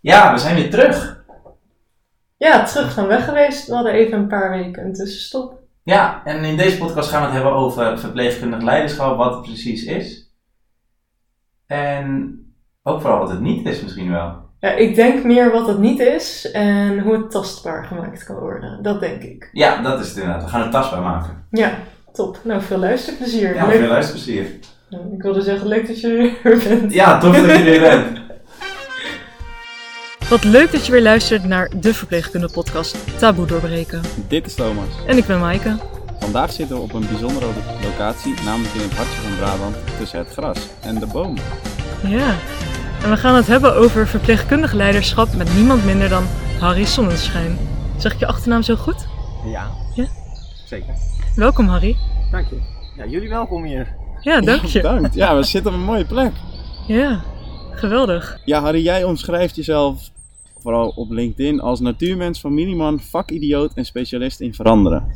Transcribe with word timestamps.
Ja, 0.00 0.32
we 0.32 0.38
zijn 0.38 0.54
weer 0.54 0.70
terug. 0.70 1.24
Ja, 2.36 2.64
terug 2.64 2.92
van 2.92 3.06
weg 3.06 3.24
geweest. 3.24 3.66
We 3.66 3.74
hadden 3.74 3.92
even 3.92 4.18
een 4.18 4.28
paar 4.28 4.50
weken 4.50 4.84
een 4.84 4.92
tussenstop. 4.94 5.58
Ja, 5.82 6.22
en 6.24 6.44
in 6.44 6.56
deze 6.56 6.78
podcast 6.78 7.10
gaan 7.10 7.20
we 7.20 7.26
het 7.26 7.34
hebben 7.34 7.52
over 7.52 7.98
verpleegkundig 7.98 8.62
leiderschap, 8.62 9.16
wat 9.16 9.32
het 9.34 9.42
precies 9.42 9.84
is. 9.84 10.32
En 11.66 12.38
ook 12.82 13.00
vooral 13.00 13.18
wat 13.18 13.30
het 13.30 13.40
niet 13.40 13.66
is 13.66 13.82
misschien 13.82 14.10
wel. 14.10 14.46
Ja, 14.60 14.70
ik 14.70 14.94
denk 14.94 15.24
meer 15.24 15.52
wat 15.52 15.66
het 15.66 15.78
niet 15.78 16.00
is 16.00 16.50
en 16.50 16.98
hoe 17.00 17.12
het 17.12 17.30
tastbaar 17.30 17.84
gemaakt 17.84 18.24
kan 18.24 18.36
worden. 18.36 18.82
Dat 18.82 19.00
denk 19.00 19.22
ik. 19.22 19.48
Ja, 19.52 19.82
dat 19.82 20.00
is 20.00 20.08
het 20.08 20.16
inderdaad. 20.16 20.42
We 20.42 20.48
gaan 20.48 20.60
het 20.62 20.70
tastbaar 20.70 21.02
maken. 21.02 21.46
Ja, 21.50 21.72
top. 22.12 22.38
Nou, 22.44 22.62
veel 22.62 22.78
luisterplezier. 22.78 23.54
Ja, 23.54 23.66
Leuk- 23.66 23.76
veel 23.78 23.88
luisterplezier. 23.88 24.44
Ik 25.12 25.22
wilde 25.22 25.40
zeggen, 25.40 25.68
leuk 25.68 25.86
dat 25.86 26.00
je 26.00 26.38
er 26.42 26.58
bent. 26.68 26.92
Ja, 26.92 27.18
tof 27.18 27.36
dat 27.36 27.44
je 27.46 27.52
er 27.52 27.64
weer 27.64 27.80
bent. 27.80 28.20
Wat 30.28 30.44
leuk 30.44 30.72
dat 30.72 30.86
je 30.86 30.92
weer 30.92 31.02
luistert 31.02 31.44
naar 31.44 31.70
de 31.80 31.94
Verpleegkunde 31.94 32.48
podcast 32.52 33.18
Taboe 33.18 33.46
Doorbreken. 33.46 34.00
Dit 34.28 34.46
is 34.46 34.54
Thomas. 34.54 34.86
En 35.06 35.16
ik 35.16 35.26
ben 35.26 35.38
Maaike. 35.40 35.76
Vandaag 36.20 36.52
zitten 36.52 36.76
we 36.76 36.82
op 36.82 36.92
een 36.92 37.06
bijzondere 37.06 37.46
locatie, 37.82 38.34
namelijk 38.44 38.74
in 38.74 38.80
het 38.80 38.94
hartje 38.96 39.20
van 39.20 39.36
Brabant, 39.36 39.76
tussen 39.98 40.18
het 40.18 40.28
gras 40.28 40.58
en 40.80 40.98
de 40.98 41.06
bomen. 41.06 41.42
Ja, 42.06 42.34
en 43.02 43.10
we 43.10 43.16
gaan 43.16 43.34
het 43.34 43.46
hebben 43.46 43.74
over 43.76 44.08
verpleegkundig 44.08 44.72
leiderschap 44.72 45.34
met 45.34 45.54
niemand 45.54 45.84
minder 45.84 46.08
dan 46.08 46.24
Harry 46.60 46.84
Sonnenschijn. 46.84 47.58
Zeg 47.96 48.12
ik 48.12 48.18
je 48.18 48.26
achternaam 48.26 48.62
zo 48.62 48.74
goed? 48.76 49.06
Ja, 49.44 49.70
Ja? 49.94 50.06
zeker. 50.66 50.94
Welkom 51.36 51.68
Harry. 51.68 51.96
Dank 52.30 52.46
je. 52.48 52.56
Ja, 52.96 53.06
jullie 53.06 53.28
welkom 53.28 53.64
hier. 53.64 53.94
Ja, 54.20 54.40
dank 54.40 54.64
je. 54.64 54.80
Bedankt. 54.80 55.14
Ja, 55.14 55.36
we 55.36 55.42
zitten 55.42 55.72
op 55.72 55.78
een 55.78 55.84
mooie 55.84 56.04
plek. 56.04 56.32
Ja, 56.86 57.20
geweldig. 57.70 58.38
Ja, 58.44 58.60
Harry, 58.60 58.82
jij 58.82 59.04
omschrijft 59.04 59.56
jezelf 59.56 60.10
vooral 60.60 60.88
op 60.88 61.10
LinkedIn 61.10 61.60
als 61.60 61.80
natuurmens, 61.80 62.40
familieman, 62.40 63.00
vakidioot 63.00 63.72
en 63.74 63.84
specialist 63.84 64.40
in 64.40 64.54
veranderen. 64.54 65.06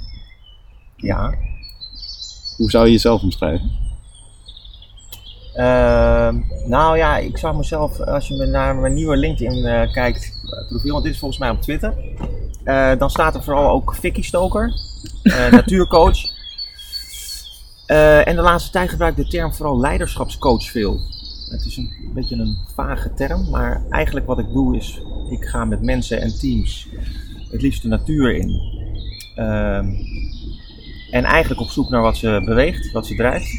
Ja. 0.97 1.35
Hoe 2.57 2.71
zou 2.71 2.87
je 2.87 2.93
jezelf 2.93 3.23
omschrijven? 3.23 3.71
Ehm, 5.53 6.37
nou 6.67 6.97
ja, 6.97 7.19
ik 7.19 7.39
zou 7.39 7.57
mezelf, 7.57 8.01
als 8.01 8.29
je 8.29 8.47
naar 8.47 8.77
mijn 8.77 8.95
nieuwe 8.95 9.17
LinkedIn 9.17 9.65
eh, 9.65 9.93
kijkt, 9.93 10.25
eh, 10.25 10.69
profiel, 10.69 10.93
want 10.93 11.05
dit 11.05 11.13
is 11.13 11.19
volgens 11.19 11.41
mij 11.41 11.51
op 11.51 11.63
Twitter, 11.63 11.95
eh, 12.65 12.99
dan 12.99 13.11
staat 13.11 13.35
er 13.35 13.43
vooral 13.43 13.71
ook 13.71 13.95
Vicky 13.95 14.23
Stoker, 14.23 14.73
natuurcoach. 15.51 16.41
En 17.87 18.37
de 18.37 18.43
laatste 18.43 18.71
tijd 18.71 18.91
gebruik 18.91 19.17
ik 19.17 19.25
de 19.25 19.31
term 19.31 19.55
vooral 19.55 19.81
leiderschapscoach 19.81 20.71
veel. 20.71 21.01
Het 21.53 21.65
is 21.65 21.77
een 21.77 21.91
beetje 22.15 22.37
een 22.37 22.57
vage 22.75 23.15
term, 23.15 23.51
maar 23.51 23.83
eigenlijk 23.91 24.27
wat 24.27 24.39
ik 24.39 24.53
doe 24.53 24.77
is, 24.77 25.03
ik 25.31 25.45
ga 25.45 25.65
met 25.65 25.83
mensen 25.83 26.21
en 26.21 26.39
teams 26.39 26.89
het 27.51 27.63
liefst 27.63 27.83
de 27.83 27.89
natuur 27.89 28.35
in. 28.35 28.61
Ehm, 29.35 29.87
en 31.11 31.25
eigenlijk 31.25 31.61
op 31.61 31.69
zoek 31.69 31.91
naar 31.91 32.03
wat 32.03 32.17
ze 32.17 32.43
beweegt, 32.45 32.93
wat 32.93 33.07
ze 33.07 33.15
drijft 33.15 33.51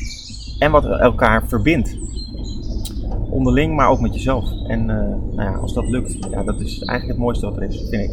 en 0.59 0.71
wat 0.71 0.85
elkaar 0.85 1.47
verbindt. 1.47 1.97
Onderling, 3.29 3.75
maar 3.75 3.89
ook 3.89 3.99
met 3.99 4.13
jezelf. 4.13 4.49
En 4.67 4.89
eh, 4.89 5.35
nou 5.35 5.41
ja, 5.41 5.53
als 5.55 5.73
dat 5.73 5.89
lukt, 5.89 6.17
ja, 6.31 6.43
dat 6.43 6.59
is 6.59 6.79
eigenlijk 6.79 7.07
het 7.07 7.17
mooiste 7.17 7.45
wat 7.45 7.57
er 7.57 7.63
is, 7.63 7.77
vind 7.89 8.03
ik. 8.03 8.11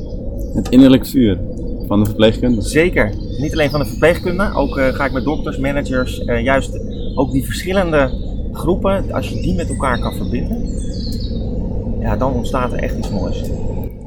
Het 0.55 0.69
innerlijk 0.69 1.07
vuur 1.07 1.39
van 1.87 1.99
de 1.99 2.07
verpleegkundige. 2.07 2.69
Zeker. 2.69 3.15
Niet 3.39 3.53
alleen 3.53 3.71
van 3.71 3.81
de 3.81 3.87
verpleegkunde, 3.87 4.53
ook 4.55 4.79
eh, 4.79 4.95
ga 4.95 5.05
ik 5.05 5.13
met 5.13 5.25
dokters, 5.25 5.59
managers, 5.59 6.25
eh, 6.25 6.43
juist 6.43 6.81
ook 7.15 7.33
die 7.33 7.45
verschillende 7.45 8.11
groepen, 8.53 9.13
als 9.13 9.29
je 9.29 9.41
die 9.43 9.55
met 9.55 9.69
elkaar 9.69 9.99
kan 9.99 10.15
verbinden, 10.15 10.69
ja, 12.01 12.17
dan 12.17 12.33
ontstaat 12.33 12.73
er 12.73 12.79
echt 12.79 12.99
iets 12.99 13.11
moois. 13.11 13.43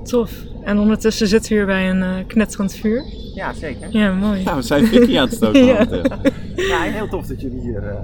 Tof. 0.03 0.31
En 0.63 0.79
ondertussen 0.79 1.27
zitten 1.27 1.49
we 1.51 1.55
hier 1.57 1.65
bij 1.65 1.89
een 1.89 2.01
eh 2.01 2.09
knetterend 2.27 2.73
vuur. 2.73 3.03
Ja, 3.33 3.53
zeker. 3.53 3.87
Ja, 3.91 4.13
mooi. 4.13 4.41
Ja, 4.43 4.55
we 4.55 4.61
zijn 4.61 4.85
Vicky 4.85 5.17
aan 5.17 5.25
het 5.27 5.35
stoken 5.35 5.65
Ja. 5.65 5.73
momenteel. 5.73 6.31
Ja, 6.55 6.85
en 6.85 6.93
heel 6.93 7.07
tof 7.07 7.27
dat 7.27 7.41
jullie 7.41 7.61
hier 7.61 7.83
eh, 7.83 7.95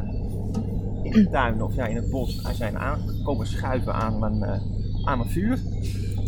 in 1.03 1.11
de 1.11 1.29
tuin 1.31 1.63
of 1.63 1.75
ja, 1.75 1.85
in 1.85 1.95
het 1.95 2.09
bos 2.09 2.41
zijn 2.57 2.77
aangekomen 2.77 3.47
schuiven 3.47 3.93
aan 3.93 4.19
mijn, 4.19 4.43
eh, 4.43 4.59
aan 5.03 5.17
mijn 5.17 5.29
vuur. 5.29 5.59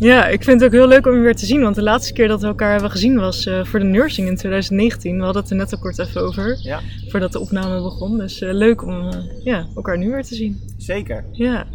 Ja, 0.02 0.26
ik 0.26 0.42
vind 0.42 0.60
het 0.60 0.68
ook 0.68 0.78
heel 0.78 0.88
leuk 0.88 1.06
om 1.06 1.14
je 1.14 1.20
weer 1.20 1.36
te 1.36 1.46
zien. 1.46 1.60
Want 1.60 1.74
de 1.74 1.82
laatste 1.82 2.12
keer 2.12 2.28
dat 2.28 2.40
we 2.40 2.46
elkaar 2.46 2.72
hebben 2.72 2.90
gezien 2.90 3.16
was 3.16 3.46
eh, 3.46 3.64
voor 3.64 3.78
de 3.78 3.84
nursing 3.84 4.28
in 4.28 4.36
2019. 4.36 5.16
We 5.16 5.24
hadden 5.24 5.42
het 5.42 5.50
er 5.50 5.56
net 5.56 5.72
al 5.72 5.78
kort 5.78 5.98
even 5.98 6.22
over. 6.22 6.58
Ja. 6.62 6.80
Voordat 7.08 7.32
de 7.32 7.40
opname 7.40 7.82
begon. 7.82 8.18
Dus 8.18 8.40
eh, 8.40 8.52
leuk 8.52 8.86
om 8.86 9.08
eh, 9.08 9.18
ja, 9.44 9.66
elkaar 9.74 9.98
nu 9.98 10.10
weer 10.10 10.24
te 10.24 10.34
zien. 10.34 10.60
Zeker. 10.76 11.24
Ja. 11.32 11.66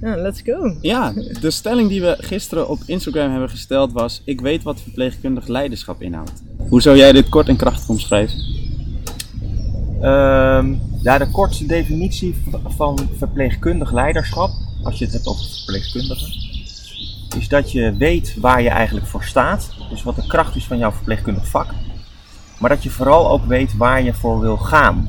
Ja, 0.00 0.16
let's 0.16 0.40
go. 0.44 0.76
Ja, 0.80 1.12
de 1.40 1.50
stelling 1.50 1.88
die 1.88 2.00
we 2.00 2.16
gisteren 2.18 2.68
op 2.68 2.78
Instagram 2.86 3.30
hebben 3.30 3.50
gesteld 3.50 3.92
was: 3.92 4.22
Ik 4.24 4.40
weet 4.40 4.62
wat 4.62 4.80
verpleegkundig 4.80 5.46
leiderschap 5.46 6.02
inhoudt. 6.02 6.42
Hoe 6.68 6.82
zou 6.82 6.96
jij 6.96 7.12
dit 7.12 7.28
kort 7.28 7.48
en 7.48 7.56
krachtig 7.56 7.88
omschrijven? 7.88 8.38
Ehm, 10.00 10.74
ja, 11.02 11.18
de 11.18 11.30
kortste 11.30 11.66
definitie 11.66 12.34
van 12.76 12.98
verpleegkundig 13.18 13.92
leiderschap, 13.92 14.50
als 14.82 14.98
je 14.98 15.04
het 15.04 15.14
hebt 15.14 15.26
over 15.26 15.44
verpleegkundigen, 15.44 16.43
is 17.34 17.48
dat 17.48 17.72
je 17.72 17.96
weet 17.96 18.36
waar 18.40 18.62
je 18.62 18.68
eigenlijk 18.68 19.06
voor 19.06 19.24
staat. 19.24 19.70
Dus 19.90 20.02
wat 20.02 20.16
de 20.16 20.26
kracht 20.26 20.56
is 20.56 20.64
van 20.64 20.78
jouw 20.78 20.92
verpleegkundig 20.92 21.48
vak. 21.48 21.74
Maar 22.58 22.70
dat 22.70 22.82
je 22.82 22.90
vooral 22.90 23.30
ook 23.30 23.44
weet 23.44 23.76
waar 23.76 24.02
je 24.02 24.14
voor 24.14 24.40
wil 24.40 24.56
gaan. 24.56 25.04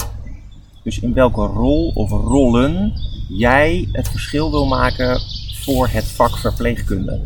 Dus 0.83 0.99
in 0.99 1.13
welke 1.13 1.41
rol 1.41 1.91
of 1.95 2.09
rollen 2.09 2.93
jij 3.27 3.89
het 3.91 4.09
verschil 4.09 4.51
wil 4.51 4.65
maken 4.65 5.19
voor 5.63 5.87
het 5.87 6.05
vak 6.05 6.37
verpleegkunde. 6.37 7.21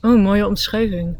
Oh, 0.00 0.22
mooie 0.22 0.46
omschrijving. 0.46 1.16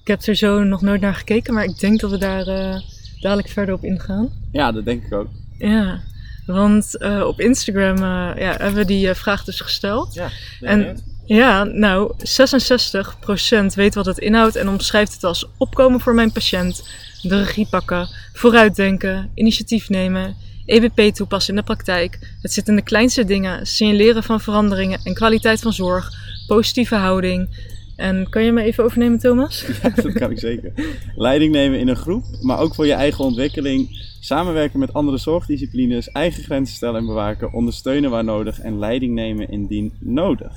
Ik 0.00 0.06
heb 0.06 0.22
er 0.22 0.34
zo 0.34 0.62
nog 0.62 0.80
nooit 0.80 1.00
naar 1.00 1.14
gekeken, 1.14 1.54
maar 1.54 1.64
ik 1.64 1.78
denk 1.78 2.00
dat 2.00 2.10
we 2.10 2.18
daar 2.18 2.46
eh, 2.46 2.80
dadelijk 3.20 3.48
verder 3.48 3.74
op 3.74 3.84
ingaan. 3.84 4.28
Ja, 4.52 4.72
dat 4.72 4.84
denk 4.84 5.04
ik 5.04 5.12
ook. 5.12 5.28
Ja, 5.58 6.00
want 6.46 6.96
eh, 6.96 7.26
op 7.26 7.40
Instagram 7.40 7.96
eh, 7.96 8.42
ja, 8.42 8.50
hebben 8.56 8.74
we 8.74 8.84
die 8.84 9.08
eh, 9.08 9.14
vraag 9.14 9.44
dus 9.44 9.60
gesteld. 9.60 10.14
Ja, 10.14 10.30
En-? 10.60 11.14
Ja, 11.26 11.64
nou, 11.64 12.14
66% 12.18 13.74
weet 13.74 13.94
wat 13.94 14.06
het 14.06 14.18
inhoudt 14.18 14.56
en 14.56 14.68
omschrijft 14.68 15.12
het 15.12 15.24
als 15.24 15.46
opkomen 15.58 16.00
voor 16.00 16.14
mijn 16.14 16.32
patiënt, 16.32 16.88
de 17.22 17.38
regie 17.38 17.66
pakken, 17.70 18.08
vooruitdenken, 18.32 19.30
initiatief 19.34 19.88
nemen, 19.88 20.36
EBP 20.66 21.14
toepassen 21.14 21.54
in 21.54 21.60
de 21.60 21.66
praktijk. 21.66 22.18
Het 22.42 22.52
zit 22.52 22.68
in 22.68 22.76
de 22.76 22.82
kleinste 22.82 23.24
dingen, 23.24 23.66
signaleren 23.66 24.22
van 24.22 24.40
veranderingen 24.40 25.00
en 25.04 25.14
kwaliteit 25.14 25.60
van 25.60 25.72
zorg, 25.72 26.12
positieve 26.46 26.94
houding. 26.94 27.48
En 27.96 28.28
kan 28.28 28.42
je 28.44 28.52
me 28.52 28.62
even 28.62 28.84
overnemen, 28.84 29.18
Thomas? 29.18 29.66
Ja, 29.82 29.90
dat 29.90 30.12
kan 30.12 30.30
ik 30.30 30.38
zeker. 30.38 30.72
Leiding 31.14 31.52
nemen 31.52 31.78
in 31.78 31.88
een 31.88 31.96
groep, 31.96 32.24
maar 32.40 32.58
ook 32.58 32.74
voor 32.74 32.86
je 32.86 32.92
eigen 32.92 33.24
ontwikkeling. 33.24 34.04
Samenwerken 34.20 34.78
met 34.78 34.92
andere 34.92 35.18
zorgdisciplines, 35.18 36.10
eigen 36.10 36.42
grenzen 36.42 36.76
stellen 36.76 37.00
en 37.00 37.06
bewaken, 37.06 37.52
ondersteunen 37.52 38.10
waar 38.10 38.24
nodig 38.24 38.60
en 38.60 38.78
leiding 38.78 39.14
nemen 39.14 39.48
indien 39.48 39.92
nodig. 40.00 40.52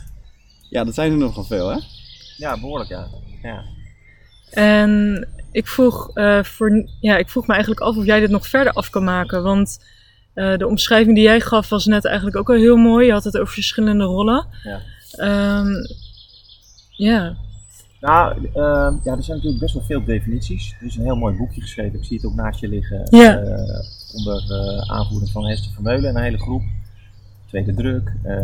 Ja, 0.70 0.84
dat 0.84 0.94
zijn 0.94 1.12
er 1.12 1.18
nogal 1.18 1.44
veel, 1.44 1.68
hè? 1.68 1.78
Ja, 2.38 2.60
behoorlijk 2.60 2.90
ja. 2.90 3.08
ja. 3.42 3.64
En 4.52 5.28
ik 5.52 5.68
vroeg, 5.68 6.12
eh, 6.14 6.44
voor, 6.44 6.88
ja, 7.00 7.18
ik 7.18 7.30
vroeg 7.30 7.48
me 7.48 7.54
eigenlijk 7.54 7.82
af 7.82 7.98
of 7.98 8.06
jij 8.06 8.20
dit 8.20 8.30
nog 8.30 8.48
verder 8.48 8.74
af 8.74 8.90
kan 8.90 9.04
maken. 9.04 9.44
Want 9.44 9.80
eh, 10.34 10.58
de 10.58 10.68
omschrijving 10.68 11.16
die 11.16 11.24
jij 11.24 11.40
gaf 11.42 11.70
was 11.70 11.86
net 11.86 12.06
eigenlijk 12.06 12.38
ook 12.38 12.50
al 12.50 12.56
heel 12.56 12.78
mooi. 12.78 13.06
Je 13.06 13.12
had 13.12 13.24
het 13.24 13.38
over 13.38 13.54
verschillende 13.54 14.04
rollen. 14.04 14.48
Ja. 14.64 14.82
Ehm, 15.12 15.74
ja. 17.00 17.36
Nou, 18.02 18.34
ehm, 18.54 18.94
ja, 19.04 19.16
er 19.16 19.24
zijn 19.24 19.38
natuurlijk 19.38 19.60
best 19.60 19.74
wel 19.74 19.84
veel 19.84 20.04
definities. 20.04 20.76
Er 20.80 20.86
is 20.86 20.96
een 20.96 21.04
heel 21.04 21.16
mooi 21.16 21.36
boekje 21.38 21.62
geschreven. 21.62 22.00
Ik 22.00 22.06
zie 22.06 22.18
het 22.18 22.26
ook 22.26 22.36
naast 22.36 22.60
je 22.60 22.68
liggen. 22.68 23.08
Ja. 23.10 23.38
eh, 23.38 23.80
onder 24.14 24.44
eh, 24.52 24.92
aanvoering 24.92 25.32
van 25.32 25.46
Hester 25.48 25.72
Vermeulen 25.72 26.10
en 26.10 26.16
een 26.16 26.24
hele 26.24 26.38
groep. 26.40 26.62
Tweede 27.48 27.74
druk. 27.74 28.12
Eh, 28.24 28.36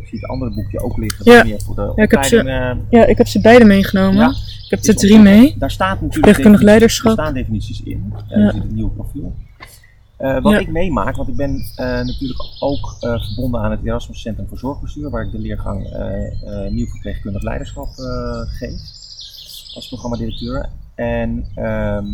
ik 0.00 0.06
zie 0.08 0.18
het 0.20 0.28
andere 0.28 0.50
boekje 0.54 0.80
ook 0.80 0.96
liggen. 0.96 1.32
Ja. 1.32 1.58
Voor 1.58 1.74
de 1.74 1.92
Ja, 1.96 2.02
ik 2.02 2.10
heb 2.10 2.24
ze- 2.24 2.38
opleiding, 2.38 2.84
ja, 2.90 3.06
ik 3.06 3.18
heb 3.18 3.26
ze 3.26 3.40
beide 3.40 3.64
meegenomen. 3.64 4.20
Ja. 4.20 4.28
Ik 4.64 4.70
heb 4.70 4.82
er 4.82 4.88
is 4.88 4.94
drie 5.00 5.18
mee. 5.18 5.54
Daar 5.58 5.70
staat 5.70 5.88
natuurlijk 5.88 6.14
Verpleegkundig 6.14 6.60
leiderschap. 6.62 7.18
Er 7.18 7.22
staan 7.24 7.34
definities 7.34 7.82
in. 7.82 8.12
Er 8.28 8.52
zit 8.54 8.62
een 8.62 8.74
nieuw 8.74 8.88
profiel. 8.90 9.34
Eh, 10.22 10.40
wat 10.42 10.52
Ja. 10.52 10.58
ik 10.58 10.68
meemaak, 10.68 11.16
want 11.16 11.28
ik 11.28 11.36
ben 11.36 11.64
eh, 11.76 11.86
natuurlijk 11.86 12.40
ook 12.58 12.96
eh, 13.00 13.24
verbonden 13.24 13.60
aan 13.60 13.70
het 13.70 13.80
Erasmus 13.84 14.20
Centrum 14.20 14.48
voor 14.48 14.58
Zorgbestuur, 14.58 15.10
waar 15.10 15.24
ik 15.24 15.32
de 15.32 15.38
leergang 15.38 15.86
eh, 15.86 16.64
eh, 16.64 16.72
Nieuw 16.72 16.86
Verpleegkundig 16.86 17.42
Leiderschap 17.42 17.88
eh, 17.88 18.40
geef 18.46 18.80
als 19.74 19.88
programmadirecteur. 19.88 20.68
En 20.94 21.46
ehm, 21.54 22.06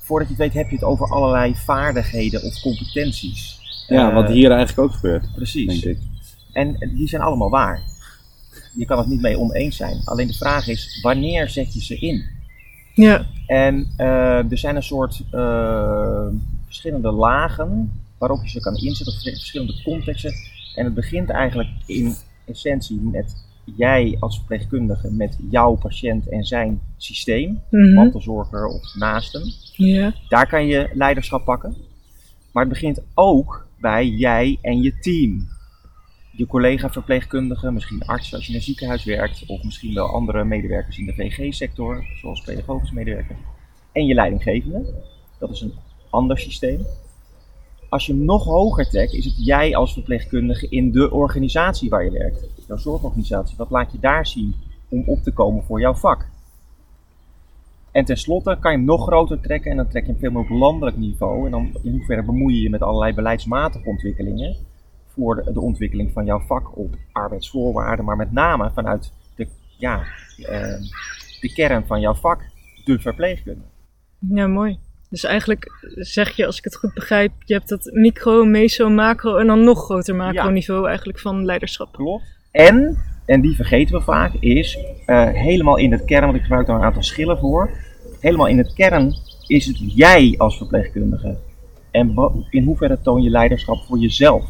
voordat 0.00 0.28
je 0.28 0.34
het 0.34 0.42
weet 0.42 0.52
heb 0.62 0.68
je 0.70 0.74
het 0.76 0.84
over 0.84 1.10
allerlei 1.10 1.54
vaardigheden 1.54 2.42
of 2.42 2.60
competenties. 2.60 3.58
Ja, 3.88 4.12
wat 4.12 4.28
hier 4.28 4.50
eigenlijk 4.50 4.88
ook 4.88 4.94
gebeurt, 4.94 5.32
Precies. 5.34 5.80
denk 5.80 5.96
ik. 5.96 6.02
En 6.52 6.90
die 6.94 7.08
zijn 7.08 7.22
allemaal 7.22 7.50
waar. 7.50 7.82
Je 8.76 8.84
kan 8.84 8.98
het 8.98 9.06
niet 9.06 9.20
mee 9.20 9.38
oneens 9.38 9.76
zijn. 9.76 10.00
Alleen 10.04 10.26
de 10.26 10.32
vraag 10.34 10.68
is, 10.68 11.00
wanneer 11.02 11.48
zet 11.48 11.74
je 11.74 11.80
ze 11.80 11.98
in? 11.98 12.24
Ja, 12.94 13.26
En 13.46 13.86
eh, 13.96 14.50
er 14.50 14.58
zijn 14.58 14.76
een 14.76 14.82
soort 14.82 15.22
eh, 15.30 16.26
verschillende 16.64 17.10
lagen 17.10 17.92
waarop 18.18 18.42
je 18.42 18.48
ze 18.48 18.60
kan 18.60 18.76
inzetten, 18.76 19.14
of 19.14 19.20
verschillende 19.22 19.82
contexten 19.84 20.32
En 20.74 20.84
het 20.84 20.94
begint 20.94 21.30
eigenlijk 21.30 21.68
in 21.86 22.14
essentie 22.46 23.00
met 23.00 23.34
jij 23.76 24.16
als 24.20 24.36
verpleegkundige 24.36 25.12
met 25.12 25.36
jouw 25.50 25.74
patiënt 25.74 26.28
en 26.28 26.44
zijn 26.44 26.80
systeem, 26.96 27.60
Mhm. 27.70 27.94
mantelzorger 27.94 28.66
of 28.66 28.94
naasten. 28.94 29.42
Ja. 29.72 30.12
Daar 30.28 30.46
kan 30.48 30.66
je 30.66 30.90
leiderschap 30.92 31.44
pakken. 31.44 31.76
Maar 32.52 32.62
het 32.64 32.72
begint 32.72 33.00
ook 33.14 33.66
bij 33.80 34.08
jij 34.08 34.58
en 34.62 34.82
je 34.82 34.98
team. 34.98 35.48
Je 36.36 36.46
collega 36.46 36.90
verpleegkundigen, 36.90 37.74
misschien 37.74 38.02
artsen 38.06 38.36
als 38.36 38.46
je 38.46 38.52
in 38.52 38.58
een 38.58 38.64
ziekenhuis 38.64 39.04
werkt, 39.04 39.46
of 39.46 39.62
misschien 39.62 39.94
wel 39.94 40.06
andere 40.06 40.44
medewerkers 40.44 40.98
in 40.98 41.06
de 41.06 41.14
VG-sector, 41.14 42.04
zoals 42.20 42.40
pedagogische 42.40 42.94
medewerkers. 42.94 43.38
En 43.92 44.06
je 44.06 44.14
leidinggevende. 44.14 44.94
Dat 45.38 45.50
is 45.50 45.60
een 45.60 45.72
ander 46.10 46.38
systeem. 46.38 46.86
Als 47.88 48.06
je 48.06 48.12
hem 48.12 48.24
nog 48.24 48.44
hoger 48.44 48.88
trekt, 48.88 49.12
is 49.12 49.24
het 49.24 49.46
jij 49.46 49.76
als 49.76 49.92
verpleegkundige 49.92 50.68
in 50.68 50.92
de 50.92 51.10
organisatie 51.10 51.90
waar 51.90 52.04
je 52.04 52.10
werkt. 52.10 52.46
Jouw 52.66 52.76
zorgorganisatie. 52.76 53.56
Wat 53.56 53.70
laat 53.70 53.92
je 53.92 53.98
daar 53.98 54.26
zien 54.26 54.54
om 54.88 55.02
op 55.06 55.22
te 55.22 55.32
komen 55.32 55.64
voor 55.64 55.80
jouw 55.80 55.94
vak? 55.94 56.28
En 57.90 58.04
tenslotte 58.04 58.56
kan 58.60 58.72
je 58.72 58.76
hem 58.76 58.86
nog 58.86 59.06
groter 59.06 59.40
trekken 59.40 59.70
en 59.70 59.76
dan 59.76 59.88
trek 59.88 60.06
je 60.06 60.10
hem 60.10 60.20
veel 60.20 60.30
meer 60.30 60.42
op 60.42 60.48
landelijk 60.48 60.96
niveau. 60.96 61.44
En 61.44 61.50
dan 61.50 61.70
in 61.82 61.92
hoeverre 61.92 62.22
bemoei 62.22 62.54
je 62.54 62.62
je 62.62 62.70
met 62.70 62.82
allerlei 62.82 63.14
beleidsmatige 63.14 63.88
ontwikkelingen 63.88 64.56
voor 65.14 65.44
de, 65.52 65.60
ontwikkeling 65.60 66.12
van 66.12 66.24
jouw 66.24 66.40
vak 66.40 66.78
op 66.78 66.94
arbeidsvoorwaarden, 67.12 68.04
maar 68.04 68.16
met 68.16 68.32
name 68.32 68.70
vanuit 68.74 69.12
de, 69.34 69.46
ja, 69.78 70.02
eh, 70.38 70.80
de 71.40 71.52
kern 71.54 71.86
van 71.86 72.00
jouw 72.00 72.14
vak, 72.14 72.40
de 72.84 72.98
verpleegkunde. 72.98 73.64
ja, 74.18 74.46
mooi. 74.46 74.78
Dus 75.14 75.24
eigenlijk 75.24 75.72
zeg 75.94 76.36
je, 76.36 76.46
als 76.46 76.58
ik 76.58 76.64
het 76.64 76.76
goed 76.76 76.94
begrijp, 76.94 77.32
je 77.38 77.54
hebt 77.54 77.68
dat 77.68 77.90
micro, 77.92 78.44
meso, 78.44 78.90
macro 78.90 79.36
en 79.36 79.46
dan 79.46 79.64
nog 79.64 79.84
groter 79.84 80.14
macroniveau 80.14 80.88
eigenlijk 80.88 81.18
van 81.18 81.44
leiderschap. 81.44 81.92
Klopt. 81.92 82.24
En, 82.50 82.98
en 83.26 83.40
die 83.40 83.56
vergeten 83.56 83.94
we 83.94 84.00
vaak, 84.00 84.34
is 84.34 84.78
eh, 85.06 85.28
helemaal 85.28 85.76
in 85.76 85.92
het 85.92 86.04
kern, 86.04 86.24
want 86.24 86.36
ik 86.36 86.42
gebruik 86.42 86.66
daar 86.66 86.76
een 86.76 86.82
aantal 86.82 87.02
schillen 87.02 87.38
voor. 87.38 87.70
Helemaal 88.20 88.46
in 88.46 88.58
het 88.58 88.72
kern 88.72 89.14
is 89.46 89.66
het 89.66 89.94
jij 89.94 90.34
als 90.38 90.56
verpleegkundige. 90.56 91.36
En 91.90 92.14
in 92.50 92.64
hoeverre 92.64 93.00
toon 93.00 93.22
je 93.22 93.30
leiderschap 93.30 93.84
voor 93.86 93.98
jezelf. 93.98 94.44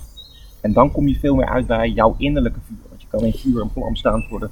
En 0.64 0.72
dan 0.72 0.92
kom 0.92 1.08
je 1.08 1.18
veel 1.18 1.34
meer 1.34 1.48
uit 1.48 1.66
bij 1.66 1.88
jouw 1.90 2.14
innerlijke 2.18 2.58
vuur. 2.66 2.76
Want 2.88 3.02
je 3.02 3.06
kan 3.10 3.24
in 3.24 3.32
vuur 3.32 3.62
en 3.62 3.70
vlam 3.70 3.96
staan 3.96 4.26
voor 4.28 4.40
de 4.40 4.48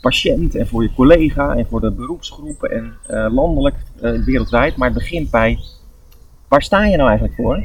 patiënt 0.00 0.54
en 0.54 0.66
voor 0.66 0.82
je 0.82 0.94
collega 0.94 1.54
en 1.56 1.66
voor 1.66 1.80
de 1.80 1.90
beroepsgroepen 1.90 2.70
en 2.70 2.94
eh, 3.06 3.26
landelijk, 3.34 3.76
eh, 4.00 4.24
wereldwijd. 4.24 4.76
Maar 4.76 4.88
het 4.88 4.98
begint 4.98 5.30
bij, 5.30 5.58
waar 6.48 6.62
sta 6.62 6.84
je 6.84 6.96
nou 6.96 7.08
eigenlijk 7.08 7.38
voor? 7.38 7.64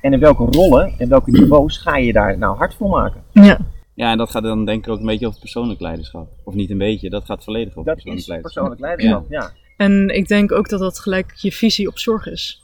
En 0.00 0.12
in 0.12 0.20
welke 0.20 0.44
rollen 0.44 0.94
en 0.98 1.08
welke 1.08 1.30
niveaus 1.30 1.78
ga 1.78 1.96
je 1.96 2.12
daar 2.12 2.38
nou 2.38 2.56
hard 2.56 2.74
voor 2.74 2.88
maken? 2.88 3.22
Ja, 3.32 3.58
Ja, 3.94 4.10
en 4.10 4.18
dat 4.18 4.30
gaat 4.30 4.42
dan 4.42 4.64
denk 4.64 4.86
ik 4.86 4.92
ook 4.92 5.00
een 5.00 5.06
beetje 5.06 5.26
over 5.26 5.40
persoonlijk 5.40 5.80
leiderschap. 5.80 6.28
Of 6.44 6.54
niet 6.54 6.70
een 6.70 6.78
beetje, 6.78 7.10
dat 7.10 7.24
gaat 7.24 7.44
volledig 7.44 7.76
over 7.76 7.84
Dat 7.84 7.94
persoonlijk 7.94 8.22
is 8.22 8.28
leiderschap. 8.28 8.64
persoonlijk 8.64 8.98
leiderschap, 8.98 9.30
ja. 9.30 9.52
en 9.76 10.08
ik 10.08 10.28
denk 10.28 10.52
ook 10.52 10.68
dat 10.68 10.80
dat 10.80 10.98
gelijk 10.98 11.32
je 11.34 11.52
visie 11.52 11.88
op 11.88 11.98
zorg 11.98 12.26
is. 12.26 12.62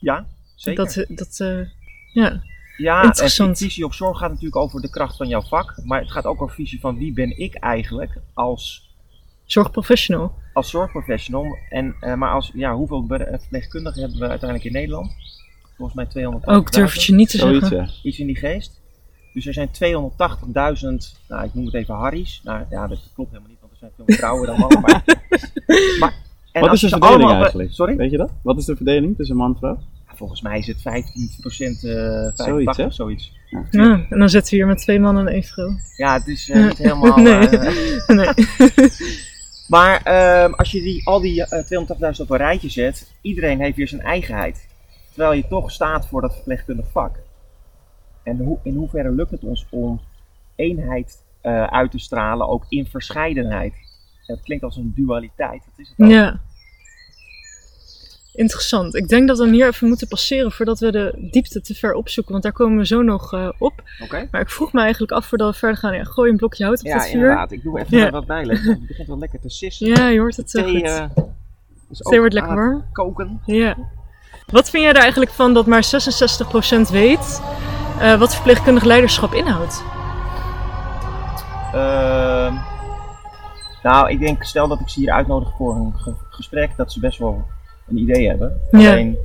Ja, 0.00 0.26
zeker. 0.54 0.84
Dat, 0.84 1.04
dat 1.08 1.40
eh, 1.40 1.66
ja. 2.12 2.42
Ja, 2.80 3.02
en 3.02 3.56
visie 3.56 3.84
op 3.84 3.94
zorg 3.94 4.18
gaat 4.18 4.28
natuurlijk 4.28 4.56
over 4.56 4.80
de 4.80 4.90
kracht 4.90 5.16
van 5.16 5.28
jouw 5.28 5.42
vak. 5.42 5.74
Maar 5.84 6.00
het 6.00 6.10
gaat 6.10 6.24
ook 6.24 6.42
over 6.42 6.54
visie 6.54 6.80
van 6.80 6.98
wie 6.98 7.12
ben 7.12 7.38
ik 7.38 7.54
eigenlijk 7.54 8.20
als, 8.34 8.90
zorgprofessional. 9.44 10.34
als 10.52 10.70
zorgprofessional. 10.70 11.56
En, 11.68 11.94
eh, 12.00 12.14
maar 12.14 12.32
als, 12.32 12.50
ja, 12.54 12.74
hoeveel 12.74 13.04
eh, 13.08 13.38
verpleegkundigen 13.38 14.00
hebben 14.00 14.18
we 14.18 14.28
uiteindelijk 14.28 14.68
in 14.68 14.72
Nederland? 14.72 15.12
Volgens 15.76 15.96
mij 15.96 16.24
280.000. 16.24 16.44
Ook 16.44 16.72
durf 16.72 16.92
het 16.92 17.04
je 17.04 17.14
niet 17.14 17.30
te 17.30 17.38
Zoiets, 17.38 17.68
zeggen. 17.68 17.94
Iets 18.02 18.18
in 18.18 18.26
die 18.26 18.36
geest. 18.36 18.80
Dus 19.32 19.46
er 19.46 19.52
zijn 19.52 19.68
280.000, 19.68 21.16
nou 21.28 21.44
ik 21.44 21.54
noem 21.54 21.64
het 21.64 21.74
even 21.74 21.94
Harry's. 21.94 22.40
Nou 22.44 22.64
ja, 22.70 22.86
dat 22.86 22.98
klopt 23.14 23.30
helemaal 23.30 23.50
niet, 23.50 23.60
want 23.60 23.72
er 23.72 23.78
zijn 23.78 23.90
veel 23.96 24.04
meer 24.06 24.16
vrouwen 24.16 24.46
dan 24.46 24.58
mannen. 24.58 24.80
Maar, 24.80 25.02
maar, 26.00 26.14
en 26.52 26.60
Wat 26.60 26.72
is 26.72 26.80
de 26.80 26.88
verdeling 26.88 27.22
allemaal- 27.22 27.40
eigenlijk? 27.40 27.72
Sorry? 27.72 27.96
Weet 27.96 28.10
je 28.10 28.16
dat? 28.16 28.30
Wat 28.42 28.58
is 28.58 28.64
de 28.64 28.76
verdeling 28.76 29.16
tussen 29.16 29.36
man 29.36 29.50
en 29.52 29.58
vrouw? 29.58 29.78
Volgens 30.20 30.40
mij 30.42 30.58
is 30.58 30.66
het 30.66 30.78
15% 30.78 30.82
eh 30.82 30.92
85 32.34 32.34
Zoiets, 32.44 32.76
hè? 32.76 32.90
zoiets. 32.90 33.32
Ja, 33.70 34.06
en 34.10 34.18
dan 34.18 34.28
zitten 34.28 34.50
we 34.50 34.56
hier 34.56 34.66
met 34.66 34.78
twee 34.78 35.00
mannen 35.00 35.26
en 35.26 35.32
één 35.32 35.42
vrouw. 35.42 35.76
Ja, 35.96 36.14
het 36.18 36.26
is 36.26 36.50
eh, 36.50 36.64
niet 36.64 36.78
helemaal... 36.78 37.16
Nee. 37.30 37.48
eh, 37.48 38.08
Nee. 38.16 38.28
maar 39.68 40.02
ehm, 40.02 40.52
als 40.52 40.70
je 40.70 40.82
die, 40.82 41.06
al 41.06 41.20
die 41.20 41.44
eh, 41.44 42.14
280.000 42.14 42.20
op 42.20 42.30
een 42.30 42.36
rijtje 42.36 42.68
zet, 42.68 43.12
iedereen 43.20 43.60
heeft 43.60 43.76
weer 43.76 43.88
zijn 43.88 44.00
eigenheid. 44.00 44.68
Terwijl 45.08 45.32
je 45.32 45.48
toch 45.48 45.70
staat 45.70 46.06
voor 46.06 46.20
dat 46.20 46.34
verpleegkundig 46.34 46.90
vak. 46.90 47.18
En 48.22 48.36
hoe, 48.38 48.58
in 48.62 48.74
hoeverre 48.74 49.10
lukt 49.10 49.30
het 49.30 49.44
ons 49.44 49.66
om 49.70 50.00
eenheid 50.56 51.22
eh, 51.40 51.64
uit 51.64 51.90
te 51.90 51.98
stralen, 51.98 52.48
ook 52.48 52.64
in 52.68 52.86
verscheidenheid? 52.86 53.74
Het 54.26 54.42
klinkt 54.42 54.64
als 54.64 54.76
een 54.76 54.92
dualiteit, 54.96 55.62
dat 55.64 55.78
is 55.78 55.88
het 55.88 56.06
ook. 56.06 56.12
Ja. 56.12 56.40
Interessant. 58.34 58.94
Ik 58.94 59.08
denk 59.08 59.28
dat 59.28 59.38
we 59.38 59.44
hem 59.44 59.52
hier 59.52 59.66
even 59.66 59.88
moeten 59.88 60.08
passeren 60.08 60.52
voordat 60.52 60.78
we 60.78 60.92
de 60.92 61.28
diepte 61.30 61.60
te 61.60 61.74
ver 61.74 61.94
opzoeken, 61.94 62.32
want 62.32 62.44
daar 62.44 62.52
komen 62.52 62.78
we 62.78 62.86
zo 62.86 63.02
nog 63.02 63.32
eh, 63.32 63.48
op. 63.58 63.82
Maar 64.30 64.40
ik 64.40 64.50
vroeg 64.50 64.72
me 64.72 64.80
eigenlijk 64.80 65.12
af 65.12 65.26
voordat 65.26 65.52
we 65.52 65.58
verder 65.58 65.76
gaan, 65.78 65.94
ja, 65.96 66.04
gooi 66.04 66.30
een 66.30 66.36
blokje 66.36 66.64
hout 66.64 66.78
op 66.80 66.86
Ja, 66.86 66.94
het 66.94 67.02
vuur. 67.06 67.12
inderdaad. 67.14 67.52
Ik 67.52 67.62
doe 67.62 67.80
even 67.80 67.98
Ja. 67.98 68.10
wat 68.10 68.26
bijleggen. 68.26 68.70
Het 68.70 68.86
begint 68.86 69.08
wel 69.08 69.18
lekker 69.18 69.40
te 69.40 69.48
sissen. 69.48 69.86
Ja, 69.86 70.08
je 70.08 70.18
hoort 70.20 70.36
het 70.36 70.50
zo 70.50 70.62
Thee, 70.62 70.74
goed. 70.74 70.82
eh, 70.82 71.04
Thee 71.14 71.18
ook 72.00 72.14
wordt 72.18 72.34
lekker 72.34 72.54
warm. 72.54 72.84
Koken. 72.92 73.40
Ja. 73.46 73.76
Wat 74.46 74.70
vind 74.70 74.82
jij 74.82 74.92
er 74.92 74.98
eigenlijk 75.00 75.30
van 75.30 75.54
dat 75.54 75.66
maar 75.66 75.84
66% 75.84 76.90
weet 76.90 77.42
eh, 78.00 78.18
wat 78.18 78.34
verpleegkundig 78.34 78.84
leiderschap 78.84 79.32
inhoudt? 79.34 79.82
Ehm, 81.72 82.54
nou, 83.82 84.10
ik 84.10 84.18
denk, 84.20 84.42
stel 84.44 84.68
dat 84.68 84.80
ik 84.80 84.88
ze 84.88 85.00
hier 85.00 85.12
uitnodig 85.12 85.48
voor 85.56 85.74
een 85.74 85.92
ge- 85.96 86.14
gesprek, 86.28 86.70
dat 86.76 86.92
ze 86.92 87.00
best 87.00 87.18
wel 87.18 87.46
een 87.90 87.98
idee 87.98 88.28
hebben. 88.28 88.60
Ja. 88.70 88.92
Alleen, 88.92 89.16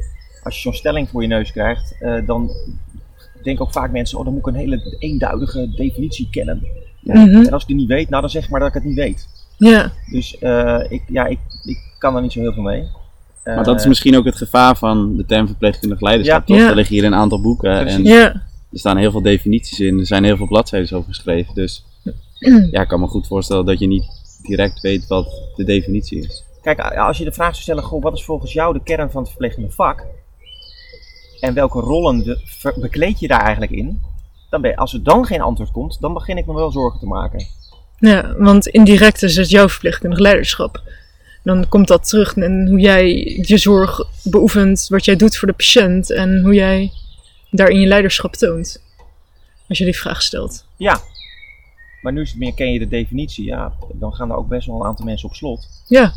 als 0.43 0.55
je 0.55 0.61
zo'n 0.61 0.73
stelling 0.73 1.09
voor 1.09 1.21
je 1.21 1.27
neus 1.27 1.51
krijgt, 1.51 1.95
eh, 1.99 2.15
dan 2.25 2.49
denken 3.43 3.65
ook 3.65 3.71
vaak 3.71 3.91
mensen, 3.91 4.17
oh, 4.17 4.23
dan 4.23 4.33
moet 4.33 4.47
ik 4.47 4.53
een 4.53 4.59
hele 4.59 4.95
eenduidige 4.99 5.69
definitie 5.75 6.27
kennen. 6.31 6.67
Mhm. 7.01 7.19
En 7.19 7.51
als 7.51 7.61
ik 7.61 7.67
die 7.67 7.77
niet 7.77 7.87
weet, 7.87 8.09
nou 8.09 8.21
dan 8.21 8.29
zeg 8.31 8.43
ik 8.43 8.49
maar 8.49 8.59
dat 8.59 8.69
ik 8.69 8.75
het 8.75 8.83
niet 8.83 8.95
weet. 8.95 9.27
Ja, 9.57 9.91
Dus 10.11 10.37
eh, 10.37 10.79
ik, 10.89 11.03
ja, 11.07 11.25
ik, 11.25 11.39
ik 11.63 11.77
kan 11.97 12.15
er 12.15 12.21
niet 12.21 12.31
zo 12.31 12.39
heel 12.39 12.53
veel 12.53 12.63
mee. 12.63 12.87
Maar 13.43 13.63
dat 13.63 13.75
is 13.75 13.81
Eh, 13.81 13.87
misschien 13.87 14.15
ook 14.17 14.25
het 14.25 14.35
gevaar 14.35 14.77
van 14.77 15.17
de 15.17 15.25
term 15.25 15.47
verpleegkundig 15.47 16.01
leiderschap. 16.01 16.39
Ja. 16.39 16.45
toch? 16.45 16.57
Ja. 16.57 16.69
Er 16.69 16.75
liggen 16.75 16.95
hier 16.95 17.03
een 17.05 17.15
aantal 17.15 17.41
boeken 17.41 17.79
Precies. 17.79 17.97
en 17.97 18.03
ja, 18.03 18.31
er 18.71 18.79
staan 18.79 18.97
heel 18.97 19.11
veel 19.11 19.21
definities 19.21 19.79
in. 19.79 19.99
Er 19.99 20.05
zijn 20.05 20.23
heel 20.23 20.37
veel 20.37 20.47
bladzijden 20.47 20.97
over 20.97 21.09
geschreven. 21.13 21.53
Dus 21.53 21.85
ja, 22.71 22.81
ik 22.81 22.87
kan 22.87 22.99
me 22.99 23.07
goed 23.07 23.27
voorstellen 23.27 23.65
dat 23.65 23.79
je 23.79 23.87
niet 23.87 24.05
direct 24.41 24.81
weet 24.81 25.07
wat 25.07 25.41
de 25.55 25.63
definitie 25.63 26.19
is. 26.19 26.43
Kijk, 26.65 26.79
als 26.79 27.17
je 27.17 27.23
de 27.23 27.31
vraag 27.31 27.49
zou 27.51 27.61
stellen, 27.61 27.83
goh, 27.83 28.01
wat 28.03 28.13
is 28.13 28.23
volgens 28.23 28.53
jou 28.53 28.73
de 28.73 28.83
kern 28.83 29.11
van 29.11 29.21
het 29.21 29.29
verpleegkundig 29.29 29.73
vak? 29.73 30.05
En 31.39 31.53
welke 31.53 31.79
rollen 31.79 32.23
de- 32.23 32.41
ver- 32.45 32.79
bekleed 32.79 33.19
je 33.19 33.27
daar 33.27 33.41
eigenlijk 33.41 33.71
in? 33.71 34.01
Dan 34.49 34.61
ben 34.61 34.75
als 34.75 34.93
er 34.93 35.03
dan 35.03 35.25
geen 35.25 35.41
antwoord 35.41 35.71
komt, 35.71 35.97
dan 36.01 36.13
begin 36.13 36.37
ik 36.37 36.45
me 36.45 36.53
wel 36.53 36.71
zorgen 36.71 36.99
te 36.99 37.05
maken. 37.05 37.45
ja, 37.99 38.35
want 38.37 38.67
indirect 38.67 39.23
is 39.23 39.35
het 39.35 39.49
jouw 39.49 39.69
verpleegkundig 39.69 40.19
leiderschap. 40.19 40.81
Dan 41.43 41.67
komt 41.69 41.87
dat 41.87 42.07
terug 42.09 42.35
in 42.35 42.67
hoe 42.67 42.79
jij 42.79 43.07
je 43.47 43.57
zorg 43.57 44.01
beoefent, 44.23 44.85
wat 44.89 45.05
jij 45.05 45.15
doet 45.15 45.37
voor 45.37 45.47
de 45.47 45.53
patiënt 45.53 46.11
en 46.11 46.41
hoe 46.43 46.53
jij 46.53 46.91
daarin 47.51 47.79
je 47.79 47.87
leiderschap 47.87 48.33
toont. 48.33 48.81
Als 49.69 49.77
je 49.77 49.83
die 49.85 49.97
vraag 49.97 50.21
stelt. 50.21 50.65
Ja, 50.77 50.99
maar 52.01 52.13
nu 52.13 52.21
is 52.21 52.29
het 52.29 52.39
meer, 52.39 52.53
ken 52.53 52.71
je 52.73 52.79
de 52.79 52.87
definitie? 52.87 53.45
Ja, 53.45 53.73
dan 53.93 54.13
gaan 54.13 54.29
er 54.31 54.37
ook 54.37 54.47
best 54.47 54.67
wel 54.67 54.75
een 54.79 54.85
aantal 54.87 55.05
mensen 55.05 55.29
op 55.29 55.35
slot. 55.35 55.67
Ja, 55.87 56.13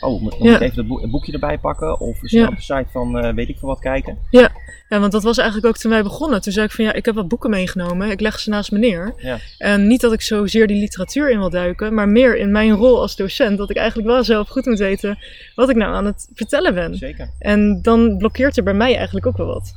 Oh, 0.00 0.20
moet, 0.22 0.30
dan 0.30 0.42
Ja. 0.42 0.52
moet 0.52 0.60
ik 0.60 0.70
even 0.70 0.86
boek- 0.86 1.00
het 1.00 1.10
boekje 1.10 1.32
erbij 1.32 1.58
pakken 1.58 2.00
of 2.00 2.18
snel 2.22 2.42
Ja. 2.42 2.48
op 2.48 2.54
de 2.56 2.62
site 2.62 2.86
van 2.90 3.18
eh, 3.18 3.34
weet 3.34 3.48
ik 3.48 3.58
veel 3.58 3.68
wat 3.68 3.78
kijken. 3.80 4.18
Ja, 4.30 4.50
want 4.88 5.12
dat 5.12 5.22
was 5.22 5.38
eigenlijk 5.38 5.68
ook 5.68 5.76
toen 5.76 5.90
wij 5.90 6.02
begonnen. 6.02 6.40
Toen 6.42 6.52
zei 6.52 6.66
ik 6.66 6.72
van 6.72 6.84
ja, 6.84 6.92
ik 6.92 7.04
heb 7.04 7.14
wat 7.14 7.28
boeken 7.28 7.50
meegenomen. 7.50 8.10
Ik 8.10 8.20
leg 8.20 8.38
ze 8.38 8.50
naast 8.50 8.72
me 8.72 8.78
neer. 8.78 9.14
Ja. 9.16 9.38
En 9.58 9.86
niet 9.86 10.00
dat 10.00 10.12
ik 10.12 10.20
zozeer 10.20 10.66
die 10.66 10.78
literatuur 10.80 11.30
in 11.30 11.38
wil 11.38 11.50
duiken, 11.50 11.94
maar 11.94 12.08
meer 12.08 12.36
in 12.36 12.50
mijn 12.52 12.70
rol 12.72 13.00
als 13.00 13.16
docent. 13.16 13.58
Dat 13.58 13.70
ik 13.70 13.76
eigenlijk 13.76 14.08
wel 14.08 14.24
zelf 14.24 14.48
goed 14.48 14.64
moet 14.66 14.78
weten 14.78 15.18
wat 15.54 15.68
ik 15.70 15.76
nou 15.76 15.94
aan 15.94 16.04
het 16.06 16.28
vertellen 16.34 16.74
ben. 16.74 16.94
Zeker. 16.96 17.30
En 17.38 17.82
dan 17.82 18.16
blokkeert 18.18 18.56
er 18.56 18.62
bij 18.62 18.74
mij 18.74 18.96
eigenlijk 18.96 19.26
ook 19.26 19.36
wel 19.36 19.46
wat. 19.46 19.72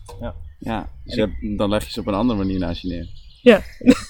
Ja, 0.59 0.89
dus 1.03 1.15
je 1.15 1.21
hebt- 1.21 1.57
dan 1.57 1.69
leg 1.69 1.85
je 1.85 1.91
ze 1.91 1.99
op 1.99 2.07
een 2.07 2.13
andere 2.13 2.39
manier 2.39 2.59
naast 2.59 2.81
je 2.81 2.87
neer. 2.87 3.07
Ja, 3.41 3.61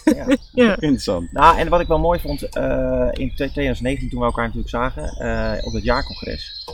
Ja. 0.03 0.25
ja, 0.53 0.71
Interessant. 0.79 1.31
Nou, 1.31 1.57
en 1.59 1.69
wat 1.69 1.79
ik 1.81 1.87
wel 1.87 1.99
mooi 1.99 2.19
vond, 2.19 2.43
eh, 2.43 3.07
in 3.11 3.31
2019 3.35 4.09
toen 4.09 4.19
we 4.19 4.25
elkaar 4.25 4.43
natuurlijk 4.45 4.69
zagen, 4.69 5.03
eh, 5.03 5.65
op 5.65 5.73
het 5.73 5.83
jaarcongres, 5.83 6.65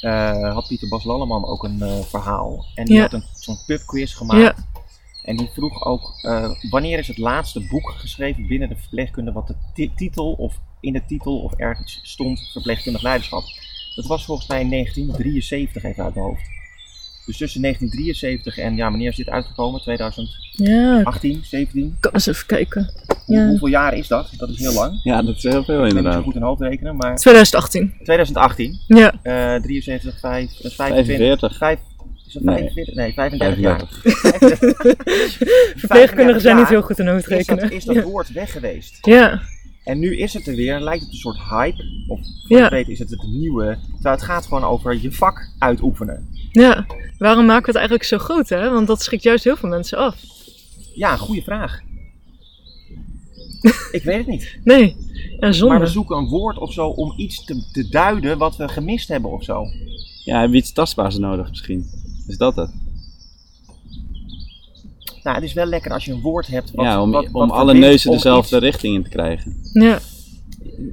eh, 0.00 0.52
had 0.54 0.66
Pieter 0.68 0.88
Bas 0.88 1.04
Lalleman 1.04 1.44
ook 1.46 1.64
een 1.64 2.04
verhaal. 2.04 2.66
En 2.74 2.84
die 2.84 2.94
Ja. 2.94 3.00
had 3.02 3.12
een, 3.12 3.24
zo'n 3.34 3.58
pubquiz 3.66 4.16
gemaakt. 4.16 4.40
Ja. 4.40 4.54
En 5.24 5.36
die 5.36 5.50
vroeg 5.52 5.84
ook, 5.84 6.12
wanneer 6.70 6.98
is 6.98 7.08
het 7.08 7.18
laatste 7.18 7.66
boek 7.66 7.90
geschreven 7.96 8.46
binnen 8.46 8.68
de 8.68 8.76
verpleegkunde 8.76 9.32
wat 9.32 9.46
de 9.46 9.54
ti- 9.74 9.92
titel 9.94 10.32
of 10.32 10.60
in 10.80 10.92
de 10.92 11.04
titel 11.06 11.38
of 11.38 11.52
ergens 11.52 12.00
stond 12.02 12.40
verpleegkundig 12.52 13.02
leiderschap. 13.02 13.42
Dat 13.94 14.06
was 14.06 14.24
volgens 14.24 14.48
mij 14.48 14.60
in 14.60 14.68
1973 14.68 15.82
even 15.84 16.04
uit 16.04 16.14
mijn 16.14 16.26
hoofd. 16.26 16.48
Dus 17.26 17.36
tussen 17.36 17.60
1973 17.62 18.58
en, 18.58 18.76
ja, 18.76 18.88
wanneer 18.90 19.08
is 19.10 19.16
dit 19.16 19.28
uitgekomen? 19.28 19.80
2018, 19.80 21.32
Ja, 21.32 21.38
17? 21.42 21.84
ik 21.84 22.00
kan 22.00 22.12
eens 22.12 22.26
even 22.26 22.46
kijken. 22.46 22.90
Hoe- 23.26 23.36
Ja. 23.36 23.46
Hoeveel 23.48 23.68
jaar 23.68 23.94
is 23.94 24.08
dat? 24.08 24.30
Dat 24.36 24.48
is 24.48 24.58
heel 24.58 24.72
lang. 24.72 25.00
Ja, 25.02 25.22
dat 25.22 25.36
is 25.36 25.42
heel 25.42 25.52
veel 25.52 25.60
Ik 25.60 25.66
ben 25.66 25.82
niet 25.82 25.90
zo 25.92 25.96
inderdaad. 25.96 26.22
goed 26.22 26.34
in 26.34 26.42
hoofd 26.42 26.60
rekenen, 26.60 26.96
maar 26.96 27.16
2018. 27.16 27.92
2018, 28.02 28.78
Ja, 28.86 29.12
eh 29.22 29.62
73, 29.62 30.18
5, 30.20 30.50
dat 30.56 30.64
is 30.70 30.74
25, 30.74 31.16
45. 31.16 31.56
5, 31.56 31.78
is 32.26 32.32
dat 32.32 32.42
Nee. 32.42 32.56
45? 32.56 32.94
Nee, 32.94 33.12
35 33.12 33.58
jaar. 33.58 33.82
35. 34.02 35.76
verpleegkundigen 35.80 36.40
zijn 36.40 36.56
niet 36.56 36.64
jaar 36.64 36.72
heel 36.72 36.82
goed 36.82 36.98
in 36.98 37.06
hoofd 37.08 37.30
Is 37.30 37.46
dat, 37.46 37.70
is 37.70 37.84
dat 37.84 37.94
Ja. 37.94 38.02
woord 38.02 38.32
weg 38.32 38.52
geweest. 38.52 38.98
Ja, 39.06 39.40
En 39.86 39.98
nu 39.98 40.16
is 40.16 40.32
het 40.34 40.46
er 40.46 40.54
weer, 40.54 40.80
lijkt 40.80 41.02
het 41.04 41.12
een 41.12 41.18
soort 41.18 41.38
hype. 41.50 41.84
Of 42.06 42.20
voor 42.48 42.58
Ja. 42.58 42.68
weet 42.68 42.88
is 42.88 42.98
het 42.98 43.10
het 43.10 43.22
nieuwe. 43.22 43.78
Terwijl 43.94 44.14
het 44.14 44.24
gaat 44.24 44.44
gewoon 44.46 44.64
over 44.64 45.00
je 45.00 45.12
vak 45.12 45.48
uitoefenen. 45.58 46.28
ja. 46.52 46.86
Waarom 47.18 47.46
maken 47.46 47.60
we 47.62 47.66
het 47.66 47.76
eigenlijk 47.76 48.04
zo 48.04 48.18
groot, 48.18 48.48
hè? 48.48 48.70
Want 48.70 48.86
dat 48.86 49.02
schrikt 49.02 49.22
juist 49.22 49.44
heel 49.44 49.56
veel 49.56 49.68
mensen 49.68 49.98
af. 49.98 50.16
Ja, 50.94 51.16
goede 51.16 51.42
vraag. 51.42 51.80
Ik 53.90 54.02
weet 54.02 54.16
het 54.18 54.26
niet. 54.26 54.58
Nee, 54.64 54.96
ja, 55.40 55.52
zonde. 55.52 55.74
Maar 55.74 55.82
we 55.84 55.90
zoeken 55.90 56.16
een 56.16 56.28
woord 56.28 56.58
of 56.58 56.72
zo 56.72 56.86
om 56.88 57.12
iets 57.16 57.44
te, 57.44 57.68
te 57.72 57.88
duiden 57.88 58.38
wat 58.38 58.56
we 58.56 58.68
gemist 58.68 59.08
hebben 59.08 59.30
of 59.30 59.44
zo. 59.44 59.64
Ja, 60.24 60.40
heb 60.40 60.50
je 60.50 60.56
iets 60.56 60.72
tastbaars 60.72 61.18
nodig 61.18 61.48
misschien? 61.48 61.86
Is 62.26 62.36
dat 62.36 62.56
het? 62.56 62.70
Nou, 65.26 65.38
het 65.38 65.46
is 65.46 65.52
wel 65.54 65.66
lekker 65.66 65.92
als 65.92 66.04
je 66.04 66.12
een 66.12 66.20
woord 66.20 66.46
hebt 66.46 66.70
wat, 66.70 66.84
ja, 66.84 67.02
om, 67.02 67.10
wat, 67.10 67.24
om 67.24 67.32
wat 67.32 67.50
alle 67.50 67.74
neuzen 67.74 68.10
om 68.10 68.16
dezelfde 68.16 68.56
iets- 68.56 68.64
richting 68.64 68.94
in 68.94 69.02
te 69.02 69.08
krijgen. 69.08 69.56
Ja, 69.72 69.98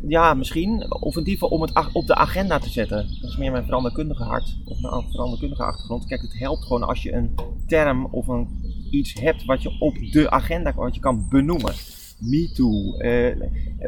Ja, 0.07 0.33
misschien. 0.33 0.91
Of 1.01 1.13
in 1.15 1.19
ieder 1.19 1.33
geval 1.33 1.49
om 1.49 1.61
het 1.61 1.71
op 1.93 2.07
de 2.07 2.15
agenda 2.15 2.59
te 2.59 2.69
zetten. 2.69 3.07
Dat 3.21 3.29
is 3.29 3.37
meer 3.37 3.51
mijn 3.51 3.63
veranderkundige 3.65 4.23
hart. 4.23 4.55
Of 4.65 4.79
mijn 4.81 5.03
veranderkundige 5.11 5.63
achtergrond. 5.63 6.05
Kijk, 6.05 6.21
het 6.21 6.39
helpt 6.39 6.63
gewoon 6.63 6.83
als 6.83 7.03
je 7.03 7.13
een 7.13 7.35
term 7.67 8.05
of 8.05 8.27
een, 8.27 8.47
iets 8.91 9.13
hebt 9.13 9.45
wat 9.45 9.61
je 9.61 9.75
op 9.79 9.95
de 10.11 10.29
agenda 10.29 10.73
wat 10.75 10.95
je 10.95 11.01
kan 11.01 11.25
benoemen. 11.29 11.73
Me 12.17 12.51
too. 12.53 12.97
eh, 12.97 13.35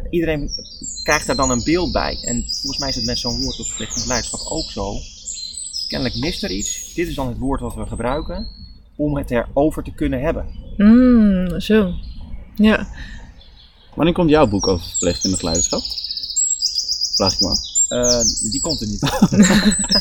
iedereen 0.10 0.50
krijgt 1.04 1.28
daar 1.28 1.36
dan 1.36 1.50
een 1.52 1.64
beeld 1.64 1.92
bij. 1.92 2.18
En 2.22 2.44
volgens 2.44 2.78
mij 2.78 2.90
is 2.90 2.96
het 2.96 3.06
met 3.06 3.18
zo'n 3.18 3.42
woord 3.42 3.58
als 3.58 3.68
verplichtend 3.68 4.06
leiderschap 4.08 4.40
ook 4.52 4.72
zo. 4.72 4.94
Kennelijk 5.88 6.20
mist 6.20 6.44
er 6.44 6.52
iets. 6.52 6.94
Dit 6.94 7.08
is 7.08 7.16
dan 7.16 7.28
het 7.28 7.38
woord 7.38 7.62
wat 7.62 7.76
we 7.76 7.86
gebruiken 7.86 8.48
om 8.96 9.18
het 9.18 9.32
erover 9.32 9.84
te 9.84 9.92
kunnen 9.92 10.22
hebben. 10.22 10.46
mm, 10.78 11.60
zo. 11.60 11.94
Ja, 12.56 12.88
Wanneer 13.96 14.14
komt 14.14 14.30
jouw 14.30 14.48
boek 14.48 14.68
over 14.68 14.86
verpleegkundig 14.88 15.42
leiderschap? 15.42 15.82
Vraag 17.16 17.34
ik 17.34 17.40
me 17.40 17.48
af. 17.48 17.60
Eh, 17.90 18.52
die 18.52 18.62
komt 18.62 18.82
er 18.82 18.88
niet. 18.88 19.02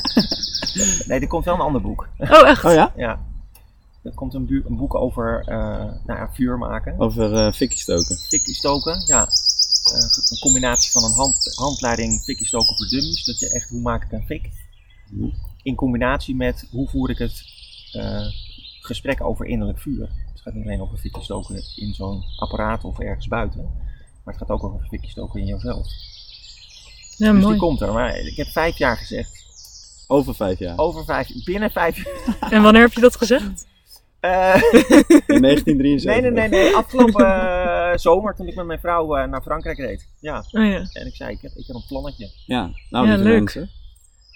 nee, 1.08 1.20
er 1.20 1.26
komt 1.26 1.44
wel 1.44 1.54
een 1.54 1.60
ander 1.60 1.80
boek. 1.80 2.08
oh 2.18 2.48
echt? 2.48 2.64
Oh 2.64 2.72
ja? 2.72 2.92
Ja. 2.96 3.20
Er 4.02 4.12
komt 4.14 4.34
een, 4.34 4.46
bu- 4.46 4.62
een 4.68 4.76
boek 4.76 4.94
over 4.94 5.42
eh, 5.46 5.56
nou 6.06 6.18
ja, 6.18 6.30
vuur 6.32 6.58
maken. 6.58 6.94
Over 6.98 7.34
eh 7.34 7.52
fikkie 7.52 7.78
stoken. 7.78 8.16
Fikkie 8.16 8.54
stoken, 8.54 9.02
ja. 9.06 9.22
Eh, 9.92 10.00
een 10.30 10.38
combinatie 10.40 10.90
van 10.90 11.04
een 11.04 11.12
hand, 11.12 11.52
handleiding 11.54 12.20
fikkie 12.22 12.46
stoken 12.46 12.76
voor 12.76 12.86
dummies. 12.88 13.24
Dat 13.24 13.38
je 13.38 13.50
echt, 13.50 13.68
hoe 13.68 13.80
maak 13.80 14.04
ik 14.04 14.12
een 14.12 14.24
fik? 14.26 14.50
Mhm. 15.10 15.28
In 15.62 15.74
combinatie 15.74 16.36
met 16.36 16.66
hoe 16.70 16.88
voer 16.88 17.10
ik 17.10 17.18
het 17.18 17.42
gesprek 18.84 19.24
over 19.24 19.46
innerlijk 19.46 19.78
vuur. 19.78 20.08
Het 20.32 20.40
gaat 20.40 20.54
niet 20.54 20.64
alleen 20.64 20.80
over 20.80 20.98
fikkie 20.98 21.22
stoken 21.22 21.62
in 21.76 21.94
zo'n 21.94 22.22
apparaat 22.36 22.84
of 22.84 22.98
ergens 22.98 23.28
buiten. 23.28 23.60
Maar 24.24 24.34
het 24.34 24.36
gaat 24.36 24.50
ook 24.50 24.64
over 24.64 24.86
fikkie 24.88 25.10
stoken 25.10 25.40
in 25.40 25.46
jezelf. 25.46 25.86
Ja, 27.16 27.32
dus 27.32 27.40
mooi. 27.42 27.52
die 27.52 27.62
komt 27.62 27.80
er. 27.80 27.92
Maar 27.92 28.16
ik 28.18 28.36
heb 28.36 28.46
vijf 28.46 28.78
jaar 28.78 28.96
gezegd. 28.96 29.42
Over 30.08 30.34
vijf 30.34 30.58
jaar. 30.58 30.78
Over 30.78 31.04
vijf, 31.04 31.44
binnen 31.44 31.70
vijf 31.70 32.04
jaar. 32.04 32.50
En 32.52 32.62
wanneer 32.62 32.82
heb 32.82 32.92
je 32.92 33.00
dat 33.00 33.16
gezegd? 33.16 33.66
Eh, 34.20 34.30
In 35.26 35.42
1973. 35.42 36.10
nee, 36.12 36.20
nee, 36.20 36.30
nee, 36.30 36.48
nee. 36.48 36.76
Afgelopen 36.76 37.26
eh, 37.26 37.96
zomer 37.98 38.34
toen 38.34 38.46
ik 38.46 38.54
met 38.54 38.66
mijn 38.66 38.78
vrouw 38.78 39.16
eh, 39.16 39.28
naar 39.28 39.42
Frankrijk 39.42 39.78
reed. 39.78 40.08
Ja. 40.20 40.38
Oh 40.38 40.64
ja, 40.66 40.86
En 40.92 41.06
ik 41.06 41.14
zei, 41.14 41.30
ik 41.32 41.40
heb, 41.40 41.52
ik 41.52 41.66
heb 41.66 41.76
een 41.76 41.84
plannetje. 41.88 42.30
Ja, 42.46 42.70
nou 42.90 43.08
Ja, 43.08 43.16
leuk. 43.16 43.38
mensen. 43.38 43.70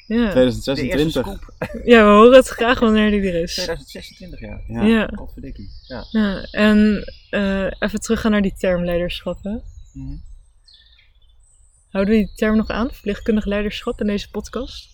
Ja. 0.09 0.33
De 0.33 0.41
eerste 0.41 0.61
2026. 0.61 1.23
scoop. 1.23 1.55
Ja, 1.85 2.05
we 2.05 2.11
horen 2.11 2.33
het 2.37 2.49
graag 2.49 2.79
wanneer 2.79 3.11
die 3.11 3.31
er 3.31 3.43
is. 3.43 3.55
2026, 3.55 4.41
ja. 4.41 4.61
Ja. 4.67 4.85
Ja. 4.85 5.11
Godverdikkie. 5.15 5.69
Ja. 5.87 6.05
ja. 6.11 6.43
En 6.51 7.05
eh, 7.31 7.71
even 7.79 8.01
teruggaan 8.01 8.31
naar 8.31 8.43
die 8.43 8.55
term 8.59 8.85
leiderschap. 8.85 9.43
Hè? 9.43 9.57
Mhm. 9.93 10.17
Houden 11.91 12.15
we 12.15 12.21
die 12.21 12.35
term 12.35 12.57
nog 12.57 12.69
aan, 12.69 12.91
verpleegkundig 12.93 13.45
leiderschap, 13.45 14.01
in 14.01 14.07
deze 14.07 14.31
podcast? 14.31 14.89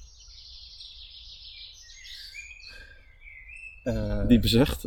Eh, 3.83 4.27
Diepe 4.27 4.49
zucht. 4.49 4.87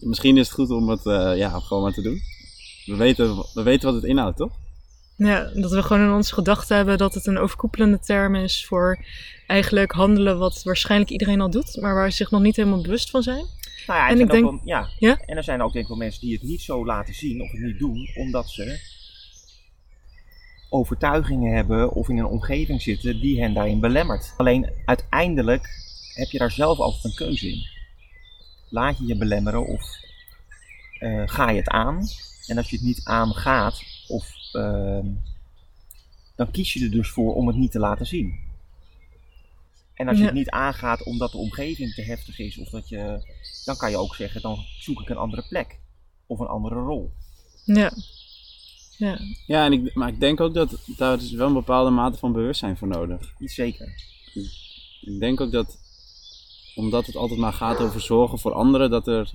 Misschien 0.00 0.36
is 0.36 0.46
het 0.46 0.54
goed 0.54 0.70
om 0.70 0.88
het 0.88 1.06
eh, 1.06 1.36
ja, 1.36 1.60
gewoon 1.60 1.82
maar 1.82 1.92
te 1.92 2.02
doen. 2.02 2.20
We 2.86 2.96
weten, 2.96 3.36
we 3.54 3.62
weten 3.62 3.92
wat 3.92 4.02
het 4.02 4.10
inhoudt, 4.10 4.36
toch? 4.36 4.61
Ja, 5.26 5.50
dat 5.54 5.70
we 5.70 5.82
gewoon 5.82 6.02
in 6.02 6.12
onze 6.12 6.34
gedachten 6.34 6.76
hebben 6.76 6.98
dat 6.98 7.14
het 7.14 7.26
een 7.26 7.38
overkoepelende 7.38 8.00
term 8.00 8.34
is 8.34 8.66
voor 8.66 9.04
eigenlijk 9.46 9.92
handelen 9.92 10.38
wat 10.38 10.62
waarschijnlijk 10.62 11.10
iedereen 11.10 11.40
al 11.40 11.50
doet, 11.50 11.76
maar 11.80 11.94
waar 11.94 12.10
ze 12.10 12.16
zich 12.16 12.30
nog 12.30 12.40
niet 12.40 12.56
helemaal 12.56 12.80
bewust 12.80 13.10
van 13.10 13.22
zijn. 13.22 13.44
nou 13.86 13.98
ja, 13.98 14.08
en 14.08 14.20
ik 14.20 14.30
denk- 14.30 14.44
wel, 14.44 14.60
ja. 14.64 14.88
Ja? 14.98 15.20
En 15.26 15.36
er 15.36 15.44
zijn 15.44 15.62
ook 15.62 15.72
denk 15.72 15.84
ik 15.84 15.90
wel 15.90 15.98
mensen 15.98 16.20
die 16.20 16.32
het 16.32 16.42
niet 16.42 16.60
zo 16.60 16.86
laten 16.86 17.14
zien 17.14 17.42
of 17.42 17.50
het 17.50 17.60
niet 17.60 17.78
doen, 17.78 18.08
omdat 18.14 18.48
ze 18.50 18.80
overtuigingen 20.68 21.54
hebben 21.54 21.92
of 21.92 22.08
in 22.08 22.18
een 22.18 22.26
omgeving 22.26 22.82
zitten 22.82 23.20
die 23.20 23.40
hen 23.40 23.54
daarin 23.54 23.80
belemmert. 23.80 24.34
Alleen 24.36 24.70
uiteindelijk 24.84 25.68
heb 26.14 26.28
je 26.30 26.38
daar 26.38 26.50
zelf 26.50 26.78
altijd 26.78 27.04
een 27.04 27.14
keuze 27.14 27.48
in. 27.48 27.66
Laat 28.68 28.98
je 28.98 29.06
je 29.06 29.16
belemmeren 29.16 29.66
of 29.66 29.82
eh, 30.98 31.22
ga 31.26 31.50
je 31.50 31.58
het 31.58 31.68
aan? 31.68 32.06
En 32.46 32.56
als 32.56 32.70
je 32.70 32.76
het 32.76 32.84
niet 32.84 33.00
aangaat, 33.04 33.82
of, 34.08 34.40
dan 36.36 36.50
kies 36.50 36.72
je 36.72 36.84
er 36.84 36.90
dus 36.90 37.08
voor 37.08 37.34
om 37.34 37.46
het 37.46 37.56
niet 37.56 37.70
te 37.70 37.78
laten 37.78 38.06
zien. 38.06 38.50
En 39.94 40.08
als 40.08 40.16
je 40.16 40.22
Ja. 40.22 40.28
het 40.28 40.38
niet 40.38 40.50
aangaat 40.50 41.02
omdat 41.02 41.32
de 41.32 41.38
omgeving 41.38 41.94
te 41.94 42.02
heftig 42.02 42.38
is, 42.38 42.58
of 42.58 42.68
dat 42.68 42.88
je, 42.88 43.20
dan 43.64 43.76
kan 43.76 43.90
je 43.90 43.96
ook 43.96 44.14
zeggen, 44.14 44.42
dan 44.42 44.58
zoek 44.78 45.00
ik 45.00 45.08
een 45.08 45.16
andere 45.16 45.42
plek 45.48 45.78
of 46.26 46.38
een 46.38 46.46
andere 46.46 46.74
rol. 46.74 47.12
Ja. 47.64 47.92
Ja, 48.96 49.18
Ja, 49.46 49.64
en 49.64 49.72
ik, 49.72 49.94
maar 49.94 50.08
ik 50.08 50.20
denk 50.20 50.40
ook 50.40 50.54
dat 50.54 50.78
daar 50.96 51.16
is 51.18 51.30
wel 51.32 51.46
een 51.46 51.52
bepaalde 51.52 51.90
mate 51.90 52.18
van 52.18 52.32
bewustzijn 52.32 52.76
voor 52.76 52.88
nodig. 52.88 53.34
Iets 53.38 53.54
zeker. 53.54 53.92
Ik 55.00 55.20
denk 55.20 55.40
ook 55.40 55.52
dat, 55.52 55.78
omdat 56.74 57.06
het 57.06 57.16
altijd 57.16 57.40
maar 57.40 57.52
gaat 57.52 57.78
over 57.78 58.00
zorgen 58.00 58.38
voor 58.38 58.52
anderen, 58.52 58.90
dat 58.90 59.06
er 59.06 59.30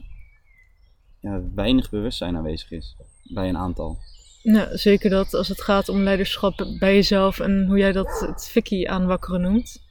ja, 1.20 1.42
weinig 1.56 1.90
bewustzijn 1.90 2.36
aanwezig 2.36 2.72
is 2.72 2.96
bij 3.24 3.50
een 3.50 3.58
aantal. 3.58 3.98
Ja, 4.42 4.78
zeker 4.78 5.10
dat 5.10 5.34
als 5.34 5.48
het 5.48 5.62
gaat 5.62 5.90
om 5.90 6.02
leiderschap 6.02 6.76
bij 6.80 6.94
jezelf 6.94 7.40
en 7.40 7.66
hoe 7.68 7.78
jij 7.78 7.92
dat 7.92 8.20
het 8.20 8.50
fikkie 8.52 8.90
aanwakkeren 8.90 9.42
noemt. 9.42 9.86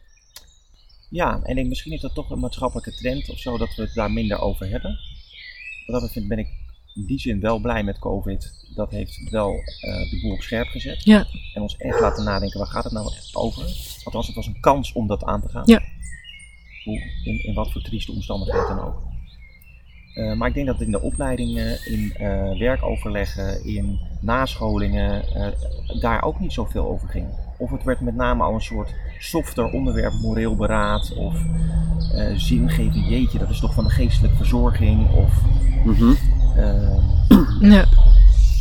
Ja, 1.11 1.41
en 1.43 1.59
ik, 1.59 1.67
misschien 1.67 1.93
is 1.93 2.00
dat 2.00 2.15
toch 2.15 2.31
een 2.31 2.41
maatschappelijke 2.41 2.93
trend 2.93 3.31
of 3.31 3.38
zo, 3.38 3.59
dat 3.59 3.75
we 3.75 3.83
het 3.83 3.95
daar 3.95 4.11
minder 4.11 4.38
over 4.38 4.69
hebben. 4.69 4.99
Wat 5.87 6.00
dat 6.00 6.03
betreft 6.03 6.29
ben 6.29 6.38
ik 6.38 6.49
in 6.95 7.07
die 7.07 7.21
zin 7.21 7.41
wel 7.41 7.59
blij 7.59 7.83
met 7.83 7.99
COVID. 7.99 8.73
Dat 8.75 8.91
heeft 8.91 9.31
wel 9.31 9.53
eh, 9.55 10.11
de 10.11 10.19
boel 10.23 10.33
op 10.33 10.43
scherp 10.43 10.69
gezet. 10.69 11.05
Ja. 11.05 11.26
En 11.55 11.62
ons 11.62 11.76
echt 11.76 12.00
laten 12.00 12.25
nadenken, 12.25 12.59
waar 12.59 12.69
gaat 12.69 12.85
het 12.85 12.93
nou 12.93 13.12
over? 13.33 13.62
Althans, 14.05 14.26
het 14.26 14.37
was 14.37 14.47
een 14.47 14.61
kans 14.61 14.93
om 14.93 15.07
dat 15.07 15.25
aan 15.25 15.43
te 15.43 15.49
gaan. 15.49 15.62
Ja. 15.67 15.83
Hoe, 16.85 17.00
in, 17.25 17.45
in 17.45 17.55
wat 17.55 17.73
voor 17.73 17.83
trieste 17.83 18.12
omstandigheden 18.12 18.76
dan 18.76 18.81
ook. 18.81 19.03
Eh, 20.16 20.32
maar 20.32 20.49
ik 20.49 20.54
denk 20.54 20.66
dat 20.66 20.80
in 20.80 20.90
de 20.90 21.00
opleidingen, 21.00 21.78
in 21.87 22.14
eh, 22.14 22.58
werkoverleggen, 22.58 23.64
in 23.64 23.99
nascholingen, 24.20 25.23
eh, 25.35 25.46
daar 26.00 26.23
ook 26.23 26.40
niet 26.40 26.52
zoveel 26.52 26.88
over 26.88 27.08
ging. 27.08 27.26
Of 27.58 27.70
het 27.70 27.85
werd 27.85 28.00
met 28.00 28.14
name 28.14 28.42
al 28.42 28.54
een 28.54 28.61
soort 28.61 28.94
softer 29.18 29.64
onderwerp, 29.64 30.12
moreel 30.23 30.56
beraad 30.56 31.14
of 31.14 31.35
eh 32.14 32.37
zingeving. 32.37 33.08
Jeetje, 33.08 33.38
dat 33.38 33.50
is 33.50 33.61
toch 33.61 33.75
van 33.75 33.85
de 33.85 33.90
geestelijke 33.90 34.37
verzorging. 34.37 35.11
Of, 35.14 35.32
Mhm. 35.85 36.12
eh, 36.56 36.99
Ja, 37.61 37.85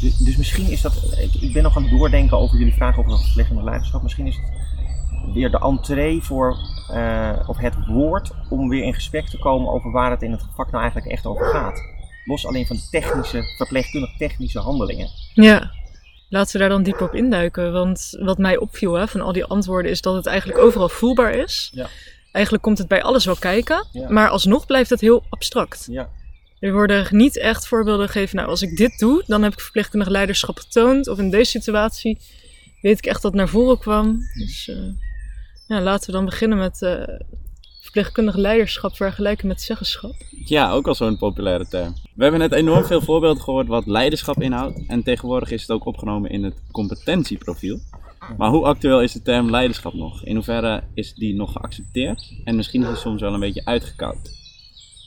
dus, 0.01 0.17
dus 0.17 0.35
misschien 0.38 0.71
is 0.71 0.81
dat. 0.81 1.17
Ik, 1.21 1.41
ik 1.41 1.53
ben 1.53 1.63
nog 1.63 1.75
aan 1.75 1.81
het 1.83 1.91
doordenken 1.91 2.38
over 2.38 2.57
jullie 2.57 2.74
vraag 2.74 2.97
over 3.00 3.12
het 3.12 3.21
verpleegende 3.21 3.63
leiderschap. 3.63 4.01
Misschien 4.03 4.27
is 4.27 4.35
het 4.35 4.45
weer 5.34 5.51
de 5.51 5.60
entree 5.60 6.22
voor, 6.22 6.58
eh, 6.91 7.39
of 7.48 7.58
het 7.58 7.74
woord 7.88 8.32
om 8.50 8.70
weer 8.70 8.84
in 8.84 8.94
gesprek 8.94 9.29
te 9.29 9.38
komen 9.39 9.72
over 9.74 9.91
waar 9.91 10.12
het 10.12 10.22
in 10.22 10.32
het 10.32 10.46
vak 10.55 10.72
nou 10.72 10.84
eigenlijk 10.84 11.12
echt 11.13 11.25
over 11.25 11.46
gaat. 11.46 11.82
Los 12.25 12.48
alleen 12.48 12.65
van 12.65 12.75
de 12.75 12.88
technische, 12.91 13.41
verpleegkundig 13.58 14.17
technische 14.17 14.60
handelingen. 14.60 15.10
ja. 15.34 15.72
Laten 16.29 16.53
we 16.53 16.60
daar 16.60 16.70
dan 16.70 16.84
dieper 16.84 17.08
op 17.08 17.15
induiken. 17.15 17.72
Want 17.74 18.17
wat 18.20 18.38
mij 18.38 18.58
opviel 18.58 18.94
hè, 18.94 19.08
van 19.08 19.22
al 19.22 19.32
die 19.34 19.46
antwoorden 19.46 19.91
is 19.91 20.01
dat 20.01 20.15
het 20.15 20.25
eigenlijk 20.25 20.60
overal 20.60 20.89
voelbaar 20.89 21.34
is. 21.34 21.70
Ja. 21.74 21.88
Eigenlijk 22.32 22.63
komt 22.63 22.77
het 22.77 22.88
bij 22.88 23.03
alles 23.03 23.25
wel 23.25 23.36
kijken, 23.36 23.88
Ja. 23.91 24.10
maar 24.10 24.29
alsnog 24.29 24.65
blijft 24.65 24.89
het 24.89 25.01
heel 25.01 25.24
abstract. 25.29 25.88
Ja, 25.91 26.10
Er 26.60 26.72
worden 26.74 27.08
niet 27.10 27.38
echt 27.38 27.67
voorbeelden 27.67 28.10
gegeven. 28.10 28.36
Nou, 28.36 28.50
als 28.50 28.62
ik 28.62 28.77
dit 28.77 29.00
doe, 29.00 29.24
dan 29.27 29.44
heb 29.44 29.53
ik 29.53 29.60
verpleegkundig 29.60 30.08
leiderschap 30.10 30.58
getoond. 30.58 31.08
Of 31.08 31.17
in 31.17 31.29
deze 31.29 31.50
situatie 31.51 32.20
weet 32.82 32.98
ik 32.98 33.05
echt 33.05 33.22
dat 33.22 33.32
het 33.32 33.34
naar 33.41 33.50
voren 33.50 33.77
kwam. 33.79 34.17
Dus 34.34 34.67
eh, 34.70 34.77
ja, 35.67 35.81
laten 35.81 36.05
we 36.05 36.12
dan 36.12 36.25
beginnen 36.25 36.57
met 36.57 36.81
eh, 36.81 37.03
verpleegkundig 37.81 38.36
leiderschap 38.36 38.95
vergelijken 38.95 39.48
met 39.48 39.62
zeggenschap? 39.62 40.15
Ja, 40.45 40.72
ook 40.72 40.88
al 40.88 40.95
zo'n 40.95 41.17
populaire 41.17 41.67
term. 41.67 41.93
We 42.15 42.24
hebben 42.24 42.39
net 42.41 42.51
enorm 42.51 42.86
veel 42.86 43.01
voorbeelden 43.01 43.43
gehoord 43.43 43.67
wat 43.67 43.86
leiderschap 43.86 44.41
inhoudt. 44.41 44.86
En 44.88 45.03
tegenwoordig 45.03 45.51
is 45.51 45.62
het 45.62 45.72
ook 45.72 45.86
opgenomen 45.86 46.29
in 46.29 46.43
het 46.43 46.62
competentieprofiel. 46.72 47.79
Maar 48.38 48.50
hoe 48.50 48.65
actueel 48.65 49.01
is 49.01 49.12
de 49.12 49.22
term 49.22 49.50
leiderschap 49.50 49.93
nog? 49.93 50.24
In 50.24 50.36
hoeverre 50.36 50.84
is 50.93 51.13
die 51.13 51.36
nog 51.36 51.51
geaccepteerd? 51.51 52.34
En 52.43 52.55
misschien 52.55 52.81
is 52.81 52.88
die 52.88 52.98
soms 52.98 53.22
wel 53.22 53.34
een 53.34 53.39
beetje 53.39 53.65
uitgekoud. 53.65 54.34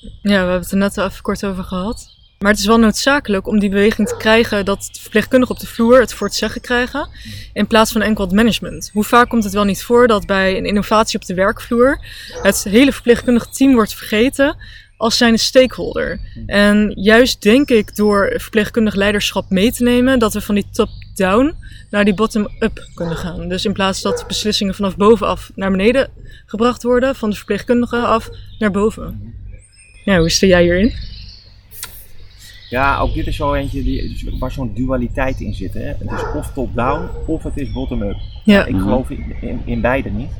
Ja, 0.00 0.10
we 0.22 0.32
hebben 0.32 0.60
het 0.60 0.70
er 0.70 0.76
net 0.76 0.98
al 0.98 1.06
even 1.06 1.22
kort 1.22 1.44
over 1.44 1.64
gehad. 1.64 2.17
Maar 2.38 2.50
het 2.50 2.60
is 2.60 2.66
wel 2.66 2.78
noodzakelijk 2.78 3.46
om 3.46 3.58
die 3.58 3.68
beweging 3.68 4.08
te 4.08 4.16
krijgen 4.16 4.64
dat 4.64 4.88
verpleegkundigen 5.00 5.54
op 5.54 5.60
de 5.60 5.66
vloer 5.66 6.00
het 6.00 6.14
voor 6.14 6.26
het 6.26 6.36
zeggen 6.36 6.60
krijgen, 6.60 7.08
in 7.52 7.66
plaats 7.66 7.92
van 7.92 8.02
enkel 8.02 8.24
het 8.24 8.34
management. 8.34 8.90
Hoe 8.92 9.04
vaak 9.04 9.28
komt 9.28 9.44
het 9.44 9.52
wel 9.52 9.64
niet 9.64 9.82
voor 9.82 10.06
dat 10.06 10.26
bij 10.26 10.56
een 10.56 10.66
innovatie 10.66 11.18
op 11.18 11.26
de 11.26 11.34
werkvloer 11.34 12.00
het 12.42 12.64
hele 12.64 12.92
verpleegkundige 12.92 13.48
team 13.50 13.72
wordt 13.72 13.94
vergeten 13.94 14.56
als 14.96 15.16
zijn 15.16 15.38
stakeholder. 15.38 16.20
En 16.46 16.92
juist 16.94 17.42
denk 17.42 17.68
ik 17.68 17.96
door 17.96 18.34
verpleegkundig 18.36 18.94
leiderschap 18.94 19.50
mee 19.50 19.72
te 19.72 19.82
nemen, 19.82 20.18
dat 20.18 20.32
we 20.32 20.40
van 20.40 20.54
die 20.54 20.68
top-down 20.72 21.54
naar 21.90 22.04
die 22.04 22.14
bottom-up 22.14 22.88
kunnen 22.94 23.16
gaan. 23.16 23.48
Dus 23.48 23.64
in 23.64 23.72
plaats 23.72 24.02
dat 24.02 24.24
beslissingen 24.26 24.74
vanaf 24.74 24.96
bovenaf 24.96 25.50
naar 25.54 25.70
beneden 25.70 26.10
gebracht 26.46 26.82
worden, 26.82 27.14
van 27.14 27.30
de 27.30 27.36
verpleegkundige 27.36 27.96
af 27.96 28.28
naar 28.58 28.70
boven. 28.70 29.34
Ja, 30.04 30.18
hoe 30.18 30.30
sta 30.30 30.46
jij 30.46 30.62
hierin? 30.62 31.07
Ja, 32.70 32.98
ook 32.98 33.14
dit 33.14 33.26
is 33.26 33.36
zo 33.36 33.54
eentje 33.54 33.82
die, 33.82 34.36
waar 34.38 34.50
zo'n 34.50 34.74
dualiteit 34.74 35.40
in 35.40 35.54
zit. 35.54 35.74
Hè? 35.74 35.80
Het 35.80 36.12
is 36.12 36.34
of 36.36 36.52
top-down 36.52 37.08
of 37.26 37.42
het 37.42 37.56
is 37.56 37.72
bottom-up. 37.72 38.16
Ja, 38.44 38.64
Ik 38.64 38.76
geloof 38.78 39.10
in, 39.10 39.34
in, 39.40 39.60
in 39.64 39.80
beide 39.80 40.10
niet. 40.10 40.30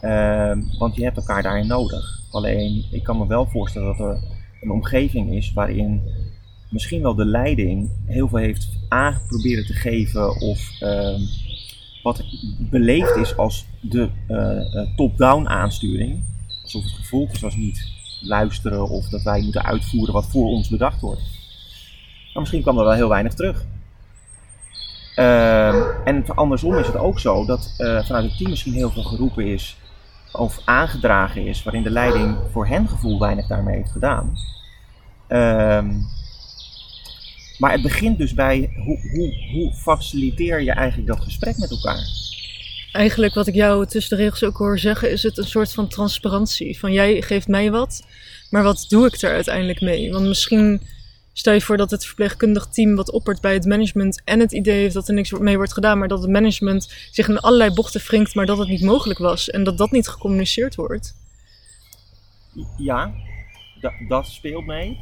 Ehm, 0.00 0.60
want 0.78 0.94
je 0.96 1.02
hebt 1.02 1.16
elkaar 1.16 1.42
daarin 1.42 1.66
nodig. 1.66 2.20
Alleen, 2.30 2.84
ik 2.90 3.02
kan 3.02 3.18
me 3.18 3.26
wel 3.26 3.46
voorstellen 3.46 3.96
dat 3.96 4.06
er 4.06 4.18
een 4.60 4.70
omgeving 4.70 5.32
is 5.32 5.52
waarin 5.52 6.02
misschien 6.68 7.02
wel 7.02 7.14
de 7.14 7.24
leiding 7.24 7.90
heel 8.06 8.28
veel 8.28 8.38
heeft 8.38 8.68
aangeprobeerd 8.88 9.66
te 9.66 9.72
geven 9.72 10.40
of 10.40 10.80
ehm, 10.80 11.20
wat 12.02 12.24
beleefd 12.58 13.16
is 13.16 13.36
als 13.36 13.66
de 13.80 14.08
eh, 14.26 14.76
eh, 14.76 14.96
top-down 14.96 15.46
aansturing. 15.46 16.22
Alsof 16.62 16.82
het 16.82 16.92
gevolg 16.92 17.32
is 17.32 17.44
als 17.44 17.56
niet 17.56 17.93
luisteren 18.26 18.88
of 18.88 19.08
dat 19.08 19.22
wij 19.22 19.40
moeten 19.40 19.64
uitvoeren 19.64 20.14
wat 20.14 20.26
voor 20.26 20.46
ons 20.46 20.68
bedacht 20.68 21.00
wordt. 21.00 21.20
Maar 22.32 22.42
misschien 22.42 22.62
kwam 22.62 22.78
er 22.78 22.84
wel 22.84 22.92
heel 22.92 23.08
weinig 23.08 23.34
terug. 23.34 23.64
Ehm, 25.14 25.82
en 26.04 26.24
andersom 26.34 26.78
is 26.78 26.86
het 26.86 26.96
ook 26.96 27.18
zo 27.18 27.46
dat 27.46 27.74
eh, 27.76 28.04
vanuit 28.04 28.24
het 28.24 28.36
team 28.36 28.50
misschien 28.50 28.72
heel 28.72 28.90
veel 28.90 29.02
geroepen 29.02 29.46
is 29.46 29.76
of 30.32 30.60
aangedragen 30.64 31.46
is, 31.46 31.62
waarin 31.62 31.82
de 31.82 31.90
leiding 31.90 32.36
voor 32.50 32.66
hen 32.66 32.88
gevoel 32.88 33.18
weinig 33.18 33.46
daarmee 33.46 33.76
heeft 33.76 33.90
gedaan. 33.90 34.32
Ehm, 35.26 35.92
maar 37.58 37.72
het 37.72 37.82
begint 37.82 38.18
dus 38.18 38.34
bij 38.34 38.70
hoe, 38.84 38.98
hoe, 39.12 39.50
hoe 39.52 39.72
faciliteer 39.72 40.62
je 40.62 40.72
eigenlijk 40.72 41.08
dat 41.08 41.24
gesprek 41.24 41.58
met 41.58 41.70
elkaar? 41.70 42.23
Eigenlijk 42.94 43.34
wat 43.34 43.46
ik 43.46 43.54
jou 43.54 43.86
tussen 43.86 44.16
de 44.16 44.22
regels 44.22 44.44
ook 44.44 44.56
hoor 44.56 44.78
zeggen, 44.78 45.10
is 45.10 45.22
het 45.22 45.38
een 45.38 45.44
soort 45.46 45.72
van 45.72 45.88
transparantie. 45.88 46.78
Van 46.78 46.92
jij 46.92 47.22
geeft 47.22 47.48
mij 47.48 47.70
wat, 47.70 48.06
maar 48.50 48.62
wat 48.62 48.84
doe 48.88 49.06
ik 49.06 49.22
er 49.22 49.30
uiteindelijk 49.32 49.80
mee? 49.80 50.12
Want 50.12 50.26
misschien 50.26 50.80
stel 51.32 51.52
je 51.52 51.60
voor 51.60 51.76
dat 51.76 51.90
het 51.90 52.06
verpleegkundig 52.06 52.66
team 52.66 52.94
wat 52.94 53.10
oppert 53.10 53.40
bij 53.40 53.52
het 53.52 53.64
management 53.64 54.22
en 54.24 54.40
het 54.40 54.52
idee 54.52 54.80
heeft 54.80 54.94
dat 54.94 55.08
er 55.08 55.14
niks 55.14 55.30
mee 55.30 55.56
wordt 55.56 55.72
gedaan, 55.72 55.98
maar 55.98 56.08
dat 56.08 56.22
het 56.22 56.30
management 56.30 56.92
zich 57.10 57.28
in 57.28 57.38
allerlei 57.38 57.70
bochten 57.74 58.00
wringt, 58.00 58.34
maar 58.34 58.46
dat 58.46 58.58
het 58.58 58.68
niet 58.68 58.82
mogelijk 58.82 59.18
was 59.18 59.50
en 59.50 59.64
dat 59.64 59.78
dat 59.78 59.90
niet 59.90 60.08
gecommuniceerd 60.08 60.74
wordt. 60.74 61.14
Ja, 62.78 63.14
da- 63.80 63.94
dat 64.08 64.26
speelt 64.26 64.66
mee. 64.66 64.98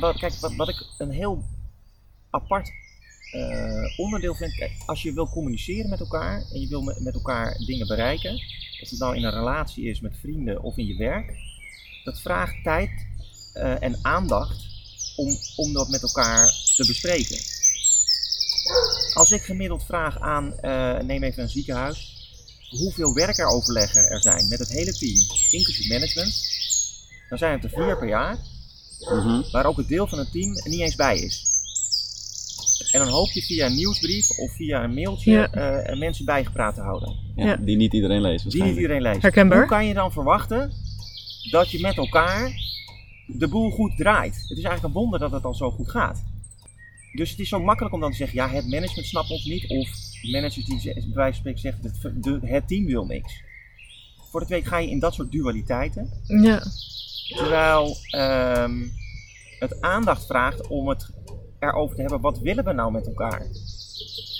Wat, 0.00 0.18
kijk, 0.18 0.34
wat, 0.40 0.54
wat 0.56 0.68
ik 0.68 0.86
een 0.98 1.10
heel 1.10 1.44
apart 2.30 2.70
eh, 3.32 3.98
onderdeel 3.98 4.34
vind. 4.34 4.54
Kijk, 4.54 4.72
als 4.86 5.02
je 5.02 5.12
wil 5.12 5.28
communiceren 5.28 5.90
met 5.90 6.00
elkaar 6.00 6.44
en 6.52 6.60
je 6.60 6.68
wil 6.68 6.82
met, 6.82 7.00
met 7.00 7.14
elkaar 7.14 7.56
dingen 7.66 7.86
bereiken, 7.86 8.34
of 8.82 8.90
het 8.90 8.98
nou 8.98 9.16
in 9.16 9.24
een 9.24 9.32
relatie 9.32 9.84
is 9.84 10.00
met 10.00 10.16
vrienden 10.20 10.62
of 10.62 10.76
in 10.76 10.86
je 10.86 10.96
werk, 10.96 11.32
dat 12.04 12.20
vraagt 12.20 12.62
tijd 12.62 12.90
eh, 13.52 13.82
en 13.82 13.98
aandacht 14.02 14.66
om, 15.16 15.36
om 15.56 15.72
dat 15.72 15.88
met 15.88 16.02
elkaar 16.02 16.46
te 16.76 16.86
bespreken. 16.86 17.38
Als 19.14 19.30
ik 19.30 19.42
gemiddeld 19.42 19.84
vraag 19.84 20.20
aan, 20.20 20.58
eh, 20.58 20.98
neem 20.98 21.22
even 21.22 21.42
een 21.42 21.48
ziekenhuis, 21.48 22.10
hoeveel 22.70 23.14
werkeroverleggen 23.14 24.10
er 24.10 24.20
zijn 24.20 24.48
met 24.48 24.58
het 24.58 24.68
hele 24.68 24.92
team, 24.92 25.18
inclusief 25.50 25.88
management, 25.88 26.34
dan 27.28 27.38
zijn 27.38 27.52
het 27.52 27.64
er 27.64 27.70
vier 27.70 27.98
per 27.98 28.08
jaar, 28.08 28.38
Mhm. 29.10 29.50
waar 29.50 29.66
ook 29.66 29.76
het 29.76 29.88
deel 29.88 30.06
van 30.06 30.18
het 30.18 30.32
team 30.32 30.52
niet 30.64 30.80
eens 30.80 30.94
bij 30.94 31.18
is. 31.18 31.51
En 32.92 32.98
dan 33.00 33.08
hoop 33.08 33.30
je 33.30 33.42
via 33.42 33.66
een 33.66 33.74
nieuwsbrief 33.74 34.30
of 34.38 34.52
via 34.52 34.84
een 34.84 34.94
mailtje 34.94 35.30
Ja. 35.32 35.50
eh, 35.52 35.88
er 35.90 35.98
mensen 35.98 36.24
bijgepraat 36.24 36.74
te 36.74 36.80
houden. 36.80 37.16
Ja, 37.36 37.44
Ja. 37.44 37.56
Die 37.56 37.76
niet 37.76 37.92
iedereen 37.92 38.20
leest 38.20 38.50
Die 38.50 38.62
niet 38.62 38.76
iedereen 38.76 39.02
leest. 39.02 39.22
Herkenbaar. 39.22 39.58
Hoe 39.58 39.66
kan 39.68 39.86
je 39.86 39.94
dan 39.94 40.12
verwachten 40.12 40.72
dat 41.50 41.70
je 41.70 41.80
met 41.80 41.96
elkaar 41.96 42.52
de 43.26 43.48
boel 43.48 43.70
goed 43.70 43.96
draait? 43.96 44.34
Het 44.34 44.58
is 44.58 44.64
eigenlijk 44.64 44.82
een 44.94 45.00
wonder 45.00 45.18
dat 45.20 45.30
het 45.32 45.44
al 45.44 45.54
zo 45.54 45.70
goed 45.70 45.90
gaat. 45.90 46.24
Dus 47.12 47.30
het 47.30 47.38
is 47.38 47.48
zo 47.48 47.60
makkelijk 47.60 47.94
om 47.94 48.00
dan 48.00 48.10
te 48.10 48.16
zeggen, 48.16 48.36
ja, 48.36 48.48
het 48.48 48.68
management 48.68 49.06
snapt 49.06 49.30
ons 49.30 49.44
niet. 49.44 49.68
Of 49.68 49.88
managers 50.32 50.64
die 50.64 50.80
bij 50.82 50.94
wijze 50.94 51.12
van 51.14 51.34
spreken 51.34 51.60
zeggen, 51.60 51.82
het, 51.82 52.24
de, 52.24 52.38
het 52.42 52.68
team 52.68 52.84
wil 52.86 53.04
niks. 53.06 53.42
Voor 54.30 54.40
de 54.40 54.46
tweede 54.46 54.68
ga 54.68 54.78
je 54.78 54.90
in 54.90 54.98
dat 54.98 55.14
soort 55.14 55.32
dualiteiten. 55.32 56.10
Ja, 56.26 56.62
Terwijl 57.28 57.96
ehm, 58.10 58.82
het 59.58 59.80
aandacht 59.80 60.26
vraagt 60.26 60.66
om 60.66 60.88
het 60.88 61.10
erover 61.62 61.96
te 61.96 62.00
hebben, 62.00 62.20
wat 62.20 62.38
willen 62.38 62.64
we 62.64 62.72
nou 62.72 62.92
met 62.92 63.06
elkaar? 63.06 63.46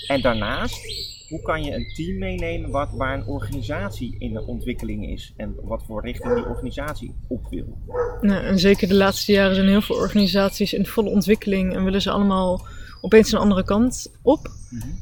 En 0.07 0.21
daarnaast, 0.21 0.81
hoe 1.29 1.41
kan 1.41 1.63
je 1.63 1.71
een 1.71 1.93
team 1.93 2.17
meenemen 2.17 2.69
wat, 2.69 2.89
waar 2.91 3.17
een 3.17 3.25
organisatie 3.25 4.15
in 4.19 4.33
de 4.33 4.45
ontwikkeling 4.45 5.09
is? 5.09 5.33
En 5.37 5.55
wat 5.61 5.83
voor 5.87 6.01
richting 6.05 6.35
die 6.35 6.45
organisatie 6.45 7.15
op 7.27 7.47
wil? 7.49 7.77
nou, 8.21 8.43
en 8.43 8.59
zeker 8.59 8.87
de 8.87 8.93
laatste 8.93 9.31
jaren 9.31 9.55
zijn 9.55 9.67
heel 9.67 9.81
veel 9.81 9.95
organisaties 9.95 10.73
in 10.73 10.85
volle 10.85 11.09
ontwikkeling 11.09 11.73
en 11.73 11.83
willen 11.83 12.01
ze 12.01 12.11
allemaal 12.11 12.65
opeens 13.01 13.31
een 13.31 13.39
andere 13.39 13.63
kant 13.63 14.11
op. 14.21 14.51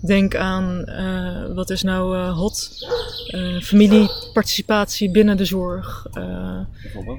Denk 0.02 0.36
aan, 0.36 0.86
eh, 0.86 1.56
wat 1.56 1.70
is 1.70 1.84
nou 1.84 2.18
eh, 2.18 2.38
hot? 2.38 2.88
Eh, 3.28 3.62
familieparticipatie 3.62 5.12
binnen 5.12 5.38
de 5.38 5.46
zorg. 5.46 6.08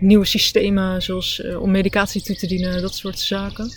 nieuwe 0.01 0.25
systemen 0.25 1.03
zoals 1.03 1.43
om 1.61 1.71
medicatie 1.71 2.23
toe 2.23 2.37
te 2.37 2.47
dienen, 2.47 2.83
dat 2.83 2.95
soort 2.95 3.19
zaken. 3.19 3.71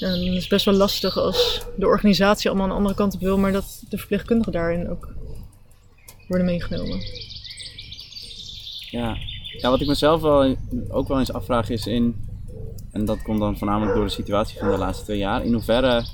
En 0.00 0.10
het 0.10 0.34
is 0.34 0.46
best 0.46 0.64
wel 0.64 0.74
lastig 0.74 1.16
als 1.16 1.62
de 1.76 1.86
organisatie 1.86 2.50
allemaal 2.50 2.68
een 2.68 2.76
andere 2.76 2.94
kant 2.94 3.14
op 3.14 3.20
wil, 3.20 3.38
maar 3.38 3.52
dat 3.52 3.82
de 3.88 3.98
verpleegkundigen 3.98 4.52
daarin 4.52 4.90
ook 4.90 5.14
worden 6.28 6.46
meegenomen. 6.46 7.00
Ja. 8.90 9.16
wat 9.60 9.80
ik 9.80 9.86
mezelf 9.86 10.22
ook 10.88 11.08
wel 11.08 11.18
eens 11.18 11.32
afvraag 11.32 11.70
is 11.70 11.86
in, 11.86 12.26
en 12.92 13.04
dat 13.04 13.22
komt 13.22 13.40
dan 13.40 13.58
voornamelijk 13.58 13.94
door 13.94 14.04
de 14.04 14.10
situatie 14.10 14.58
van 14.58 14.70
de 14.70 14.76
laatste 14.76 15.04
twee 15.04 15.18
jaar, 15.18 15.44
in 15.44 15.52
hoeverre 15.52 16.04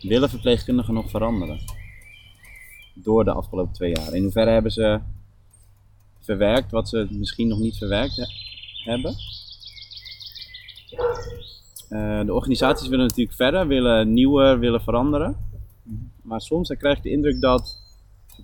willen 0.00 0.30
verpleegkundigen 0.30 0.94
nog 0.94 1.10
veranderen? 1.10 1.60
Door 2.94 3.24
de 3.24 3.32
afgelopen 3.32 3.74
twee 3.74 3.92
jaar. 3.94 4.14
In 4.14 4.22
hoeverre 4.22 4.50
hebben 4.50 4.72
ze 4.72 5.00
verwerkt 6.20 6.70
wat 6.70 6.88
ze 6.88 7.06
misschien 7.10 7.48
nog 7.48 7.58
niet 7.58 7.76
verwerkt 7.76 8.16
he- 8.16 8.26
hebben? 8.90 9.16
Eh, 11.88 12.20
de 12.24 12.34
organisaties 12.34 12.88
willen 12.88 13.06
natuurlijk 13.06 13.36
verder, 13.36 13.66
willen 13.66 14.12
nieuwer, 14.12 14.58
willen 14.58 14.80
veranderen. 14.80 15.36
Maar 16.22 16.40
soms 16.40 16.68
dan 16.68 16.76
krijg 16.76 16.96
ik 16.96 17.02
de 17.02 17.10
indruk 17.10 17.40
dat 17.40 17.76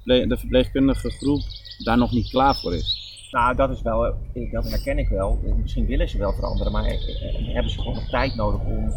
de 0.04 0.36
verpleegkundige 0.38 1.10
groep 1.10 1.40
daar 1.84 1.98
nog 1.98 2.12
niet 2.12 2.30
klaar 2.30 2.56
voor 2.56 2.74
is. 2.74 3.02
Nou, 3.30 3.56
dat 3.56 3.70
is 3.70 3.82
wel, 3.82 4.06
eh, 4.06 4.52
dat 4.52 4.70
herken 4.70 4.98
ik 4.98 5.08
wel. 5.08 5.38
Misschien 5.62 5.86
willen 5.86 6.08
ze 6.08 6.18
wel 6.18 6.32
veranderen, 6.32 6.72
maar 6.72 6.84
eh, 6.84 7.54
hebben 7.54 7.72
ze 7.72 7.78
gewoon 7.78 7.94
nog 7.94 8.08
tijd 8.08 8.34
nodig 8.34 8.60
om 8.60 8.92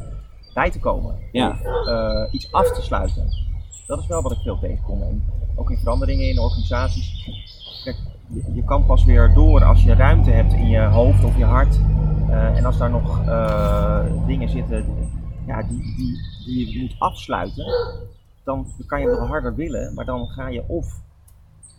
bij 0.54 0.72
te 0.72 0.80
komen. 0.80 1.16
Ja. 1.32 1.60
Iets 2.32 2.52
af 2.52 2.72
te 2.72 2.82
sluiten. 2.82 3.30
Dat 3.88 4.00
is 4.00 4.08
wel 4.08 4.22
wat 4.22 4.32
ik 4.32 4.38
veel 4.38 4.60
tegenkom. 4.60 5.02
En 5.02 5.24
ook 5.56 5.72
in 5.72 5.78
veranderingen 5.78 6.30
in 6.30 6.40
organisaties. 6.40 7.30
Kijk, 7.84 7.98
je, 8.28 8.54
je 8.54 8.64
kan 8.64 8.86
pas 8.86 9.04
weer 9.04 9.34
door 9.34 9.64
als 9.64 9.84
je 9.84 9.94
ruimte 9.94 10.30
hebt 10.30 10.54
in 10.54 10.68
je 10.68 10.82
hoofd 10.82 11.24
of 11.24 11.38
je 11.38 11.44
hart. 11.44 11.80
Eh, 12.30 12.58
en 12.58 12.66
als 12.66 12.78
daar 12.78 12.90
nog 12.90 13.28
eh, 13.28 14.26
dingen 14.26 14.50
zitten 14.50 14.86
ja, 15.46 15.64
die, 15.64 15.96
die, 15.96 16.18
die 16.46 16.72
je 16.72 16.80
moet 16.80 16.96
afsluiten, 17.00 17.66
dan 18.44 18.68
kan 18.86 19.00
je 19.00 19.08
wel 19.08 19.28
harder 19.28 19.56
willen, 19.56 19.94
maar 19.94 20.06
dan 20.06 20.28
ga 20.28 20.48
je 20.48 20.68
of 20.68 21.02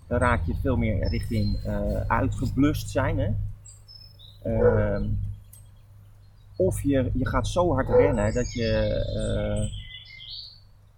dan 0.07 0.19
raak 0.19 0.47
je 0.47 0.55
veel 0.63 0.77
meer 0.77 1.09
richting 1.09 1.65
eh, 1.65 2.01
uitgeblust 2.07 2.91
zijn. 2.91 3.19
Hè? 3.19 3.31
Ehm, 4.43 5.05
of 6.57 6.83
je, 6.83 7.11
je 7.15 7.29
gaat 7.29 7.49
zo 7.49 7.73
hard 7.73 7.89
rennen 7.89 8.35
dat 8.35 8.53
je, 8.53 8.69
eh, 9.17 9.71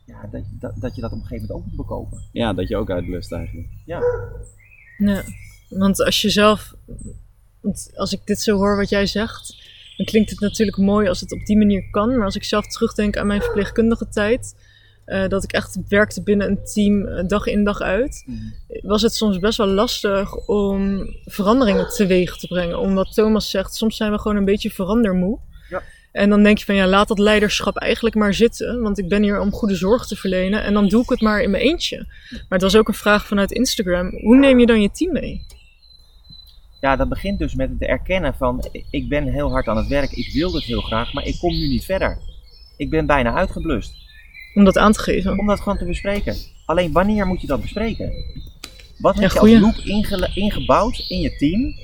ja, 0.04 0.28
dat, 0.30 0.42
dat, 0.50 0.72
dat 0.76 0.94
je 0.94 1.00
dat 1.00 1.12
op 1.12 1.16
een 1.18 1.26
gegeven 1.26 1.46
moment 1.46 1.50
ook 1.50 1.64
moet 1.64 1.76
bekopen. 1.76 2.22
Ja, 2.32 2.52
dat 2.52 2.68
je 2.68 2.76
ook 2.76 2.90
uitlust 2.90 3.32
eigenlijk. 3.32 3.68
Ja, 3.84 4.00
Ja. 4.98 5.22
Want 5.68 6.04
als 6.04 6.22
je 6.22 6.30
zelf, 6.30 6.74
want 7.60 7.90
als 7.94 8.12
ik 8.12 8.20
dit 8.24 8.40
zo 8.40 8.56
hoor 8.56 8.76
wat 8.76 8.88
jij 8.88 9.06
zegt, 9.06 9.56
dan 9.96 10.06
klinkt 10.06 10.30
het 10.30 10.40
natuurlijk 10.40 10.76
mooi 10.76 11.08
als 11.08 11.20
het 11.20 11.32
op 11.32 11.46
die 11.46 11.56
manier 11.56 11.90
kan. 11.90 12.16
Maar 12.16 12.24
als 12.24 12.36
ik 12.36 12.44
zelf 12.44 12.66
terugdenk 12.66 13.16
aan 13.16 13.26
mijn 13.26 13.42
verpleegkundige 13.42 14.08
tijd, 14.08 14.54
eh, 15.04 15.28
dat 15.28 15.44
ik 15.44 15.52
echt 15.52 15.78
werkte 15.88 16.22
binnen 16.22 16.48
een 16.48 16.64
team 16.64 17.06
eh, 17.06 17.28
dag 17.28 17.46
in 17.46 17.64
dag 17.64 17.80
uit, 17.80 18.24
was 18.82 19.02
het 19.02 19.14
soms 19.14 19.38
best 19.38 19.58
wel 19.58 19.66
lastig 19.66 20.34
om 20.34 21.06
veranderingen 21.24 21.88
teweeg 21.88 22.36
te 22.36 22.46
brengen. 22.46 22.78
Omdat 22.78 23.14
Thomas 23.14 23.50
zegt, 23.50 23.74
soms 23.74 23.96
zijn 23.96 24.12
we 24.12 24.18
gewoon 24.18 24.36
een 24.36 24.44
beetje 24.44 24.70
verandermoe. 24.70 25.38
Ja. 25.68 25.82
En 26.12 26.30
dan 26.30 26.42
denk 26.42 26.58
je 26.58 26.64
van 26.64 26.74
ja, 26.74 26.86
laat 26.86 27.08
dat 27.08 27.18
leiderschap 27.18 27.76
eigenlijk 27.76 28.14
maar 28.14 28.34
zitten. 28.34 28.80
Want 28.80 28.98
ik 28.98 29.08
ben 29.08 29.22
hier 29.22 29.40
om 29.40 29.52
goede 29.52 29.74
zorg 29.74 30.06
te 30.06 30.16
verlenen. 30.16 30.62
En 30.62 30.74
dan 30.74 30.88
doe 30.88 31.02
ik 31.02 31.08
het 31.08 31.20
maar 31.20 31.42
in 31.42 31.50
mijn 31.50 31.62
eentje. 31.62 32.06
Maar 32.30 32.44
het 32.48 32.62
was 32.62 32.76
ook 32.76 32.88
een 32.88 32.94
vraag 32.94 33.26
vanuit 33.26 33.52
Instagram. 33.52 34.10
Hoe 34.10 34.36
neem 34.36 34.58
je 34.58 34.66
dan 34.66 34.82
je 34.82 34.90
team 34.90 35.12
mee? 35.12 35.46
Ja, 36.80 36.96
dat 36.96 37.08
begint 37.08 37.38
dus 37.38 37.54
met 37.54 37.70
het 37.70 37.82
erkennen 37.82 38.34
van 38.34 38.64
ik 38.90 39.08
ben 39.08 39.26
heel 39.32 39.50
hard 39.50 39.68
aan 39.68 39.76
het 39.76 39.86
werk, 39.86 40.10
ik 40.12 40.32
wil 40.32 40.50
dit 40.50 40.62
heel 40.64 40.80
graag, 40.80 41.12
maar 41.12 41.24
ik 41.26 41.38
kom 41.38 41.52
nu 41.52 41.68
niet 41.68 41.84
verder. 41.84 42.18
Ik 42.76 42.90
ben 42.90 43.06
bijna 43.06 43.34
uitgeblust. 43.34 43.92
Om 44.54 44.64
dat 44.64 44.78
aan 44.78 44.92
te 44.92 44.98
geven. 45.00 45.38
Om 45.38 45.46
dat 45.46 45.60
gewoon 45.60 45.78
te 45.78 45.84
bespreken. 45.84 46.36
Alleen 46.66 46.92
wanneer 46.92 47.26
moet 47.26 47.40
je 47.40 47.46
dat 47.46 47.60
bespreken? 47.60 48.12
Wat 48.98 49.14
heb 49.14 49.30
Ja, 49.30 49.34
je 49.34 49.40
als 49.40 49.60
loop 49.60 49.84
inge- 49.84 50.30
ingebouwd 50.34 51.04
in 51.08 51.20
je 51.20 51.36
team, 51.36 51.74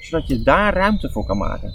zodat 0.00 0.28
je 0.28 0.42
daar 0.42 0.74
ruimte 0.74 1.10
voor 1.10 1.26
kan 1.26 1.38
maken? 1.38 1.72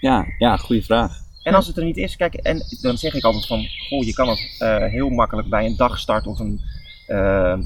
Ja, 0.00 0.26
ja, 0.38 0.56
goede 0.56 0.82
vraag. 0.82 1.26
En 1.42 1.54
als 1.54 1.66
het 1.66 1.76
er 1.76 1.84
niet 1.84 1.96
is, 1.96 2.16
kijk, 2.16 2.34
en 2.34 2.62
dan 2.80 2.98
zeg 2.98 3.14
ik 3.14 3.24
altijd 3.24 3.46
van, 3.46 3.66
goh, 3.88 4.04
je 4.04 4.12
kan 4.12 4.28
het 4.28 4.56
eh, 4.58 4.76
heel 4.84 5.08
makkelijk 5.08 5.48
bij 5.48 5.66
een 5.66 5.76
dagstart 5.76 6.26
of 6.26 6.38
een, 6.38 6.60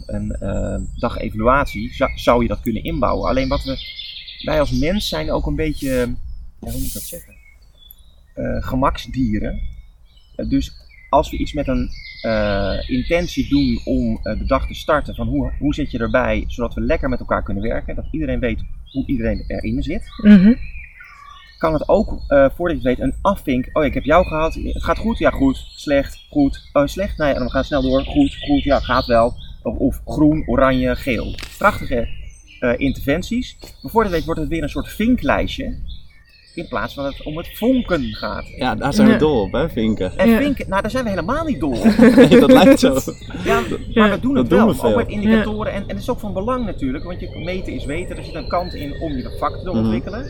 een 0.06 0.32
eh, 0.40 0.76
dagevaluatie, 0.96 1.94
zou, 1.94 2.10
zou 2.14 2.42
je 2.42 2.48
dat 2.48 2.60
kunnen 2.60 2.84
inbouwen. 2.84 3.28
Alleen 3.28 3.48
wat 3.48 3.64
we, 3.64 3.78
wij 4.44 4.60
als 4.60 4.70
mens 4.70 5.08
zijn 5.08 5.30
ook 5.30 5.46
een 5.46 5.56
beetje, 5.56 6.14
hoe 6.58 6.72
moet 6.72 6.86
ik 6.86 6.92
dat 6.92 7.02
zeggen, 7.02 7.34
Eh, 8.34 8.62
gemaksdieren. 8.62 9.60
Eh, 10.36 10.48
dus 10.48 10.72
als 11.08 11.30
we 11.30 11.36
iets 11.36 11.52
met 11.52 11.68
een 11.68 11.90
eh, 12.22 12.78
intentie 12.86 13.48
doen 13.48 13.80
om 13.84 14.20
de 14.22 14.44
dag 14.46 14.66
te 14.66 14.74
starten, 14.74 15.14
van 15.14 15.26
hoe, 15.28 15.52
hoe 15.58 15.74
zit 15.74 15.90
je 15.90 15.98
erbij, 15.98 16.44
zodat 16.46 16.74
we 16.74 16.80
lekker 16.80 17.08
met 17.08 17.20
elkaar 17.20 17.42
kunnen 17.42 17.62
werken, 17.62 17.94
dat 17.94 18.06
iedereen 18.10 18.40
weet 18.40 18.60
hoe 18.92 19.06
iedereen 19.06 19.44
erin 19.46 19.82
zit 19.82 20.02
Mhm. 20.22 20.54
Kan 21.62 21.72
het 21.72 21.88
ook, 21.88 22.08
eh, 22.28 22.46
voordat 22.56 22.82
je 22.82 22.88
het 22.88 22.98
weet, 22.98 23.06
een 23.06 23.14
afvink. 23.22 23.68
Oh, 23.72 23.84
ik 23.84 23.94
heb 23.94 24.04
jou 24.04 24.26
gehad. 24.26 24.54
Het 24.54 24.82
gaat 24.84 24.98
goed? 24.98 25.18
Ja, 25.18 25.30
goed. 25.30 25.64
Slecht? 25.76 26.26
Goed. 26.30 26.68
Oh, 26.72 26.86
slecht? 26.86 27.18
Nee, 27.18 27.32
en 27.32 27.44
we 27.44 27.50
gaan 27.50 27.64
snel 27.64 27.82
door. 27.82 28.00
Goed, 28.04 28.36
goed. 28.48 28.62
Ja, 28.62 28.80
gaat 28.80 29.06
wel. 29.06 29.34
Of, 29.62 29.76
of 29.76 30.00
groen, 30.06 30.42
oranje, 30.46 30.96
geel. 30.96 31.34
Prachtige 31.58 32.08
eh, 32.60 32.72
interventies. 32.76 33.56
Maar 33.82 33.90
voordat 33.92 34.10
je 34.10 34.16
weet 34.16 34.26
wordt 34.26 34.40
het 34.40 34.48
weer 34.48 34.62
een 34.62 34.68
soort 34.68 34.88
vinklijstje. 34.88 35.90
In 36.54 36.68
plaats 36.68 36.94
van 36.94 37.04
dat 37.04 37.16
het 37.16 37.26
om 37.26 37.36
het 37.36 37.48
vonken 37.58 38.02
gaat. 38.14 38.44
Ja, 38.56 38.74
daar 38.74 38.92
zijn 38.94 39.06
we 39.06 39.12
Ja. 39.12 39.18
dol 39.18 39.40
op, 39.42 39.52
hè, 39.52 39.68
vinken. 39.70 40.18
En 40.18 40.28
Ja. 40.28 40.38
vinken, 40.38 40.68
nou 40.68 40.82
daar 40.82 40.90
zijn 40.90 41.04
we 41.04 41.10
helemaal 41.10 41.44
niet 41.44 41.60
dol 41.60 41.72
op. 41.72 41.84
Nee, 42.16 42.40
dat 42.40 42.52
lijkt 42.52 42.80
zo. 42.80 42.94
Ja, 43.44 43.60
maar 43.60 43.78
Ja, 43.88 44.10
we 44.10 44.20
doen 44.20 44.34
dat 44.34 44.42
het 44.42 44.50
doen 44.50 44.58
wel. 44.58 44.68
we 44.68 44.74
veel. 44.74 44.90
ook 44.90 44.96
met 44.96 45.08
indicatoren. 45.08 45.72
En, 45.72 45.82
en 45.82 45.88
het 45.88 45.98
is 45.98 46.10
ook 46.10 46.18
van 46.20 46.32
belang 46.32 46.64
natuurlijk. 46.64 47.04
Want 47.04 47.20
je 47.20 47.40
meten 47.44 47.72
is 47.72 47.84
weten. 47.84 48.16
Er 48.16 48.24
zit 48.24 48.34
een 48.34 48.48
kant 48.48 48.74
in 48.74 49.00
om 49.00 49.12
je 49.12 49.36
vak 49.38 49.56
te 49.62 49.68
Mhm. 49.68 49.78
ontwikkelen. 49.78 50.26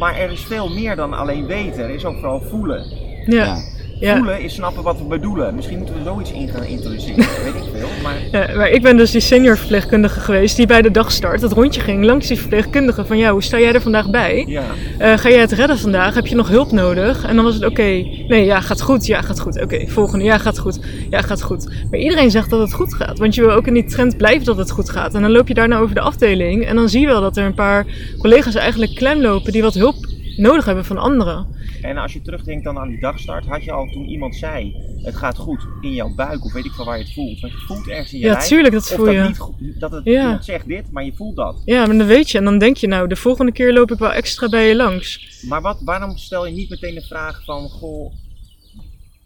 Maar 0.00 0.16
er 0.16 0.30
is 0.30 0.44
veel 0.44 0.68
meer 0.68 0.96
dan 0.96 1.12
alleen 1.12 1.46
weten. 1.46 1.84
Er 1.84 1.90
is 1.90 2.04
ook 2.04 2.18
vooral 2.18 2.40
voelen. 2.40 2.84
Ja. 3.26 3.44
Ja. 3.44 3.56
Ja. 4.00 4.16
Voelen 4.16 4.40
is 4.40 4.54
snappen 4.54 4.82
wat 4.82 4.98
we 4.98 5.04
bedoelen. 5.04 5.54
Misschien 5.54 5.76
moeten 5.76 5.94
we 5.94 6.02
zoiets 6.04 6.32
in 6.32 6.48
gaan 6.48 6.64
introduceren. 6.64 7.16
weet 7.44 7.54
ik 7.54 7.70
veel. 7.74 7.88
Maar 8.02 8.14
Ja, 8.32 8.56
maar 8.56 8.70
ik 8.70 8.82
ben 8.82 8.96
dus 8.96 9.10
die 9.10 9.20
senior 9.20 9.56
verpleegkundige 9.56 10.20
geweest 10.20 10.56
die 10.56 10.66
bij 10.66 10.82
de 10.82 10.90
dagstart 10.90 11.40
het 11.40 11.52
rondje 11.52 11.80
ging 11.80 12.04
langs 12.04 12.26
die 12.26 12.38
verpleegkundige 12.38 13.04
van 13.04 13.18
ja, 13.18 13.32
hoe 13.32 13.42
sta 13.42 13.58
jij 13.58 13.72
er 13.72 13.80
vandaag 13.80 14.10
bij? 14.10 14.44
ja, 14.46 14.64
Eh, 14.98 15.18
ga 15.18 15.28
jij 15.28 15.40
het 15.40 15.52
redden 15.52 15.78
vandaag? 15.78 16.14
Heb 16.14 16.26
je 16.26 16.34
nog 16.34 16.48
hulp 16.48 16.72
nodig? 16.72 17.24
En 17.24 17.36
dan 17.36 17.44
was 17.44 17.54
het 17.54 17.64
oké, 17.64 17.82
nee, 18.28 18.44
ja, 18.44 18.60
gaat 18.60 18.80
goed, 18.80 19.06
ja, 19.06 19.22
gaat 19.22 19.40
goed. 19.40 19.62
Oké, 19.62 19.86
volgende, 19.86 20.24
ja, 20.24 20.38
gaat 20.38 20.58
goed, 20.58 20.78
ja, 21.10 21.20
gaat 21.20 21.42
goed. 21.42 21.68
Maar 21.90 22.00
iedereen 22.00 22.30
zegt 22.30 22.50
dat 22.50 22.60
het 22.60 22.72
goed 22.72 22.94
gaat, 22.94 23.18
want 23.18 23.34
je 23.34 23.40
wil 23.40 23.50
ook 23.50 23.66
in 23.66 23.74
die 23.74 23.84
trend 23.84 24.16
blijven 24.16 24.44
dat 24.44 24.56
het 24.56 24.70
goed 24.70 24.90
gaat. 24.90 25.14
En 25.14 25.22
dan 25.22 25.30
loop 25.30 25.48
je 25.48 25.54
daarna 25.54 25.78
over 25.78 25.94
de 25.94 26.00
afdeling 26.00 26.66
en 26.66 26.76
dan 26.76 26.88
zie 26.88 27.00
je 27.00 27.06
wel 27.06 27.20
dat 27.20 27.36
er 27.36 27.44
een 27.44 27.54
paar 27.54 27.86
collega's 28.18 28.54
eigenlijk 28.54 28.94
klem 28.94 29.20
lopen 29.20 29.52
die 29.52 29.62
wat 29.62 29.74
hulp 29.74 30.08
nodig 30.40 30.64
hebben 30.64 30.84
van 30.84 30.98
anderen. 30.98 31.46
en 31.82 31.96
als 31.96 32.12
je 32.12 32.22
terugdenkt 32.22 32.64
dan 32.64 32.78
aan 32.78 32.88
die 32.88 33.00
dagstart, 33.00 33.46
had 33.46 33.64
je 33.64 33.72
al 33.72 33.86
toen 33.92 34.04
iemand 34.08 34.36
zei: 34.36 34.74
het 35.02 35.16
gaat 35.16 35.36
goed 35.36 35.66
in 35.80 35.92
jouw 35.92 36.14
buik, 36.14 36.44
of 36.44 36.52
weet 36.52 36.64
ik 36.64 36.72
van 36.72 36.86
waar 36.86 36.98
je 36.98 37.04
het 37.04 37.12
voelt. 37.12 37.40
Want 37.40 37.52
je 37.52 37.58
voelt 37.58 37.88
ergens 37.88 38.12
in 38.12 38.18
je 38.18 38.24
Ja, 38.26 38.32
lijf. 38.32 38.46
tuurlijk, 38.46 38.74
dat 38.74 38.88
voel 38.92 39.04
dat, 39.04 39.14
je. 39.14 39.20
niet, 39.20 39.38
goed- 39.38 39.80
dat 39.80 39.90
het 39.90 40.04
Ja. 40.04 40.22
iemand 40.22 40.44
zegt 40.44 40.66
dit, 40.66 40.90
maar 40.90 41.04
je 41.04 41.12
voelt 41.12 41.36
dat. 41.36 41.62
Ja, 41.64 41.86
maar 41.86 41.96
dan 41.98 42.06
weet 42.06 42.30
je. 42.30 42.38
En 42.38 42.44
dan 42.44 42.58
denk 42.58 42.76
je 42.76 42.86
nou, 42.86 43.08
de 43.08 43.16
volgende 43.16 43.52
keer 43.52 43.72
loop 43.72 43.90
ik 43.90 43.98
wel 43.98 44.12
extra 44.12 44.48
bij 44.48 44.68
je 44.68 44.76
langs. 44.76 45.38
Maar 45.48 45.60
wat, 45.62 45.80
waarom 45.84 46.16
stel 46.16 46.46
je 46.46 46.52
niet 46.52 46.70
meteen 46.70 46.94
de 46.94 47.02
vraag 47.06 47.44
van: 47.44 47.68
goh, 47.68 48.12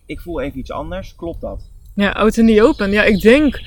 ik 0.07 0.21
voel 0.21 0.41
even 0.41 0.59
iets 0.59 0.71
anders, 0.71 1.15
klopt 1.17 1.41
dat? 1.41 1.71
Ja, 1.95 2.11
out 2.11 2.37
in 2.37 2.47
the 2.47 2.63
open. 2.63 2.91
Ja, 2.91 3.03
ik 3.05 3.21
denk 3.21 3.61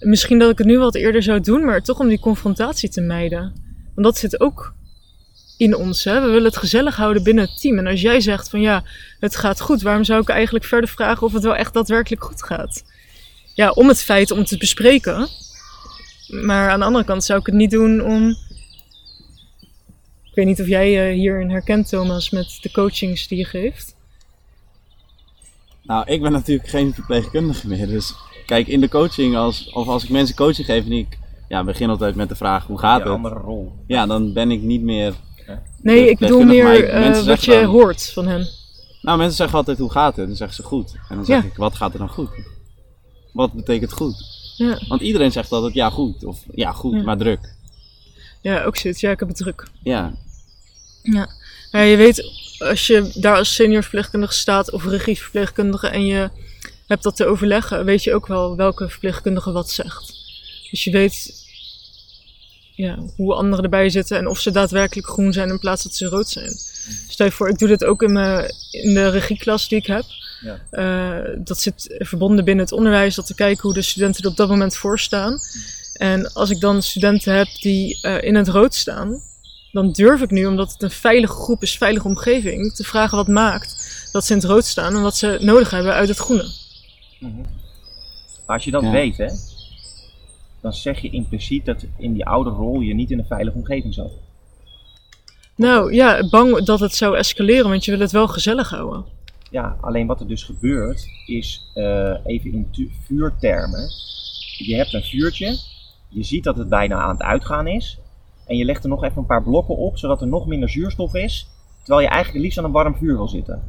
misschien 0.00 0.38
dat 0.38 0.50
ik 0.50 0.58
het 0.58 0.66
nu 0.66 0.78
wat 0.78 0.94
eerder 0.94 1.22
zou 1.22 1.40
doen, 1.40 1.64
maar 1.64 1.82
toch 1.82 1.98
om 1.98 2.08
die 2.08 2.20
confrontatie 2.20 2.88
te 2.88 3.00
mijden. 3.00 3.40
Want 3.94 4.06
dat 4.06 4.16
zit 4.18 4.40
ook 4.40 4.74
in 5.62 5.76
ons. 5.76 6.04
Hè? 6.04 6.20
We 6.20 6.26
willen 6.26 6.44
het 6.44 6.56
gezellig 6.56 6.96
houden 6.96 7.22
binnen 7.22 7.44
het 7.44 7.60
team. 7.60 7.78
En 7.78 7.86
als 7.86 8.00
jij 8.00 8.20
zegt 8.20 8.50
van 8.50 8.60
ja, 8.60 8.84
het 9.20 9.36
gaat 9.36 9.60
goed, 9.60 9.82
waarom 9.82 10.04
zou 10.04 10.20
ik 10.20 10.28
eigenlijk 10.28 10.64
verder 10.64 10.90
vragen 10.90 11.26
of 11.26 11.32
het 11.32 11.42
wel 11.42 11.56
echt 11.56 11.74
daadwerkelijk 11.74 12.24
goed 12.24 12.42
gaat? 12.42 12.84
Ja, 13.54 13.70
om 13.70 13.88
het 13.88 14.02
feit 14.02 14.30
om 14.30 14.44
te 14.44 14.56
bespreken. 14.56 15.28
Maar 16.28 16.70
aan 16.70 16.78
de 16.78 16.84
andere 16.84 17.04
kant 17.04 17.24
zou 17.24 17.40
ik 17.40 17.46
het 17.46 17.54
niet 17.54 17.70
doen 17.70 18.00
om. 18.00 18.28
Ik 20.24 20.34
weet 20.34 20.46
niet 20.46 20.60
of 20.60 20.66
jij 20.66 21.08
eh, 21.08 21.14
hierin 21.14 21.50
herkent, 21.50 21.88
Thomas, 21.88 22.30
met 22.30 22.58
de 22.60 22.70
coachings 22.70 23.28
die 23.28 23.38
je 23.38 23.44
geeft. 23.44 23.94
Nou, 25.82 26.04
ik 26.06 26.22
ben 26.22 26.32
natuurlijk 26.32 26.68
geen 26.68 26.94
verpleegkundige 26.94 27.68
meer. 27.68 27.86
Dus 27.86 28.14
kijk, 28.46 28.66
in 28.66 28.80
de 28.80 28.88
coaching, 28.88 29.36
als, 29.36 29.70
of 29.70 29.88
als 29.88 30.04
ik 30.04 30.10
mensen 30.10 30.36
coaching 30.36 30.66
geef 30.66 30.84
en 30.84 30.92
ik 30.92 31.18
ja, 31.48 31.64
begin 31.64 31.90
altijd 31.90 32.14
met 32.14 32.28
de 32.28 32.34
vraag 32.36 32.66
hoe 32.66 32.78
gaat 32.78 33.00
Een 33.00 33.06
het? 33.06 33.14
andere 33.14 33.34
rol. 33.34 33.72
Ja, 33.86 34.06
dan 34.06 34.32
ben 34.32 34.50
ik 34.50 34.62
niet 34.62 34.82
meer. 34.82 35.14
Nee, 35.82 36.04
de 36.04 36.10
ik 36.10 36.18
bedoel 36.18 36.44
meer 36.44 36.88
eh, 36.88 37.24
wat 37.24 37.44
je 37.44 37.50
dan- 37.50 37.64
hoort 37.64 38.10
van 38.12 38.26
hen. 38.26 38.48
Nou, 39.02 39.18
mensen 39.18 39.36
zeggen 39.36 39.56
altijd 39.58 39.78
hoe 39.78 39.90
gaat 39.90 40.16
het? 40.16 40.26
Dan 40.26 40.36
zeggen 40.36 40.56
ze 40.56 40.62
goed. 40.62 40.92
En 41.08 41.16
dan 41.16 41.24
zeg 41.24 41.42
Ja. 41.42 41.48
ik, 41.48 41.56
wat 41.56 41.74
gaat 41.74 41.92
er 41.92 41.98
dan 41.98 42.08
goed? 42.08 42.28
Wat 43.32 43.52
betekent 43.52 43.92
goed? 43.92 44.14
Ja. 44.56 44.78
Want 44.88 45.00
iedereen 45.00 45.32
zegt 45.32 45.52
altijd 45.52 45.74
ja 45.74 45.90
goed. 45.90 46.24
Of 46.24 46.38
ja 46.54 46.72
goed, 46.72 46.94
Ja. 46.94 47.02
maar 47.02 47.16
druk. 47.16 47.54
Ja, 48.40 48.62
ook 48.64 48.76
zoiets. 48.76 49.00
Ja, 49.00 49.10
ik 49.10 49.18
heb 49.18 49.28
het 49.28 49.36
druk. 49.36 49.66
Ja, 49.82 50.12
Ja. 51.02 51.28
Maar 51.70 51.84
je 51.84 51.96
weet, 51.96 52.24
als 52.58 52.86
je 52.86 53.10
daar 53.14 53.36
als 53.36 53.54
senior 53.54 53.82
verpleegkundige 53.82 54.32
staat 54.32 54.70
of 54.72 54.84
regieverpleegkundige 54.86 55.88
en 55.88 56.06
je 56.06 56.30
hebt 56.86 57.02
dat 57.02 57.16
te 57.16 57.26
overleggen, 57.26 57.84
weet 57.84 58.04
je 58.04 58.14
ook 58.14 58.26
wel 58.26 58.56
welke 58.56 58.88
verpleegkundige 58.88 59.52
wat 59.52 59.70
zegt. 59.70 60.12
Dus 60.70 60.84
je 60.84 60.90
weet 60.90 61.41
ja, 62.74 62.98
hoe 63.16 63.34
anderen 63.34 63.64
erbij 63.64 63.90
zitten 63.90 64.18
en 64.18 64.26
of 64.26 64.38
ze 64.38 64.50
daadwerkelijk 64.50 65.08
groen 65.08 65.32
zijn 65.32 65.48
in 65.48 65.58
plaats 65.58 65.82
dat 65.82 65.94
ze 65.94 66.06
rood 66.06 66.28
zijn. 66.28 66.52
Stel 67.08 67.26
je 67.26 67.32
voor, 67.32 67.48
ik 67.48 67.58
doe 67.58 67.68
dit 67.68 67.84
ook 67.84 68.02
in, 68.02 68.12
mijn, 68.12 68.54
in 68.70 68.94
de 68.94 69.08
regieklas 69.08 69.68
die 69.68 69.78
ik 69.78 69.86
heb. 69.86 70.04
Ja. 70.40 70.58
Eh, 70.70 71.30
dat 71.38 71.60
zit 71.60 71.94
verbonden 71.98 72.44
binnen 72.44 72.64
het 72.64 72.74
onderwijs, 72.74 73.14
dat 73.14 73.26
te 73.26 73.34
kijken 73.34 73.62
hoe 73.62 73.74
de 73.74 73.82
studenten 73.82 74.24
er 74.24 74.30
op 74.30 74.36
dat 74.36 74.48
moment 74.48 74.76
voor 74.76 74.98
staan. 74.98 75.38
En 75.92 76.32
als 76.32 76.50
ik 76.50 76.60
dan 76.60 76.82
studenten 76.82 77.36
heb 77.36 77.46
die 77.60 77.98
eh, 78.02 78.22
in 78.22 78.34
het 78.34 78.48
rood 78.48 78.74
staan, 78.74 79.20
dan 79.72 79.92
durf 79.92 80.20
ik 80.20 80.30
nu, 80.30 80.46
omdat 80.46 80.72
het 80.72 80.82
een 80.82 80.90
veilige 80.90 81.32
groep 81.34 81.62
is, 81.62 81.76
veilige 81.78 82.06
omgeving, 82.06 82.74
te 82.74 82.84
vragen 82.84 83.16
wat 83.16 83.28
maakt 83.28 84.08
dat 84.12 84.24
ze 84.24 84.32
in 84.32 84.38
het 84.38 84.48
rood 84.48 84.64
staan 84.64 84.94
en 84.96 85.02
wat 85.02 85.16
ze 85.16 85.38
nodig 85.40 85.70
hebben 85.70 85.92
uit 85.92 86.08
het 86.08 86.18
groene. 86.18 86.48
Mhm. 87.18 87.32
Maar 88.46 88.56
als 88.56 88.64
je 88.64 88.70
dat 88.70 88.82
Ja. 88.82 88.90
weet, 88.90 89.16
hè, 89.16 89.28
dan 90.62 90.72
zeg 90.72 91.00
je 91.00 91.10
impliciet 91.10 91.64
dat 91.64 91.86
in 91.98 92.12
die 92.12 92.26
oude 92.26 92.50
rol 92.50 92.80
je 92.80 92.94
niet 92.94 93.10
in 93.10 93.18
een 93.18 93.24
veilige 93.24 93.56
omgeving 93.56 93.94
zat. 93.94 94.12
Nou 95.56 95.94
ja, 95.94 96.28
bang 96.28 96.64
dat 96.64 96.80
het 96.80 96.94
zou 96.94 97.16
escaleren, 97.16 97.68
want 97.68 97.84
je 97.84 97.90
wil 97.90 98.00
het 98.00 98.12
wel 98.12 98.28
gezellig 98.28 98.70
houden. 98.70 99.04
Ja, 99.50 99.76
alleen 99.80 100.06
wat 100.06 100.20
er 100.20 100.26
dus 100.28 100.42
gebeurt 100.42 101.08
is, 101.26 101.70
eh, 101.74 102.14
even 102.24 102.52
in 102.52 102.68
vuurtermen, 103.04 103.88
je 104.56 104.76
hebt 104.76 104.92
een 104.92 105.02
vuurtje, 105.02 105.58
je 106.08 106.22
ziet 106.22 106.44
dat 106.44 106.56
het 106.56 106.68
bijna 106.68 107.00
aan 107.00 107.10
het 107.10 107.22
uitgaan 107.22 107.66
is, 107.66 107.98
en 108.46 108.56
je 108.56 108.64
legt 108.64 108.82
er 108.82 108.88
nog 108.88 109.04
even 109.04 109.18
een 109.18 109.26
paar 109.26 109.42
blokken 109.42 109.76
op, 109.76 109.98
zodat 109.98 110.20
er 110.20 110.26
nog 110.26 110.46
minder 110.46 110.70
zuurstof 110.70 111.14
is, 111.14 111.48
terwijl 111.78 112.06
je 112.06 112.12
eigenlijk 112.12 112.44
liefst 112.44 112.58
aan 112.58 112.64
een 112.64 112.72
warm 112.72 112.96
vuur 112.96 113.16
wil 113.16 113.28
zitten. 113.28 113.62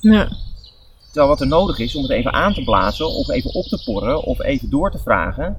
Ja, 0.00 0.28
Terwijl 1.12 1.32
wat 1.32 1.40
er 1.40 1.46
nodig 1.46 1.78
is 1.78 1.96
om 1.96 2.02
het 2.02 2.10
even 2.10 2.32
aan 2.32 2.54
te 2.54 2.64
blazen, 2.64 3.06
of 3.08 3.28
even 3.28 3.54
op 3.54 3.64
te 3.64 3.82
porren, 3.84 4.22
of 4.22 4.42
even 4.42 4.70
door 4.70 4.90
te 4.90 4.98
vragen, 4.98 5.56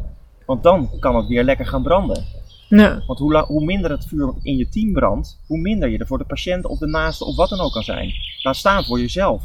want 0.54 0.63
dan 0.63 1.00
kan 1.00 1.16
het 1.16 1.28
weer 1.28 1.44
lekker 1.44 1.66
gaan 1.68 1.84
branden. 1.84 2.26
ja, 2.70 3.04
Want 3.08 3.20
hoe, 3.20 3.38
hoe 3.48 3.63
minder 3.63 3.92
het 3.92 4.06
vuur 4.06 4.34
in 4.42 4.58
je 4.58 4.70
team 4.70 4.94
brandt, 4.94 5.39
hoe 5.48 5.58
minder 5.60 5.89
je 5.89 5.98
er 5.98 6.08
voor 6.08 6.18
de 6.18 6.24
patiënt 6.24 6.66
of 6.66 6.78
de 6.80 6.88
naaste 6.88 7.26
of 7.26 7.36
wat 7.36 7.50
dan 7.50 7.60
ook 7.60 7.72
kan 7.74 7.84
zijn. 7.84 8.12
Laat 8.42 8.56
staan 8.56 8.84
voor 8.86 9.00
jezelf. 9.00 9.44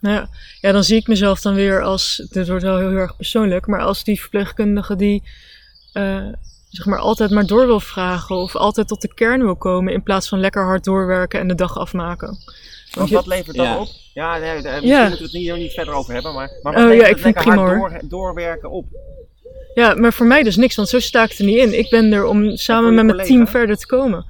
ja. 0.00 0.28
ja, 0.60 0.72
dan 0.72 0.84
zie 0.84 0.96
ik 0.96 1.06
mezelf 1.06 1.40
dan 1.40 1.54
weer 1.54 1.82
als, 1.82 2.26
dit 2.30 2.48
wordt 2.48 2.62
wel 2.62 2.78
heel 2.78 2.90
erg 2.90 3.16
persoonlijk, 3.16 3.66
maar 3.66 3.80
als 3.80 4.04
die 4.04 4.20
verpleegkundige 4.20 4.96
die 4.96 5.22
eh, 5.92 6.26
zeg 6.68 6.86
maar 6.86 6.98
altijd 6.98 7.30
maar 7.30 7.46
door 7.46 7.66
wil 7.66 7.80
vragen 7.80 8.36
of 8.36 8.56
altijd 8.56 8.88
tot 8.88 9.00
de 9.00 9.14
kern 9.14 9.42
wil 9.42 9.56
komen 9.56 9.92
in 9.92 10.02
plaats 10.02 10.28
van 10.28 10.40
lekker 10.40 10.64
hard 10.64 10.84
doorwerken 10.84 11.40
en 11.40 11.48
de 11.48 11.54
dag 11.54 11.76
afmaken. 11.78 12.28
Want 12.28 12.94
Want 12.94 13.08
je- 13.08 13.14
wat 13.14 13.26
levert 13.26 13.56
dat 13.56 13.66
Ja. 13.66 13.78
op? 13.78 13.88
Ja, 14.14 14.38
nee, 14.38 14.62
daar- 14.62 14.72
misschien 14.72 14.88
Ja. 14.88 15.00
moeten 15.00 15.18
we 15.18 15.24
het 15.24 15.32
hier 15.32 15.56
niet 15.58 15.72
verder 15.72 15.94
over 15.94 16.14
hebben, 16.14 16.34
maar, 16.34 16.50
maar 16.62 16.72
Oh, 16.72 16.78
wat 16.78 16.88
levert 16.88 17.00
ja, 17.00 17.06
het 17.08 17.16
ik 17.16 17.22
vind 17.22 17.34
lekker 17.34 17.52
prima, 17.52 17.66
hard 17.68 17.80
hoor. 17.80 17.90
door, 18.00 18.08
doorwerken 18.08 18.70
op? 18.70 18.86
Ja, 19.74 19.94
maar 19.94 20.12
voor 20.12 20.26
mij 20.26 20.42
dus 20.42 20.56
niks, 20.56 20.74
want 20.74 20.88
zo 20.88 20.98
sta 21.00 21.24
ik 21.24 21.32
er 21.38 21.44
niet 21.44 21.58
in. 21.58 21.78
Ik 21.78 21.90
ben 21.90 22.12
er 22.12 22.24
om 22.26 22.56
samen 22.56 22.84
met 22.94 23.04
mijn 23.04 23.08
collega? 23.16 23.28
team 23.28 23.46
verder 23.48 23.76
te 23.76 23.86
komen. 23.86 24.26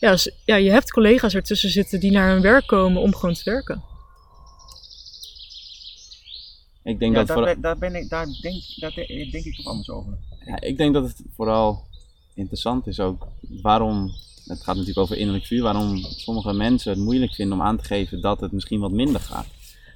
Ja, 0.00 0.10
dus, 0.10 0.30
ja, 0.44 0.56
je 0.56 0.70
hebt 0.70 0.90
collega's 0.90 1.34
ertussen 1.34 1.70
zitten 1.70 2.00
die 2.00 2.10
naar 2.10 2.30
hun 2.32 2.40
werk 2.42 2.66
komen 2.66 3.02
om 3.02 3.14
gewoon 3.14 3.34
te 3.34 3.42
werken. 3.44 3.82
Ik 6.84 6.98
denk, 6.98 7.12
Ja, 7.12 7.18
dat 7.18 7.26
daar, 7.26 7.36
vooral- 7.36 7.52
ben, 7.54 7.62
daar, 7.62 7.78
ben 7.78 7.94
ik, 7.94 8.08
daar, 8.08 8.26
denk, 8.40 8.62
daar 8.76 8.90
de- 8.94 9.28
denk 9.30 9.44
ik 9.44 9.54
toch 9.56 9.66
anders 9.66 9.90
over. 9.90 10.12
ja, 10.46 10.60
ik 10.60 10.76
denk 10.76 10.94
dat 10.94 11.02
het 11.04 11.22
vooral 11.36 11.86
interessant 12.34 12.86
is 12.86 13.00
ook 13.00 13.26
waarom, 13.62 14.10
het 14.44 14.58
gaat 14.58 14.74
natuurlijk 14.74 14.98
over 14.98 15.16
innerlijk 15.16 15.46
vuur, 15.46 15.62
waarom 15.62 15.96
sommige 16.16 16.52
mensen 16.52 16.90
het 16.90 17.00
moeilijk 17.00 17.34
vinden 17.34 17.58
om 17.58 17.64
aan 17.64 17.76
te 17.76 17.84
geven 17.84 18.20
dat 18.20 18.40
het 18.40 18.52
misschien 18.52 18.80
wat 18.80 18.90
minder 18.90 19.20
gaat. 19.20 19.46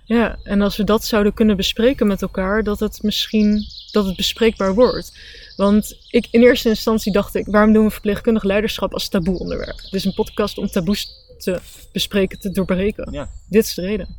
Ja, 0.08 0.38
en 0.42 0.60
als 0.60 0.76
we 0.76 0.84
dat 0.84 1.04
zouden 1.04 1.34
kunnen 1.34 1.56
bespreken 1.56 2.06
met 2.06 2.22
elkaar, 2.22 2.62
dat 2.62 2.80
het 2.80 3.02
misschien 3.02 3.64
dat 3.92 4.06
het 4.06 4.16
bespreekbaar 4.16 4.74
wordt. 4.74 5.12
Want 5.56 5.96
ik, 6.10 6.28
in 6.30 6.42
eerste 6.42 6.68
instantie 6.68 7.12
dacht 7.12 7.34
ik, 7.34 7.46
waarom 7.46 7.72
doen 7.72 7.84
we 7.84 7.90
verpleegkundig 7.90 8.42
leiderschap 8.42 8.92
als 8.92 9.08
taboe 9.08 9.38
onderwerp? 9.38 9.76
Het 9.76 9.92
is 9.92 10.04
een 10.04 10.14
podcast 10.14 10.58
om 10.58 10.66
taboes 10.66 11.08
te 11.38 11.60
bespreken, 11.92 12.38
te 12.38 12.50
doorbreken. 12.50 13.12
Ja. 13.12 13.28
Dit 13.48 13.64
is 13.64 13.74
de 13.74 13.82
reden. 13.82 14.16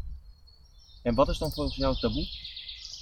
En 1.04 1.16
wat 1.16 1.30
is 1.30 1.38
dan 1.38 1.52
volgens 1.52 1.76
jou 1.76 1.96
taboe? 2.00 2.28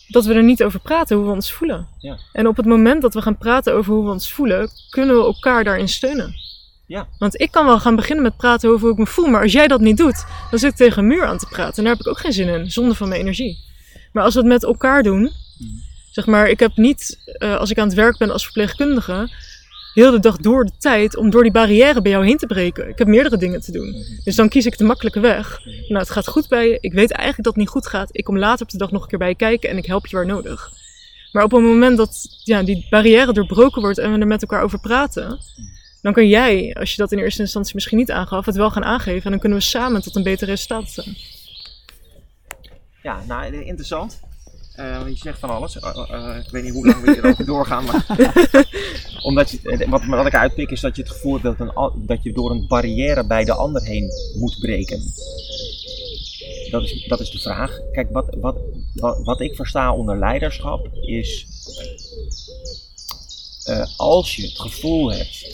Dat 0.08 0.26
we 0.26 0.34
er 0.34 0.44
niet 0.44 0.64
over 0.64 0.80
praten 0.80 1.18
hoe 1.18 1.26
we 1.26 1.32
ons 1.32 1.52
voelen. 1.52 1.88
Ja. 2.00 2.20
En 2.34 2.48
op 2.48 2.58
het 2.58 2.66
moment 2.66 3.02
dat 3.02 3.14
we 3.14 3.22
gaan 3.22 3.38
praten 3.38 3.74
over 3.74 3.94
hoe 3.94 4.06
we 4.06 4.12
ons 4.12 4.32
voelen, 4.32 4.70
kunnen 4.90 5.16
we 5.16 5.24
elkaar 5.24 5.64
daarin 5.64 5.90
steunen. 5.90 6.36
Ja. 6.88 7.08
Want 7.20 7.42
ik 7.42 7.52
kan 7.52 7.66
wel 7.66 7.80
gaan 7.80 7.96
beginnen 7.96 8.24
met 8.24 8.38
praten 8.38 8.70
over 8.70 8.82
hoe 8.82 8.92
ik 8.92 8.98
me 8.98 9.06
voel, 9.06 9.28
maar 9.28 9.42
als 9.42 9.52
jij 9.52 9.68
dat 9.68 9.80
niet 9.82 9.98
doet, 9.98 10.26
dan 10.50 10.60
zit 10.60 10.72
ik 10.72 10.78
tegen 10.78 10.98
een 11.02 11.08
muur 11.08 11.26
aan 11.26 11.38
te 11.38 11.46
praten. 11.48 11.78
En 11.78 11.84
daar 11.84 11.92
heb 11.92 12.02
ik 12.02 12.08
ook 12.08 12.20
geen 12.20 12.34
zin 12.34 12.48
in, 12.48 12.72
zonde 12.72 12.96
van 12.96 13.10
mijn 13.10 13.22
energie. 13.22 13.58
Maar 14.12 14.24
als 14.24 14.34
we 14.34 14.40
het 14.40 14.50
met 14.50 14.64
elkaar 14.64 15.04
doen, 15.04 15.22
Mhm. 15.22 15.70
zeg 16.12 16.26
maar, 16.26 16.50
ik 16.50 16.60
heb 16.60 16.76
niet, 16.76 17.20
eh, 17.38 17.58
als 17.58 17.70
ik 17.70 17.78
aan 17.80 17.88
het 17.88 17.96
werk 17.96 18.18
ben 18.18 18.32
als 18.32 18.44
verpleegkundige, 18.44 19.30
heel 19.94 20.12
de 20.12 20.20
dag 20.20 20.38
door 20.38 20.66
de 20.66 20.72
tijd 20.80 21.18
om 21.18 21.30
door 21.30 21.44
die 21.44 21.52
barrière 21.52 22.02
bij 22.02 22.12
jou 22.12 22.26
heen 22.26 22.38
te 22.38 22.46
breken. 22.46 22.90
Ik 22.90 22.98
heb 22.98 23.08
meerdere 23.08 23.38
dingen 23.38 23.62
te 23.62 23.72
doen. 23.72 23.96
Dus 24.24 24.36
dan 24.36 24.50
kies 24.50 24.66
ik 24.66 24.78
de 24.78 24.84
makkelijke 24.84 25.20
weg. 25.20 25.60
Nou, 25.66 26.00
het 26.00 26.10
gaat 26.10 26.28
goed 26.28 26.48
bij 26.48 26.68
je. 26.70 26.78
Ik 26.80 26.94
weet 26.94 27.12
eigenlijk 27.12 27.44
dat 27.44 27.54
het 27.54 27.64
niet 27.64 27.72
goed 27.72 27.88
gaat. 27.88 28.10
Ik 28.12 28.24
kom 28.24 28.38
later 28.38 28.66
op 28.66 28.72
de 28.72 28.78
dag 28.78 28.92
nog 28.92 29.02
een 29.02 29.08
keer 29.08 29.20
bij 29.20 29.30
je 29.30 29.36
kijken 29.36 29.70
en 29.70 29.78
ik 29.78 29.86
help 29.86 30.08
je 30.08 30.16
waar 30.16 30.26
nodig. 30.26 30.72
Maar 31.32 31.44
op 31.44 31.52
het 31.52 31.62
moment 31.62 31.98
dat 31.98 32.28
ja, 32.44 32.64
die 32.64 32.88
barrière 32.90 33.34
doorbroken 33.34 33.82
wordt 33.82 33.98
en 33.98 34.14
we 34.14 34.20
er 34.20 34.28
met 34.28 34.42
elkaar 34.42 34.64
over 34.64 34.80
praten, 34.80 35.40
dan 36.02 36.14
kan 36.14 36.28
jij, 36.28 36.76
als 36.80 36.92
je 36.92 36.98
dat 36.98 37.12
in 37.12 37.20
eerste 37.20 37.42
instantie 37.42 37.76
misschien 37.76 37.98
niet 37.98 38.12
aangaf, 38.12 38.46
het 38.46 38.56
wel 38.56 38.72
gaan 38.72 38.84
aangeven. 38.84 39.24
En 39.24 39.32
dan 39.32 39.40
kunnen 39.40 39.58
we 39.58 39.64
samen 39.64 40.02
tot 40.02 40.16
een 40.16 40.24
beter 40.24 40.48
resultaat 40.48 40.90
staan. 40.90 41.16
Ja, 43.04 43.24
nou, 43.28 43.66
interessant. 43.66 44.20
Eh, 44.78 45.02
je 45.08 45.16
zegt 45.16 45.40
van 45.40 45.50
alles. 45.50 45.80
Eh, 45.80 46.10
eh, 46.10 46.38
ik 46.46 46.52
weet 46.52 46.64
niet 46.64 46.74
hoe 46.74 46.86
lang 46.86 47.02
we 47.02 47.12
hierover 47.12 47.46
doorgaan. 47.56 47.84
Maar 47.84 48.06
Omdat 49.24 49.50
je, 49.50 49.86
wat, 49.90 50.06
wat 50.06 50.26
ik 50.26 50.36
uitpik 50.36 50.70
is 50.70 50.82
dat 50.82 50.96
je 50.96 51.02
het 51.02 51.12
gevoel 51.12 51.40
hebt 51.40 51.58
dat, 51.58 51.60
een, 51.60 52.06
dat 52.06 52.24
je 52.24 52.34
door 52.34 52.52
een 52.52 52.68
barrière 52.68 53.28
bij 53.28 53.44
de 53.44 53.54
ander 53.54 53.84
heen 53.84 54.12
moet 54.40 54.58
breken. 54.60 55.14
Dat 56.72 56.84
is, 56.84 57.06
dat 57.08 57.20
is 57.20 57.30
de 57.30 57.40
vraag. 57.40 57.80
Kijk, 57.92 58.12
wat, 58.12 58.38
wat, 58.40 58.58
wat, 58.94 59.24
wat 59.24 59.42
ik 59.42 59.56
versta 59.56 59.94
onder 59.94 60.20
leiderschap 60.20 60.88
is. 61.02 61.46
als 63.98 64.36
je 64.36 64.42
het 64.42 64.60
gevoel 64.60 65.12
hebt. 65.12 65.46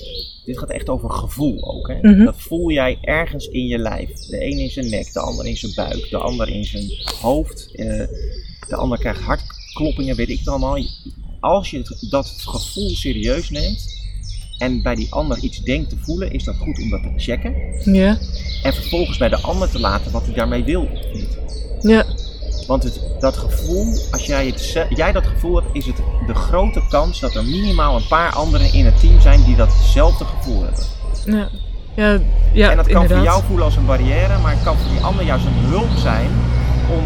Dit 0.46 0.60
gaat 0.60 0.70
echt 0.70 0.90
over 0.90 1.10
gevoel 1.10 1.74
ook. 1.74 1.88
Hè? 1.88 1.98
Mhm. 2.12 2.24
Dat 2.26 2.36
voel 2.38 2.72
jij 2.72 2.98
ergens 3.02 3.48
in 3.48 3.66
je 3.66 3.78
lijf. 3.78 4.10
De 4.26 4.46
een 4.46 4.60
in 4.60 4.70
zijn 4.70 4.90
nek, 4.90 5.14
de 5.14 5.20
ander 5.20 5.46
in 5.46 5.58
zijn 5.58 5.72
buik, 5.76 6.10
de 6.10 6.18
ander 6.18 6.50
in 6.50 6.66
zijn 6.66 6.86
hoofd. 7.22 7.70
eh, 7.76 7.86
de 8.68 8.76
ander 8.76 8.98
krijgt 9.00 9.22
hartkloppingen, 9.22 10.16
weet 10.16 10.30
ik 10.30 10.40
het 10.40 10.48
allemaal. 10.48 10.78
Als 11.40 11.70
je 11.72 11.78
het, 11.78 12.08
dat 12.10 12.28
gevoel 12.28 12.90
serieus 12.90 13.50
neemt 13.50 14.02
en 14.58 14.82
bij 14.82 14.96
die 14.96 15.08
ander 15.12 15.38
iets 15.40 15.62
denkt 15.62 15.90
te 15.90 15.98
voelen, 15.98 16.32
is 16.32 16.44
dat 16.44 16.56
goed 16.56 16.80
om 16.82 16.90
dat 16.90 17.02
te 17.04 17.12
checken. 17.16 17.54
Ja, 17.94 18.18
En 18.64 18.74
vervolgens 18.74 19.18
bij 19.18 19.30
de 19.30 19.38
ander 19.42 19.70
te 19.70 19.80
laten 19.80 20.12
wat 20.12 20.26
hij 20.26 20.34
daarmee 20.34 20.64
wil 20.64 20.82
of 20.82 21.14
niet. 21.14 21.38
ja, 21.82 22.06
Want 22.68 22.84
het, 22.84 23.02
dat 23.20 23.38
gevoel, 23.38 23.98
als 24.12 24.26
jij, 24.26 24.46
het, 24.46 24.88
jij 24.90 25.12
dat 25.12 25.26
gevoel 25.26 25.56
hebt, 25.56 25.76
is 25.76 25.86
het 25.86 25.96
de 26.28 26.34
grote 26.34 26.82
kans 26.90 27.20
dat 27.20 27.36
er 27.36 27.44
minimaal 27.44 27.96
een 27.96 28.08
paar 28.08 28.32
anderen 28.32 28.74
in 28.74 28.86
het 28.86 29.00
team 29.00 29.22
zijn 29.22 29.44
die 29.44 29.56
datzelfde 29.56 30.26
gevoel 30.26 30.64
hebben. 30.64 30.84
ja. 31.26 31.50
Ja, 31.96 32.20
ja 32.54 32.70
en 32.70 32.78
dat 32.78 32.88
kan 32.88 33.02
inderdaad. 33.02 33.18
voor 33.18 33.34
jou 33.34 33.44
voelen 33.44 33.66
als 33.66 33.76
een 33.76 33.86
barrière, 33.86 34.40
maar 34.40 34.52
het 34.52 34.64
kan 34.64 34.78
voor 34.78 34.92
die 34.92 35.02
ander 35.02 35.26
juist 35.26 35.46
een 35.46 35.52
hulp 35.54 35.98
zijn 35.98 36.30
om 36.90 37.04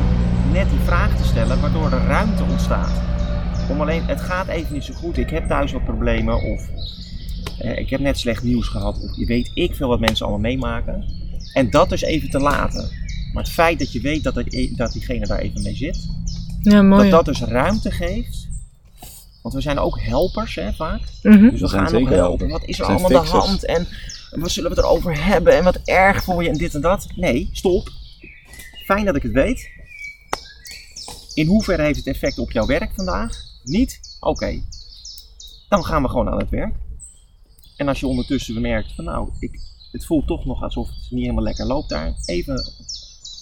net 0.51 0.69
die 0.69 0.79
vraag 0.85 1.17
te 1.17 1.23
stellen, 1.23 1.61
waardoor 1.61 1.91
er 1.91 2.05
ruimte 2.07 2.43
ontstaat. 2.43 2.91
Om 3.69 3.81
alleen, 3.81 4.03
het 4.05 4.21
gaat 4.21 4.47
even 4.47 4.73
niet 4.73 4.83
zo 4.83 4.93
goed, 4.93 5.17
ik 5.17 5.29
heb 5.29 5.47
thuis 5.47 5.71
wat 5.71 5.83
problemen 5.83 6.35
of 6.35 6.69
eh, 7.59 7.77
ik 7.77 7.89
heb 7.89 7.99
net 7.99 8.19
slecht 8.19 8.43
nieuws 8.43 8.67
gehad 8.67 9.01
of 9.01 9.15
je 9.15 9.25
weet 9.25 9.51
ik 9.53 9.75
veel 9.75 9.87
wat 9.87 9.99
mensen 9.99 10.25
allemaal 10.25 10.51
meemaken. 10.51 11.05
En 11.53 11.69
dat 11.69 11.89
dus 11.89 12.01
even 12.01 12.29
te 12.29 12.39
laten. 12.39 12.89
Maar 13.33 13.43
het 13.43 13.51
feit 13.51 13.79
dat 13.79 13.91
je 13.91 14.01
weet 14.01 14.23
dat, 14.23 14.35
het, 14.35 14.71
dat 14.75 14.91
diegene 14.91 15.27
daar 15.27 15.39
even 15.39 15.61
mee 15.61 15.75
zit, 15.75 16.07
Ja, 16.61 16.81
mooi. 16.81 17.09
dat 17.09 17.25
dat 17.25 17.35
dus 17.35 17.49
ruimte 17.49 17.91
geeft. 17.91 18.47
Want 19.41 19.53
we 19.55 19.61
zijn 19.61 19.79
ook 19.79 20.01
helpers 20.01 20.55
hè, 20.55 20.73
vaak. 20.73 21.01
Mhm. 21.21 21.49
Dus 21.49 21.61
we 21.61 21.67
gaan 21.67 21.81
nog 21.81 21.91
zeker 21.91 22.15
helpen. 22.15 22.49
Wat 22.49 22.65
is 22.65 22.79
er 22.79 22.85
allemaal 22.85 23.17
aan 23.17 23.23
de 23.23 23.29
hand? 23.29 23.65
En 23.65 23.87
wat 24.31 24.51
zullen 24.51 24.69
we 24.69 24.75
het 24.75 24.85
erover 24.85 25.25
hebben? 25.25 25.57
En 25.57 25.63
wat 25.63 25.79
erg 25.83 26.23
voor 26.23 26.43
je 26.43 26.49
en 26.49 26.57
dit 26.57 26.75
en 26.75 26.81
dat? 26.81 27.07
Nee, 27.15 27.49
stop. 27.51 27.89
Fijn 28.85 29.05
dat 29.05 29.15
ik 29.15 29.23
het 29.23 29.31
weet. 29.31 29.69
In 31.33 31.47
hoeverre 31.47 31.81
heeft 31.83 31.97
het 31.97 32.07
effect 32.07 32.39
op 32.39 32.51
jouw 32.51 32.65
werk 32.65 32.91
vandaag? 32.95 33.43
Niet? 33.63 33.99
Oké. 34.19 34.61
Dan 35.69 35.85
gaan 35.85 36.01
we 36.01 36.09
gewoon 36.09 36.29
aan 36.29 36.39
het 36.39 36.49
werk. 36.49 36.75
En 37.75 37.87
als 37.87 37.99
je 37.99 38.07
ondertussen 38.07 38.53
bemerkt 38.53 38.93
van 38.95 39.03
nou, 39.03 39.29
ik, 39.39 39.59
het 39.91 40.05
voelt 40.05 40.27
toch 40.27 40.45
nog 40.45 40.63
alsof 40.63 40.87
het 40.87 41.07
niet 41.09 41.21
helemaal 41.21 41.43
lekker 41.43 41.65
loopt 41.65 41.89
daar. 41.89 42.13
Even 42.25 42.71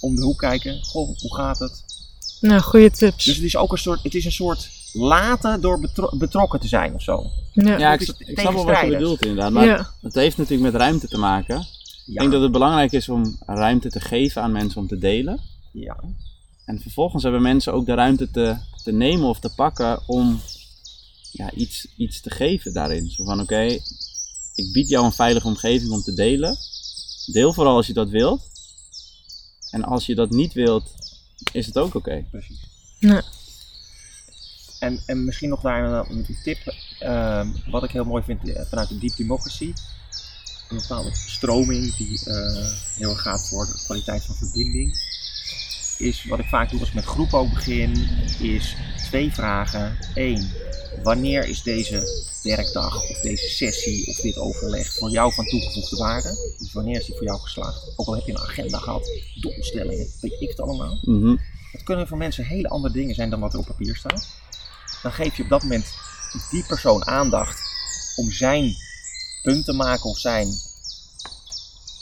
om 0.06 0.15
de 0.15 0.22
hoek 0.22 0.38
kijken. 0.39 0.84
Goh, 0.84 1.18
hoe 1.20 1.36
gaat 1.36 1.60
het? 1.60 1.84
Nou, 2.41 2.62
goede 2.62 2.91
tips. 2.91 3.26
Dus 3.26 3.36
het 3.36 3.44
is 3.46 3.56
ook 3.58 3.72
een 3.72 3.78
soort, 3.78 4.04
het 4.04 4.15
is 4.15 4.26
een 4.26 4.32
soort 4.32 4.70
laten 4.94 5.62
door 5.62 5.80
betro- 5.80 6.18
betrokken 6.18 6.60
te 6.60 6.68
zijn 6.68 6.94
of 6.94 7.02
zo. 7.02 7.32
ja. 7.54 7.78
Ja, 7.78 7.94
ik, 7.94 8.02
snap 8.02 8.54
wel 8.54 8.65
wat 8.65 8.80
je 8.80 8.88
bedoelt 8.89 9.22
inderdaad. 9.22 9.52
Maar 9.52 9.65
Ja. 9.65 9.91
het 10.02 10.13
heeft 10.15 10.38
natuurlijk 10.38 10.72
met 10.72 10.82
ruimte 10.82 11.08
te 11.08 11.18
maken. 11.18 11.60
Ik 12.06 12.20
denk 12.20 12.32
dat 12.32 12.41
het 12.41 12.52
belangrijk 12.52 12.91
is 12.91 13.10
om 13.10 13.38
ruimte 13.46 13.89
te 13.89 14.00
geven 14.02 14.41
aan 14.41 14.52
mensen 14.52 14.82
om 14.82 14.88
te 14.88 14.98
delen. 14.98 15.39
ja. 15.72 15.98
En 16.65 16.80
vervolgens 16.82 17.24
hebben 17.24 17.41
mensen 17.41 17.74
ook 17.74 17.86
de 17.86 17.94
ruimte 17.94 18.32
te, 18.32 18.58
te 18.84 18.91
nemen 18.91 19.28
of 19.30 19.39
te 19.39 19.50
pakken 19.56 20.00
om 20.08 20.41
ja, 21.32 21.52
iets, 21.52 21.88
iets 21.98 22.22
te 22.22 22.30
geven 22.30 22.74
daarin. 22.74 23.10
Zo 23.10 23.24
van 23.24 23.41
oké, 23.41 23.62
ik 24.56 24.72
bied 24.74 24.89
jou 24.89 25.06
een 25.06 25.12
veilige 25.12 25.48
omgeving 25.48 25.91
om 25.91 26.02
te 26.02 26.13
delen. 26.13 26.58
Deel 27.26 27.54
vooral 27.54 27.76
als 27.76 27.88
je 27.88 27.94
dat 27.94 28.10
wilt. 28.10 28.41
En 29.75 29.83
als 29.83 30.05
je 30.05 30.15
dat 30.15 30.29
niet 30.29 30.53
wilt, 30.53 30.95
is 31.51 31.65
het 31.65 31.77
ook 31.77 31.95
oké. 31.95 32.25
Precies. 32.31 32.59
Ja. 32.99 33.23
En, 34.79 35.01
en 35.05 35.25
misschien 35.25 35.49
nog 35.49 35.61
daar 35.61 35.83
een, 35.83 36.05
een 36.09 36.38
tip, 36.43 36.73
ehm, 36.99 37.47
wat 37.69 37.83
ik 37.83 37.91
heel 37.91 38.05
mooi 38.05 38.23
vind 38.23 38.49
eh, 38.49 38.65
vanuit 38.65 38.89
de 38.89 38.97
Deep 38.97 39.15
Democracy. 39.15 39.73
Een 40.69 40.77
bepaalde 40.77 41.15
stroming 41.15 41.95
die 41.95 42.25
eh, 42.25 42.71
heel 42.95 43.09
erg 43.09 43.21
gaat 43.21 43.49
voor 43.49 43.65
de 43.65 43.81
kwaliteit 43.85 44.23
van 44.23 44.35
verbinding. 44.35 44.91
Is 45.97 46.25
wat 46.25 46.39
ik 46.39 46.45
vaak 46.45 46.69
doe 46.69 46.79
als 46.79 46.89
ik 46.89 46.95
met 46.95 47.05
groepen 47.05 47.39
ook 47.39 47.53
begin, 47.53 48.09
is 48.39 48.75
twee 49.06 49.32
vragen. 49.32 49.98
Eén, 50.13 50.52
wanneer 51.04 51.48
is 51.48 51.63
deze 51.63 52.24
werkdag 52.44 53.10
of 53.10 53.20
deze 53.22 53.50
sessie 53.50 54.08
of 54.08 54.15
dit 54.15 54.38
overleg 54.38 54.94
voor 54.94 55.10
jou 55.10 55.34
van 55.34 55.46
toegevoegde 55.46 55.96
waarde? 55.96 56.54
Dus 56.58 56.74
wanneer 56.74 57.00
is 57.00 57.06
die 57.06 57.15
voor 57.15 57.26
jou 57.26 57.39
geslaagd? 57.39 57.91
Ook 57.96 58.08
al 58.08 58.15
heb 58.15 58.26
je 58.26 58.32
een 58.32 58.39
agenda 58.39 58.78
gehad, 58.78 59.10
doelstellingen, 59.41 60.08
weet 60.22 60.41
ik 60.41 60.50
het 60.50 60.62
allemaal. 60.62 60.98
Mhm. 61.02 61.36
Het 61.72 61.84
kunnen 61.84 62.08
voor 62.08 62.18
mensen 62.18 62.46
hele 62.46 62.70
andere 62.70 62.94
dingen 62.94 63.15
zijn 63.15 63.30
dan 63.30 63.39
wat 63.39 63.54
er 63.54 63.60
op 63.60 63.65
papier 63.65 63.96
staat. 63.96 64.28
Dan 65.02 65.12
geef 65.12 65.38
je 65.38 65.44
op 65.44 65.50
dat 65.50 65.62
moment 65.62 65.94
die 66.52 66.65
persoon 66.65 67.06
aandacht 67.06 67.60
om 68.15 68.32
zijn 68.32 68.76
punt 69.41 69.65
te 69.65 69.74
maken 69.74 70.10
of 70.10 70.18
zijn 70.18 70.48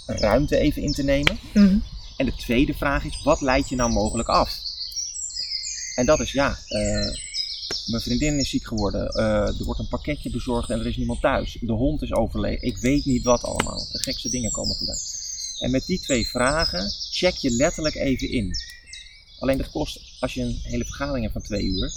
ruimte 0.05 0.57
even 0.57 0.81
in 0.81 0.91
te 0.91 1.03
nemen. 1.03 1.39
Mhm. 1.53 1.77
En 2.17 2.25
de 2.25 2.35
tweede 2.35 2.73
vraag 2.73 3.03
is, 3.03 3.23
wat 3.23 3.41
leidt 3.41 3.69
je 3.69 3.75
nou 3.75 3.91
mogelijk 3.91 4.29
af? 4.29 4.62
En 5.95 6.05
dat 6.05 6.19
is 6.19 6.31
ja, 6.31 6.59
eh, 6.67 7.15
mijn 7.85 8.01
vriendin 8.01 8.39
is 8.39 8.49
ziek 8.49 8.67
geworden, 8.67 9.07
eh, 9.09 9.59
er 9.59 9.65
wordt 9.65 9.79
een 9.79 9.87
pakketje 9.87 10.29
bezorgd 10.29 10.69
en 10.69 10.79
er 10.79 10.87
is 10.87 10.97
niemand 10.97 11.21
thuis. 11.21 11.57
De 11.61 11.73
hond 11.73 12.01
is 12.01 12.13
overleden, 12.13 12.67
ik 12.67 12.77
weet 12.77 13.05
niet 13.05 13.23
wat 13.23 13.43
allemaal. 13.43 13.87
De 13.91 14.03
gekste 14.03 14.29
dingen 14.29 14.51
komen 14.51 14.75
voorbij. 14.75 14.97
En 15.59 15.71
met 15.71 15.85
die 15.85 15.99
twee 15.99 16.27
vragen 16.27 16.91
check 17.11 17.35
je 17.35 17.49
letterlijk 17.49 17.95
even 17.95 18.29
in. 18.31 18.51
Alleen 19.39 19.57
dat 19.57 19.69
kost, 19.69 20.17
als 20.19 20.33
je 20.33 20.41
een 20.41 20.59
hele 20.61 20.85
vergadering 20.85 21.21
hebt 21.21 21.33
van 21.33 21.41
twee 21.41 21.63
uur, 21.63 21.93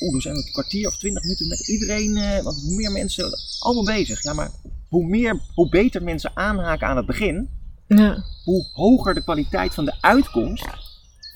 oeh, 0.00 0.12
dan 0.12 0.20
zijn 0.20 0.34
we 0.34 0.40
een 0.40 0.52
kwartier 0.52 0.88
of 0.88 0.98
twintig 0.98 1.22
minuten 1.22 1.48
met 1.48 1.68
iedereen, 1.68 2.16
eh, 2.16 2.42
want 2.42 2.60
hoe 2.60 2.74
meer 2.74 2.92
mensen, 2.92 3.38
allemaal 3.58 3.84
bezig. 3.84 4.22
Ja, 4.22 4.32
maar 4.32 4.50
hoe, 4.88 5.06
meer, 5.06 5.40
hoe 5.54 5.68
beter 5.68 6.02
mensen 6.02 6.36
aanhaken 6.36 6.86
aan 6.86 6.96
het 6.96 7.06
begin, 7.06 7.48
Ja, 7.86 8.24
hoe 8.44 8.66
hoger 8.72 9.14
de 9.14 9.22
kwaliteit 9.22 9.74
van 9.74 9.84
de 9.84 9.94
uitkomst 10.00 10.66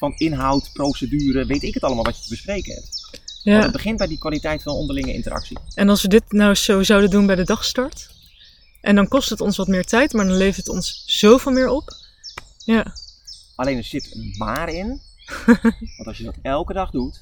van 0.02 0.14
inhoud, 0.16 0.70
procedure, 0.72 1.46
weet 1.46 1.62
ik 1.62 1.74
het 1.74 1.82
allemaal 1.82 2.04
wat 2.04 2.16
je 2.16 2.22
te 2.22 2.28
bespreken 2.28 2.74
hebt. 2.74 3.08
Want 3.10 3.56
ja. 3.56 3.62
het 3.62 3.72
begint 3.72 3.96
bij 3.98 4.06
die 4.06 4.18
kwaliteit 4.18 4.62
van 4.62 4.72
onderlinge 4.72 5.12
interactie. 5.12 5.58
En 5.74 5.88
als 5.88 6.02
we 6.02 6.08
dit 6.08 6.32
nou 6.32 6.54
zo 6.54 6.82
zouden 6.82 7.10
doen 7.10 7.26
bij 7.26 7.36
de 7.36 7.44
dagstart, 7.44 8.10
en 8.80 8.94
dan 8.94 9.08
kost 9.08 9.30
het 9.30 9.40
ons 9.40 9.56
wat 9.56 9.66
meer 9.68 9.84
tijd, 9.84 10.12
maar 10.12 10.26
dan 10.26 10.36
levert 10.36 10.56
het 10.66 10.68
ons 10.74 11.02
zoveel 11.06 11.52
meer 11.52 11.68
op. 11.68 11.90
Ja, 12.64 12.94
Alleen 13.54 13.76
er 13.76 13.84
zit 13.84 14.14
een 14.14 14.34
maar 14.38 14.68
in, 14.68 15.00
want 15.96 16.06
als 16.06 16.18
je 16.18 16.24
dat 16.24 16.34
elke 16.42 16.72
dag 16.72 16.90
doet, 16.90 17.20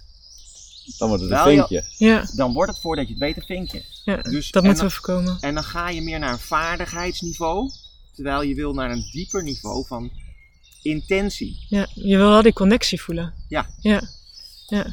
Dan 0.98 1.08
wordt 1.08 1.22
het 1.22 1.32
een 1.32 1.42
vinkje. 1.42 1.84
ja, 1.96 2.26
dan 2.34 2.52
wordt 2.52 2.70
het 2.72 2.80
voordat 2.80 3.06
je 3.06 3.12
het 3.12 3.22
weet 3.22 3.36
een 3.36 3.42
vinkje. 3.42 3.82
ja. 4.04 4.16
Dus- 4.16 4.50
dat 4.50 4.62
en 4.62 4.68
moeten 4.68 4.88
dan- 4.88 4.94
we 4.94 5.00
voorkomen. 5.02 5.36
En 5.40 5.54
dan 5.54 5.64
ga 5.64 5.88
je 5.90 6.02
meer 6.02 6.18
naar 6.18 6.32
een 6.32 6.38
vaardigheidsniveau, 6.38 7.70
terwijl 8.14 8.42
je 8.42 8.54
wil 8.54 8.72
naar 8.74 8.90
een 8.90 9.08
dieper 9.12 9.42
niveau 9.42 9.86
van 9.86 10.10
intentie. 10.82 11.66
Ja, 11.68 11.86
je 11.94 12.16
wil 12.16 12.28
wel 12.28 12.42
die 12.42 12.52
connectie 12.52 13.00
voelen. 13.00 13.34
Ja. 13.48 13.66
Ja, 13.80 14.00
ja. 14.66 14.86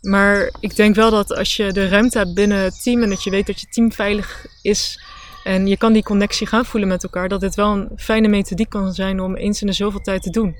Maar 0.00 0.52
ik 0.60 0.76
denk 0.76 0.94
wel 0.94 1.10
dat 1.10 1.34
als 1.36 1.56
je 1.56 1.72
de 1.72 1.88
ruimte 1.88 2.18
hebt 2.18 2.34
binnen 2.34 2.58
het 2.58 2.82
team 2.82 3.02
en 3.02 3.08
dat 3.08 3.22
je 3.22 3.30
weet 3.30 3.46
dat 3.46 3.60
je 3.60 3.66
team 3.66 3.92
veilig 3.92 4.46
is 4.62 5.00
en 5.44 5.66
je 5.66 5.76
kan 5.76 5.92
die 5.92 6.02
connectie 6.02 6.46
gaan 6.46 6.64
voelen 6.64 6.88
met 6.88 7.02
elkaar, 7.02 7.28
dat 7.28 7.40
dit 7.40 7.54
wel 7.54 7.72
een 7.72 7.88
fijne 7.96 8.28
methodiek 8.28 8.68
kan 8.68 8.92
zijn 8.94 9.20
om 9.20 9.36
eens 9.36 9.60
in 9.60 9.66
de 9.66 9.72
zoveel 9.72 10.00
tijd 10.00 10.22
te 10.22 10.30
doen. 10.30 10.54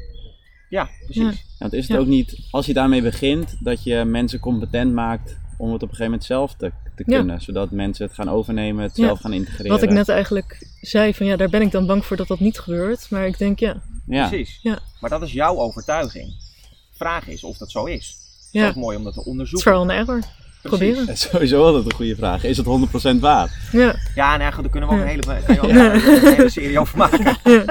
Ja, 0.69 0.91
precies. 1.05 1.23
Ja. 1.23 1.33
Want 1.59 1.73
is 1.73 1.83
het 1.83 1.93
Ja. 1.97 1.99
ook 1.99 2.07
niet, 2.07 2.39
als 2.51 2.67
je 2.67 2.73
daarmee 2.73 3.03
begint, 3.03 3.57
dat 3.61 3.85
je 3.85 4.05
mensen 4.05 4.41
competent 4.41 4.93
maakt 4.93 5.37
om 5.59 5.73
het 5.73 5.83
op 5.83 5.89
een 5.89 5.95
gegeven 5.95 6.05
moment 6.05 6.25
zelf 6.25 6.55
te, 6.55 6.73
te 6.95 7.03
Ja. 7.07 7.17
kunnen. 7.17 7.41
Zodat 7.41 7.71
mensen 7.71 8.07
het 8.07 8.15
gaan 8.15 8.29
overnemen, 8.29 8.83
het 8.83 8.97
Ja. 8.97 9.05
zelf 9.07 9.21
gaan 9.21 9.33
integreren. 9.33 9.71
Wat 9.71 9.83
ik 9.83 9.91
net 9.91 10.09
eigenlijk 10.09 10.67
zei, 10.81 11.15
van 11.15 11.27
ja, 11.27 11.37
daar 11.37 11.49
ben 11.49 11.61
ik 11.61 11.71
dan 11.71 11.87
bang 11.87 12.05
voor 12.05 12.17
dat 12.17 12.29
dat 12.29 12.41
niet 12.41 12.59
gebeurt. 12.59 13.11
Maar 13.11 13.27
ik 13.27 13.39
denk 13.39 13.59
ja, 13.59 13.81
Ja, 14.07 14.29
Precies. 14.29 14.59
Ja. 14.63 14.79
Maar 15.01 15.11
dat 15.11 15.23
is 15.23 15.33
jouw 15.33 15.57
overtuiging. 15.59 16.35
Vraag 16.91 17.29
is 17.29 17.45
of 17.45 17.57
dat 17.57 17.71
zo 17.71 17.85
is. 17.85 18.07
Het 18.07 18.49
is 18.53 18.61
ja 18.61 18.69
ook 18.69 18.75
mooi 18.75 18.97
om 18.97 19.05
dat 19.05 19.15
te 19.15 19.25
onderzoeken. 19.25 19.63
vooral 19.71 19.83
een 19.91 19.97
error. 19.97 20.21
Proberen. 20.63 21.07
dat 21.07 21.15
is 21.15 21.21
sowieso 21.33 21.65
altijd 21.65 21.85
een 21.85 21.93
goede 21.95 22.17
vraag. 22.17 22.45
Is 22.45 22.57
het 22.57 22.67
100% 23.17 23.21
waar? 23.21 23.51
Ja, 23.73 23.95
Ja, 24.15 24.37
nou, 24.37 24.53
goed, 24.53 24.63
daar 24.63 24.71
kunnen 24.73 24.89
we 24.89 24.95
ook 24.95 25.01
Ja. 25.01 25.07
een 25.07 25.11
hele, 25.23 25.43
kan 25.47 25.55
je 25.55 25.61
ook 25.63 26.23
een 26.23 26.35
hele 26.35 26.49
serie 26.51 26.79
over 26.79 26.99
maken. 26.99 27.37
ja. 27.45 27.65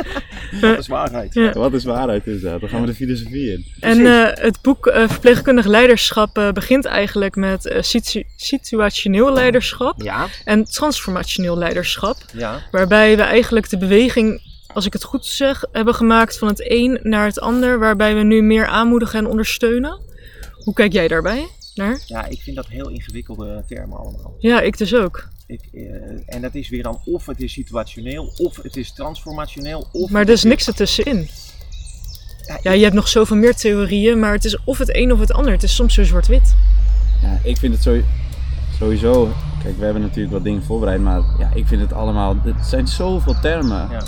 Dat 0.61 0.77
is 0.79 0.87
waarheid. 0.87 1.33
Ja. 1.33 1.51
Wat 1.51 1.73
is 1.73 1.83
waarheid 1.83 2.25
inderdaad? 2.25 2.59
Dan 2.59 2.69
gaan 2.69 2.81
we 2.81 2.87
de 2.87 2.93
filosofie 2.93 3.51
in. 3.51 3.65
En 3.79 4.05
eh, 4.05 4.43
het 4.43 4.57
boek 4.61 4.87
eh, 4.87 5.07
Verpleegkundig 5.09 5.65
Leiderschap 5.65 6.37
eh, 6.37 6.51
begint 6.51 6.85
eigenlijk 6.85 7.35
met 7.35 7.65
eh, 7.67 7.81
situ- 7.81 8.23
situationeel 8.35 9.33
leiderschap 9.33 10.01
Ja, 10.01 10.27
en 10.45 10.63
transformationeel 10.63 11.57
leiderschap. 11.57 12.17
ja. 12.33 12.59
Waarbij 12.71 13.15
we 13.15 13.21
eigenlijk 13.23 13.69
de 13.69 13.77
beweging, 13.77 14.41
als 14.73 14.85
ik 14.85 14.93
het 14.93 15.03
goed 15.03 15.25
zeg, 15.25 15.63
hebben 15.71 15.95
gemaakt 15.95 16.37
van 16.37 16.47
het 16.47 16.71
een 16.71 16.99
naar 17.03 17.25
het 17.25 17.39
ander. 17.39 17.79
Waarbij 17.79 18.15
we 18.15 18.23
nu 18.23 18.41
meer 18.41 18.65
aanmoedigen 18.65 19.19
en 19.19 19.25
ondersteunen. 19.27 19.99
Hoe 20.63 20.73
kijk 20.73 20.93
jij 20.93 21.07
daarbij 21.07 21.47
naar? 21.75 22.03
Ja, 22.05 22.25
ik 22.25 22.41
vind 22.41 22.55
dat 22.55 22.67
heel 22.67 22.89
ingewikkelde 22.89 23.63
termen 23.67 23.97
allemaal. 23.97 24.35
Ja, 24.39 24.61
ik 24.61 24.77
dus 24.77 24.95
ook. 24.95 25.27
Ik, 25.47 25.61
eh, 25.73 25.81
en 26.25 26.41
dat 26.41 26.55
is 26.55 26.69
weer 26.69 26.83
dan 26.83 26.99
of 27.05 27.25
het 27.25 27.41
is 27.41 27.53
situationeel, 27.53 28.33
of 28.37 28.61
het 28.63 28.75
is 28.77 28.91
transformationeel, 28.93 29.87
of... 29.91 30.09
Maar 30.09 30.21
er 30.21 30.29
is 30.29 30.43
niks 30.43 30.67
ertussenin. 30.67 31.27
Ja, 32.47 32.59
Ja, 32.61 32.71
je 32.71 32.83
hebt 32.83 32.95
nog 32.95 33.07
zoveel 33.07 33.35
meer 33.37 33.55
theorieën, 33.55 34.19
maar 34.19 34.33
het 34.33 34.45
is 34.45 34.63
of 34.63 34.77
het 34.77 34.95
een 34.95 35.11
of 35.11 35.19
het 35.19 35.31
ander. 35.33 35.51
Het 35.51 35.63
is 35.63 35.75
soms 35.75 35.93
zo 35.93 36.03
zwart-wit. 36.03 36.55
Ja, 37.21 37.39
ik 37.43 37.57
vind 37.57 37.73
het 37.73 37.83
zo- 37.83 38.01
sowieso. 38.77 39.33
Kijk, 39.63 39.77
we 39.77 39.83
hebben 39.83 40.01
natuurlijk 40.01 40.33
wat 40.33 40.43
dingen 40.43 40.63
voorbereid, 40.63 41.01
maar 41.01 41.21
ja, 41.39 41.51
ik 41.53 41.67
vind 41.67 41.81
het 41.81 41.93
allemaal. 41.93 42.35
Het 42.43 42.65
zijn 42.65 42.87
zoveel 42.87 43.39
termen. 43.39 43.87
Ja. 43.89 44.03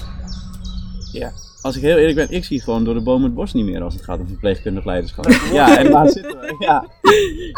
Ja, 1.12 1.32
Als 1.64 1.76
ik 1.76 1.82
heel 1.82 1.98
eerlijk 1.98 2.16
ben, 2.16 2.38
ik 2.38 2.44
zie 2.46 2.62
gewoon 2.62 2.84
door 2.84 2.94
de 2.94 3.02
boom 3.02 3.24
het 3.24 3.34
bos 3.34 3.54
niet 3.54 3.66
meer 3.66 3.82
als 3.82 3.94
het 3.94 4.04
gaat 4.04 4.20
om 4.20 4.28
verpleegkundig 4.28 4.86
leiderschap. 4.86 5.26
Ja, 5.54 5.78
en 5.78 5.92
waar 5.96 6.10
zitten 6.10 6.40
we? 6.40 6.56
Ja, 6.60 6.88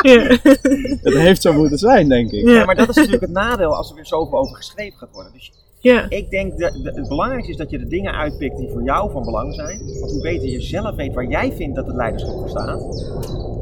Ja. 0.02 0.22
het 1.10 1.14
heeft 1.14 1.42
zo 1.42 1.54
moeten 1.54 1.78
zijn, 1.78 2.10
denk 2.10 2.32
ik. 2.32 2.46
Ja. 2.48 2.54
Ja, 2.54 2.66
maar 2.66 2.76
dat 2.76 2.90
is 2.90 2.96
natuurlijk 2.96 3.22
het 3.24 3.32
nadeel 3.32 3.76
als 3.76 3.90
er 3.90 3.96
weer 3.96 4.06
zoveel 4.06 4.38
over 4.38 4.56
geschreven 4.56 4.98
gaat 4.98 5.10
worden. 5.12 5.32
Dus 5.34 5.52
ja. 5.80 6.06
ik 6.10 6.30
denk 6.30 6.60
dat 6.60 6.74
de- 6.74 6.92
het 6.96 7.08
belangrijkste 7.08 7.52
is 7.52 7.58
dat 7.58 7.70
je 7.70 7.78
de 7.78 7.88
dingen 7.88 8.14
uitpikt 8.16 8.58
die 8.58 8.70
voor 8.70 8.84
jou 8.84 9.12
van 9.12 9.24
belang 9.24 9.54
zijn. 9.56 9.78
Want 10.00 10.12
hoe 10.12 10.22
beter 10.22 10.50
je 10.50 10.62
zelf 10.62 10.96
weet 10.96 11.14
waar 11.14 11.28
jij 11.30 11.52
vindt 11.52 11.76
dat 11.76 11.88
het 11.88 11.96
leiderschap 11.96 12.34
voor 12.38 12.50
staat, 12.50 12.80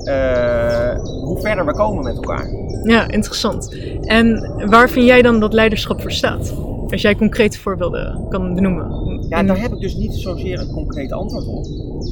eh, 0.07 1.03
hoe 1.23 1.39
verder 1.41 1.65
we 1.65 1.73
komen 1.73 2.03
met 2.03 2.15
elkaar. 2.15 2.47
Ja, 2.83 3.07
interessant. 3.07 3.75
En 4.01 4.51
waar 4.69 4.89
vind 4.89 5.05
jij 5.05 5.21
dan 5.21 5.39
dat 5.39 5.53
leiderschap 5.53 6.01
voor 6.01 6.11
staat? 6.11 6.53
Als 6.87 7.01
jij 7.01 7.15
concrete 7.15 7.59
voorbeelden 7.59 8.27
kan 8.29 8.53
benoemen. 8.53 9.25
Ja, 9.29 9.43
daar 9.43 9.61
heb 9.61 9.71
ik 9.71 9.79
dus 9.79 9.95
niet 9.95 10.13
zozeer 10.13 10.59
een 10.59 10.71
concreet 10.71 11.11
antwoord 11.11 11.45
op. 11.45 11.65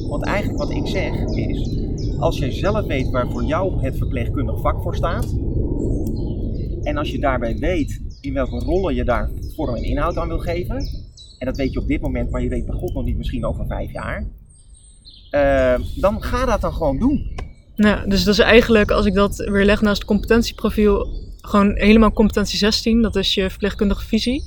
Want 0.10 0.26
eigenlijk 0.26 0.60
wat 0.60 0.72
ik 0.72 0.88
zeg 0.88 1.26
is, 1.26 1.80
als 2.20 2.38
jij 2.38 2.52
zelf 2.52 2.86
weet 2.86 3.10
waar 3.10 3.30
voor 3.30 3.44
jou 3.44 3.82
het 3.82 3.98
verpleegkundig 3.98 4.62
vak 4.62 4.82
voor 4.82 4.96
staat, 4.96 5.36
en 6.82 6.98
als 6.98 7.12
je 7.12 7.20
daarbij 7.20 7.58
weet 7.58 8.02
in 8.22 8.34
welke 8.34 8.60
rollen 8.60 8.96
je 8.96 9.04
daar 9.04 9.30
vorm 9.56 9.76
en 9.76 9.84
inhoud 9.84 10.18
aan 10.18 10.28
wil 10.28 10.40
geven, 10.40 10.78
en 11.38 11.46
dat 11.46 11.58
weet 11.58 11.74
je 11.74 11.80
op 11.80 11.88
dit 11.88 12.02
moment, 12.02 12.30
maar 12.30 12.42
je 12.42 12.50
weet 12.50 12.66
bij 12.66 12.76
God 12.76 12.94
nog 12.94 13.04
niet 13.04 13.18
misschien 13.18 13.46
over 13.46 13.66
vijf 13.66 13.92
jaar, 13.92 14.28
eh, 15.30 15.80
dan 15.96 16.24
ga 16.24 16.46
dat 16.46 16.62
dan 16.62 16.74
gewoon 16.74 17.00
doen. 17.00 17.30
Ja, 17.76 18.06
dus 18.06 18.24
dat 18.24 18.34
is 18.34 18.40
eigenlijk, 18.40 18.92
als 18.92 19.06
ik 19.06 19.14
dat 19.14 19.38
weer 19.38 19.66
leg 19.66 19.82
naast 19.82 19.98
het 19.98 20.08
competentieprofiel, 20.08 21.08
gewoon 21.42 21.72
helemaal 21.76 22.12
competentie 22.12 22.58
16. 22.58 23.02
Dat 23.02 23.16
is 23.16 23.34
je 23.34 23.50
verpleegkundige 23.50 24.06
visie. 24.06 24.44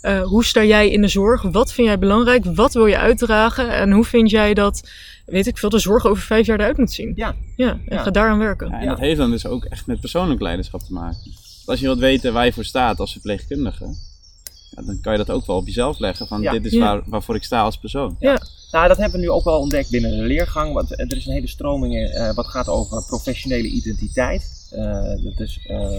Eh, 0.00 0.22
hoe 0.22 0.44
sta 0.44 0.64
jij 0.64 0.90
in 0.90 1.00
de 1.00 1.08
zorg? 1.08 1.42
Wat 1.42 1.72
vind 1.72 1.86
jij 1.86 1.98
belangrijk? 1.98 2.44
Wat 2.44 2.72
wil 2.72 2.86
je 2.86 2.98
uitdragen? 2.98 3.70
En 3.72 3.92
hoe 3.92 4.04
vind 4.04 4.30
jij 4.30 4.54
dat, 4.54 4.88
weet 5.26 5.46
ik 5.46 5.58
veel, 5.58 5.68
de 5.68 5.78
zorg 5.78 6.06
over 6.06 6.22
vijf 6.22 6.46
jaar 6.46 6.58
eruit 6.58 6.76
moet 6.76 6.92
zien? 6.92 7.12
Ja. 7.16 7.34
Ja, 7.56 7.70
en 7.70 7.96
Ja. 7.96 8.02
ga 8.02 8.10
daaraan 8.10 8.38
werken. 8.38 8.68
Ja, 8.68 8.74
en 8.78 8.82
Ja. 8.84 8.88
dat 8.90 8.98
heeft 8.98 9.16
dan 9.18 9.30
dus 9.30 9.46
ook 9.46 9.64
echt 9.64 9.86
met 9.86 10.00
persoonlijk 10.00 10.40
leiderschap 10.40 10.80
te 10.80 10.92
maken. 10.92 11.18
Want 11.24 11.38
Als 11.66 11.80
je 11.80 11.86
wilt 11.86 11.98
weten 11.98 12.32
waar 12.32 12.44
je 12.44 12.52
voor 12.52 12.64
staat 12.64 13.00
als 13.00 13.12
verpleegkundige, 13.12 13.84
ja, 14.70 14.82
dan 14.82 15.00
kan 15.00 15.12
je 15.12 15.18
dat 15.18 15.30
ook 15.30 15.46
wel 15.46 15.56
op 15.56 15.66
jezelf 15.66 15.98
leggen. 15.98 16.26
Van 16.26 16.40
Ja. 16.42 16.52
dit 16.52 16.64
is 16.64 16.72
Ja. 16.72 16.78
waar, 16.78 17.02
waarvoor 17.06 17.34
ik 17.34 17.44
sta 17.44 17.60
als 17.62 17.78
persoon. 17.78 18.16
Nou, 18.20 18.88
dat 18.88 18.96
hebben 18.96 19.18
we 19.20 19.24
nu 19.26 19.30
ook 19.30 19.44
wel 19.44 19.58
ontdekt 19.60 19.90
binnen 19.90 20.10
de 20.10 20.22
leergang. 20.24 20.72
Want 20.74 20.90
er 21.00 21.16
is 21.16 21.26
een 21.26 21.32
hele 21.32 21.46
stroming 21.48 21.94
eh, 22.08 22.34
wat 22.34 22.46
gaat 22.46 22.68
over 22.68 23.04
professionele 23.06 23.68
identiteit. 23.68 24.68
Eh, 24.70 25.02
dat 25.24 25.40
is 25.40 25.58
eh 25.66 25.90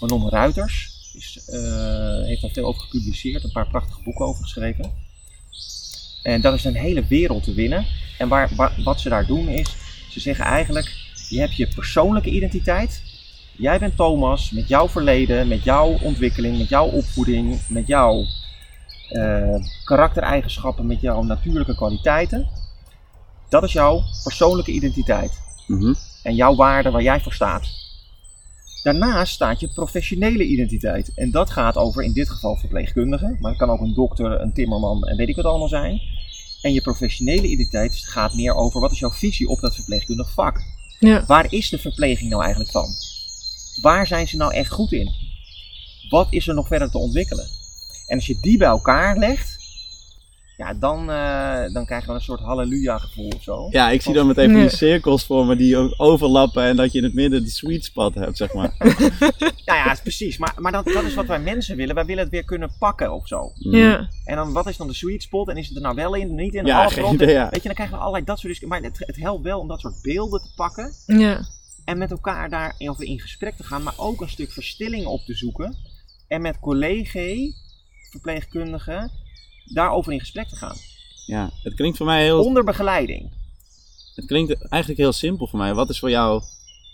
Manon 0.00 0.28
Ruiters. 0.28 0.92
Is, 1.14 1.44
eh, 1.46 2.26
heeft 2.26 2.40
daar 2.42 2.50
veel 2.50 2.64
over 2.66 2.80
gepubliceerd, 2.82 3.44
een 3.44 3.52
paar 3.52 3.68
prachtige 3.68 4.02
boeken 4.02 4.24
over 4.26 4.42
geschreven. 4.42 4.92
En 6.22 6.40
dat 6.40 6.54
is 6.54 6.64
een 6.64 6.74
hele 6.76 7.04
wereld 7.06 7.42
te 7.44 7.54
winnen. 7.54 7.86
En 8.18 8.28
waar, 8.28 8.50
waar- 8.56 8.74
wat 8.84 9.00
ze 9.00 9.08
daar 9.08 9.26
doen 9.26 9.48
is, 9.48 9.76
ze 10.10 10.20
zeggen 10.20 10.44
eigenlijk, 10.44 10.92
je 11.28 11.38
hebt 11.40 11.54
je 11.56 11.68
persoonlijke 11.74 12.30
identiteit. 12.30 13.02
Jij 13.56 13.78
bent 13.78 13.96
Thomas 13.96 14.50
met 14.50 14.68
jouw 14.68 14.88
verleden, 14.88 15.48
met 15.48 15.64
jouw 15.64 15.98
ontwikkeling, 16.00 16.58
met 16.58 16.68
jouw 16.68 16.86
opvoeding, 16.86 17.60
met 17.68 17.86
jouw 17.86 18.24
eh, 19.08 19.54
karaktereigenschappen, 19.84 20.86
met 20.86 21.00
jouw 21.00 21.22
natuurlijke 21.22 21.74
kwaliteiten. 21.76 22.48
Dat 23.48 23.62
is 23.62 23.72
jouw 23.72 24.02
persoonlijke 24.22 24.70
identiteit 24.72 25.40
Mhm. 25.66 25.94
en 26.22 26.34
jouw 26.34 26.54
waarde 26.54 26.90
waar 26.90 27.02
jij 27.02 27.20
voor 27.20 27.32
staat. 27.32 27.68
Daarnaast 28.84 29.34
staat 29.34 29.60
je 29.60 29.68
professionele 29.68 30.44
identiteit. 30.44 31.14
En 31.14 31.30
dat 31.30 31.50
gaat 31.50 31.76
over 31.76 32.02
in 32.02 32.12
dit 32.12 32.30
geval 32.30 32.56
verpleegkundige, 32.56 33.36
maar 33.40 33.50
het 33.50 33.60
kan 33.60 33.70
ook 33.70 33.80
een 33.80 33.94
dokter, 33.94 34.40
een 34.40 34.52
timmerman 34.52 35.04
en 35.04 35.16
weet 35.16 35.28
ik 35.28 35.36
wat 35.36 35.44
allemaal 35.44 35.68
zijn. 35.68 36.00
En 36.62 36.72
je 36.72 36.80
professionele 36.80 37.46
identiteit 37.46 37.94
gaat 37.94 38.34
meer 38.34 38.54
over 38.54 38.80
wat 38.80 38.92
is 38.92 38.98
jouw 38.98 39.10
visie 39.10 39.48
op 39.48 39.60
dat 39.60 39.74
verpleegkundig 39.74 40.32
vak. 40.32 40.62
Ja, 40.98 41.24
Waar 41.26 41.52
is 41.52 41.68
de 41.68 41.78
verpleging 41.78 42.30
nou 42.30 42.42
eigenlijk 42.42 42.72
van? 42.72 42.86
Waar 43.80 44.06
zijn 44.06 44.28
ze 44.28 44.36
nou 44.36 44.54
echt 44.54 44.70
goed 44.70 44.92
in? 44.92 45.12
Wat 46.08 46.26
is 46.30 46.48
er 46.48 46.54
nog 46.54 46.66
verder 46.66 46.90
te 46.90 46.98
ontwikkelen? 46.98 47.46
En 48.06 48.16
als 48.16 48.26
je 48.26 48.38
die 48.40 48.58
bij 48.58 48.68
elkaar 48.68 49.18
legt, 49.18 49.53
ja, 50.56 50.74
dan, 50.74 51.10
eh, 51.10 51.72
dan 51.72 51.84
krijg 51.84 52.00
je 52.00 52.06
wel 52.06 52.16
een 52.16 52.22
soort 52.22 52.40
halleluja 52.40 52.98
gevoel 52.98 53.32
of 53.36 53.42
zo. 53.42 53.66
Ja, 53.70 53.90
ik 53.90 54.02
zie 54.02 54.14
dan 54.14 54.26
meteen 54.26 54.50
van 54.50 54.60
die 54.60 54.68
cirkels 54.68 55.24
voor 55.24 55.46
me 55.46 55.56
die 55.56 55.76
ook 55.76 55.94
overlappen 55.96 56.62
en 56.64 56.76
dat 56.76 56.92
je 56.92 56.98
in 56.98 57.04
het 57.04 57.14
midden 57.14 57.44
de 57.44 57.50
sweet 57.50 57.84
spot 57.84 58.14
hebt, 58.14 58.36
zeg 58.36 58.52
maar. 58.54 58.74
Ja, 59.64 59.74
ja, 59.74 59.96
precies. 60.02 60.38
Maar, 60.38 60.54
maar 60.58 60.72
dat, 60.72 60.84
dat 60.84 61.02
is 61.02 61.14
wat 61.14 61.26
wij 61.26 61.40
mensen 61.40 61.76
willen. 61.76 61.94
Wij 61.94 62.04
willen 62.04 62.22
het 62.22 62.32
weer 62.32 62.44
kunnen 62.44 62.72
pakken 62.78 63.12
of 63.12 63.28
zo. 63.28 63.52
Mhm. 63.58 63.76
ja, 63.76 64.08
En 64.24 64.36
dan, 64.36 64.52
wat 64.52 64.66
is 64.68 64.76
dan 64.76 64.86
de 64.86 64.94
sweet 64.94 65.22
spot? 65.22 65.48
En 65.48 65.56
is 65.56 65.66
het 65.66 65.76
er 65.76 65.82
nou 65.82 65.94
wel 65.94 66.14
in, 66.14 66.34
niet 66.34 66.54
in? 66.54 66.66
Ja, 66.66 66.88
geen 66.88 66.98
erop? 66.98 67.14
idee, 67.14 67.32
ja. 67.32 67.48
Weet 67.50 67.60
je, 67.62 67.66
dan 67.66 67.74
krijgen 67.74 67.94
we 67.96 68.00
allerlei 68.00 68.24
dat 68.24 68.38
soort 68.38 68.52
discussies. 68.52 68.80
Maar 68.80 68.90
het, 68.90 69.06
het 69.06 69.16
helpt 69.16 69.42
wel 69.44 69.60
om 69.60 69.68
dat 69.68 69.80
soort 69.80 70.02
beelden 70.02 70.40
te 70.40 70.52
pakken. 70.56 70.92
ja, 71.06 71.44
En 71.84 71.98
met 71.98 72.10
elkaar 72.10 72.50
daarover 72.50 73.04
in 73.04 73.20
gesprek 73.20 73.56
te 73.56 73.64
gaan. 73.64 73.82
Maar 73.82 73.94
ook 73.96 74.20
een 74.20 74.28
stuk 74.28 74.52
verstilling 74.52 75.06
op 75.06 75.20
te 75.20 75.34
zoeken. 75.34 75.76
En 76.28 76.42
met 76.42 76.60
collega, 76.60 77.52
verpleegkundigen, 78.10 79.10
daarover 79.64 80.12
in 80.12 80.20
gesprek 80.20 80.48
te 80.48 80.56
gaan. 80.56 80.76
Ja, 81.26 81.50
het 81.62 81.74
klinkt 81.74 81.96
voor 81.96 82.06
mij 82.06 82.22
heel, 82.22 82.44
Onder 82.44 82.64
begeleiding. 82.64 83.30
het 84.14 84.26
klinkt 84.26 84.68
eigenlijk 84.68 85.00
heel 85.00 85.12
simpel 85.12 85.46
voor 85.46 85.58
mij. 85.58 85.74
Wat 85.74 85.90
is 85.90 85.98
voor 85.98 86.10
jou 86.10 86.42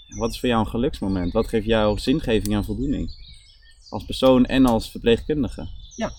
Wat 0.09 0.31
is 0.31 0.41
voor 0.41 0.49
jou 0.49 0.61
een 0.65 0.71
geluksmoment? 0.71 1.33
Wat 1.33 1.49
geeft 1.49 1.67
jou 1.67 1.99
zingeving 1.99 2.55
en 2.55 2.65
voldoening? 2.65 3.11
Als 3.89 4.05
persoon 4.05 4.47
en 4.47 4.67
als 4.67 4.91
verpleegkundige. 4.91 5.69
Ja, 5.97 6.13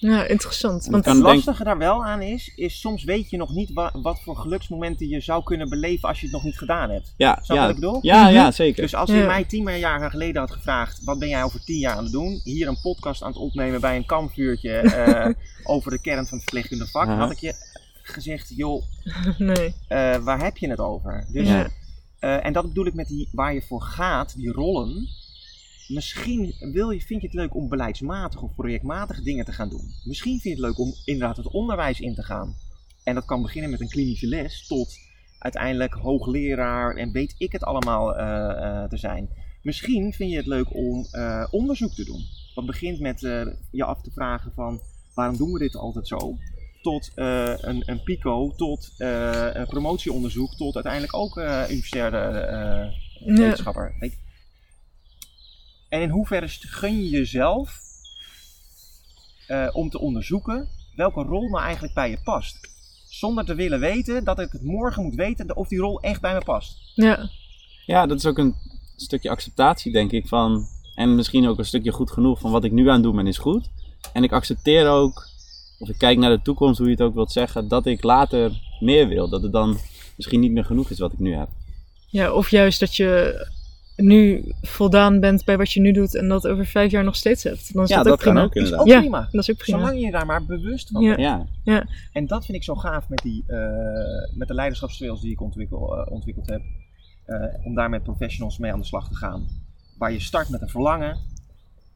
interessant. 0.00 0.84
En 0.86 0.90
Want 0.92 1.04
Het 1.04 1.14
denk- 1.14 1.26
lastige 1.26 1.64
daar 1.64 1.78
wel 1.78 2.04
aan 2.04 2.22
is, 2.22 2.52
is 2.56 2.80
soms 2.80 3.04
weet 3.04 3.30
je 3.30 3.36
nog 3.36 3.54
niet 3.54 3.72
wa- 3.72 3.92
wat 4.02 4.20
voor 4.20 4.36
geluksmomenten 4.36 5.08
je 5.08 5.20
zou 5.20 5.42
kunnen 5.42 5.68
beleven 5.68 6.08
als 6.08 6.18
je 6.20 6.24
het 6.26 6.34
nog 6.34 6.44
niet 6.44 6.58
gedaan 6.58 6.90
hebt. 6.90 7.14
Ja, 7.16 7.38
Snap 7.42 7.56
ja, 7.56 7.62
wat 7.62 7.74
ik 7.74 7.80
bedoel? 7.80 7.98
ja, 8.02 8.22
Mhm. 8.24 8.32
ja, 8.32 8.50
zeker. 8.50 8.82
Dus 8.82 8.94
als 8.94 9.10
je 9.10 9.16
Ja. 9.16 9.26
mij 9.26 9.44
tien 9.44 9.78
jaar 9.78 10.10
geleden 10.10 10.40
had 10.40 10.50
gevraagd, 10.50 11.04
wat 11.04 11.18
ben 11.18 11.28
jij 11.28 11.42
over 11.42 11.64
tien 11.64 11.78
jaar 11.78 11.96
aan 11.96 12.02
het 12.02 12.12
doen? 12.12 12.40
Hier 12.44 12.68
een 12.68 12.80
podcast 12.80 13.22
aan 13.22 13.28
het 13.28 13.38
opnemen 13.40 13.80
bij 13.80 13.96
een 13.96 14.06
kampvuurtje 14.06 14.70
eh, 14.80 15.28
over 15.64 15.90
de 15.90 16.00
kern 16.00 16.26
van 16.26 16.38
het 16.38 16.42
verpleegkundig 16.42 16.90
vak. 16.90 17.08
Had 17.08 17.30
ik 17.30 17.38
je 17.38 17.54
gezegd, 18.02 18.52
joh, 18.56 18.82
nee. 19.38 19.74
eh, 19.88 20.16
waar 20.16 20.42
heb 20.42 20.56
je 20.56 20.68
het 20.70 20.80
over? 20.80 21.26
Dus, 21.32 21.48
Ja. 21.48 21.68
eh, 22.18 22.44
en 22.46 22.52
dat 22.52 22.68
bedoel 22.68 22.86
ik 22.86 22.94
met 22.94 23.08
die, 23.08 23.28
waar 23.32 23.54
je 23.54 23.62
voor 23.62 23.82
gaat, 23.82 24.36
die 24.36 24.52
rollen. 24.52 25.08
Misschien 25.88 26.54
wil 26.72 26.90
je, 26.90 27.00
vind 27.00 27.20
je 27.20 27.26
het 27.26 27.36
leuk 27.36 27.54
om 27.54 27.68
beleidsmatig 27.68 28.42
of 28.42 28.54
projectmatig 28.54 29.22
dingen 29.22 29.44
te 29.44 29.52
gaan 29.52 29.68
doen. 29.68 29.90
Misschien 30.04 30.40
vind 30.40 30.56
je 30.58 30.62
het 30.62 30.70
leuk 30.70 30.78
om 30.78 30.94
inderdaad 31.04 31.36
het 31.36 31.52
onderwijs 31.52 32.00
in 32.00 32.14
te 32.14 32.22
gaan. 32.22 32.56
En 33.04 33.14
dat 33.14 33.24
kan 33.24 33.42
beginnen 33.42 33.70
met 33.70 33.80
een 33.80 33.88
klinische 33.88 34.26
les 34.26 34.66
tot 34.66 34.98
uiteindelijk 35.38 35.94
hoogleraar 35.94 36.96
en 36.96 37.12
weet 37.12 37.34
ik 37.38 37.52
het 37.52 37.64
allemaal 37.64 38.16
eh, 38.16 38.50
eh, 38.50 38.88
te 38.88 38.96
zijn. 38.96 39.28
Misschien 39.62 40.12
vind 40.12 40.30
je 40.30 40.36
het 40.36 40.46
leuk 40.46 40.74
om 40.74 41.06
eh, 41.10 41.46
onderzoek 41.50 41.94
te 41.94 42.04
doen. 42.04 42.24
Wat 42.54 42.66
begint 42.66 43.00
met 43.00 43.20
je 43.70 43.84
af 43.84 44.02
te 44.02 44.10
vragen 44.10 44.52
van 44.54 44.80
waarom 45.14 45.36
doen 45.36 45.52
we 45.52 45.58
dit 45.58 45.76
altijd 45.76 46.08
zo? 46.08 46.36
Tot 46.82 47.12
een, 47.14 47.82
een 47.86 48.02
PICO, 48.02 48.52
tot 48.56 48.94
een 48.98 49.66
promotieonderzoek, 49.66 50.54
tot 50.54 50.74
uiteindelijk 50.74 51.14
ook 51.14 51.36
universitaire 51.70 52.96
Ja. 54.00 54.27
En 55.88 56.00
in 56.00 56.08
hoeverre 56.08 56.48
gun 56.48 56.96
je 57.02 57.08
jezelf 57.08 57.80
eh, 59.46 59.68
om 59.72 59.90
te 59.90 59.98
onderzoeken 59.98 60.68
welke 60.98 61.22
rol 61.22 61.48
nou 61.48 61.62
eigenlijk 61.62 61.94
bij 61.94 62.10
je 62.10 62.18
past? 62.24 62.68
Zonder 63.08 63.44
te 63.44 63.54
willen 63.54 63.80
weten 63.80 64.24
dat 64.24 64.38
ik 64.38 64.52
het 64.52 64.62
morgen 64.62 65.02
moet 65.02 65.14
weten 65.14 65.56
of 65.56 65.68
die 65.68 65.78
rol 65.78 66.00
echt 66.00 66.20
bij 66.20 66.34
me 66.34 66.40
past. 66.44 66.78
Ja. 66.94 67.30
Ja, 67.86 68.06
dat 68.06 68.18
is 68.18 68.26
ook 68.26 68.38
een 68.38 68.54
stukje 68.96 69.30
acceptatie, 69.30 69.92
denk 69.92 70.12
ik. 70.12 70.26
Van, 70.26 70.66
en 70.94 71.14
misschien 71.14 71.48
ook 71.48 71.58
een 71.58 71.64
stukje 71.64 71.92
goed 71.92 72.10
genoeg 72.10 72.40
van 72.40 72.50
wat 72.50 72.64
ik 72.64 72.72
nu 72.72 72.88
aan 72.88 72.94
het 72.94 73.02
doen 73.02 73.16
ben 73.16 73.26
is 73.26 73.38
goed. 73.38 73.70
En 74.12 74.22
ik 74.22 74.32
accepteer 74.32 74.88
ook, 74.88 75.28
of 75.78 75.88
ik 75.88 75.98
kijk 75.98 76.18
naar 76.18 76.30
de 76.30 76.42
toekomst, 76.42 76.78
hoe 76.78 76.86
je 76.86 76.92
het 76.92 77.02
ook 77.02 77.14
wilt 77.14 77.32
zeggen, 77.32 77.68
dat 77.68 77.86
ik 77.86 78.02
later 78.02 78.60
meer 78.80 79.08
wil. 79.08 79.28
Dat 79.28 79.42
het 79.42 79.52
dan 79.52 79.78
misschien 80.16 80.40
niet 80.40 80.52
meer 80.52 80.64
genoeg 80.64 80.90
is 80.90 80.98
wat 80.98 81.12
ik 81.12 81.18
nu 81.18 81.34
heb. 81.34 81.48
ja, 82.06 82.32
of 82.32 82.50
juist 82.50 82.80
dat 82.80 82.96
je 82.96 83.46
nu 84.02 84.52
voldaan 84.62 85.20
bent 85.20 85.44
bij 85.44 85.56
wat 85.56 85.72
je 85.72 85.80
nu 85.80 85.92
doet 85.92 86.14
en 86.14 86.28
dat 86.28 86.46
over 86.46 86.66
vijf 86.66 86.90
jaar 86.90 87.04
nog 87.04 87.16
steeds 87.16 87.42
hebt. 87.42 87.74
Dan 87.74 87.82
is 87.82 87.88
ja, 87.88 87.96
dat, 87.96 88.04
dat 88.04 88.12
ook 88.12 88.18
prima. 88.20 88.34
kan 88.34 88.44
ook 88.44 88.54
Is 88.54 88.62
inderdaad. 88.62 88.80
ook 88.86 88.92
Ja. 88.92 88.98
prima. 89.00 89.28
Dat 89.32 89.42
is 89.42 89.50
ook 89.50 89.56
prima. 89.56 89.78
Zolang 89.78 90.00
je 90.00 90.10
daar 90.10 90.26
maar 90.26 90.44
bewust 90.44 90.88
van 90.90 91.02
Ja. 91.02 91.16
bent. 91.16 91.48
Ja, 91.64 91.86
En 92.12 92.26
dat 92.26 92.44
vind 92.44 92.56
ik 92.58 92.64
zo 92.64 92.74
gaaf 92.74 93.08
met, 93.08 93.18
die, 93.22 93.44
eh, 93.46 93.58
met 94.34 94.48
de 94.48 94.54
leiderschapstrails 94.54 95.20
die 95.20 95.30
ik 95.30 95.40
ontwikkel, 95.40 95.96
eh, 95.96 96.12
ontwikkeld 96.12 96.48
heb. 96.48 96.62
Eh, 97.24 97.44
om 97.64 97.74
daar 97.74 97.90
met 97.90 98.02
professionals 98.02 98.58
mee 98.58 98.72
aan 98.72 98.78
de 98.78 98.84
slag 98.84 99.08
te 99.08 99.14
gaan. 99.14 99.46
Waar 99.98 100.12
je 100.12 100.20
start 100.20 100.48
met 100.48 100.60
een 100.62 100.68
verlangen. 100.68 101.16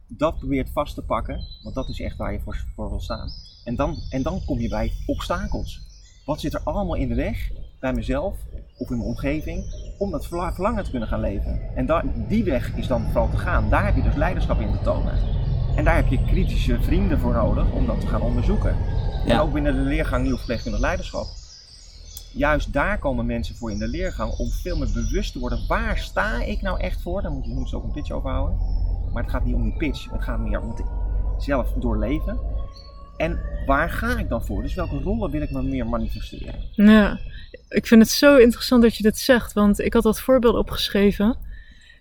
Dat 0.09 0.39
probeert 0.39 0.71
vast 0.73 0.95
te 0.95 1.03
pakken. 1.03 1.41
Want 1.63 1.75
dat 1.75 1.89
is 1.89 2.01
echt 2.01 2.17
waar 2.17 2.33
je 2.33 2.41
voor, 2.41 2.65
voor 2.75 2.89
wil 2.89 3.01
staan. 3.01 3.31
En 3.65 3.77
dan, 3.77 3.97
en 4.11 4.23
dan 4.23 4.41
kom 4.47 4.59
je 4.61 4.69
bij 4.69 4.93
obstakels. 5.07 5.81
Wat 6.33 6.41
zit 6.41 6.55
er 6.55 6.61
allemaal 6.65 6.95
in 6.95 7.09
de 7.09 7.15
weg? 7.15 7.51
Bij 7.81 7.93
mezelf 7.93 8.37
of 8.77 8.91
in 8.91 8.97
mijn 8.97 9.09
omgeving. 9.09 9.65
Om 9.99 10.11
dat 10.11 10.27
verla- 10.27 10.53
verlangen 10.53 10.85
te 10.85 10.91
kunnen 10.91 11.09
gaan 11.09 11.21
leven. 11.21 11.61
En 11.75 11.87
daar, 11.87 12.05
die 12.29 12.45
weg 12.45 12.77
is 12.77 12.87
dan 12.87 13.03
vooral 13.05 13.31
te 13.31 13.37
gaan. 13.37 13.71
Daar 13.71 13.85
heb 13.85 13.97
je 13.97 14.03
dus 14.03 14.15
leiderschap 14.15 14.61
in 14.61 14.73
te 14.73 14.79
tonen. 14.83 15.13
En 15.77 15.85
daar 15.85 15.95
heb 15.95 16.07
je 16.07 16.25
kritische 16.25 16.83
vrienden 16.83 17.19
voor 17.19 17.33
nodig 17.33 17.73
om 17.73 17.87
dat 17.87 18.01
te 18.01 18.07
gaan 18.07 18.21
onderzoeken. 18.21 18.77
En 19.27 19.39
ook 19.39 19.53
binnen 19.53 19.75
de 19.75 19.81
leergang 19.81 20.25
Nieuw 20.25 20.37
Verpleegkundig 20.37 20.81
Leiderschap. 20.81 21.27
Juist 22.33 22.73
daar 22.73 22.99
komen 22.99 23.27
mensen 23.27 23.57
voor 23.57 23.71
in 23.71 23.79
de 23.79 23.89
leergang 23.89 24.33
om 24.39 24.49
veel 24.49 24.79
meer 24.79 24.93
bewust 24.95 25.33
te 25.33 25.39
worden. 25.39 25.67
Waar 25.69 25.99
sta 25.99 26.43
ik 26.43 26.63
nou 26.63 26.81
echt 26.81 27.03
voor? 27.03 27.23
Daar 27.23 27.33
moet 27.33 27.45
je 27.45 27.53
soms 27.53 27.75
ook 27.75 27.85
een 27.85 27.93
pitch 27.93 28.11
over 28.11 28.31
houden. 28.31 28.59
Maar 29.13 29.23
het 29.23 29.33
gaat 29.33 29.45
niet 29.45 29.55
om 29.55 29.63
die 29.63 29.77
pitch. 29.77 30.11
Het 30.11 30.23
gaat 30.23 30.39
meer 30.39 30.61
om 30.61 30.69
het 30.69 30.83
zelf 31.39 31.73
doorleven. 31.73 32.39
En 33.23 33.41
waar 33.67 33.91
ga 33.91 34.19
ik 34.19 34.29
dan 34.29 34.45
voor? 34.45 34.63
Dus 34.63 34.75
welke 34.75 34.99
rollen 34.99 35.31
wil 35.31 35.43
ik 35.43 35.51
me 35.51 35.63
meer 35.63 35.87
manifesteren? 35.87 36.55
Ja, 36.73 37.19
ik 37.69 37.87
vind 37.87 38.03
het 38.03 38.11
zo 38.11 38.37
interessant 38.37 38.83
dat 38.83 38.97
je 38.97 39.03
dit 39.03 39.19
zegt, 39.19 39.53
want 39.53 39.81
ik 39.81 39.93
had 39.93 40.03
dat 40.03 40.21
voorbeeld 40.21 40.55
opgeschreven. 40.55 41.37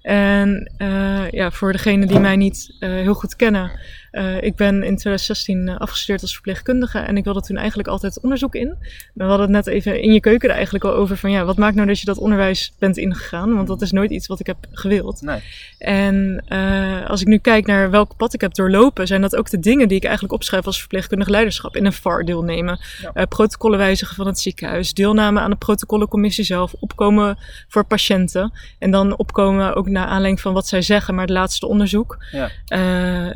En 0.02 0.72
eh, 0.78 1.30
ja, 1.30 1.52
voor 1.52 1.72
degenen 1.72 2.08
die 2.08 2.20
mij 2.20 2.36
niet 2.36 2.76
eh, 2.80 2.90
heel 2.90 3.14
goed 3.14 3.36
kennen, 3.36 3.72
eh, 4.12 4.42
ik 4.42 4.56
ben 4.56 4.76
in 4.76 4.98
2016 4.98 5.68
eh, 5.68 5.78
afgestudeerd 5.78 6.22
als 6.22 6.34
verpleegkundige 6.34 7.00
en 7.00 7.18
ik 7.18 7.24
wilde 7.24 7.42
toen 7.42 7.58
eigenlijk 7.58 7.88
altijd 7.88 8.20
onderzoek 8.22 8.56
in. 8.56 8.76
We 9.14 9.24
hadden 9.24 9.42
het 9.56 9.66
net 9.66 9.68
even 9.68 10.02
in 10.02 10.14
je 10.14 10.20
keuken 10.20 10.50
er 10.50 10.56
eigenlijk 10.56 10.84
al 10.84 10.94
over 10.94 11.18
van 11.18 11.32
ja, 11.32 11.46
wat 11.46 11.58
maakt 11.58 11.76
nou 11.76 11.88
dat 11.88 12.00
je 12.00 12.06
dat 12.06 12.18
onderwijs 12.18 12.74
bent 12.80 12.98
ingegaan? 12.98 13.56
Want 13.56 13.68
dat 13.68 13.82
is 13.82 13.92
nooit 13.92 14.12
iets 14.12 14.28
wat 14.28 14.40
ik 14.40 14.46
heb 14.48 14.58
gewild. 14.72 15.22
Nee. 15.22 15.40
En 15.78 16.44
eh, 16.48 17.10
als 17.10 17.22
ik 17.22 17.28
nu 17.28 17.38
kijk 17.38 17.66
naar 17.66 17.90
welk 17.90 18.16
pad 18.18 18.34
ik 18.34 18.42
heb 18.42 18.54
doorlopen, 18.54 19.08
zijn 19.08 19.22
dat 19.22 19.36
ook 19.36 19.50
de 19.50 19.60
dingen 19.60 19.88
die 19.88 19.98
ik 19.98 20.04
eigenlijk 20.04 20.34
opschrijf 20.34 20.66
als 20.66 20.80
verpleegkundig 20.80 21.28
leiderschap. 21.28 21.76
In 21.76 21.86
een 21.86 21.94
VAR 21.94 22.26
deelnemen, 22.26 22.80
Ja. 23.14 23.26
protocollen 23.26 23.78
wijzigen 23.78 24.16
van 24.16 24.28
het 24.28 24.40
ziekenhuis, 24.40 24.94
deelname 24.94 25.40
aan 25.40 25.50
de 25.50 25.56
protocollencommissie 25.56 26.44
zelf, 26.44 26.74
opkomen 26.80 27.38
voor 27.68 27.84
patiënten. 27.84 28.54
En 28.80 28.92
dan 28.92 29.18
opkomen 29.18 29.76
ook 29.76 29.90
naar 29.90 30.06
aanleiding 30.06 30.42
van 30.42 30.54
wat 30.54 30.68
zij 30.68 30.82
zeggen, 30.82 31.14
maar 31.16 31.26
het 31.26 31.34
laatste 31.34 31.68
onderzoek. 31.68 32.18
Ja. 32.32 32.50
Eh, 32.68 33.36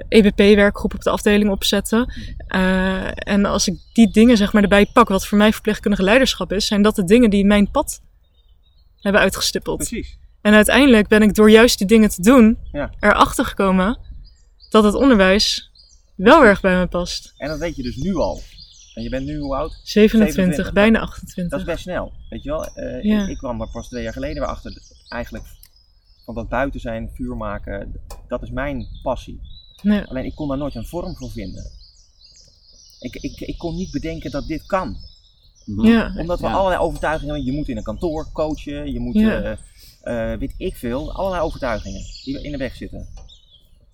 EBP-werkgroep 0.65 0.93
op 0.93 1.01
de 1.03 1.09
afdeling 1.09 1.49
opzetten. 1.51 2.13
Eh, 2.47 3.27
en 3.27 3.45
als 3.45 3.67
ik 3.67 3.77
die 3.93 4.11
dingen 4.11 4.37
zeg 4.37 4.53
maar 4.53 4.63
erbij 4.63 4.85
pak, 4.93 5.07
wat 5.09 5.27
voor 5.27 5.37
mij 5.37 5.51
verpleegkundige 5.53 6.03
leiderschap 6.03 6.51
is, 6.51 6.67
zijn 6.67 6.81
dat 6.81 6.95
de 6.95 7.03
dingen 7.03 7.29
die 7.29 7.45
mijn 7.45 7.71
pad 7.71 8.01
hebben 8.99 9.21
uitgestippeld. 9.21 9.77
Precies. 9.77 10.17
En 10.41 10.53
uiteindelijk 10.53 11.07
ben 11.07 11.21
ik 11.21 11.35
door 11.35 11.49
juist 11.51 11.77
die 11.77 11.87
dingen 11.87 12.09
te 12.09 12.21
doen, 12.21 12.57
Ja. 12.71 12.91
erachter 12.99 13.45
gekomen 13.45 13.99
dat 14.69 14.83
het 14.83 14.93
onderwijs 14.93 15.71
wel 16.15 16.43
erg 16.45 16.61
bij 16.61 16.77
me 16.79 16.87
past. 16.87 17.33
En 17.37 17.47
dat 17.47 17.59
weet 17.59 17.75
je 17.75 17.83
dus 17.83 17.95
nu 17.95 18.15
al. 18.15 18.41
En 18.93 19.03
je 19.03 19.09
bent 19.09 19.25
nu 19.25 19.37
hoe 19.39 19.55
oud? 19.55 19.79
27, 19.83 20.35
27. 20.35 20.73
bijna 20.73 20.99
Dat 20.99 21.09
28. 21.09 21.59
is 21.59 21.65
best 21.65 21.81
snel. 21.81 22.13
Weet 22.29 22.43
je 22.43 22.49
wel? 22.49 22.65
Eh, 22.65 23.03
Ja. 23.03 23.23
ik, 23.23 23.29
ik 23.29 23.37
kwam 23.37 23.61
er 23.61 23.69
pas 23.71 23.87
twee 23.87 24.03
jaar 24.03 24.13
geleden 24.13 24.35
weer 24.41 24.51
achter. 24.51 24.81
Eigenlijk 25.09 25.45
van 26.25 26.35
dat 26.35 26.49
buiten 26.49 26.79
zijn, 26.79 27.09
vuur 27.13 27.35
maken, 27.37 28.01
dat 28.27 28.41
is 28.41 28.49
mijn 28.51 28.87
passie. 29.03 29.39
Nee. 29.85 30.03
Alleen 30.03 30.25
ik 30.25 30.35
kon 30.35 30.47
daar 30.47 30.57
nooit 30.57 30.75
een 30.75 30.85
vorm 30.85 31.15
voor 31.15 31.31
vinden. 31.31 31.71
Ik, 32.99 33.15
ik, 33.15 33.39
ik 33.39 33.57
kon 33.57 33.75
niet 33.75 33.91
bedenken 33.91 34.31
dat 34.31 34.47
dit 34.47 34.65
kan. 34.65 34.97
Mhm. 35.65 35.85
Ja, 35.87 36.13
Omdat 36.17 36.39
we 36.39 36.45
Ja. 36.47 36.53
allerlei 36.53 36.81
overtuigingen 36.81 37.33
hebben. 37.33 37.51
Je 37.51 37.57
moet 37.57 37.67
in 37.69 37.77
een 37.77 37.83
kantoor 37.83 38.31
coachen, 38.31 38.91
je 38.91 38.99
moet, 38.99 39.13
Ja. 39.15 39.41
eh, 39.41 40.31
eh, 40.33 40.39
weet 40.39 40.53
ik 40.57 40.75
veel, 40.75 41.11
allerlei 41.13 41.41
overtuigingen 41.43 42.01
die 42.23 42.41
in 42.43 42.51
de 42.51 42.57
weg 42.57 42.75
zitten. 42.75 43.07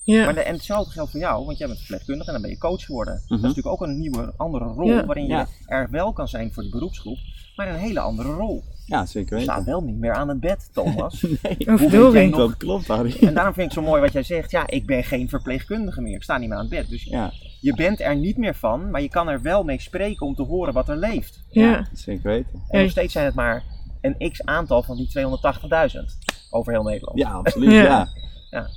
Ja, 0.04 0.24
Maar 0.26 0.34
de, 0.34 0.40
en 0.42 0.54
hetzelfde 0.54 0.92
geldt 0.92 1.12
voor 1.12 1.20
jou, 1.20 1.46
want 1.46 1.58
jij 1.58 1.68
bent 1.68 1.80
verpleegkundige 1.80 2.28
en 2.28 2.34
dan 2.34 2.42
ben 2.42 2.52
je 2.52 2.58
coach 2.58 2.86
geworden. 2.86 3.14
Dat 3.14 3.24
is 3.24 3.30
Mhm. 3.30 3.42
natuurlijk 3.42 3.68
ook 3.68 3.82
een 3.82 4.00
nieuwe, 4.00 4.34
andere 4.38 4.66
rol 4.66 4.88
Ja. 4.88 5.06
waarin 5.06 5.24
je 5.28 5.30
Ja. 5.34 5.48
er 5.66 5.88
wel 5.92 6.14
kan 6.14 6.28
zijn 6.28 6.54
voor 6.54 6.64
die 6.64 6.72
beroepsgroep, 6.72 7.18
maar 7.56 7.68
een 7.70 7.76
hele 7.80 8.00
andere 8.00 8.30
rol. 8.34 8.64
Ja, 8.86 9.06
zeker 9.06 9.38
Je 9.38 9.44
staat 9.44 9.56
weten. 9.58 9.72
wel 9.72 9.82
niet 9.82 9.98
meer 9.98 10.14
aan 10.14 10.28
het 10.30 10.40
bed, 10.40 10.70
Thomas. 10.74 11.22
Nee, 11.42 11.78
Hoe 11.90 12.12
jij 12.12 12.28
nog- 12.28 12.38
dat 12.40 12.58
klopt, 12.58 12.88
Harry. 12.88 13.16
en 13.22 13.34
daarom 13.34 13.54
vind 13.54 13.70
ik 13.70 13.76
het 13.76 13.84
zo 13.84 13.90
mooi 13.90 14.02
wat 14.02 14.12
jij 14.14 14.24
zegt. 14.24 14.52
Ja, 14.52 14.68
ik 14.68 14.86
ben 14.86 15.04
geen 15.04 15.30
verpleegkundige 15.30 16.02
meer. 16.02 16.16
Ik 16.16 16.24
sta 16.24 16.38
niet 16.38 16.50
meer 16.50 16.58
aan 16.58 16.64
het 16.66 16.74
bed. 16.74 16.90
Dus 16.90 17.04
Ja, 17.04 17.32
je 17.60 17.76
bent 17.76 18.00
er 18.02 18.16
niet 18.16 18.38
meer 18.38 18.56
van, 18.56 18.90
maar 18.90 19.02
je 19.02 19.10
kan 19.10 19.28
er 19.30 19.42
wel 19.42 19.64
mee 19.64 19.82
spreken 19.82 20.26
om 20.26 20.36
te 20.36 20.44
horen 20.44 20.74
wat 20.74 20.90
er 20.90 20.98
leeft. 20.98 21.44
Ja, 21.50 21.88
zeker 21.94 22.30
weten. 22.30 22.62
En 22.70 22.82
nog 22.82 22.92
steeds 22.92 23.14
zijn 23.14 23.26
het 23.26 23.36
maar 23.36 23.64
een 24.02 24.32
x 24.32 24.44
aantal 24.46 24.84
van 24.84 24.96
die 24.98 25.08
280.000 25.08 26.18
over 26.50 26.72
heel 26.74 26.84
Nederland. 26.84 27.18
Ja, 27.20 27.32
absoluut. 27.32 27.72
Ja. 27.72 28.08
Ja. 28.50 28.68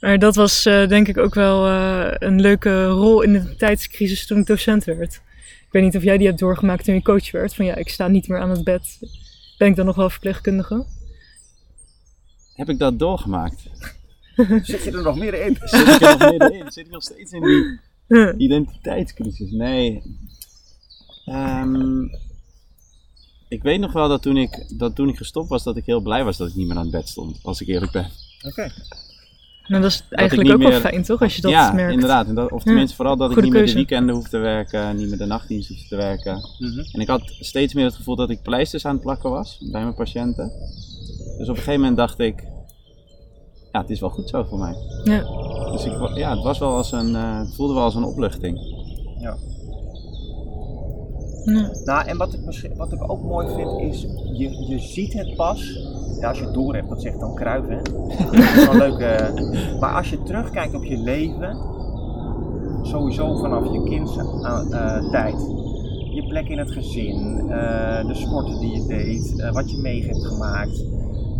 Maar 0.00 0.18
dat 0.18 0.34
was 0.34 0.66
eh, 0.66 0.88
denk 0.88 1.08
ik 1.08 1.18
ook 1.18 1.34
wel 1.34 1.66
eh, 1.66 2.14
een 2.18 2.40
leuke 2.40 2.86
rol 2.86 3.22
in 3.22 3.32
de 3.32 3.56
tijdscrisis 3.56 4.26
toen 4.26 4.38
ik 4.38 4.46
docent 4.46 4.84
werd. 4.84 5.14
Ik 5.44 5.68
weet 5.70 5.82
niet 5.82 5.96
of 5.96 6.02
jij 6.02 6.18
die 6.18 6.26
hebt 6.26 6.38
doorgemaakt 6.38 6.84
toen 6.84 6.94
je 6.94 7.02
coach 7.02 7.30
werd. 7.30 7.54
Van 7.54 7.64
ja, 7.64 7.74
ik 7.74 7.88
sta 7.88 8.08
niet 8.08 8.28
meer 8.28 8.40
aan 8.40 8.50
het 8.50 8.64
bed. 8.64 8.98
Ben 9.58 9.68
ik 9.68 9.76
dan 9.76 9.86
nog 9.86 9.96
wel 9.96 10.10
verpleegkundige? 10.10 10.86
Heb 12.54 12.68
ik 12.68 12.78
dat 12.78 12.98
doorgemaakt? 12.98 13.62
Zit 14.62 14.84
je 14.84 14.90
er 14.90 15.02
nog 15.02 15.16
meer 15.16 15.34
in? 15.34 15.56
Zit 15.60 15.88
ik 15.88 16.00
er 16.00 16.18
nog 16.18 16.30
middenin? 16.30 16.72
Zit 16.72 16.86
ik 16.86 16.92
nog 16.92 17.02
steeds 17.02 17.32
in 17.32 17.42
die 17.42 18.34
identiteitscrisis? 18.36 19.50
Nee. 19.50 20.02
Ehm, 21.24 22.02
ik 23.48 23.62
weet 23.62 23.80
nog 23.80 23.92
wel 23.92 24.08
dat 24.08 24.22
toen, 24.22 24.36
ik, 24.36 24.78
dat 24.78 24.94
toen 24.94 25.08
ik 25.08 25.16
gestopt 25.16 25.48
was, 25.48 25.62
dat 25.62 25.76
ik 25.76 25.86
heel 25.86 26.00
blij 26.00 26.24
was 26.24 26.36
dat 26.36 26.48
ik 26.48 26.54
niet 26.54 26.66
meer 26.66 26.76
aan 26.76 26.82
het 26.82 26.90
bed 26.90 27.08
stond, 27.08 27.38
als 27.42 27.60
ik 27.60 27.68
eerlijk 27.68 27.92
ben. 27.92 28.10
Oké. 28.42 28.72
Nou, 29.70 29.82
dat 29.82 29.90
is 29.90 30.04
eigenlijk 30.10 30.50
ook 30.50 30.58
wel 30.58 30.70
meer- 30.70 30.80
fijn, 30.80 31.02
toch? 31.02 31.22
Als 31.22 31.36
je 31.36 31.42
dat 31.42 31.50
ja, 31.50 31.72
merkt. 31.72 31.92
inderdaad. 31.92 32.26
En 32.26 32.34
dat, 32.34 32.50
of 32.52 32.62
tenminste 32.62 32.96
vooral 32.96 33.16
dat 33.16 33.30
ik 33.30 33.42
niet 33.42 33.52
meer 33.52 33.66
de 33.66 33.72
weekenden 33.72 34.14
hoef 34.14 34.28
te 34.28 34.38
werken, 34.38 34.96
niet 34.96 35.08
meer 35.08 35.18
de 35.18 35.26
nachtdienst 35.26 35.68
hoef 35.68 35.88
te 35.88 35.96
werken. 35.96 36.40
Mhm. 36.58 36.78
En 36.92 37.00
ik 37.00 37.08
had 37.08 37.22
steeds 37.40 37.74
meer 37.74 37.84
het 37.84 37.94
gevoel 37.94 38.16
dat 38.16 38.30
ik 38.30 38.42
pleisters 38.42 38.86
aan 38.86 38.92
het 38.94 39.02
plakken 39.02 39.30
was 39.30 39.58
bij 39.70 39.82
mijn 39.82 39.94
patiënten. 39.94 40.52
Dus 41.38 41.48
op 41.48 41.56
een 41.56 41.62
gegeven 41.62 41.80
moment 41.80 41.96
dacht 41.96 42.18
ik, 42.18 42.44
ja, 43.72 43.80
het 43.80 43.90
is 43.90 44.00
wel 44.00 44.10
goed 44.10 44.28
zo 44.28 44.44
voor 44.44 44.58
mij. 44.58 44.74
Ja. 45.04 45.24
Dus 45.72 45.84
ik, 45.84 46.16
ja, 46.16 46.34
het 46.34 46.42
was 46.42 46.58
wel 46.58 46.76
als 46.76 46.92
een, 46.92 47.14
eh, 47.14 47.38
het 47.38 47.54
voelde 47.54 47.74
wel 47.74 47.82
als 47.82 47.94
een 47.94 48.04
opluchting. 48.04 48.58
Ja. 49.20 49.36
Nou, 51.84 52.06
en 52.06 52.16
wat 52.16 52.34
ik, 52.34 52.40
wat 52.76 52.92
ik 52.92 53.10
ook 53.10 53.22
mooi 53.22 53.48
vind 53.54 53.80
is, 53.80 54.06
je, 54.32 54.66
je 54.68 54.78
ziet 54.78 55.12
het 55.12 55.36
pas, 55.36 55.78
ja, 56.20 56.28
als 56.28 56.38
je 56.38 56.44
het 56.44 56.54
door 56.54 56.74
hebt, 56.74 56.88
dat 56.88 57.02
zegt 57.02 57.20
dan 57.20 57.34
Kruijf, 57.34 57.64
hè. 57.68 57.82
Dat 58.30 58.34
is 58.34 58.66
wel 58.66 58.98
eh, 58.98 59.80
maar 59.80 59.94
als 59.94 60.10
je 60.10 60.22
terugkijkt 60.22 60.74
op 60.74 60.84
je 60.84 60.96
leven, 60.96 61.56
sowieso 62.82 63.36
vanaf 63.36 63.72
je 63.72 63.82
kindstijd, 63.82 65.36
je 66.14 66.26
plek 66.28 66.48
in 66.48 66.58
het 66.58 66.70
gezin, 66.70 67.50
eh, 67.50 68.06
de 68.06 68.14
sporten 68.14 68.60
die 68.60 68.72
je 68.72 68.86
deed, 68.86 69.40
eh, 69.40 69.52
wat 69.52 69.70
je 69.70 69.76
mee 69.76 70.06
hebt 70.06 70.24
gemaakt, 70.24 70.84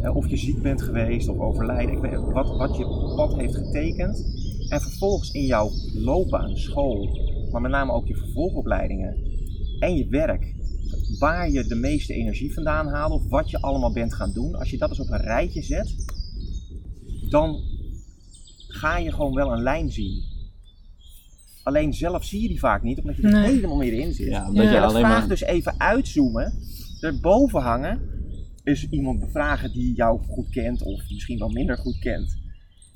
eh, 0.03 0.17
of 0.17 0.29
je 0.29 0.37
ziek 0.37 0.63
bent 0.63 0.83
geweest 0.83 1.29
of 1.29 1.39
overlijden, 1.39 1.95
ik 1.95 2.19
wat, 2.33 2.57
wat 2.57 2.77
je 2.77 3.13
pad 3.17 3.35
heeft 3.37 3.57
getekend. 3.57 4.25
En 4.69 4.81
vervolgens 4.81 5.31
in 5.31 5.45
jouw 5.45 5.71
loopbaan, 5.95 6.57
school, 6.57 7.09
maar 7.51 7.61
met 7.61 7.71
name 7.71 7.93
ook 7.93 8.07
je 8.07 8.17
vervolgopleidingen 8.17 9.17
en 9.81 9.97
je 9.97 10.09
werk, 10.09 10.55
waar 11.18 11.51
je 11.51 11.64
de 11.64 11.74
meeste 11.74 12.14
energie 12.14 12.55
vandaan 12.55 12.87
haalt 12.89 13.12
of 13.12 13.28
wat 13.28 13.51
je 13.51 13.61
allemaal 13.61 13.93
bent 13.93 14.14
gaan 14.14 14.33
doen, 14.33 14.55
als 14.55 14.70
je 14.70 14.78
dat 14.78 14.89
eens 14.89 15.01
op 15.01 15.11
een 15.11 15.20
rijtje 15.20 15.62
zet, 15.62 15.95
dan 17.31 17.61
ga 18.68 18.99
je 18.99 19.12
gewoon 19.12 19.35
wel 19.35 19.53
een 19.53 19.62
lijn 19.62 19.93
zien. 19.93 20.22
Alleen 21.62 21.95
zelf 21.95 22.24
zie 22.24 22.43
je 22.43 22.49
die 22.49 22.59
vaak 22.59 22.83
niet, 22.83 22.99
omdat 22.99 23.16
je 23.16 23.22
er 23.22 23.31
Nee. 23.33 23.55
helemaal 23.55 23.76
middenin 23.76 24.12
zit. 24.14 24.28
Ja, 24.28 24.49
omdat 24.49 24.64
Ja, 24.64 24.70
je 24.72 24.81
dat 24.81 24.89
alleen 24.91 25.05
vraagt 25.05 25.18
maar... 25.18 25.28
dus 25.28 25.41
even 25.41 25.81
uitzoomen, 25.81 26.53
erboven 27.01 27.61
hangen, 27.61 28.01
is 28.64 28.89
iemand 28.89 29.20
bevragen 29.20 29.72
die 29.72 29.95
jou 29.95 30.20
goed 30.28 30.49
kent 30.51 30.83
of 30.83 31.03
misschien 31.11 31.39
wel 31.39 31.49
minder 31.49 31.78
goed 31.78 31.99
kent 31.99 32.39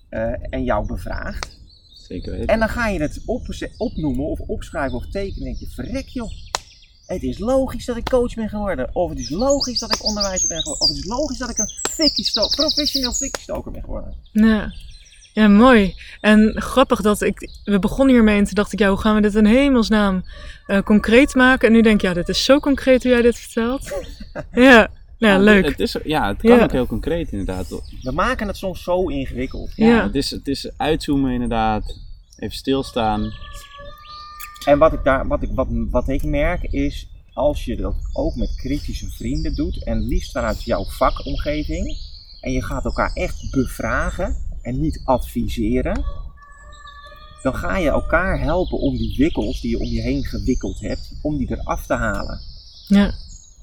eh, 0.08 0.32
en 0.50 0.64
jou 0.64 0.86
bevraagt. 0.86 1.60
Zeker 1.94 2.32
weten. 2.32 2.46
En 2.46 2.58
dan 2.58 2.68
ga 2.68 2.88
je 2.88 3.00
het 3.00 3.22
op, 3.26 3.46
opnoemen 3.76 4.24
of 4.26 4.40
opschrijven 4.40 4.96
of 4.98 5.06
tekenen 5.06 5.38
en 5.38 5.44
denk 5.44 5.56
je, 5.56 5.66
verrek 5.66 6.08
joh. 6.08 6.30
Het 7.06 7.22
is 7.22 7.38
logisch 7.38 7.84
dat 7.84 7.96
ik 7.96 8.04
coach 8.04 8.34
ben 8.34 8.48
geworden. 8.48 8.90
Of 8.92 9.10
het 9.10 9.18
is 9.18 9.30
logisch 9.30 9.78
dat 9.78 9.94
ik 9.94 10.04
onderwijzer 10.04 10.48
ben 10.48 10.58
geworden. 10.58 10.82
Of 10.82 10.88
het 10.88 10.98
is 10.98 11.04
logisch 11.10 11.38
dat 11.38 11.50
ik 11.50 11.58
een 11.58 11.70
fikkie 11.90 12.30
professioneel 12.32 13.12
fikkiestoker 13.12 13.72
ben 13.72 13.80
geworden. 13.82 14.14
Ja. 14.32 14.72
ja, 15.32 15.48
mooi. 15.48 15.94
En 16.20 16.52
grappig 16.56 17.00
dat 17.00 17.20
ik... 17.22 17.48
We 17.64 17.78
begonnen 17.78 18.14
hiermee 18.14 18.38
en 18.38 18.44
toen 18.44 18.54
dacht 18.54 18.72
ik, 18.72 18.78
ja, 18.78 18.88
hoe 18.88 18.98
gaan 18.98 19.14
we 19.14 19.20
dit 19.20 19.34
in 19.34 19.46
hemelsnaam 19.46 20.24
eh, 20.66 20.82
concreet 20.82 21.34
maken? 21.34 21.68
En 21.68 21.74
nu 21.74 21.82
denk 21.82 21.94
ik, 21.96 22.02
ja, 22.02 22.12
dit 22.14 22.28
is 22.28 22.44
zo 22.44 22.58
concreet 22.60 23.02
hoe 23.02 23.12
jij 23.12 23.22
dit 23.22 23.38
vertelt. 23.38 23.82
ja, 24.52 24.52
nou, 24.52 24.88
ja, 25.18 25.28
Ja, 25.32 25.38
leuk. 25.38 25.64
Het 25.64 25.80
is, 25.80 25.96
ja, 26.04 26.28
het 26.28 26.40
kan 26.40 26.56
Ja. 26.56 26.62
ook 26.62 26.72
heel 26.72 26.86
concreet 26.86 27.30
inderdaad. 27.30 27.68
We 28.02 28.12
maken 28.12 28.46
het 28.46 28.56
soms 28.56 28.82
zo 28.82 29.08
ingewikkeld. 29.08 29.72
Ja, 29.76 29.86
Ja. 29.86 30.02
Het, 30.02 30.14
is, 30.14 30.30
het 30.30 30.48
is 30.48 30.70
uitzoomen 30.76 31.32
inderdaad. 31.32 31.98
Even 32.38 32.56
stilstaan. 32.56 33.32
En 34.64 34.78
wat 34.78 34.92
ik, 34.92 35.04
daar, 35.04 35.26
wat, 35.26 35.42
ik, 35.42 35.50
wat, 35.54 35.68
wat 35.70 36.08
ik 36.08 36.22
merk 36.22 36.62
is, 36.62 37.08
als 37.32 37.64
je 37.64 37.76
dat 37.76 37.94
ook 38.12 38.34
met 38.34 38.54
kritische 38.56 39.10
vrienden 39.10 39.54
doet, 39.54 39.84
en 39.84 39.98
liefst 39.98 40.32
vanuit 40.32 40.62
jouw 40.62 40.84
vakomgeving, 40.84 41.96
en 42.40 42.52
je 42.52 42.62
gaat 42.62 42.84
elkaar 42.84 43.12
echt 43.12 43.50
bevragen 43.50 44.36
en 44.62 44.80
niet 44.80 45.00
adviseren, 45.04 46.04
dan 47.42 47.54
ga 47.54 47.76
je 47.76 47.88
elkaar 47.88 48.40
helpen 48.40 48.78
om 48.78 48.96
die 48.96 49.16
wikkels 49.16 49.60
die 49.60 49.70
je 49.70 49.78
om 49.78 49.86
je 49.86 50.00
heen 50.00 50.24
gewikkeld 50.24 50.80
hebt, 50.80 51.12
om 51.22 51.36
die 51.36 51.50
eraf 51.50 51.86
te 51.86 51.94
halen. 51.94 52.40
Ja, 52.86 53.14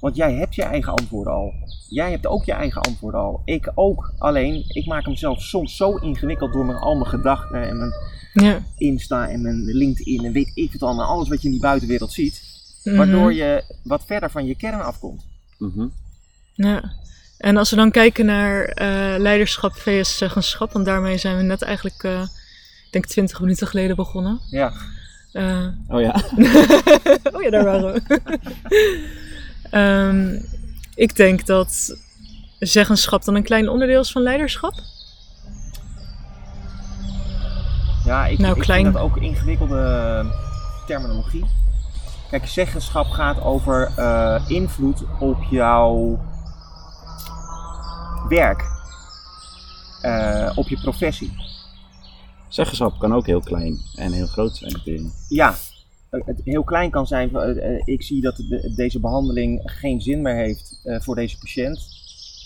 Want 0.01 0.15
jij 0.15 0.33
hebt 0.33 0.55
je 0.55 0.63
eigen 0.63 0.93
antwoorden 0.93 1.33
al. 1.33 1.53
Jij 1.89 2.11
hebt 2.11 2.27
ook 2.27 2.45
je 2.45 2.51
eigen 2.51 2.81
antwoorden 2.81 3.19
al. 3.21 3.41
Ik 3.45 3.71
ook. 3.75 4.13
Alleen, 4.17 4.63
ik 4.67 4.85
maak 4.85 5.05
hem 5.05 5.15
zelf 5.15 5.41
soms 5.41 5.75
zo 5.75 5.95
ingewikkeld 5.95 6.53
door 6.53 6.65
mijn, 6.65 6.77
al 6.77 6.95
mijn 6.95 7.09
gedachten 7.09 7.67
en 7.67 7.77
mijn 7.77 7.91
ja. 8.33 8.59
Insta 8.77 9.27
en 9.29 9.41
mijn 9.41 9.63
LinkedIn 9.65 10.25
en 10.25 10.31
weet 10.31 10.51
ik 10.53 10.71
het 10.71 10.83
allemaal. 10.83 11.07
Alles 11.07 11.29
wat 11.29 11.41
je 11.41 11.45
in 11.47 11.53
die 11.53 11.61
buitenwereld 11.61 12.11
ziet. 12.13 12.41
Waardoor 12.83 13.27
Mhm. 13.29 13.35
je 13.35 13.63
wat 13.83 14.03
verder 14.05 14.31
van 14.31 14.45
je 14.45 14.55
kern 14.55 14.81
afkomt. 14.81 15.25
Mhm. 15.57 15.87
Ja. 16.53 16.91
En 17.37 17.57
als 17.57 17.69
we 17.69 17.75
dan 17.75 17.91
kijken 17.91 18.25
naar 18.25 18.63
eh, 18.63 19.19
leiderschap 19.19 19.73
vs 19.75 20.17
zeggenschap, 20.17 20.71
want 20.71 20.85
daarmee 20.85 21.17
zijn 21.17 21.37
we 21.37 21.43
net 21.43 21.61
eigenlijk, 21.61 22.03
eh, 22.03 22.21
ik 22.85 22.91
denk 22.91 23.05
20 23.05 23.39
minuten 23.39 23.67
geleden 23.67 23.95
begonnen. 23.95 24.39
Ja. 24.49 24.73
Eh, 25.31 25.67
Oh 25.87 26.01
ja. 26.01 26.15
oh 27.33 27.41
ja, 27.41 27.49
daar 27.49 27.63
waren 27.63 27.93
we. 27.93 28.19
Ehm, 29.71 30.39
ik 30.95 31.15
denk 31.15 31.45
dat 31.45 31.97
zeggenschap 32.59 33.23
dan 33.23 33.35
een 33.35 33.43
klein 33.43 33.69
onderdeel 33.69 34.01
is 34.01 34.11
van 34.11 34.21
leiderschap. 34.21 34.73
Ja, 38.05 38.25
ik, 38.25 38.37
Nou, 38.39 38.55
ik 38.55 38.61
klein. 38.61 38.81
vind 38.81 38.93
dat 38.93 39.03
ook 39.03 39.17
ingewikkelde 39.17 40.25
terminologie. 40.87 41.45
Kijk, 42.29 42.47
zeggenschap 42.47 43.05
gaat 43.05 43.41
over 43.41 43.91
eh, 43.95 44.41
invloed 44.47 45.03
op 45.19 45.43
jouw 45.49 46.19
werk. 48.29 48.63
Eh, 50.01 50.51
op 50.55 50.67
je 50.67 50.79
professie. 50.81 51.33
Zeggenschap 52.47 52.99
kan 52.99 53.13
ook 53.13 53.25
heel 53.25 53.39
klein 53.41 53.79
en 53.95 54.11
heel 54.11 54.27
groot 54.27 54.55
zijn 54.57 54.71
natuurlijk. 54.71 55.13
Ja, 55.27 55.55
het 56.11 56.41
heel 56.43 56.63
klein 56.63 56.89
kan 56.89 57.07
zijn. 57.07 57.35
eh, 57.35 57.75
eh, 57.75 57.81
ik 57.85 58.03
zie 58.03 58.21
dat 58.21 58.35
de- 58.35 58.73
deze 58.75 58.99
behandeling 58.99 59.61
geen 59.63 60.01
zin 60.01 60.21
meer 60.21 60.35
heeft 60.35 60.79
eh, 60.83 60.99
voor 61.01 61.15
deze 61.15 61.37
patiënt. 61.37 61.99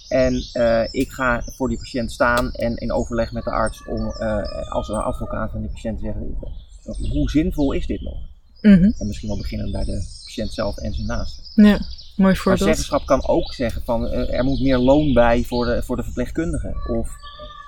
En 0.09 0.43
eh, 0.53 0.84
ik 0.91 1.09
ga 1.11 1.41
voor 1.45 1.68
die 1.70 1.78
patiënt 1.78 2.11
staan 2.11 2.51
en 2.51 2.76
in 2.76 2.91
overleg 2.91 3.32
met 3.32 3.43
de 3.43 3.51
arts 3.51 3.86
om 3.88 4.11
eh, 4.11 4.72
als 4.72 4.88
een 4.89 4.95
advocaat 4.95 5.51
van 5.51 5.61
die 5.61 5.70
patiënt 5.70 5.97
te 5.97 6.03
zeggen: 6.03 6.36
eh, 6.84 7.11
hoe 7.11 7.30
zinvol 7.30 7.72
is 7.72 7.86
dit 7.88 8.01
nog? 8.01 8.18
Mhm. 8.61 8.91
En 8.97 9.07
misschien 9.07 9.28
wel 9.30 9.38
beginnen 9.38 9.72
bij 9.72 9.84
de 9.84 10.05
patiënt 10.26 10.53
zelf 10.53 10.78
en 10.78 10.93
zijn 10.93 11.07
naasten. 11.07 11.43
Ja, 11.53 11.63
mooi 11.63 11.82
Maar 12.18 12.36
voorbeeld. 12.36 12.63
zeggenschap 12.63 13.05
kan 13.05 13.28
ook 13.28 13.53
zeggen 13.53 13.82
van 13.84 14.07
eh, 14.07 14.34
er 14.38 14.43
moet 14.43 14.61
meer 14.61 14.78
loon 14.78 15.13
bij 15.13 15.43
voor 15.43 15.66
de, 15.66 15.84
voor 15.84 15.95
de 15.95 16.03
verpleegkundige. 16.03 16.74
Of 16.97 17.09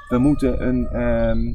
we 0.10 0.18
moeten 0.18 0.68
een 0.68 0.88
ehm, 0.88 1.54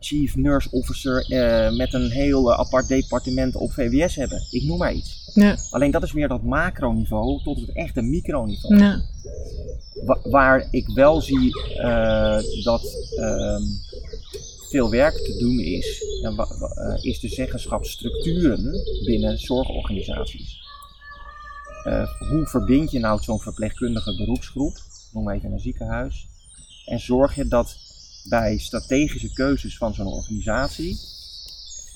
chief 0.00 0.36
nurse 0.36 0.68
officer 0.70 1.30
eh, 1.30 1.76
met 1.76 1.92
een 1.94 2.10
heel 2.10 2.52
eh, 2.52 2.58
apart 2.58 2.88
departement 2.88 3.56
op 3.56 3.72
VWS 3.72 4.14
hebben. 4.14 4.46
Ik 4.50 4.62
noem 4.62 4.78
maar 4.78 4.92
iets. 4.92 5.30
Ja, 5.34 5.56
Alleen 5.70 5.90
dat 5.90 6.02
is 6.02 6.12
weer 6.12 6.28
dat 6.28 6.42
macroniveau 6.42 7.42
tot 7.42 7.60
het 7.60 7.72
echte 7.72 8.02
microniveau. 8.02 8.78
ja, 8.78 9.00
Wa- 10.04 10.20
waar 10.30 10.68
ik 10.70 10.88
wel 10.94 11.20
zie 11.20 11.62
eh, 11.78 12.38
dat 12.64 12.82
ehm, 13.16 13.62
veel 14.70 14.90
werk 14.90 15.14
te 15.14 15.36
doen 15.38 15.58
is, 15.60 16.02
is 17.02 17.20
de 17.20 17.28
zeggenschapsstructuren 17.28 18.72
binnen 19.04 19.38
zorgorganisaties. 19.38 20.56
Hoe 22.28 22.46
verbind 22.46 22.90
je 22.90 22.98
nou 22.98 23.22
zo'n 23.22 23.40
verpleegkundige 23.40 24.16
beroepsgroep, 24.16 24.76
noem 25.12 25.30
even 25.30 25.52
een 25.52 25.60
ziekenhuis, 25.60 26.26
en 26.84 27.00
zorg 27.00 27.34
je 27.34 27.48
dat 27.48 27.76
bij 28.28 28.58
strategische 28.58 29.32
keuzes 29.32 29.76
van 29.76 29.94
zo'n 29.94 30.06
organisatie 30.06 30.98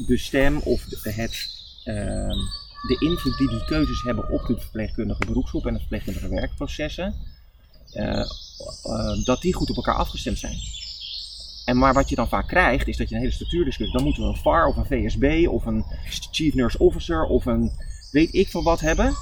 de 0.07 0.19
stem 0.19 0.59
of 0.59 0.85
het, 1.03 1.49
ehm, 1.85 2.37
de 2.89 2.97
invloed 2.99 3.37
die 3.39 3.49
die 3.49 3.65
keuzes 3.65 4.03
hebben 4.03 4.31
op 4.31 4.47
de 4.47 4.59
verpleegkundige 4.59 5.27
beroepsgroep 5.27 5.67
en 5.67 5.73
de 5.73 5.79
verpleegkundige 5.79 6.29
werkprocessen, 6.29 7.15
eh, 7.93 8.21
eh, 8.83 9.25
dat 9.25 9.41
die 9.41 9.55
goed 9.55 9.71
op 9.71 9.77
elkaar 9.77 9.95
afgestemd 9.95 10.39
zijn. 10.39 10.57
En 11.65 11.79
maar 11.79 11.95
wat 11.95 12.09
je 12.09 12.15
dan 12.15 12.29
vaak 12.29 12.49
krijgt, 12.49 12.89
is 12.89 12.97
dat 12.97 13.09
je 13.09 13.15
een 13.15 13.21
hele 13.21 13.33
structuurdiscussie. 13.33 13.97
Dan 13.97 14.05
moeten 14.05 14.23
we 14.23 14.29
een 14.29 14.37
VAR 14.37 14.67
of 14.67 14.77
een 14.77 14.87
VSB 14.87 15.47
of 15.49 15.67
een 15.67 15.85
Chief 16.31 16.55
Nurse 16.55 16.79
Officer 16.79 17.25
of 17.25 17.47
een 17.47 17.73
weet 18.11 18.35
ik 18.35 18.49
veel 18.49 18.63
wat 18.63 18.81
hebben. 18.81 19.15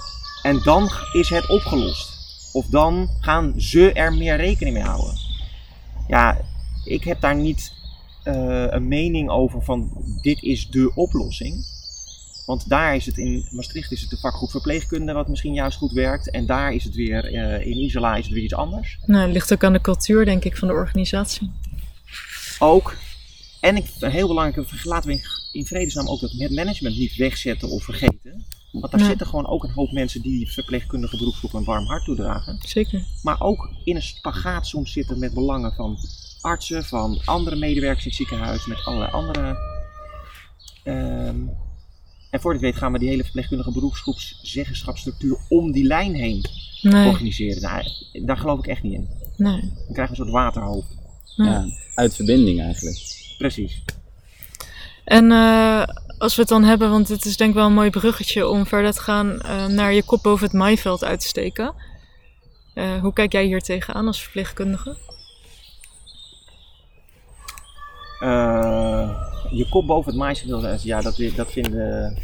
En 0.42 0.60
dan 0.62 0.90
is 1.12 1.28
het 1.28 1.48
opgelost. 1.48 2.18
Of 2.52 2.66
dan 2.66 3.08
gaan 3.20 3.60
ze 3.60 3.92
er 3.92 4.12
meer 4.12 4.36
rekening 4.36 4.76
mee 4.76 4.84
houden. 4.84 5.14
Ja, 6.08 6.40
ik 6.84 7.04
heb 7.04 7.20
daar 7.20 7.36
niet 7.36 7.72
eh, 8.22 8.66
een 8.68 8.88
mening 8.88 9.30
over 9.30 9.62
van 9.62 9.92
dit 10.22 10.42
is 10.42 10.68
de 10.70 10.92
oplossing. 10.94 11.78
Want 12.46 12.68
daar 12.68 12.96
is 12.96 13.06
het 13.06 13.16
in 13.18 13.46
Maastricht 13.50 13.92
is 13.92 14.00
het 14.00 14.10
de 14.10 14.16
vakgroep 14.16 14.50
verpleegkunde 14.50 15.12
wat 15.12 15.28
misschien 15.28 15.52
juist 15.54 15.78
goed 15.78 15.92
werkt. 15.92 16.30
En 16.30 16.46
daar 16.46 16.74
is 16.74 16.84
het 16.84 16.94
weer, 16.94 17.24
eh, 17.34 17.66
in 17.66 17.76
Isola 17.76 18.16
is 18.16 18.24
het 18.24 18.34
weer 18.34 18.42
iets 18.44 18.54
anders. 18.54 18.98
nou, 19.06 19.22
het 19.22 19.32
ligt 19.32 19.52
ook 19.52 19.64
aan 19.64 19.72
de 19.72 19.80
cultuur, 19.80 20.24
denk 20.24 20.44
ik, 20.44 20.56
van 20.56 20.68
de 20.68 20.74
organisatie. 20.74 21.50
Ook. 22.58 22.96
En 23.60 23.76
ik, 23.76 23.86
een 23.98 24.10
heel 24.10 24.26
belangrijk, 24.28 24.84
laten 24.84 25.10
we 25.10 25.20
in, 25.52 25.66
vredesnaam 25.66 26.08
ook 26.08 26.20
dat 26.20 26.30
het 26.30 26.50
management 26.50 26.96
niet 26.96 27.16
wegzetten 27.16 27.68
of 27.68 27.82
vergeten. 27.84 28.44
Want 28.72 28.90
daar 28.90 29.00
Ja. 29.00 29.06
zitten 29.06 29.26
gewoon 29.26 29.46
ook 29.46 29.64
een 29.64 29.70
hoop 29.72 29.92
mensen 29.92 30.22
die 30.22 30.38
die 30.38 30.52
verpleegkundige 30.52 31.16
beroepsgroep 31.16 31.52
een 31.52 31.64
warm 31.64 31.86
hart 31.86 32.04
toedragen. 32.04 32.58
Zeker. 32.66 33.04
Maar 33.22 33.40
ook 33.40 33.70
in 33.84 33.96
een 33.96 34.02
spagaat 34.02 34.66
soms 34.66 34.92
zitten 34.92 35.18
met 35.18 35.34
belangen 35.34 35.72
van 35.72 35.98
artsen, 36.40 36.84
van 36.84 37.20
andere 37.24 37.56
medewerkers 37.56 38.04
in 38.04 38.08
het 38.10 38.18
ziekenhuis, 38.18 38.66
met 38.66 38.84
allerlei 38.84 39.10
andere. 39.12 39.56
ehm, 40.84 41.36
en 42.30 42.40
voor 42.40 42.52
dit 42.52 42.60
weet 42.62 42.76
gaan 42.76 42.92
we 42.92 42.98
die 42.98 43.08
hele 43.08 43.22
verpleegkundige 43.22 43.72
beroepsgroepszeggenschapsstructuur 43.72 45.36
om 45.48 45.72
die 45.72 45.84
lijn 45.84 46.14
heen 46.14 46.44
Nee, 46.82 47.08
organiseren. 47.08 47.62
Nou, 47.62 47.84
daar 48.24 48.36
geloof 48.36 48.58
ik 48.58 48.66
echt 48.66 48.82
niet 48.82 48.92
in. 48.92 49.08
Nee. 49.36 49.60
Dan 49.60 49.92
krijg 49.92 50.08
je 50.08 50.10
een 50.10 50.16
soort 50.16 50.30
waterhoofd. 50.30 50.88
Ja. 51.36 51.44
Ja, 51.44 51.66
uit 51.94 52.14
verbinding 52.14 52.60
eigenlijk. 52.60 52.98
Precies. 53.38 53.82
En 55.04 55.32
eh, 55.32 55.82
als 56.18 56.34
we 56.34 56.40
het 56.40 56.50
dan 56.50 56.64
hebben, 56.64 56.90
want 56.90 57.08
het 57.08 57.24
is 57.24 57.36
denk 57.36 57.50
ik 57.50 57.56
wel 57.56 57.66
een 57.66 57.72
mooi 57.74 57.90
bruggetje 57.90 58.48
om 58.48 58.66
verder 58.66 58.92
te 58.92 59.00
gaan 59.00 59.40
eh, 59.40 59.66
naar 59.66 59.92
je 59.92 60.02
kop 60.02 60.22
boven 60.22 60.46
het 60.46 60.54
maaiveld 60.56 61.04
uit 61.04 61.20
te 61.20 61.26
steken. 61.26 61.74
Eh, 62.74 63.00
hoe 63.00 63.12
kijk 63.12 63.32
jij 63.32 63.44
hier 63.44 63.60
tegenaan 63.60 64.06
als 64.06 64.22
verpleegkundige? 64.22 64.90
Eh, 64.90 64.96
je 69.50 69.66
kop 69.70 69.86
boven 69.86 70.10
het 70.10 70.20
maisveld, 70.20 70.82
ja, 70.82 71.00
dat, 71.00 71.20
dat 71.36 71.52
vinden 71.52 72.16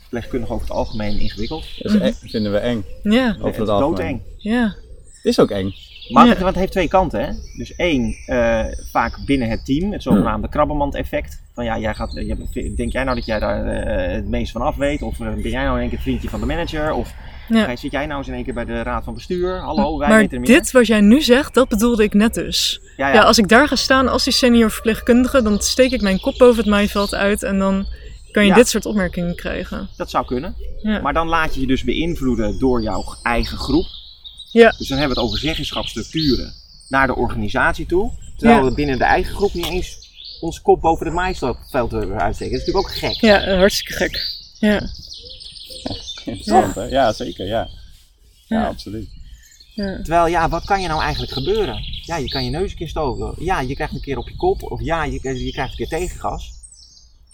verpleegkundigen 0.00 0.54
over 0.54 0.66
het 0.68 0.76
algemeen 0.76 1.18
ingewikkeld. 1.20 1.64
Dat 1.78 1.92
is 1.94 2.00
eng- 2.00 2.28
vinden 2.28 2.52
we 2.52 2.58
eng. 2.58 2.84
Ja, 3.02 3.36
Over 3.40 3.60
het 3.60 3.68
algemeen. 3.68 3.96
doodeng. 3.96 4.20
ja, 4.36 4.74
Het 5.14 5.24
is 5.24 5.40
ook 5.40 5.50
eng. 5.50 5.72
Maar 6.08 6.24
Ja. 6.24 6.30
het, 6.30 6.38
want 6.38 6.50
het 6.50 6.58
heeft 6.58 6.72
twee 6.72 6.88
kanten. 6.88 7.20
Hè? 7.20 7.32
Dus 7.56 7.74
één, 7.74 8.14
eh, 8.26 8.64
vaak 8.90 9.18
binnen 9.24 9.48
het 9.48 9.64
team, 9.64 9.92
het 9.92 10.02
zogenaamde 10.02 10.48
krabbenmand-effect. 10.48 11.42
Van 11.54 11.64
ja, 11.64 11.78
jij 11.78 11.94
gaat, 11.94 12.12
je, 12.12 12.74
denk 12.76 12.92
jij 12.92 13.04
nou 13.04 13.16
dat 13.16 13.26
jij 13.26 13.38
daar 13.38 13.66
eh, 13.66 14.14
het 14.14 14.28
meest 14.28 14.52
van 14.52 14.62
af 14.62 14.76
weet? 14.76 15.02
Of 15.02 15.20
eh, 15.20 15.26
ben 15.34 15.50
jij 15.50 15.62
nou 15.64 15.74
in 15.74 15.80
één 15.80 15.90
keer 15.90 15.98
vriendje 16.00 16.28
van 16.28 16.40
de 16.40 16.46
manager? 16.46 16.92
Of 16.92 17.14
ja. 17.48 17.66
eh, 17.66 17.76
zit 17.76 17.90
jij 17.90 18.06
nou 18.06 18.18
eens 18.18 18.28
in 18.28 18.34
één 18.34 18.44
keer 18.44 18.54
bij 18.54 18.64
de 18.64 18.82
raad 18.82 19.04
van 19.04 19.14
bestuur? 19.14 19.60
Hallo, 19.60 19.98
wij 19.98 20.08
maar 20.08 20.18
weten 20.18 20.34
er 20.34 20.40
meer. 20.40 20.58
dit 20.58 20.70
wat 20.70 20.86
jij 20.86 21.00
nu 21.00 21.22
zegt, 21.22 21.54
dat 21.54 21.68
bedoelde 21.68 22.02
ik 22.02 22.14
net 22.14 22.34
dus. 22.34 22.80
ja, 22.96 23.08
Ja. 23.08 23.14
ja, 23.14 23.20
als 23.22 23.38
ik 23.38 23.48
daar 23.48 23.68
ga 23.68 23.76
staan 23.76 24.08
als 24.08 24.24
die 24.24 24.32
senior 24.32 24.70
verpleegkundige, 24.70 25.42
dan 25.42 25.60
steek 25.60 25.90
ik 25.90 26.00
mijn 26.00 26.20
kop 26.20 26.38
boven 26.38 26.56
het 26.56 26.66
maaiveld 26.66 27.14
uit 27.14 27.42
en 27.42 27.58
dan 27.58 27.86
kan 28.32 28.46
je 28.46 28.54
dit 28.54 28.68
soort 28.68 28.86
opmerkingen 28.86 29.34
krijgen. 29.36 29.88
dat 29.96 30.10
zou 30.10 30.24
kunnen. 30.26 30.54
Maar 31.02 31.12
dan 31.12 31.28
laat 31.28 31.54
je 31.54 31.60
je 31.60 31.66
dus 31.66 31.84
beïnvloeden 31.84 32.58
door 32.58 32.82
jouw 32.82 33.14
eigen 33.22 33.58
groep. 33.58 33.86
Ja. 34.50 34.74
Dus 34.78 34.88
dan 34.88 34.98
hebben 34.98 35.16
we 35.16 35.22
het 35.22 35.30
over 35.30 35.38
zeggenschapsstructuren 35.38 36.52
naar 36.88 37.06
de 37.06 37.14
organisatie 37.16 37.86
toe. 37.86 38.12
Terwijl 38.36 38.64
we 38.64 38.74
binnen 38.74 38.98
de 38.98 39.04
eigen 39.04 39.34
groep 39.34 39.54
niet 39.54 39.66
eens 39.66 39.98
ons 40.40 40.62
kop 40.62 40.80
boven 40.80 41.06
het 41.06 41.14
maaiveld 41.14 41.54
uitsteken. 41.72 42.18
Dat 42.18 42.40
is 42.40 42.50
natuurlijk 42.50 42.76
ook 42.76 42.94
gek. 42.94 43.12
Ja, 43.20 43.40
eh, 43.40 43.56
hartstikke 43.58 43.92
gek. 43.92 44.20
Ja, 44.58 44.80
Interessant, 46.26 46.74
hè? 46.74 46.84
Ja, 46.84 47.12
zeker, 47.12 47.46
ja. 47.46 47.68
Ja, 48.46 48.60
Ja. 48.60 48.66
absoluut. 48.66 49.08
ja. 49.74 49.96
Terwijl, 49.96 50.26
ja, 50.26 50.48
wat 50.48 50.64
kan 50.64 50.80
je 50.80 50.88
nou 50.88 51.02
eigenlijk 51.02 51.32
gebeuren? 51.32 51.82
Ja, 52.04 52.16
je 52.16 52.28
kan 52.28 52.44
je 52.44 52.50
neus 52.50 52.70
een 52.70 52.76
keer 52.76 52.88
stoken. 52.88 53.44
Ja, 53.44 53.60
je 53.60 53.74
krijgt 53.74 53.94
een 53.94 54.00
keer 54.00 54.18
op 54.18 54.28
je 54.28 54.36
kop. 54.36 54.62
Of 54.62 54.80
ja, 54.82 55.04
je, 55.04 55.12
je 55.44 55.52
krijgt 55.52 55.70
een 55.70 55.76
keer 55.76 55.88
tegengas. 55.98 56.52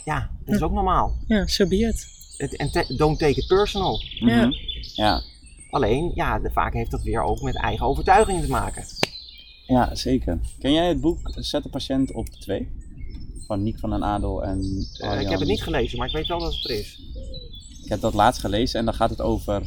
Ja, 0.04 0.30
dat 0.44 0.54
is 0.54 0.62
ook 0.62 0.72
normaal. 0.72 1.16
ja 1.26 1.46
so 1.46 1.66
be 1.66 1.76
it. 1.76 2.06
Het, 2.36 2.56
en 2.56 2.96
don't 2.96 3.18
take 3.18 3.40
it 3.40 3.46
personal. 3.46 4.02
Ja. 4.02 4.46
Mhm. 4.46 4.52
Ja. 4.94 5.22
Alleen, 5.70 6.12
ja, 6.14 6.38
de, 6.38 6.50
vaak 6.50 6.72
heeft 6.72 6.90
dat 6.90 7.02
weer 7.02 7.22
ook 7.22 7.40
met 7.42 7.56
eigen 7.56 7.86
overtuigingen 7.86 8.42
te 8.42 8.48
maken. 8.48 8.84
ja, 9.66 9.94
zeker. 9.94 10.38
Ken 10.58 10.72
jij 10.72 10.88
het 10.88 11.00
boek 11.00 11.18
Zet 11.34 11.62
de 11.62 11.68
patiënt 11.68 12.12
op 12.12 12.28
2? 12.28 12.68
Van 13.46 13.62
Niek 13.62 13.78
van 13.78 13.90
den 13.90 14.04
Adel 14.04 14.44
en 14.44 14.86
Eh, 14.98 15.20
ik 15.20 15.28
heb 15.28 15.38
het 15.38 15.48
niet 15.48 15.62
gelezen, 15.62 15.98
maar 15.98 16.06
ik 16.06 16.12
weet 16.14 16.26
wel 16.26 16.38
dat 16.38 16.54
het 16.54 16.64
er 16.64 16.78
is. 16.78 17.00
Ik 17.92 18.00
heb 18.00 18.10
dat 18.12 18.20
laatst 18.20 18.40
gelezen 18.40 18.78
en 18.78 18.84
dan 18.84 18.94
gaat 18.94 19.10
het 19.10 19.20
over. 19.20 19.62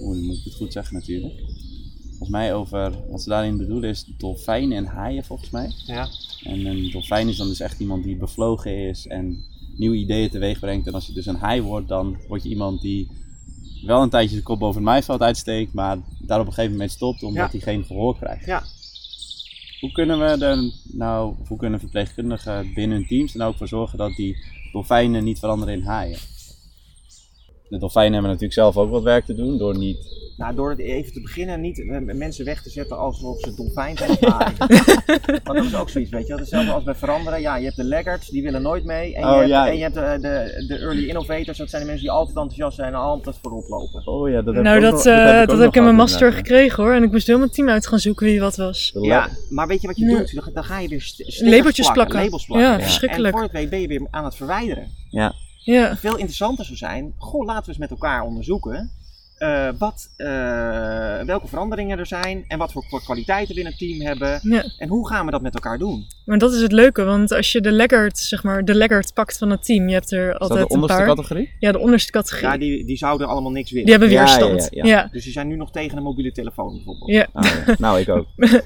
Oeh, 0.00 0.18
moet 0.26 0.36
ik 0.36 0.44
het 0.44 0.54
goed 0.54 0.72
zeggen 0.72 0.94
natuurlijk. 0.94 1.34
Volgens 2.08 2.28
mij 2.28 2.54
over. 2.54 2.92
Wat 3.10 3.22
ze 3.22 3.28
daarin 3.28 3.56
bedoelen 3.56 3.90
is 3.90 4.04
dolfijnen 4.18 4.76
en 4.76 4.84
haaien, 4.86 5.24
volgens 5.24 5.50
mij. 5.50 5.72
Ja, 5.86 6.08
En 6.42 6.66
een 6.66 6.90
dolfijn 6.90 7.28
is 7.28 7.36
dan 7.36 7.46
dus 7.48 7.60
echt 7.60 7.80
iemand 7.80 8.04
die 8.04 8.16
bevlogen 8.16 8.88
is 8.88 9.06
en 9.06 9.44
nieuwe 9.76 9.96
ideeën 9.96 10.30
teweeg 10.30 10.58
brengt. 10.58 10.86
En 10.86 10.94
als 10.94 11.06
je 11.06 11.12
dus 11.12 11.26
een 11.26 11.36
haai 11.36 11.62
wordt, 11.62 11.88
dan 11.88 12.16
word 12.28 12.42
je 12.42 12.48
iemand 12.48 12.80
die 12.80 13.08
wel 13.86 14.02
een 14.02 14.10
tijdje 14.10 14.30
zijn 14.30 14.42
kop 14.42 14.58
boven 14.58 14.76
het 14.76 14.84
maaiveld 14.84 15.20
uitsteekt, 15.20 15.72
maar 15.72 15.98
daar 16.20 16.40
op 16.40 16.46
een 16.46 16.52
gegeven 16.52 16.72
moment 16.76 16.90
stopt 16.90 17.22
omdat 17.22 17.52
Ja. 17.52 17.58
hij 17.58 17.60
geen 17.60 17.84
gehoor 17.84 18.16
krijgt. 18.18 18.46
ja. 18.46 18.62
Hoe 19.80 19.92
kunnen 19.92 20.18
we 20.18 20.44
er 20.44 20.72
nou, 20.84 21.34
hoe 21.48 21.58
kunnen 21.58 21.80
verpleegkundigen 21.80 22.72
binnen 22.74 22.96
hun 22.98 23.06
teams 23.06 23.32
er 23.32 23.38
nou 23.38 23.50
ook 23.50 23.56
voor 23.58 23.68
zorgen 23.68 23.98
dat 23.98 24.16
die 24.16 24.36
dolfijnen 24.72 25.24
niet 25.24 25.38
veranderen 25.38 25.74
in 25.74 25.82
haaien? 25.82 26.18
De 27.68 27.78
dolfijnen 27.78 28.12
hebben 28.12 28.30
natuurlijk 28.30 28.58
zelf 28.58 28.76
ook 28.76 28.90
wat 28.90 29.02
werk 29.02 29.24
te 29.24 29.34
doen 29.34 29.58
door 29.58 29.78
niet. 29.78 30.22
Nou, 30.36 30.54
door 30.54 30.70
het 30.70 30.78
even 30.78 31.12
te 31.12 31.20
beginnen 31.20 31.60
niet 31.60 31.78
eh, 31.80 31.98
mensen 32.14 32.44
weg 32.44 32.62
te 32.62 32.70
zetten 32.70 32.98
alsof 32.98 33.40
ze 33.40 33.54
dolfijn 33.54 33.96
zijn. 33.96 34.16
Want 35.44 35.56
dat 35.56 35.64
is 35.64 35.74
ook 35.76 35.88
zoiets, 35.88 36.10
weet 36.10 36.22
je 36.22 36.28
wel. 36.28 36.38
Hetzelfde 36.38 36.72
als 36.72 36.84
bij 36.84 36.94
veranderen. 36.94 37.40
Ja, 37.40 37.56
je 37.56 37.64
hebt 37.64 37.76
de 37.76 37.84
laggards, 37.84 38.28
die 38.28 38.42
willen 38.42 38.62
nooit 38.62 38.84
mee. 38.84 39.14
En 39.14 39.20
je 39.20 39.26
Oh, 39.26 39.36
hebt, 39.36 39.48
ja. 39.48 39.68
en 39.68 39.76
je 39.76 39.82
hebt 39.82 39.94
de, 39.94 40.18
de, 40.20 40.64
de 40.66 40.78
early 40.78 41.08
innovators, 41.08 41.58
dat 41.58 41.70
zijn 41.70 41.82
de 41.82 41.88
mensen 41.88 42.06
die 42.06 42.14
altijd 42.16 42.36
enthousiast 42.36 42.76
zijn 42.76 42.88
en 42.92 42.98
altijd 43.00 43.36
voorop 43.42 43.68
lopen. 43.68 44.06
Oh 44.06 44.28
ja, 44.30 44.42
dat 44.42 44.54
heb 44.54 44.64
Nou, 44.64 44.78
ik 44.78 44.84
ook 44.84 44.90
dat, 44.90 45.04
nog- 45.04 45.14
eh, 45.14 45.24
heb 45.24 45.42
ik 45.42 45.48
dat 45.48 45.58
heb 45.58 45.74
in 45.74 45.82
mijn 45.82 45.94
gehad, 45.94 45.94
master 45.94 46.20
inderdaad, 46.26 46.46
gekregen 46.48 46.82
hoor. 46.84 46.92
En 46.94 47.02
ik 47.02 47.10
moest 47.10 47.26
heel 47.26 47.38
mijn 47.38 47.50
team 47.50 47.68
uit 47.68 47.86
gaan 47.86 47.98
zoeken 47.98 48.26
wie 48.26 48.40
wat 48.40 48.56
was. 48.56 48.90
ja. 48.94 49.00
De 49.00 49.06
Ja, 49.06 49.18
lab- 49.20 49.30
maar 49.50 49.66
weet 49.66 49.80
je 49.80 49.86
wat 49.86 49.96
je 49.96 50.04
Ja. 50.04 50.16
doet? 50.18 50.34
Dan, 50.34 50.50
dan 50.54 50.64
ga 50.64 50.78
je 50.78 50.88
weer 50.88 51.00
st- 51.02 51.12
stickers 51.14 51.40
Labeltjes 51.40 51.90
plakken. 51.92 52.22
Labels 52.22 52.46
plakken. 52.46 52.68
Ja, 52.68 52.74
En 52.74 52.82
verschrikkelijk. 52.82 53.34
voor 53.34 53.42
het 53.42 53.52
weet 53.52 53.70
ben 53.70 53.80
je 53.80 53.86
weer 53.88 54.06
aan 54.10 54.24
het 54.24 54.34
verwijderen. 54.36 54.88
Ja, 55.10 55.34
Ja, 55.64 55.96
Veel 55.96 56.16
interessanter 56.16 56.64
zou 56.64 56.76
zijn, 56.76 57.14
goh, 57.18 57.44
laten 57.44 57.62
we 57.62 57.68
eens 57.68 57.78
met 57.78 57.90
elkaar 57.90 58.22
onderzoeken 58.22 58.90
eh, 59.34 59.68
wat, 59.78 60.10
eh, 60.16 60.26
welke 61.20 61.48
veranderingen 61.48 61.98
er 61.98 62.06
zijn 62.06 62.44
en 62.48 62.58
wat 62.58 62.72
voor 62.72 62.84
voor 62.88 63.02
kwaliteiten 63.02 63.54
we 63.54 63.60
in 63.60 63.66
het 63.66 63.78
team 63.78 64.00
hebben. 64.00 64.40
ja. 64.42 64.64
En 64.78 64.88
hoe 64.88 65.08
gaan 65.08 65.24
we 65.24 65.30
dat 65.30 65.42
met 65.42 65.54
elkaar 65.54 65.78
doen? 65.78 66.06
Maar 66.24 66.38
dat 66.38 66.52
is 66.52 66.60
het 66.60 66.72
leuke, 66.72 67.04
want 67.04 67.32
als 67.32 67.52
je 67.52 67.60
de 67.60 67.72
laggard, 67.72 68.18
zeg 68.18 68.42
maar, 68.42 68.64
de 68.64 69.02
pakt 69.14 69.38
van 69.38 69.50
het 69.50 69.64
team, 69.64 69.88
je 69.88 69.94
hebt 69.94 70.12
er 70.12 70.26
is 70.26 70.32
dat 70.32 70.40
altijd 70.40 70.58
de 70.60 70.64
een 70.74 70.80
onderste 70.80 70.96
paar. 70.98 71.06
categorie? 71.06 71.50
Ja, 71.58 71.72
de 71.72 71.78
onderste 71.78 72.12
categorie. 72.12 72.46
Ja, 72.46 72.56
die, 72.58 72.84
die 72.84 72.96
zouden 72.96 73.26
allemaal 73.28 73.50
niks 73.50 73.70
willen. 73.70 73.84
Die 73.86 73.94
hebben 73.94 74.12
Ja, 74.12 74.20
weerstand. 74.20 74.68
ja, 74.70 74.82
Ja, 74.82 74.88
ja, 74.88 74.96
ja. 74.96 75.08
Dus 75.12 75.24
die 75.24 75.32
zijn 75.32 75.48
nu 75.48 75.56
nog 75.56 75.70
tegen 75.70 75.96
een 75.96 76.02
mobiele 76.02 76.32
telefoon 76.32 76.74
bijvoorbeeld. 76.74 77.10
Ja. 77.10 77.26
Nou, 77.32 77.46
ja. 77.66 77.74
nou, 77.78 78.00
ik 78.00 78.08
ook. 78.08 78.26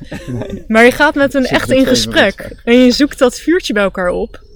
Maar 0.68 0.84
je 0.84 0.90
gaat 0.92 1.14
met 1.14 1.32
hen 1.32 1.42
Zit 1.42 1.53
echt 1.53 1.70
in 1.70 1.86
gesprek 1.86 2.61
en 2.64 2.74
je 2.74 2.90
zoekt 2.90 3.18
dat 3.18 3.38
vuurtje 3.38 3.72
bij 3.72 3.82
elkaar 3.82 4.11
op. 4.11 4.46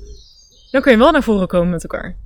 Dan 0.72 0.82
kun 0.82 0.92
je 0.92 0.98
wel 0.98 1.10
naar 1.12 1.22
voren 1.22 1.46
komen 1.48 1.70
met 1.70 1.82
elkaar. 1.82 2.16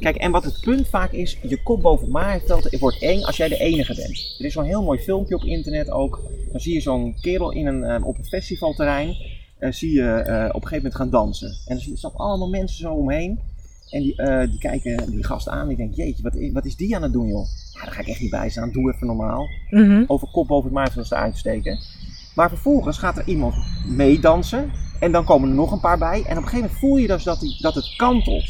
Kijk, 0.00 0.16
en 0.16 0.30
wat 0.30 0.44
het 0.44 0.60
punt 0.60 0.88
vaak 0.88 1.12
is, 1.12 1.38
je 1.42 1.62
kop 1.62 1.82
boven 1.82 2.04
het 2.04 2.12
maaiveld 2.12 2.64
het 2.64 2.78
wordt 2.80 3.02
eng 3.02 3.22
als 3.22 3.36
jij 3.36 3.48
de 3.48 3.58
enige 3.58 3.94
bent. 3.94 4.34
Er 4.38 4.44
is 4.44 4.52
zo'n 4.52 4.64
heel 4.64 4.82
mooi 4.82 4.98
filmpje 4.98 5.34
op 5.34 5.42
internet 5.44 5.90
ook. 5.90 6.20
Dan 6.52 6.60
zie 6.60 6.74
je 6.74 6.80
zo'n 6.80 7.14
kerel 7.20 7.50
in 7.52 7.66
een, 7.66 7.84
eh, 7.84 8.06
op 8.06 8.18
een 8.18 8.24
festivalterrein, 8.24 9.16
eh, 9.58 9.72
zie 9.72 9.92
je 9.92 10.02
eh, 10.12 10.44
op 10.48 10.62
een 10.62 10.68
gegeven 10.68 10.76
moment 10.76 10.94
gaan 10.94 11.10
dansen. 11.10 11.48
En 11.66 11.76
dan 11.78 11.92
er 11.92 11.98
staan 11.98 12.14
allemaal 12.14 12.48
mensen 12.48 12.76
zo 12.78 12.92
omheen. 12.92 13.40
En 13.90 14.02
die, 14.02 14.16
eh, 14.16 14.50
die 14.50 14.58
kijken 14.58 15.10
die 15.10 15.24
gast 15.24 15.48
aan 15.48 15.60
en 15.60 15.68
die 15.68 15.76
denken, 15.76 15.96
jeetje, 16.04 16.22
wat, 16.22 16.34
is- 16.34 16.52
wat 16.52 16.64
is 16.64 16.76
die 16.76 16.96
aan 16.96 17.02
het 17.02 17.12
doen 17.12 17.26
joh? 17.28 17.46
Ja, 17.72 17.84
daar 17.84 17.92
ga 17.94 18.00
ik 18.00 18.08
echt 18.08 18.20
niet 18.20 18.30
bij 18.30 18.50
staan, 18.50 18.72
doe 18.72 18.92
even 18.94 19.06
normaal. 19.06 19.48
Mhm. 19.70 20.04
Over 20.06 20.28
kop 20.32 20.46
boven 20.46 20.64
het 20.64 20.74
maaiveld 20.78 21.06
staan 21.06 21.22
uitsteken. 21.22 21.78
Maar 22.34 22.48
vervolgens 22.48 22.98
gaat 22.98 23.18
er 23.18 23.28
iemand 23.28 23.54
meedansen. 23.88 24.70
En 25.04 25.12
dan 25.12 25.24
komen 25.24 25.48
er 25.48 25.54
nog 25.54 25.72
een 25.72 25.80
paar 25.80 25.98
bij. 25.98 26.24
En 26.26 26.36
op 26.36 26.42
een 26.42 26.48
gegeven 26.48 26.58
moment 26.58 26.78
voel 26.78 26.96
je 26.96 27.06
dus 27.06 27.22
dat, 27.22 27.40
die, 27.40 27.56
dat 27.60 27.74
het 27.74 27.94
kantelt. 27.96 28.44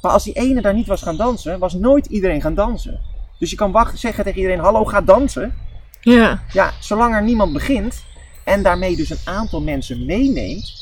Maar 0.00 0.12
als 0.12 0.24
die 0.24 0.32
ene 0.32 0.62
daar 0.62 0.74
niet 0.74 0.86
was 0.86 1.02
gaan 1.02 1.16
dansen, 1.16 1.58
was 1.58 1.74
nooit 1.74 2.06
iedereen 2.06 2.40
gaan 2.40 2.54
dansen. 2.54 3.00
Dus 3.38 3.50
je 3.50 3.56
kan 3.56 3.72
wacht, 3.72 3.98
zeggen 3.98 4.24
tegen 4.24 4.38
iedereen: 4.38 4.60
Hallo, 4.60 4.84
ga 4.84 5.00
dansen. 5.00 5.54
Ja, 6.00 6.42
Ja, 6.52 6.72
zolang 6.80 7.14
er 7.14 7.22
niemand 7.22 7.52
begint 7.52 8.04
en 8.44 8.62
daarmee 8.62 8.96
dus 8.96 9.10
een 9.10 9.20
aantal 9.24 9.60
mensen 9.60 10.06
meeneemt, 10.06 10.72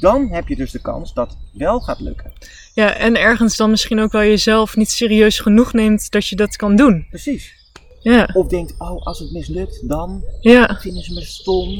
dan 0.00 0.28
heb 0.32 0.48
je 0.48 0.56
dus 0.56 0.70
de 0.70 0.80
kans 0.80 1.14
dat 1.14 1.30
het 1.30 1.38
wel 1.52 1.80
gaat 1.80 2.00
lukken. 2.00 2.32
ja, 2.74 2.94
en 2.94 3.16
ergens 3.16 3.56
dan 3.56 3.70
misschien 3.70 4.00
ook 4.00 4.12
wel 4.12 4.22
jezelf 4.22 4.76
niet 4.76 4.90
serieus 4.90 5.38
genoeg 5.38 5.72
neemt 5.72 6.10
dat 6.10 6.26
je 6.26 6.36
dat 6.36 6.56
kan 6.56 6.76
doen. 6.76 7.06
Precies. 7.08 7.59
Ja, 8.02 8.28
Of 8.32 8.46
denkt: 8.46 8.74
Oh, 8.78 9.06
als 9.06 9.18
het 9.18 9.32
mislukt, 9.32 9.88
dan 9.88 10.24
ja, 10.40 10.76
vinden 10.80 11.02
ze 11.02 11.14
me 11.14 11.24
stom. 11.24 11.78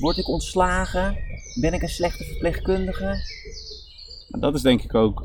Word 0.00 0.16
ik 0.18 0.28
ontslagen? 0.28 1.16
Ben 1.60 1.72
ik 1.72 1.82
een 1.82 1.88
slechte 1.88 2.24
verpleegkundige? 2.24 3.04
Maar 4.28 4.40
dat 4.40 4.54
is 4.54 4.62
denk 4.62 4.82
ik 4.82 4.94
ook 4.94 5.24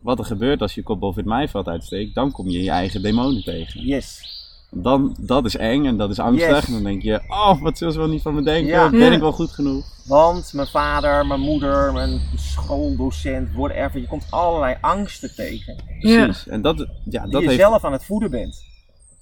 wat 0.00 0.18
er 0.18 0.24
gebeurt 0.24 0.60
als 0.60 0.74
je 0.74 0.82
kop 0.82 1.00
boven 1.00 1.20
het 1.20 1.28
maaiveld 1.30 1.66
uitsteekt. 1.68 2.14
Dan 2.14 2.32
kom 2.32 2.48
je 2.48 2.62
je 2.62 2.70
eigen 2.70 3.02
demonen 3.02 3.42
tegen. 3.42 3.80
Yes. 3.86 4.30
Dan, 4.70 5.16
dat 5.18 5.44
is 5.44 5.56
eng 5.56 5.84
en 5.86 5.96
dat 5.96 6.10
is 6.10 6.18
angstig. 6.18 6.48
Yes. 6.56 6.66
En 6.66 6.72
dan 6.72 6.82
denk 6.82 7.02
je, 7.02 7.20
oh, 7.28 7.62
wat 7.62 7.78
zullen 7.78 7.92
ze 7.92 7.98
wel 7.98 8.08
niet 8.08 8.22
van 8.22 8.34
me 8.34 8.42
denken? 8.42 8.66
Ja. 8.72 8.90
Ben 8.90 9.00
Ja. 9.00 9.12
ik 9.12 9.20
wel 9.20 9.32
goed 9.32 9.50
genoeg? 9.50 9.84
Want 10.06 10.52
mijn 10.52 10.66
vader, 10.66 11.26
mijn 11.26 11.40
moeder, 11.40 11.92
mijn 11.92 12.20
schooldocent, 12.36 13.48
whatever, 13.54 14.00
je 14.00 14.06
komt 14.06 14.26
allerlei 14.30 14.76
angsten 14.80 15.34
tegen. 15.34 15.76
ja. 16.00 16.24
Precies. 16.24 16.46
En 16.48 16.62
dat, 16.62 16.76
ja, 17.10 17.22
Die 17.22 17.30
dat, 17.32 17.40
je 17.42 17.48
heeft, 17.48 17.60
zelf 17.60 17.84
aan 17.84 17.92
het 17.92 18.04
voeden 18.04 18.30
bent. 18.30 18.70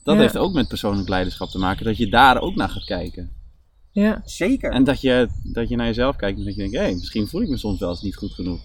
Dat 0.02 0.14
Ja. 0.14 0.20
heeft 0.20 0.36
ook 0.36 0.52
met 0.52 0.68
persoonlijk 0.68 1.08
leiderschap 1.08 1.48
te 1.48 1.58
maken. 1.58 1.84
Dat 1.84 1.96
je 1.96 2.08
daar 2.08 2.40
ook 2.40 2.54
naar 2.54 2.68
gaat 2.68 2.84
kijken. 2.84 3.30
ja. 3.92 4.22
Zeker. 4.24 4.72
En 4.72 4.84
dat 4.84 5.00
je, 5.00 5.28
dat 5.42 5.68
je 5.68 5.76
naar 5.76 5.86
jezelf 5.86 6.16
kijkt 6.16 6.38
en 6.38 6.44
dat 6.44 6.54
je 6.54 6.60
denkt, 6.60 6.76
hé, 6.76 6.82
hey, 6.82 6.94
misschien 6.94 7.26
voel 7.28 7.42
ik 7.42 7.48
me 7.48 7.56
soms 7.56 7.78
wel 7.80 7.90
eens 7.90 8.02
niet 8.02 8.16
goed 8.16 8.32
genoeg. 8.32 8.60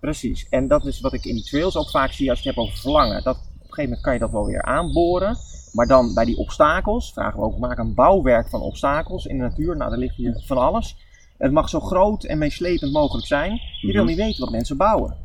Precies. 0.00 0.46
En 0.48 0.68
dat 0.68 0.86
is 0.86 1.00
wat 1.00 1.12
ik 1.12 1.24
in 1.24 1.34
die 1.34 1.44
trails 1.44 1.76
ook 1.76 1.90
vaak 1.90 2.12
zie 2.12 2.30
als 2.30 2.40
je 2.42 2.48
het 2.48 2.56
hebt 2.56 2.68
over 2.68 2.80
verlangen. 2.80 3.22
Dat, 3.22 3.36
op 3.36 3.42
een 3.42 3.58
gegeven 3.60 3.82
moment 3.84 4.00
kan 4.02 4.12
je 4.12 4.18
dat 4.18 4.30
wel 4.30 4.46
weer 4.46 4.62
aanboren. 4.62 5.36
Maar 5.72 5.86
dan 5.86 6.14
bij 6.14 6.24
die 6.24 6.36
obstakels 6.36 7.12
vragen 7.12 7.38
we 7.40 7.44
ook, 7.44 7.58
maak 7.58 7.78
een 7.78 7.94
bouwwerk 7.94 8.48
van 8.48 8.60
obstakels 8.60 9.26
in 9.26 9.36
de 9.36 9.42
natuur. 9.42 9.76
Nou, 9.76 9.90
daar 9.90 9.98
ligt 9.98 10.16
hier 10.16 10.42
van 10.46 10.56
alles. 10.58 10.96
Het 11.38 11.52
mag 11.52 11.68
zo 11.68 11.80
groot 11.80 12.24
en 12.24 12.38
meeslepend 12.38 12.92
mogelijk 12.92 13.26
zijn. 13.26 13.60
Je 13.80 13.92
wil 13.92 13.96
Mhm. 14.02 14.06
niet 14.06 14.16
weten 14.16 14.40
wat 14.40 14.50
mensen 14.50 14.76
bouwen. 14.76 15.16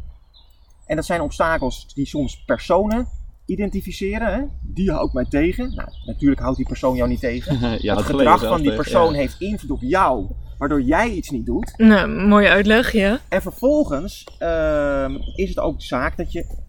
En 0.86 0.96
dat 0.96 1.06
zijn 1.06 1.22
obstakels 1.22 1.94
die 1.94 2.06
soms 2.06 2.44
personen 2.46 3.08
identificeren. 3.48 4.34
Hè? 4.34 4.42
Die 4.62 4.92
houdt 4.92 5.14
mij 5.14 5.26
tegen. 5.30 5.76
Nou, 5.76 5.90
natuurlijk 6.06 6.42
houdt 6.42 6.58
die 6.58 6.68
persoon 6.68 6.96
jou 6.96 7.10
niet 7.10 7.20
tegen. 7.20 7.60
ja, 7.82 7.96
het 7.96 8.06
gedrag 8.06 8.40
geleden 8.40 8.40
van 8.40 8.62
die 8.62 8.76
persoon 8.76 9.14
ja. 9.14 9.20
heeft 9.20 9.36
invloed 9.42 9.72
op 9.72 9.82
jou, 9.82 10.28
waardoor 10.58 10.82
jij 10.82 11.10
iets 11.10 11.30
niet 11.30 11.46
doet. 11.46 11.74
Nou, 11.78 12.08
mooie 12.28 12.50
uitleg, 12.50 12.92
ja. 12.92 13.20
En 13.30 13.42
vervolgens 13.42 14.28
ehm, 14.40 15.16
is 15.36 15.50
het 15.50 15.60
ook 15.60 15.80
de 15.80 15.86
zaak 15.86 16.18
dat 16.18 16.32
je 16.32 16.66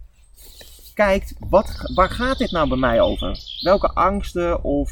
kijkt, 0.93 1.33
wat, 1.39 1.91
waar 1.95 2.09
gaat 2.09 2.37
dit 2.37 2.51
nou 2.51 2.69
bij 2.69 2.77
mij 2.77 3.01
over? 3.01 3.39
Welke 3.61 3.87
angsten 3.87 4.63
of 4.63 4.91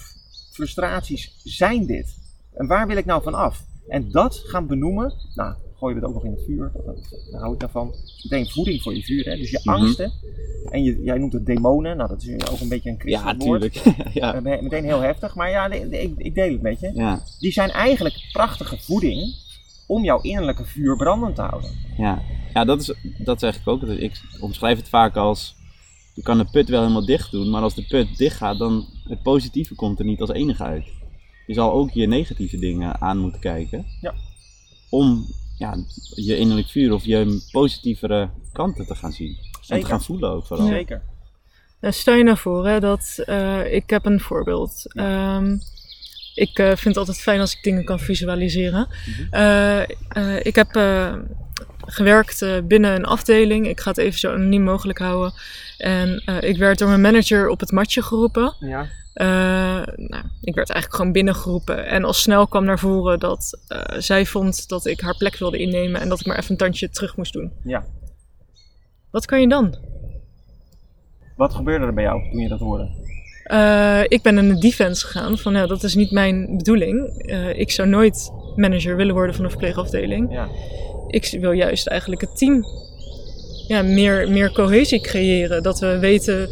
frustraties 0.51 1.39
zijn 1.43 1.85
dit? 1.85 2.17
En 2.53 2.67
waar 2.67 2.87
wil 2.87 2.97
ik 2.97 3.05
nou 3.05 3.23
van 3.23 3.33
af? 3.33 3.65
En 3.87 4.11
dat 4.11 4.43
gaan 4.45 4.67
benoemen, 4.67 5.13
nou, 5.35 5.55
gooi 5.79 5.93
je 5.93 5.99
het 5.99 6.09
ook 6.09 6.13
nog 6.15 6.23
in 6.25 6.31
het 6.31 6.43
vuur, 6.45 6.71
dat, 6.73 6.85
dat- 6.85 7.25
daar 7.31 7.41
hou 7.41 7.53
ik 7.53 7.59
daarvan. 7.59 7.87
Het 7.87 8.13
is 8.17 8.27
meteen 8.29 8.49
voeding 8.49 8.81
voor 8.81 8.95
je 8.95 9.03
vuur, 9.03 9.25
hè? 9.25 9.35
dus 9.37 9.49
je 9.51 9.59
Mhm. 9.63 9.69
angsten. 9.81 10.11
En 10.69 10.83
je, 10.83 11.01
jij 11.03 11.17
noemt 11.17 11.33
het 11.33 11.45
demonen, 11.45 11.97
nou 11.97 12.09
dat 12.09 12.23
is 12.23 12.49
ook 12.51 12.59
een 12.59 12.69
beetje 12.69 12.89
een 12.89 12.95
Ja, 13.03 13.19
christelijk 13.19 13.43
woord. 13.43 13.73
tuurlijk. 13.73 14.13
ja. 14.13 14.33
Eh, 14.35 14.41
me- 14.41 14.61
Meteen 14.61 14.83
heel 14.83 15.01
heftig, 15.01 15.35
maar 15.35 15.49
ja, 15.49 15.69
ik, 15.71 16.13
ik 16.17 16.35
deel 16.35 16.51
het 16.51 16.61
met 16.61 16.79
je. 16.79 16.91
Ja, 16.93 17.21
Die 17.39 17.51
zijn 17.51 17.69
eigenlijk 17.69 18.15
prachtige 18.31 18.77
voeding 18.79 19.35
om 19.87 20.03
jouw 20.03 20.21
innerlijke 20.21 20.65
vuur 20.65 20.95
brandend 20.95 21.35
te 21.35 21.41
houden. 21.41 21.69
ja. 21.97 22.21
ja 22.53 22.65
dat, 22.65 22.81
is, 22.81 22.93
dat 23.17 23.39
zeg 23.39 23.57
ik 23.59 23.67
ook. 23.67 23.81
Ik 23.83 24.21
omschrijf 24.39 24.77
het 24.77 24.89
vaak 24.89 25.15
als, 25.15 25.55
je 26.13 26.21
kan 26.21 26.37
de 26.37 26.45
put 26.51 26.69
wel 26.69 26.81
helemaal 26.81 27.05
dicht 27.05 27.31
doen, 27.31 27.49
maar 27.49 27.61
als 27.61 27.75
de 27.75 27.85
put 27.87 28.17
dicht 28.17 28.35
gaat, 28.37 28.57
dan 28.57 28.85
het 29.07 29.21
positieve 29.21 29.75
komt 29.75 29.99
er 29.99 30.05
niet 30.05 30.21
als 30.21 30.29
enige 30.31 30.63
uit. 30.63 30.85
Je 31.47 31.53
zal 31.53 31.71
ook 31.71 31.91
je 31.91 32.07
negatieve 32.07 32.59
dingen 32.59 33.01
aan 33.01 33.17
moeten 33.17 33.39
kijken. 33.39 33.85
Ja. 34.01 34.13
Om 34.89 35.25
ja, 35.57 35.77
je 36.15 36.37
innerlijk 36.37 36.67
vuur 36.67 36.93
of 36.93 37.05
je 37.05 37.47
positievere 37.51 38.29
kanten 38.51 38.85
te 38.85 38.95
gaan 38.95 39.11
zien. 39.11 39.37
En 39.67 39.79
te 39.79 39.85
gaan 39.85 40.03
voelen 40.03 40.29
ook 40.29 40.45
vooral. 40.45 40.67
Zeker. 40.67 41.01
Nou, 41.81 41.93
stel 41.93 42.13
je 42.13 42.23
nou 42.23 42.37
voor 42.37 42.67
hè, 42.67 42.79
dat 42.79 43.23
eh, 43.25 43.73
ik 43.73 43.89
heb 43.89 44.05
een 44.05 44.19
voorbeeld. 44.19 44.83
Ehm, 44.93 45.57
ik 46.37 46.59
eh, 46.59 46.65
vind 46.65 46.83
het 46.83 46.97
altijd 46.97 47.21
fijn 47.21 47.39
als 47.39 47.55
ik 47.55 47.63
dingen 47.63 47.85
kan 47.85 47.99
visualiseren. 47.99 48.87
Eh, 49.31 49.81
eh, 49.81 49.87
ik 50.41 50.55
heb 50.55 50.73
gewerkt 51.87 52.41
eh, 52.41 52.57
binnen 52.63 52.95
een 52.95 53.05
afdeling. 53.05 53.67
Ik 53.67 53.79
ga 53.79 53.89
het 53.89 53.97
even 53.97 54.19
zo 54.19 54.33
anoniem 54.33 54.63
mogelijk 54.63 54.99
houden. 54.99 55.33
En 55.77 56.21
eh, 56.25 56.49
ik 56.49 56.57
werd 56.57 56.79
door 56.79 56.87
mijn 56.87 57.01
manager 57.01 57.49
op 57.49 57.59
het 57.59 57.71
matje 57.71 58.01
geroepen. 58.01 58.53
Ja. 58.59 58.87
Eh, 59.13 59.27
nou, 59.95 60.23
ik 60.41 60.55
werd 60.55 60.69
eigenlijk 60.69 60.95
gewoon 60.95 61.11
binnengeroepen. 61.11 61.87
En 61.87 62.03
al 62.03 62.13
snel 62.13 62.47
kwam 62.47 62.65
naar 62.65 62.79
voren 62.79 63.19
dat 63.19 63.59
zij 63.97 64.25
vond 64.25 64.69
dat 64.69 64.85
ik 64.85 64.99
haar 64.99 65.17
plek 65.17 65.37
wilde 65.37 65.57
innemen. 65.57 66.01
En 66.01 66.09
dat 66.09 66.19
ik 66.19 66.25
maar 66.25 66.37
even 66.37 66.51
een 66.51 66.57
tandje 66.57 66.89
terug 66.89 67.17
moest 67.17 67.33
doen. 67.33 67.51
ja. 67.63 67.85
Wat 69.11 69.25
kan 69.25 69.41
je 69.41 69.47
dan? 69.47 69.75
Wat 71.35 71.53
gebeurde 71.53 71.85
er 71.85 71.93
bij 71.93 72.03
jou 72.03 72.31
toen 72.31 72.41
je 72.41 72.47
dat 72.47 72.59
hoorde? 72.59 73.05
Ik 74.07 74.21
ben 74.21 74.37
in 74.37 74.47
de 74.47 74.59
defense 74.59 75.07
gegaan 75.07 75.37
van 75.37 75.53
nou, 75.53 75.67
dat 75.67 75.83
is 75.83 75.95
niet 75.95 76.11
mijn 76.11 76.57
bedoeling. 76.57 77.23
Ik 77.55 77.71
zou 77.71 77.87
nooit 77.87 78.31
manager 78.55 78.95
willen 78.95 79.13
worden 79.13 79.35
van 79.35 79.43
een 79.43 79.49
verpleegafdeling. 79.49 80.31
Ja. 80.31 80.47
Ik 81.07 81.37
wil 81.41 81.51
juist 81.51 81.87
eigenlijk 81.87 82.21
het 82.21 82.37
team 82.37 82.65
ja, 83.67 83.81
meer, 83.81 84.31
meer 84.31 84.51
cohesie 84.51 85.01
creëren. 85.01 85.63
Dat 85.63 85.79
we 85.79 85.99
weten 85.99 86.49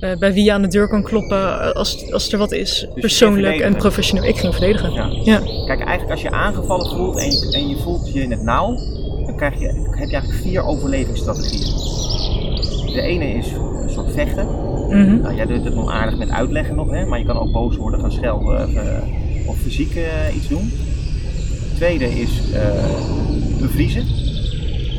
eh, 0.00 0.16
bij 0.16 0.32
wie 0.32 0.44
je 0.44 0.52
aan 0.52 0.62
de 0.62 0.68
deur 0.68 0.88
kan 0.88 1.02
kloppen 1.02 1.74
als, 1.74 2.12
als 2.12 2.32
er 2.32 2.38
wat 2.38 2.52
is. 2.52 2.78
ging 2.78 3.00
persoonlijk 3.00 3.60
en 3.60 3.76
professioneel. 3.76 4.28
Ik 4.28 4.36
ging 4.36 4.52
verdedigen. 4.52 4.92
Ja. 4.92 5.10
Ja. 5.24 5.38
Kijk, 5.38 5.80
eigenlijk 5.80 6.10
als 6.10 6.22
je 6.22 6.30
aangevallen 6.30 6.96
voelt 6.96 7.18
en 7.18 7.30
je, 7.30 7.52
en 7.52 7.68
je 7.68 7.76
voelt 7.76 8.12
je 8.12 8.22
in 8.22 8.30
het 8.30 8.42
nauw, 8.42 8.76
dan 9.26 9.36
krijg 9.36 9.58
je, 9.58 9.66
heb 9.66 10.08
je 10.08 10.14
eigenlijk 10.14 10.42
vier 10.42 10.62
overlevingsstrategieën. 10.62 11.74
De 12.92 13.00
ene 13.00 13.28
is 13.28 13.46
een 13.82 13.90
soort 13.90 14.12
vechten. 14.12 14.46
Mhm. 14.88 15.20
Nou, 15.20 15.34
jij 15.34 15.46
doet 15.46 15.64
het 15.64 15.74
nog 15.74 15.90
aardig 15.90 16.18
met 16.18 16.30
uitleggen 16.30 16.74
nog, 16.74 16.90
hè? 16.90 17.06
maar 17.06 17.18
je 17.18 17.24
kan 17.24 17.38
ook 17.38 17.52
boos 17.52 17.76
worden, 17.76 18.00
gaan 18.00 18.12
schelden 18.12 18.68
of, 18.68 18.74
eh, 18.74 19.48
of 19.48 19.56
fysiek 19.56 19.94
eh, 19.94 20.36
iets 20.36 20.48
doen. 20.48 20.72
De 21.76 21.82
tweede 21.82 22.20
is 22.20 22.52
eh, 22.52 23.60
bevriezen. 23.60 24.04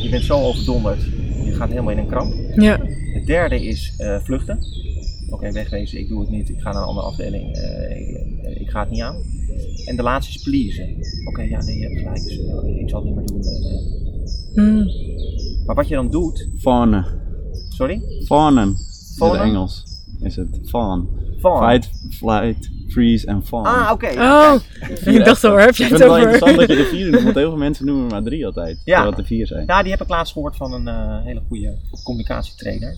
Je 0.02 0.08
bent 0.12 0.24
zo 0.24 0.40
overdonderd, 0.42 1.04
je 1.46 1.54
gaat 1.56 1.70
helemaal 1.70 1.92
in 1.92 1.98
een 1.98 2.08
kramp. 2.08 2.34
ja. 2.56 2.78
De 2.78 3.22
derde 3.26 3.66
is 3.66 3.94
eh, 3.98 4.20
vluchten. 4.24 4.60
Oké, 5.30 5.52
wegwezen, 5.52 6.00
ik 6.00 6.08
doe 6.08 6.20
het 6.20 6.30
niet, 6.30 6.50
ik 6.50 6.60
ga 6.62 6.72
naar 6.72 6.82
een 6.82 6.88
andere 6.88 7.08
afdeling, 7.08 7.56
eh, 7.56 8.00
ik, 8.00 8.60
ik 8.60 8.70
ga 8.70 8.80
het 8.80 8.90
niet 8.90 9.02
aan. 9.02 9.16
En 9.86 9.96
de 9.96 10.04
laatste 10.04 10.34
is 10.38 10.44
pleasen. 10.44 10.96
Oké, 11.28 11.42
ja, 11.42 11.64
nee, 11.64 11.78
je 11.78 11.84
hebt 11.84 11.98
gelijk, 11.98 12.24
dus, 12.24 12.38
eh, 12.46 12.80
ik 12.82 12.90
zal 12.90 13.00
het 13.00 13.08
niet 13.08 13.16
meer 13.16 13.26
doen. 13.26 13.42
eh, 13.44 13.74
eh. 14.56 14.74
Mm. 14.74 14.86
Maar 15.66 15.76
wat 15.76 15.88
je 15.88 15.96
dan 15.96 16.10
doet, 16.10 16.48
Fawnen. 16.58 17.06
sorry? 17.70 18.02
Fawnen. 18.26 18.70
Is 18.72 19.18
het? 19.20 19.34
Engels. 19.42 19.84
Is 20.20 20.36
het. 20.36 20.60
Fawn. 20.64 21.08
Fawn. 21.40 21.70
Fight, 21.72 21.90
flight, 22.10 22.70
freeze 22.88 23.28
en 23.28 23.46
fawn. 23.46 23.66
Ah, 23.66 23.90
oké. 23.92 24.08
ja, 24.08 24.54
Oh, 24.54 24.62
ik 25.16 25.26
dacht 25.26 25.42
waar 25.42 25.60
heb 25.66 25.76
je 25.76 25.84
Ik 25.84 25.90
het 25.90 26.00
vind 26.00 26.00
het 26.00 26.00
wel 26.00 26.10
over? 26.10 26.22
interessant 26.34 26.58
dat 26.60 26.70
je 26.70 26.76
de 26.84 26.90
vier 26.90 27.10
noemt, 27.12 27.24
want 27.24 27.36
heel 27.36 27.50
veel 27.50 27.58
mensen 27.58 27.86
noemen 27.86 28.08
maar 28.08 28.24
drie 28.24 28.46
altijd. 28.46 28.76
Ja. 28.78 28.84
Terwijl 28.84 29.10
het 29.10 29.20
er 29.20 29.26
vier 29.26 29.48
zijn. 29.48 29.66
Nou, 29.66 29.82
die 29.84 29.92
heb 29.92 30.02
ik 30.02 30.08
laatst 30.10 30.34
gehoord 30.34 30.56
van 30.56 30.74
een 30.74 30.88
eh, 30.88 31.24
hele 31.26 31.42
goede 31.48 31.78
communicatietrainer. 32.04 32.96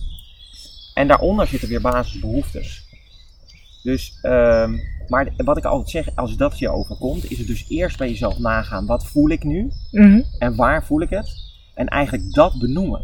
En 0.94 1.08
daaronder 1.08 1.46
zitten 1.46 1.68
weer 1.68 1.80
basisbehoeftes. 1.80 2.88
Dus, 3.82 4.18
ehm, 4.22 4.72
maar 5.08 5.32
wat 5.36 5.56
ik 5.56 5.64
altijd 5.64 5.90
zeg, 5.90 6.16
als 6.16 6.36
dat 6.36 6.58
je 6.58 6.68
overkomt, 6.68 7.30
is 7.30 7.38
het 7.38 7.46
dus 7.46 7.64
eerst 7.68 7.98
bij 7.98 8.08
jezelf 8.08 8.38
nagaan. 8.38 8.86
Wat 8.86 9.06
voel 9.06 9.30
ik 9.30 9.44
nu 9.44 9.70
Mhm. 9.90 10.20
en 10.38 10.56
waar 10.56 10.84
voel 10.84 11.00
ik 11.00 11.10
het? 11.10 11.30
En 11.74 11.86
eigenlijk 11.86 12.34
dat 12.34 12.58
benoemen. 12.58 13.02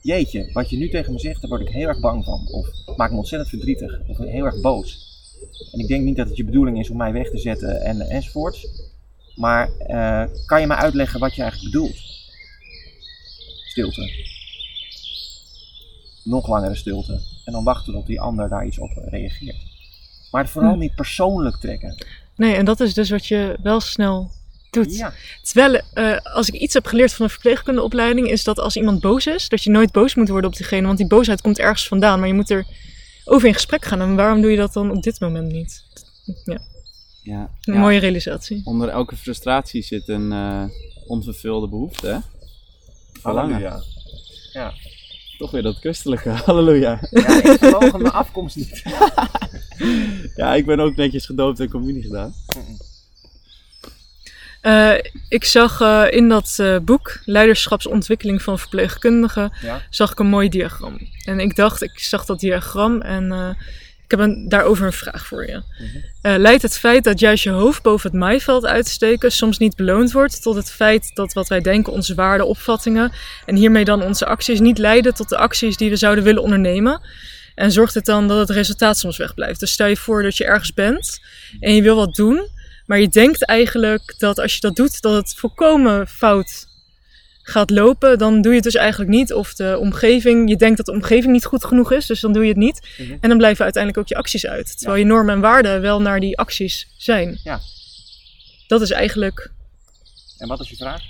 Jeetje, 0.00 0.50
wat 0.52 0.70
je 0.70 0.76
nu 0.76 0.88
tegen 0.88 1.12
me 1.12 1.18
zegt, 1.18 1.40
daar 1.40 1.50
word 1.50 1.62
ik 1.62 1.68
heel 1.68 1.88
erg 1.88 2.00
bang 2.00 2.24
van. 2.24 2.48
Of 2.52 2.66
maakt 2.96 3.12
me 3.12 3.18
ontzettend 3.18 3.50
verdrietig. 3.50 4.00
Of 4.06 4.18
heel 4.18 4.44
erg 4.44 4.60
boos. 4.60 5.05
En 5.72 5.78
ik 5.78 5.88
denk 5.88 6.04
niet 6.04 6.16
dat 6.16 6.28
het 6.28 6.36
je 6.36 6.44
bedoeling 6.44 6.78
is 6.78 6.90
om 6.90 6.96
mij 6.96 7.12
weg 7.12 7.30
te 7.30 7.38
zetten 7.38 7.80
en, 7.80 8.00
enzovoorts. 8.00 8.66
Maar 9.34 9.68
eh, 9.78 10.24
kan 10.46 10.60
je 10.60 10.66
me 10.66 10.74
uitleggen 10.74 11.20
wat 11.20 11.34
je 11.34 11.42
eigenlijk 11.42 11.72
bedoelt? 11.72 11.96
Stilte. 13.66 14.24
Nog 16.24 16.48
langere 16.48 16.74
stilte. 16.74 17.20
En 17.44 17.52
dan 17.52 17.64
wachten 17.64 17.92
tot 17.92 18.06
die 18.06 18.20
ander 18.20 18.48
daar 18.48 18.66
iets 18.66 18.78
op 18.78 18.90
reageert. 19.08 19.56
Maar 20.30 20.48
vooral 20.48 20.72
Hm. 20.72 20.78
niet 20.78 20.94
persoonlijk 20.94 21.56
trekken. 21.56 22.04
Nee, 22.36 22.54
en 22.54 22.64
dat 22.64 22.80
is 22.80 22.94
dus 22.94 23.10
wat 23.10 23.26
je 23.26 23.56
wel 23.62 23.80
snel 23.80 24.30
doet. 24.70 24.96
Ja, 24.96 25.12
Terwijl, 25.42 25.80
eh, 25.94 26.16
als 26.34 26.48
ik 26.48 26.54
iets 26.54 26.74
heb 26.74 26.86
geleerd 26.86 27.12
van 27.12 27.24
een 27.24 27.30
verpleegkundeopleiding, 27.30 28.30
is 28.30 28.44
dat 28.44 28.58
als 28.58 28.76
iemand 28.76 29.00
boos 29.00 29.26
is, 29.26 29.48
dat 29.48 29.62
je 29.62 29.70
nooit 29.70 29.92
boos 29.92 30.14
moet 30.14 30.28
worden 30.28 30.50
op 30.50 30.56
diegene, 30.56 30.86
want 30.86 30.98
die 30.98 31.06
boosheid 31.06 31.40
komt 31.40 31.58
ergens 31.58 31.88
vandaan, 31.88 32.18
maar 32.18 32.28
je 32.28 32.34
moet 32.34 32.50
er 32.50 32.66
over 33.26 33.48
in 33.48 33.54
gesprek 33.54 33.84
gaan. 33.84 34.00
En 34.00 34.14
waarom 34.16 34.40
doe 34.40 34.50
je 34.50 34.56
dat 34.56 34.72
dan 34.72 34.90
op 34.90 35.02
dit 35.02 35.20
moment 35.20 35.52
niet? 35.52 35.84
Ja, 36.44 36.58
Ja. 37.22 37.50
een 37.62 37.74
Ja. 37.74 37.80
mooie 37.80 37.98
realisatie. 37.98 38.60
Onder 38.64 38.88
elke 38.88 39.16
frustratie 39.16 39.82
zit 39.82 40.08
een 40.08 40.32
eh, 40.32 40.64
onvervulde 41.06 41.68
behoefte, 41.68 42.06
hè? 42.06 42.18
Verlangen. 43.20 43.52
halleluja. 43.52 43.82
Ja. 44.52 44.72
Toch 45.38 45.50
weer 45.50 45.62
dat 45.62 45.76
christelijke, 45.76 46.30
halleluja. 46.46 46.98
ja, 47.10 47.42
ik 47.42 47.58
verloog 47.58 47.92
mijn 47.98 48.12
afkomst 48.12 48.56
niet. 48.56 48.82
Ja, 50.36 50.54
ik 50.54 50.66
ben 50.66 50.80
ook 50.80 50.96
netjes 50.96 51.26
gedoopt 51.26 51.60
en 51.60 51.70
communie 51.70 52.02
gedaan. 52.02 52.34
Eh, 54.66 54.92
ik 55.28 55.44
zag 55.44 55.80
eh, 55.80 56.04
in 56.10 56.28
dat 56.28 56.54
eh, 56.56 56.76
boek, 56.78 57.18
Leiderschapsontwikkeling 57.24 58.42
van 58.42 58.58
verpleegkundigen, 58.58 59.52
Ja. 59.62 59.82
zag 59.90 60.10
ik 60.10 60.18
een 60.18 60.26
mooi 60.26 60.48
diagram. 60.48 60.98
En 61.24 61.40
ik 61.40 61.56
dacht, 61.56 61.82
ik 61.82 61.98
zag 61.98 62.24
dat 62.24 62.40
diagram 62.40 63.00
en 63.00 63.56
ik 64.04 64.10
heb 64.10 64.20
een, 64.20 64.48
daarover 64.48 64.86
een 64.86 64.92
vraag 64.92 65.26
voor 65.26 65.46
je. 65.46 65.62
Eh, 66.22 66.34
leidt 66.36 66.62
het 66.62 66.78
feit 66.78 67.04
dat 67.04 67.20
juist 67.20 67.44
je 67.44 67.50
hoofd 67.50 67.82
boven 67.82 68.10
het 68.10 68.18
maaiveld 68.18 68.66
uitsteken 68.66 69.32
soms 69.32 69.58
niet 69.58 69.76
beloond 69.76 70.12
wordt 70.12 70.42
tot 70.42 70.54
het 70.54 70.70
feit 70.70 71.10
dat 71.14 71.32
wat 71.32 71.48
wij 71.48 71.60
denken 71.60 71.92
onze 71.92 72.14
waarden, 72.14 72.46
opvattingen 72.46 73.12
en 73.46 73.56
hiermee 73.56 73.84
dan 73.84 74.02
onze 74.02 74.26
acties 74.26 74.60
niet 74.60 74.78
leiden 74.78 75.14
tot 75.14 75.28
de 75.28 75.36
acties 75.36 75.76
die 75.76 75.90
we 75.90 75.96
zouden 75.96 76.24
willen 76.24 76.42
ondernemen? 76.42 77.00
En 77.54 77.72
zorgt 77.72 77.94
het 77.94 78.04
dan 78.04 78.28
dat 78.28 78.38
het 78.38 78.50
resultaat 78.50 78.98
soms 78.98 79.16
wegblijft? 79.16 79.60
Dus 79.60 79.72
stel 79.72 79.86
je 79.86 79.96
voor 79.96 80.22
dat 80.22 80.36
je 80.36 80.44
ergens 80.44 80.74
bent 80.74 81.20
en 81.60 81.74
je 81.74 81.82
wil 81.82 81.96
wat 81.96 82.14
doen, 82.14 82.48
maar 82.86 83.00
je 83.00 83.08
denkt 83.08 83.44
eigenlijk 83.44 84.14
dat 84.18 84.38
als 84.38 84.54
je 84.54 84.60
dat 84.60 84.76
doet, 84.76 85.00
dat 85.00 85.14
het 85.14 85.34
volkomen 85.34 86.08
fout 86.08 86.66
gaat 87.42 87.70
lopen. 87.70 88.18
Dan 88.18 88.40
doe 88.40 88.50
je 88.50 88.56
het 88.56 88.64
dus 88.64 88.74
eigenlijk 88.74 89.10
niet. 89.10 89.32
Of 89.32 89.54
de 89.54 89.76
omgeving, 89.80 90.48
je 90.48 90.56
denkt 90.56 90.76
dat 90.76 90.86
de 90.86 90.92
omgeving 90.92 91.32
niet 91.32 91.44
goed 91.44 91.64
genoeg 91.64 91.92
is, 91.92 92.06
dus 92.06 92.20
dan 92.20 92.32
doe 92.32 92.42
je 92.42 92.48
het 92.48 92.58
niet. 92.58 92.88
Mhm. 92.98 93.16
En 93.20 93.28
dan 93.28 93.38
blijven 93.38 93.64
uiteindelijk 93.64 94.02
ook 94.02 94.08
je 94.08 94.16
acties 94.22 94.46
uit. 94.46 94.78
Terwijl 94.78 94.98
je 94.98 95.04
normen 95.04 95.34
en 95.34 95.40
waarden 95.40 95.80
wel 95.80 96.00
naar 96.00 96.20
die 96.20 96.38
acties 96.38 96.88
zijn. 96.96 97.40
Ja. 97.44 97.60
Dat 98.66 98.80
is 98.80 98.90
eigenlijk, 98.90 99.50
En 100.38 100.48
wat 100.48 100.60
is 100.60 100.70
je 100.70 100.76
vraag? 100.76 101.02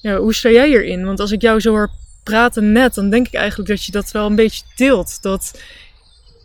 ja, 0.00 0.16
hoe 0.16 0.34
sta 0.34 0.50
jij 0.50 0.66
hierin? 0.66 1.04
Want 1.04 1.20
als 1.20 1.32
ik 1.32 1.42
jou 1.42 1.60
zo 1.60 1.70
hoor 1.70 1.90
praten 2.22 2.72
net, 2.72 2.94
dan 2.94 3.10
denk 3.10 3.26
ik 3.26 3.34
eigenlijk 3.34 3.68
dat 3.68 3.84
je 3.84 3.92
dat 3.92 4.10
wel 4.10 4.26
een 4.26 4.36
beetje 4.36 4.64
deelt. 4.76 5.22
Dat 5.22 5.60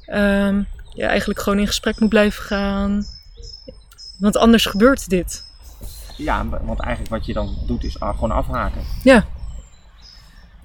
ehm, 0.06 0.62
je 0.94 1.04
eigenlijk 1.04 1.40
gewoon 1.40 1.60
in 1.60 1.68
gesprek 1.68 2.00
moet 2.00 2.10
blijven 2.10 2.44
gaan. 2.44 3.06
Want 4.20 4.38
anders 4.38 4.66
gebeurt 4.66 5.10
dit. 5.10 5.44
Ja, 6.18 6.46
want 6.48 6.80
eigenlijk 6.80 7.10
wat 7.16 7.26
je 7.26 7.34
dan 7.34 7.58
doet 7.68 7.84
is 7.84 7.96
gewoon 8.00 8.32
afhaken. 8.32 8.82
Ja. 9.04 9.26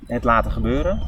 Het 0.07 0.25
laten 0.25 0.53
gebeuren. 0.53 1.03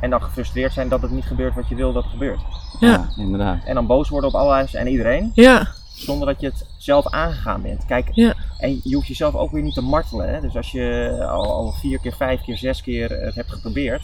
En 0.00 0.10
dan 0.10 0.22
gefrustreerd 0.22 0.72
zijn 0.72 0.88
dat 0.88 1.02
het 1.02 1.10
niet 1.10 1.24
gebeurt 1.24 1.54
wat 1.54 1.68
je 1.68 1.74
wil 1.74 1.92
dat 1.92 2.02
het 2.02 2.12
gebeurt. 2.12 2.40
Ja. 2.80 3.08
inderdaad. 3.16 3.64
En 3.64 3.74
dan 3.74 3.86
boos 3.86 4.08
worden 4.08 4.28
op 4.28 4.34
alles 4.36 4.74
en 4.74 4.86
iedereen, 4.86 5.30
Ja, 5.34 5.68
zonder 5.94 6.26
dat 6.26 6.40
je 6.40 6.46
het 6.46 6.66
zelf 6.78 7.08
aangegaan 7.08 7.62
bent. 7.62 7.84
Kijk, 7.84 8.08
Ja. 8.12 8.34
en 8.58 8.80
je 8.82 8.94
hoeft 8.94 9.06
jezelf 9.08 9.34
ook 9.34 9.50
weer 9.50 9.62
niet 9.62 9.74
te 9.74 9.80
martelen. 9.80 10.34
Hè? 10.34 10.40
Dus 10.40 10.56
als 10.56 10.70
je 10.72 11.16
al, 11.30 11.44
al 11.52 11.72
vier 11.72 11.98
keer, 12.00 12.14
vijf 12.14 12.40
keer, 12.42 12.56
zes 12.56 12.82
keer 12.82 13.10
het 13.10 13.34
hebt 13.34 13.52
geprobeerd. 13.52 14.02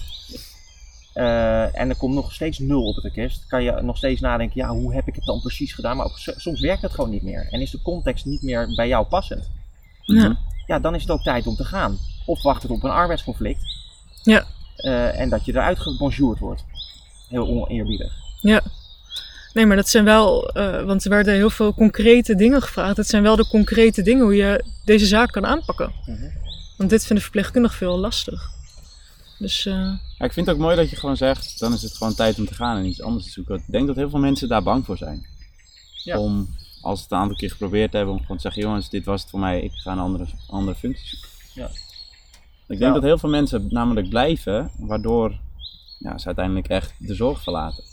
Eh, 1.13 1.81
en 1.81 1.89
er 1.89 1.97
komt 1.97 2.15
nog 2.15 2.33
steeds 2.33 2.59
nul 2.59 2.85
op 2.85 2.95
het 2.95 3.05
orkest. 3.05 3.47
Kan 3.47 3.63
je 3.63 3.73
nog 3.83 3.97
steeds 3.97 4.21
nadenken, 4.21 4.61
ja, 4.61 4.69
hoe 4.69 4.95
heb 4.95 5.09
ik 5.09 5.15
het 5.15 5.25
dan 5.25 5.41
precies 5.41 5.73
gedaan? 5.73 5.97
Maar 5.97 6.07
ook, 6.07 6.19
soms 6.19 6.61
werkt 6.61 6.83
het 6.83 6.93
gewoon 6.93 7.11
niet 7.11 7.23
meer. 7.23 7.49
En 7.51 7.61
is 7.61 7.71
de 7.71 7.83
context 7.83 8.25
niet 8.25 8.43
meer 8.43 8.73
bij 8.75 8.89
jou 8.89 9.07
passend. 9.07 9.51
ja. 10.03 10.29
Mhm. 10.29 10.35
Ja, 10.67 10.79
dan 10.79 10.95
is 10.95 11.03
het 11.03 11.11
ook 11.11 11.23
tijd 11.23 11.47
om 11.47 11.57
te 11.57 11.65
gaan. 11.65 11.99
Of 12.27 12.43
wacht 12.43 12.63
het 12.63 12.71
op 12.71 12.83
een 12.83 12.91
arbeidsconflict. 12.91 13.61
Ja. 14.23 14.45
Eh, 14.77 15.21
en 15.21 15.29
dat 15.29 15.45
je 15.45 15.53
eruit 15.53 15.79
gebonjourd 15.79 16.39
wordt. 16.39 16.65
Heel 17.29 17.49
oneerbiedig. 17.49 18.13
Nee, 19.53 19.67
maar 19.67 19.77
dat 19.77 19.89
zijn 19.89 20.05
wel, 20.05 20.49
eh, 20.49 20.83
want 20.83 21.05
er 21.05 21.11
werden 21.11 21.35
heel 21.35 21.51
veel 21.51 21.75
concrete 21.75 22.35
dingen 22.35 22.63
gevraagd. 22.63 22.97
Het 22.97 23.07
zijn 23.07 23.23
wel 23.23 23.37
de 23.37 23.49
concrete 23.49 24.03
dingen 24.03 24.25
hoe 24.25 24.37
je 24.37 24.65
deze 24.85 25.07
zaak 25.07 25.33
kan 25.33 25.47
aanpakken. 25.47 25.93
Mhm. 26.07 26.29
Want 26.77 26.91
dit 26.91 27.05
vinden 27.05 27.23
verpleegkundigen 27.23 27.79
veel 27.79 27.99
lastig. 27.99 28.51
Dus 29.39 29.67
eh, 29.67 29.93
Ja, 30.21 30.27
ik 30.27 30.33
vind 30.33 30.47
het 30.47 30.55
ook 30.55 30.61
mooi 30.63 30.77
dat 30.77 30.91
je 30.91 30.97
gewoon 30.97 31.17
zegt, 31.17 31.59
dan 31.59 31.73
is 31.73 31.83
het 31.83 31.97
gewoon 31.97 32.15
tijd 32.15 32.39
om 32.39 32.47
te 32.47 32.55
gaan 32.55 32.77
en 32.77 32.85
iets 32.85 33.03
anders 33.03 33.25
te 33.25 33.31
zoeken. 33.31 33.57
Ik 33.57 33.63
denk 33.67 33.87
dat 33.87 33.97
heel 33.97 34.11
veel 34.11 34.19
mensen 34.19 34.49
daar 34.49 34.63
bang 34.63 34.85
voor 34.85 34.97
zijn. 34.97 35.27
Ja. 36.05 36.19
Om, 36.19 36.49
als 36.81 36.97
ze 36.99 37.03
het 37.03 37.13
een 37.13 37.19
aantal 37.19 37.37
keer 37.37 37.51
geprobeerd 37.51 37.93
hebben, 37.93 38.13
om 38.15 38.21
gewoon 38.21 38.37
te 38.37 38.43
zeggen, 38.43 38.63
jongens, 38.63 38.89
dit 38.89 39.05
was 39.05 39.21
het 39.21 39.31
voor 39.31 39.41
mij, 39.41 39.61
ik 39.61 39.73
ga 39.73 39.93
een 39.93 39.99
andere, 39.99 40.27
andere 40.49 40.77
functie 40.79 41.09
zoeken. 41.09 41.29
Ja. 41.55 41.67
Ik 42.67 42.79
denk 42.79 42.81
Ja. 42.81 42.93
dat 42.93 43.03
heel 43.03 43.19
veel 43.19 43.29
mensen 43.29 43.67
namelijk 43.71 44.09
blijven, 44.09 44.71
waardoor 44.79 45.39
ja, 45.99 46.19
ze 46.19 46.27
uiteindelijk 46.27 46.69
echt 46.69 46.93
de 46.99 47.15
zorg 47.15 47.43
verlaten. 47.43 47.85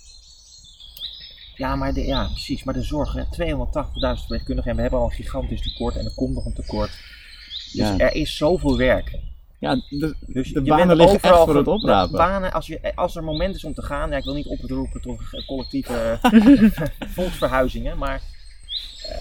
Ja, 1.55 1.75
maar 1.75 1.93
de, 1.93 2.05
ja, 2.05 2.25
precies. 2.27 2.63
Maar 2.63 2.73
de 2.73 2.83
zorg, 2.83 3.13
hè, 3.13 3.23
280.000 3.29 4.17
verpleegkundigen 4.17 4.69
en 4.71 4.75
we 4.75 4.81
hebben 4.81 4.99
al 4.99 5.05
een 5.05 5.11
gigantisch 5.11 5.61
tekort 5.61 5.95
en 5.95 6.05
er 6.05 6.13
komt 6.15 6.33
nog 6.33 6.45
een 6.45 6.53
tekort. 6.53 6.89
Dus 6.91 7.71
Ja. 7.73 7.97
er 7.97 8.15
is 8.15 8.37
zoveel 8.37 8.77
werk. 8.77 9.19
Ja, 9.59 9.75
de, 9.89 10.15
Dus 10.27 10.51
de 10.51 10.61
banen 10.61 10.95
liggen 10.95 11.19
echt 11.21 11.35
voor 11.35 11.55
het 11.55 11.67
oprapen. 11.67 12.17
Banen, 12.17 12.53
als, 12.53 12.67
je, 12.67 12.95
als 12.95 13.15
er 13.15 13.23
moment 13.23 13.55
is 13.55 13.63
om 13.63 13.73
te 13.73 13.81
gaan, 13.81 14.09
ja, 14.09 14.17
ik 14.17 14.23
wil 14.23 14.33
niet 14.33 14.47
oproepen 14.47 15.01
tot 15.01 15.19
eh, 15.31 15.47
collectieve 15.47 16.19
volksverhuizingen, 17.15 17.97
maar 17.97 18.21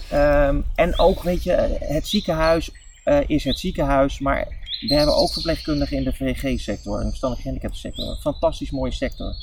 ehm, 0.09 0.61
en 0.75 0.99
ook, 0.99 1.23
weet 1.23 1.43
je, 1.43 1.51
het 1.79 2.07
ziekenhuis 2.07 2.71
eh, 3.03 3.19
is 3.27 3.43
het 3.43 3.59
ziekenhuis, 3.59 4.19
maar 4.19 4.47
we 4.87 4.95
hebben 4.95 5.15
ook 5.15 5.31
verpleegkundigen 5.33 5.97
in 5.97 6.03
de 6.03 6.13
VG-sector, 6.13 6.93
in 6.97 7.03
de 7.03 7.07
verstandelijk 7.09 7.41
gehandicaptensector, 7.47 8.15
fantastisch 8.21 8.71
mooie 8.71 8.91
sector. 8.91 9.35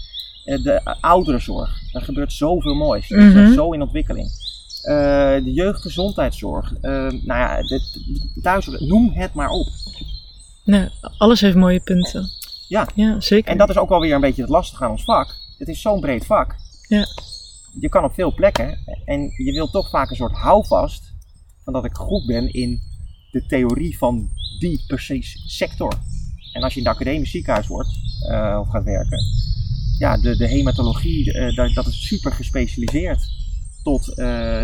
Eh, 0.44 0.62
de 0.62 0.96
ouderenzorg, 1.00 1.92
daar 1.92 2.02
gebeurt 2.02 2.32
zoveel 2.32 2.74
moois, 2.74 3.08
dat 3.08 3.18
is 3.18 3.32
Mhm. 3.32 3.52
zo 3.52 3.72
in 3.72 3.82
ontwikkeling. 3.82 4.28
Eh, 4.82 4.94
de 5.44 5.52
jeugdgezondheidszorg, 5.52 6.72
eh, 6.80 6.90
nou 7.10 7.22
ja, 7.24 7.58
duizend, 8.34 8.80
noem 8.80 9.10
het 9.14 9.34
maar 9.34 9.50
op. 9.50 9.68
nee, 10.64 10.88
alles 11.18 11.40
heeft 11.40 11.56
mooie 11.56 11.80
punten. 11.80 12.30
Ja. 12.68 12.88
Ja, 12.94 13.20
zeker. 13.20 13.50
En 13.50 13.58
dat 13.58 13.70
is 13.70 13.76
ook 13.76 13.88
wel 13.88 14.00
weer 14.00 14.14
een 14.14 14.20
beetje 14.20 14.42
het 14.42 14.50
lastige 14.50 14.84
aan 14.84 14.90
ons 14.90 15.04
vak. 15.04 15.34
Het 15.58 15.68
is 15.68 15.80
zo'n 15.80 16.00
breed 16.00 16.26
vak. 16.26 16.56
Ja. 16.88 17.06
Je 17.80 17.88
kan 17.88 18.04
op 18.04 18.14
veel 18.14 18.34
plekken 18.34 18.78
en 19.04 19.20
je 19.20 19.52
wilt 19.52 19.72
toch 19.72 19.90
vaak 19.90 20.10
een 20.10 20.16
soort 20.16 20.36
houvast 20.36 21.12
van 21.64 21.72
dat 21.72 21.84
ik 21.84 21.94
goed 21.94 22.26
ben 22.26 22.52
in 22.52 22.80
de 23.30 23.46
theorie 23.46 23.98
van 23.98 24.30
die 24.58 24.84
precies 24.86 25.42
sector. 25.46 25.92
En 26.52 26.62
als 26.62 26.74
je 26.74 26.80
in 26.80 26.86
het 26.86 26.94
academisch 26.94 27.30
ziekenhuis 27.30 27.66
wordt 27.66 27.88
eh, 28.28 28.58
of 28.60 28.68
gaat 28.68 28.84
werken, 28.84 29.18
ja, 29.98 30.16
de, 30.16 30.36
de 30.36 30.46
hematologie, 30.46 31.32
eh, 31.32 31.56
dat, 31.56 31.74
dat 31.74 31.86
is 31.86 32.06
super 32.06 32.32
gespecialiseerd. 32.32 33.32
Tot 33.82 34.08
eh, 34.08 34.16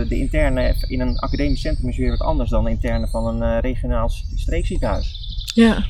de 0.09 0.19
interne 0.19 0.85
in 0.89 1.01
een 1.01 1.19
academisch 1.19 1.61
centrum 1.61 1.89
is 1.89 1.97
weer 1.97 2.11
wat 2.11 2.21
anders 2.21 2.51
dan 2.51 2.65
de 2.65 2.71
interne 2.71 3.09
van 3.09 3.27
een 3.27 3.61
regionaal 3.61 4.09
streekziekenhuis. 4.35 5.20
Ja. 5.61 5.85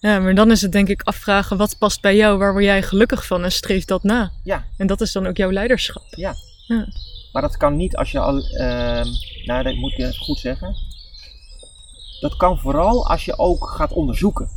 Ja, 0.00 0.18
maar 0.18 0.34
dan 0.34 0.50
is 0.50 0.62
het 0.62 0.72
denk 0.72 0.88
ik 0.88 1.02
afvragen 1.02 1.56
wat 1.56 1.78
past 1.78 2.00
bij 2.00 2.16
jou, 2.16 2.38
waar 2.38 2.52
word 2.52 2.64
jij 2.64 2.82
gelukkig 2.82 3.26
van 3.26 3.44
en 3.44 3.52
streef 3.52 3.84
dat 3.84 4.02
na. 4.02 4.32
Ja. 4.44 4.66
En 4.76 4.86
dat 4.86 5.00
is 5.00 5.12
dan 5.12 5.26
ook 5.26 5.36
jouw 5.36 5.50
leiderschap. 5.52 6.02
Maar 7.32 7.42
dat 7.42 7.56
kan 7.56 7.76
niet 7.76 7.96
als 7.96 8.10
je 8.10 8.18
al. 8.18 8.46
ehm, 8.46 9.06
nou, 9.44 9.62
dat 9.62 9.74
moet 9.74 9.92
ik 9.92 9.98
even 9.98 10.14
goed 10.24 10.38
zeggen. 10.38 10.76
Dat 12.20 12.36
kan 12.36 12.58
vooral 12.58 13.08
als 13.08 13.24
je 13.24 13.38
ook 13.38 13.68
gaat 13.68 13.92
onderzoeken. 13.92 14.48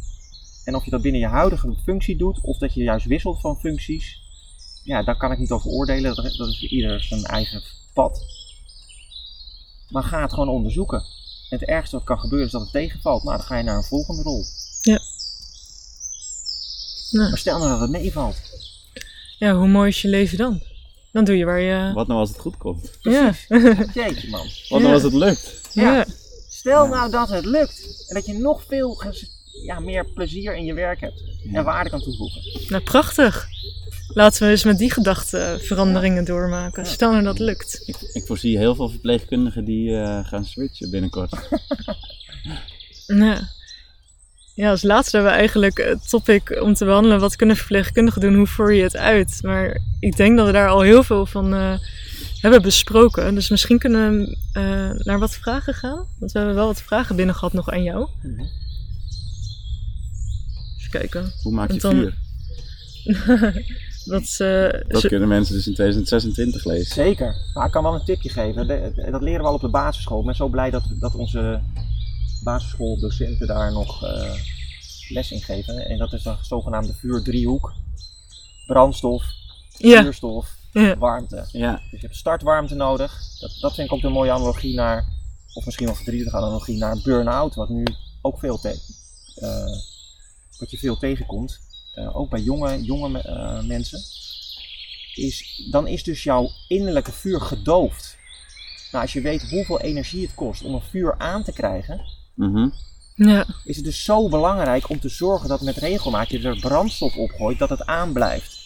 En 0.65 0.75
of 0.75 0.85
je 0.85 0.91
dat 0.91 1.01
binnen 1.01 1.21
je 1.21 1.27
huidige 1.27 1.75
functie 1.83 2.17
doet, 2.17 2.39
of 2.41 2.57
dat 2.57 2.73
je 2.73 2.83
juist 2.83 3.05
wisselt 3.05 3.41
van 3.41 3.59
functies. 3.59 4.19
Ja, 4.83 5.03
daar 5.03 5.17
kan 5.17 5.31
ik 5.31 5.37
niet 5.37 5.51
over 5.51 5.69
oordelen. 5.69 6.15
Dat, 6.15 6.35
dat 6.35 6.47
is 6.47 6.63
ieder 6.63 7.03
zijn 7.03 7.23
eigen 7.23 7.61
pad. 7.93 8.21
Maar 9.89 10.03
ga 10.03 10.21
het 10.21 10.33
gewoon 10.33 10.49
onderzoeken. 10.49 11.03
Het 11.50 11.64
ergste 11.64 11.95
wat 11.95 12.06
kan 12.06 12.20
gebeuren 12.20 12.45
is 12.47 12.52
dat 12.54 12.62
het 12.62 12.72
tegenvalt. 12.72 13.24
Nou, 13.24 13.38
dan 13.38 13.45
ga 13.45 13.58
je 13.58 13.64
naar 13.64 13.78
een 13.78 13.84
volgende 13.84 14.22
rol. 14.22 14.45
Ja. 14.82 15.00
Ja. 17.10 17.30
Maar 17.30 17.38
stel 17.38 17.58
nou 17.58 17.70
dat 17.70 17.80
het 17.80 17.89
meevalt. 17.89 18.36
Ja, 19.38 19.54
hoe 19.56 19.68
mooi 19.68 19.89
is 19.89 20.02
je 20.02 20.08
leven 20.08 20.38
dan? 20.38 20.62
Dan 21.12 21.24
doe 21.24 21.38
je 21.38 21.45
waar 21.45 21.60
je... 21.60 21.91
Wat 21.93 22.08
nou 22.08 22.20
als 22.20 22.30
het 22.30 22.39
goed 22.39 22.58
komt? 22.58 22.89
Ja. 23.02 23.34
Jeetje 23.93 24.30
man. 24.30 24.45
Wat 24.45 24.52
Ja. 24.68 24.78
nou 24.78 24.93
als 24.93 25.04
het 25.04 25.14
lukt? 25.14 25.62
Ja. 25.72 25.95
ja. 25.95 26.06
Stel 26.50 26.84
Ja. 26.84 26.89
nou 26.89 27.12
dat 27.12 27.30
het 27.30 27.45
lukt. 27.45 28.06
En 28.08 28.16
dat 28.16 28.26
je 28.26 28.34
nog 28.34 28.64
veel 28.68 29.04
ja, 29.64 29.80
meer 29.80 30.06
plezier 30.06 30.56
in 30.56 30.66
je 30.66 30.74
werk 30.74 31.00
hebt. 31.00 31.24
En 31.54 31.64
waarde 31.64 31.89
kan 31.89 32.02
toevoegen. 32.02 32.41
Nou, 32.68 32.84
prachtig. 32.84 33.47
Laten 34.14 34.43
we 34.43 34.49
eens 34.49 34.64
met 34.64 34.78
die 34.78 34.91
gedachten 34.91 35.60
veranderingen 35.62 36.26
doormaken. 36.26 36.84
Ja. 36.84 36.89
Stel 36.89 37.12
nou 37.12 37.24
dat 37.24 37.39
lukt. 37.39 37.82
Ik, 37.86 37.95
ik 38.14 38.26
voorzie 38.26 38.57
heel 38.57 38.76
veel 38.76 38.89
verpleegkundigen 38.89 39.66
die 39.66 39.95
eh, 39.95 40.28
gaan 40.28 40.45
switchen 40.45 40.89
binnenkort. 40.89 41.32
Ja. 43.07 43.49
Ja, 44.55 44.70
als 44.70 44.84
laatste 44.84 45.16
hebben 45.16 45.34
we 45.34 45.39
eigenlijk 45.39 45.78
het 45.78 46.10
topic 46.10 46.62
om 46.62 46.74
te 46.74 46.86
behandelen. 46.86 47.20
Wat 47.20 47.36
kunnen 47.36 47.55
verpleegkundigen 47.55 48.22
doen? 48.22 48.36
Hoe 48.36 48.47
voer 48.47 48.74
je 48.74 48.84
het 48.84 48.97
uit? 48.97 49.39
Maar 49.41 49.82
ik 49.99 50.16
denk 50.18 50.38
dat 50.38 50.45
we 50.45 50.51
daar 50.51 50.70
al 50.70 50.82
heel 50.82 51.03
veel 51.03 51.26
van 51.26 51.53
eh, 51.53 51.74
hebben 52.41 52.62
besproken. 52.62 53.36
Dus 53.36 53.49
misschien 53.49 53.78
kunnen 53.80 54.20
we 54.20 54.38
eh, 54.51 54.89
naar 55.05 55.20
wat 55.20 55.36
vragen 55.36 55.74
gaan. 55.74 56.07
Want 56.20 56.32
we 56.32 56.38
hebben 56.38 56.55
wel 56.55 56.66
wat 56.66 56.82
vragen 56.82 57.16
binnen 57.16 57.36
gehad 57.36 57.53
nog 57.53 57.72
aan 57.72 57.84
jou. 57.84 58.07
Even 60.78 60.89
kijken. 60.89 61.32
Hoe 61.43 61.53
maak 61.53 61.72
je 61.72 61.80
dan- 61.80 61.95
vuur? 61.95 62.14
dat, 64.10 64.36
eh, 64.38 64.88
Dat 64.88 65.07
kunnen 65.07 65.28
mensen 65.28 65.55
dus 65.55 65.68
in 65.68 65.74
2026 65.74 66.66
lezen. 66.66 66.93
Zeker. 66.93 67.36
Maar 67.53 67.66
ik 67.66 67.72
kan 67.72 67.84
wel 67.84 67.93
een 67.93 68.05
tipje 68.05 68.30
geven. 68.30 68.68
De- 68.68 69.07
dat 69.12 69.22
leren 69.22 69.41
we 69.41 69.47
al 69.47 69.53
op 69.53 69.62
de 69.62 69.70
basisschool. 69.70 70.20
Ik 70.20 70.26
ben 70.26 70.36
zo 70.36 70.47
blij 70.47 70.70
dat, 70.70 70.84
dat 70.99 71.16
onze 71.16 71.62
basisschooldocenten 72.43 73.47
daar 73.47 73.72
nog 73.72 74.03
eh, 74.05 74.34
les 75.10 75.32
in 75.32 75.41
geven. 75.41 75.86
En 75.89 75.97
dat 75.97 76.14
is 76.14 76.24
de 76.24 76.36
zogenaamde 76.41 76.93
vuurdriehoek. 76.93 77.74
Brandstof, 78.68 79.24
ja, 79.78 80.01
vuurstof, 80.01 80.55
ja, 80.72 80.97
warmte. 80.97 81.45
Ja, 81.51 81.72
Dus 81.91 82.01
je 82.01 82.07
hebt 82.07 82.16
startwarmte 82.20 82.76
nodig. 82.76 83.22
Dat, 83.39 83.57
dat 83.62 83.76
vind 83.76 83.88
ik 83.88 83.93
ook 83.93 84.03
een 84.03 84.12
mooie 84.12 84.32
analogie 84.32 84.76
naar, 84.76 85.05
of 85.53 85.66
misschien 85.66 85.86
wel 85.86 85.95
verdrietige 85.95 86.38
analogie 86.38 86.78
naar 86.78 86.97
burn-out, 87.03 87.55
wat 87.55 87.70
nu 87.70 87.84
ook 88.22 88.39
veel, 88.39 88.57
te, 88.60 88.70
eh, 89.36 89.66
wat 90.60 90.72
je 90.72 90.78
veel 90.78 90.97
tegenkomt. 90.97 91.60
Eh, 92.00 92.18
ook 92.18 92.30
bij 92.30 92.39
jonge, 92.39 92.84
jonge 92.84 93.22
eh, 93.22 93.62
mensen. 93.64 94.02
Is, 95.14 95.68
dan 95.72 95.88
is 95.88 96.04
dus 96.04 96.24
jouw 96.24 96.52
innerlijke 96.68 97.12
vuur 97.12 97.41
gedoofd. 97.41 98.18
Nou, 98.91 99.04
als 99.04 99.14
je 99.14 99.22
weet 99.22 99.50
hoeveel 99.50 99.80
energie 99.80 100.22
het 100.22 100.36
kost 100.36 100.64
om 100.64 100.74
een 100.74 100.82
vuur 100.82 101.16
aan 101.18 101.43
te 101.43 101.52
krijgen, 101.52 102.02
mhm. 102.36 102.70
ja, 103.16 103.45
is 103.64 103.76
het 103.76 103.86
dus 103.86 104.04
zo 104.04 104.30
belangrijk 104.30 104.89
om 104.89 105.00
te 105.00 105.10
zorgen 105.10 105.50
dat 105.50 105.62
met 105.62 105.78
regelmaat 105.78 106.30
je 106.30 106.41
er 106.41 106.60
brandstof 106.60 107.16
opgooit, 107.16 107.60
dat 107.60 107.70
het 107.70 107.86
aanblijft. 107.86 108.58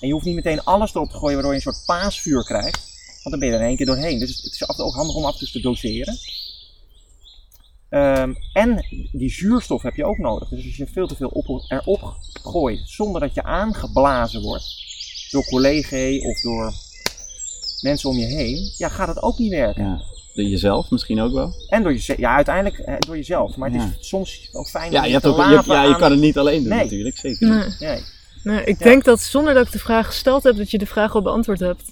En 0.00 0.06
je 0.06 0.12
hoeft 0.12 0.26
niet 0.26 0.34
meteen 0.34 0.64
alles 0.64 0.94
erop 0.94 1.10
te 1.10 1.16
gooien 1.16 1.34
waardoor 1.34 1.52
je 1.52 1.56
een 1.56 1.72
soort 1.72 1.84
paasvuur 1.86 2.44
krijgt, 2.44 2.80
want 3.22 3.30
dan 3.30 3.38
ben 3.38 3.48
je 3.48 3.54
er 3.54 3.60
in 3.60 3.66
één 3.66 3.76
keer 3.76 3.86
doorheen. 3.86 4.18
Dus 4.18 4.42
het 4.42 4.52
is 4.52 4.62
af 4.62 4.68
en 4.68 4.74
toe 4.74 4.84
ook 4.84 4.94
handig 4.94 5.14
om 5.14 5.24
af 5.24 5.32
en 5.32 5.38
toe 5.38 5.48
te 5.50 5.60
doseren. 5.60 6.18
Ehm, 7.92 8.32
en 8.52 8.84
die 9.12 9.30
zuurstof 9.30 9.82
heb 9.82 9.94
je 9.94 10.04
ook 10.04 10.18
nodig. 10.18 10.48
Dus 10.48 10.64
als 10.64 10.76
je 10.76 10.86
veel 10.92 11.06
te 11.06 11.16
veel 11.16 11.28
op, 11.28 11.64
erop 11.68 12.14
gooit 12.42 12.80
zonder 12.84 13.20
dat 13.20 13.34
je 13.34 13.42
aangeblazen 13.42 14.42
wordt 14.42 14.64
door 15.30 15.44
collega's 15.44 16.24
of 16.24 16.40
door 16.40 16.72
mensen 17.80 18.08
om 18.10 18.16
je 18.16 18.24
heen, 18.26 18.72
ja, 18.76 18.88
gaat 18.88 19.08
het 19.08 19.22
ook 19.22 19.38
niet 19.38 19.50
werken. 19.50 19.84
ja. 19.84 20.00
De 20.34 20.48
jezelf 20.48 20.90
misschien 20.90 21.20
ook 21.20 21.32
wel. 21.32 21.52
En 21.68 21.82
door 21.82 21.92
jezelf. 21.92 22.18
Ja, 22.18 22.34
uiteindelijk 22.34 22.78
eh, 22.78 22.94
door 22.98 23.16
jezelf. 23.16 23.56
Maar 23.56 23.70
het 23.70 23.80
Ja. 23.82 23.94
is 24.00 24.08
soms 24.08 24.48
ook 24.52 24.68
fijn 24.68 24.92
Ja, 24.92 25.00
om 25.00 25.06
je, 25.06 25.12
hebt 25.12 25.24
ook, 25.26 25.36
je, 25.36 25.62
ja, 25.66 25.82
je 25.84 25.96
kan 25.96 26.10
het 26.10 26.20
niet 26.20 26.38
alleen 26.38 26.60
doen 26.60 26.68
Nee. 26.72 26.82
natuurlijk, 26.82 27.16
zeker. 27.18 27.48
niet. 27.48 27.76
nee. 27.80 27.88
Nee. 27.90 28.02
Nee, 28.42 28.64
ik 28.64 28.78
Ja. 28.78 28.84
denk 28.84 29.04
dat 29.04 29.20
zonder 29.20 29.54
dat 29.54 29.66
ik 29.66 29.72
de 29.72 29.78
vraag 29.78 30.06
gesteld 30.06 30.42
heb, 30.42 30.56
dat 30.56 30.70
je 30.70 30.78
de 30.78 30.86
vraag 30.86 31.14
al 31.14 31.22
beantwoord 31.22 31.60
hebt. 31.60 31.82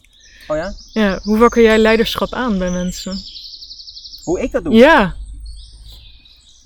Oh 0.49 0.57
ja? 0.57 0.73
Ja, 0.93 1.21
hoe 1.23 1.39
wakker 1.39 1.63
jij 1.63 1.79
leiderschap 1.79 2.33
aan 2.33 2.59
bij 2.59 2.71
mensen? 2.71 3.19
Hoe 4.25 4.41
ik 4.41 4.53
dat 4.53 4.65
doe? 4.65 4.75
Ja, 4.75 5.15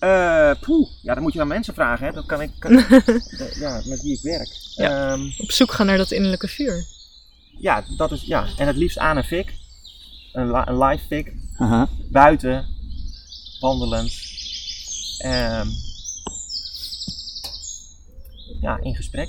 Eh, 0.05 0.61
poeh, 0.61 0.89
ja, 1.03 1.15
dan 1.15 1.23
moet 1.23 1.33
je 1.33 1.41
aan 1.41 1.49
mensen 1.49 1.75
vragen, 1.75 2.07
hè. 2.07 2.13
Dat 2.13 2.27
kan 2.27 2.41
ik, 2.41 2.51
kan, 2.59 2.73
eh, 2.79 3.59
ja, 3.59 3.83
met 3.85 4.03
wie 4.03 4.13
ik 4.17 4.21
werk. 4.23 4.49
Ja. 4.77 5.13
Ehm, 5.13 5.31
Op 5.39 5.51
zoek 5.53 5.73
gaan 5.73 5.87
naar 5.87 5.97
dat 5.99 6.11
innerlijke 6.11 6.49
vuur. 6.49 6.85
ja, 7.59 7.85
dat 7.97 8.13
is, 8.13 8.23
ja. 8.23 8.47
En 8.57 8.67
het 8.67 8.77
liefst 8.77 8.99
aan 8.99 9.17
een 9.17 9.25
fik. 9.25 9.55
Een, 10.33 10.51
li- 10.53 10.63
een 10.65 10.79
live 10.79 11.05
fik. 11.07 11.33
Buiten. 12.11 12.67
Wandelend. 13.61 14.13
Ehm, 15.19 15.69
ja, 18.61 18.79
in 18.83 18.95
gesprek. 18.95 19.29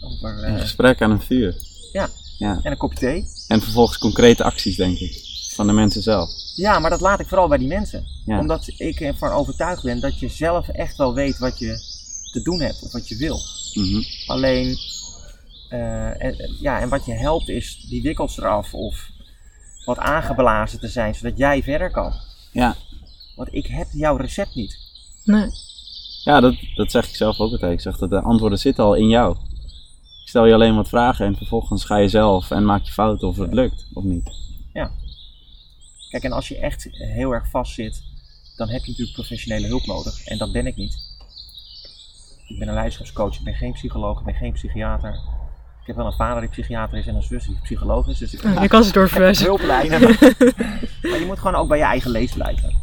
Over, 0.00 0.42
eh, 0.42 0.52
Een 0.52 0.60
gesprek 0.60 1.02
aan 1.02 1.10
een 1.10 1.22
vuur. 1.22 1.56
Ja. 1.92 2.08
ja. 2.38 2.60
en 2.62 2.70
een 2.70 2.76
kopje 2.76 2.98
thee. 2.98 3.24
En 3.48 3.60
vervolgens 3.62 3.98
concrete 3.98 4.44
acties, 4.44 4.76
denk 4.76 4.98
ik. 4.98 5.22
Van 5.54 5.66
de 5.66 5.72
mensen 5.72 6.02
zelf. 6.02 6.30
Ja, 6.58 6.78
maar 6.78 6.90
dat 6.90 7.00
laat 7.00 7.20
ik 7.20 7.28
vooral 7.28 7.48
bij 7.48 7.58
die 7.58 7.68
mensen. 7.68 8.04
Ja. 8.24 8.38
Omdat 8.38 8.72
ik 8.76 9.00
ervan 9.00 9.30
overtuigd 9.30 9.82
ben 9.82 10.00
dat 10.00 10.18
je 10.18 10.28
zelf 10.28 10.68
echt 10.68 10.96
wel 10.96 11.14
weet 11.14 11.38
wat 11.38 11.58
je 11.58 11.78
te 12.32 12.42
doen 12.42 12.60
hebt 12.60 12.82
of 12.82 12.92
wat 12.92 13.08
je 13.08 13.16
wil. 13.16 13.38
Mhm. 13.74 14.02
Alleen, 14.26 14.76
eh, 15.68 16.24
en, 16.24 16.56
ja, 16.60 16.80
en 16.80 16.88
wat 16.88 17.04
je 17.04 17.12
helpt 17.12 17.48
is 17.48 17.86
die 17.88 18.02
wikkels 18.02 18.38
eraf 18.38 18.74
of 18.74 19.10
wat 19.84 19.98
aangeblazen 19.98 20.80
te 20.80 20.88
zijn, 20.88 21.14
zodat 21.14 21.38
jij 21.38 21.62
verder 21.62 21.90
kan. 21.90 22.12
Ja. 22.52 22.76
Want 23.36 23.54
ik 23.54 23.66
heb 23.66 23.86
jouw 23.92 24.16
recept 24.16 24.54
niet. 24.54 24.78
Nee. 25.24 25.48
Ja, 26.24 26.40
dat, 26.40 26.54
dat 26.74 26.90
zeg 26.90 27.08
ik 27.08 27.14
zelf 27.14 27.38
ook 27.38 27.52
altijd. 27.52 27.72
Ik 27.72 27.80
zeg 27.80 27.98
dat 27.98 28.10
de 28.10 28.20
antwoorden 28.20 28.58
zitten 28.58 28.84
al 28.84 28.94
in 28.94 29.08
jou. 29.08 29.36
Ik 30.22 30.28
stel 30.28 30.46
je 30.46 30.54
alleen 30.54 30.76
wat 30.76 30.88
vragen 30.88 31.26
en 31.26 31.36
vervolgens 31.36 31.84
ga 31.84 31.96
je 31.96 32.08
zelf 32.08 32.50
en 32.50 32.64
maak 32.64 32.84
je 32.84 32.92
fouten 32.92 33.28
of 33.28 33.36
het 33.36 33.52
lukt 33.52 33.86
of 33.92 34.04
niet. 34.04 34.30
Kijk, 36.08 36.22
en 36.22 36.32
als 36.32 36.48
je 36.48 36.58
echt 36.58 36.88
heel 36.90 37.32
erg 37.32 37.48
vast 37.48 37.72
zit, 37.74 38.02
dan 38.56 38.68
heb 38.68 38.80
je 38.80 38.90
natuurlijk 38.90 39.16
professionele 39.16 39.66
hulp 39.66 39.86
nodig. 39.86 40.24
En 40.24 40.38
dat 40.38 40.52
ben 40.52 40.66
ik 40.66 40.76
niet. 40.76 41.06
Ik 42.46 42.58
ben 42.58 42.68
een 42.68 42.74
leiderschapscoach, 42.74 43.34
ik 43.34 43.44
ben 43.44 43.54
geen 43.54 43.72
psycholoog, 43.72 44.18
ik 44.18 44.24
ben 44.24 44.34
geen 44.34 44.52
psychiater. 44.52 45.12
Ik 45.80 45.86
heb 45.86 45.96
wel 45.96 46.06
een 46.06 46.12
vader 46.12 46.40
die 46.40 46.50
psychiater 46.50 46.98
is 46.98 47.06
en 47.06 47.14
een 47.14 47.22
zus 47.22 47.46
die 47.46 47.58
psycholoog 47.62 48.08
is. 48.08 48.18
Dus 48.18 48.34
ik 48.34 48.60
je 48.60 48.68
kan 48.68 48.82
ze 48.82 48.88
ik 48.88 48.94
doorverwijzen. 48.94 49.44
hulplijnen. 49.44 50.00
maar, 50.00 50.34
maar 51.10 51.18
je 51.18 51.24
moet 51.26 51.38
gewoon 51.38 51.54
ook 51.54 51.68
bij 51.68 51.78
je 51.78 51.84
eigen 51.84 52.10
lees 52.10 52.32
blijven. 52.32 52.76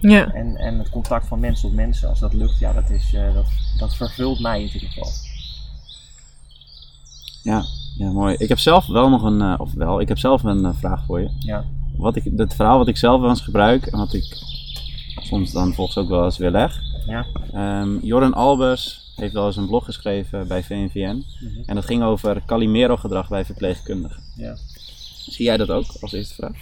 Ja. 0.00 0.32
En, 0.32 0.56
en 0.56 0.78
het 0.78 0.90
contact 0.90 1.26
van 1.26 1.40
mens 1.40 1.60
tot 1.60 1.74
mensen, 1.74 2.08
als 2.08 2.20
dat 2.20 2.32
lukt, 2.32 2.58
ja, 2.58 2.72
dat, 2.72 2.90
is, 2.90 3.14
eh, 3.14 3.34
dat, 3.34 3.46
dat 3.78 3.96
vervult 3.96 4.40
mij 4.40 4.58
in 4.58 4.66
ieder 4.72 4.88
geval. 4.88 5.10
Ja, 7.42 7.64
ja, 7.96 8.10
mooi. 8.10 8.34
Ik 8.38 8.48
heb 8.48 8.58
zelf 8.58 8.86
wel 8.86 9.08
nog 9.08 9.22
een, 9.22 9.40
eh, 9.40 9.54
of 9.58 9.72
wel, 9.72 10.00
ik 10.00 10.08
heb 10.08 10.18
zelf 10.18 10.42
een 10.42 10.64
eh, 10.64 10.74
vraag 10.74 11.04
voor 11.04 11.20
je. 11.20 11.30
Ja. 11.38 11.64
Wat 11.96 12.16
ik, 12.16 12.30
het 12.36 12.54
verhaal 12.54 12.78
wat 12.78 12.88
ik 12.88 12.96
zelf 12.96 13.20
wel 13.20 13.30
eens 13.30 13.40
gebruik 13.40 13.86
en 13.86 13.98
wat 13.98 14.12
ik 14.12 14.36
soms 15.22 15.52
dan 15.52 15.74
volgens 15.74 15.96
ook 15.98 16.08
wel 16.08 16.24
eens 16.24 16.38
weer 16.38 16.50
leg. 16.50 16.80
Ja. 17.06 17.26
Ehm, 17.52 17.98
Joran 17.98 18.34
Albers 18.34 19.12
heeft 19.16 19.32
wel 19.32 19.46
eens 19.46 19.56
een 19.56 19.66
blog 19.66 19.84
geschreven 19.84 20.48
bij 20.48 20.62
VNVN. 20.62 21.24
Mhm. 21.40 21.62
En 21.66 21.74
dat 21.74 21.84
ging 21.84 22.02
over 22.02 22.42
Calimero-gedrag 22.46 23.28
bij 23.28 23.44
verpleegkundigen. 23.44 24.22
Ja. 24.36 24.56
Zie 25.26 25.44
jij 25.44 25.56
dat 25.56 25.70
ook 25.70 25.86
als 26.00 26.12
eerste 26.12 26.34
vraag? 26.34 26.56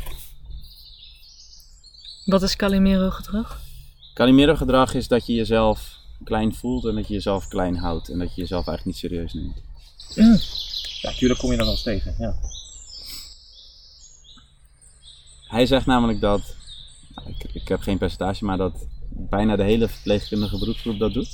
Wat 2.25 2.43
is 2.43 2.57
Calimero 2.57 3.11
gedrag? 3.11 3.61
Calimero-gedrag 4.15 4.95
is 4.95 5.09
dat 5.09 5.27
je 5.27 5.35
jezelf 5.35 6.01
klein 6.25 6.55
voelt 6.55 6.85
en 6.85 6.95
dat 6.95 7.07
je 7.09 7.15
jezelf 7.15 7.49
klein 7.49 7.77
houdt. 7.77 8.09
En 8.09 8.19
dat 8.19 8.35
je 8.35 8.41
jezelf 8.41 8.67
eigenlijk 8.67 8.87
niet 8.87 9.11
serieus 9.11 9.33
neemt. 9.33 9.63
ja, 11.01 11.13
tuurlijk 11.13 11.41
kom 11.41 11.51
je 11.51 11.57
er 11.57 11.63
wel 11.63 11.73
eens 11.73 11.83
tegen. 11.83 12.15
Ja. 12.19 12.35
Hij 15.53 15.67
zegt 15.67 15.87
namelijk 15.87 16.21
dat, 16.21 16.57
nou, 17.15 17.29
ik, 17.29 17.45
ik 17.53 17.69
heb 17.69 17.81
geen 17.81 17.99
percentage, 17.99 18.45
maar 18.45 18.57
dat 18.57 18.87
bijna 19.09 19.57
de 19.57 19.63
hele 19.63 19.89
verpleegkundige 19.89 20.59
beroepsgroep 20.59 20.99
dat 20.99 21.13
doet. 21.13 21.29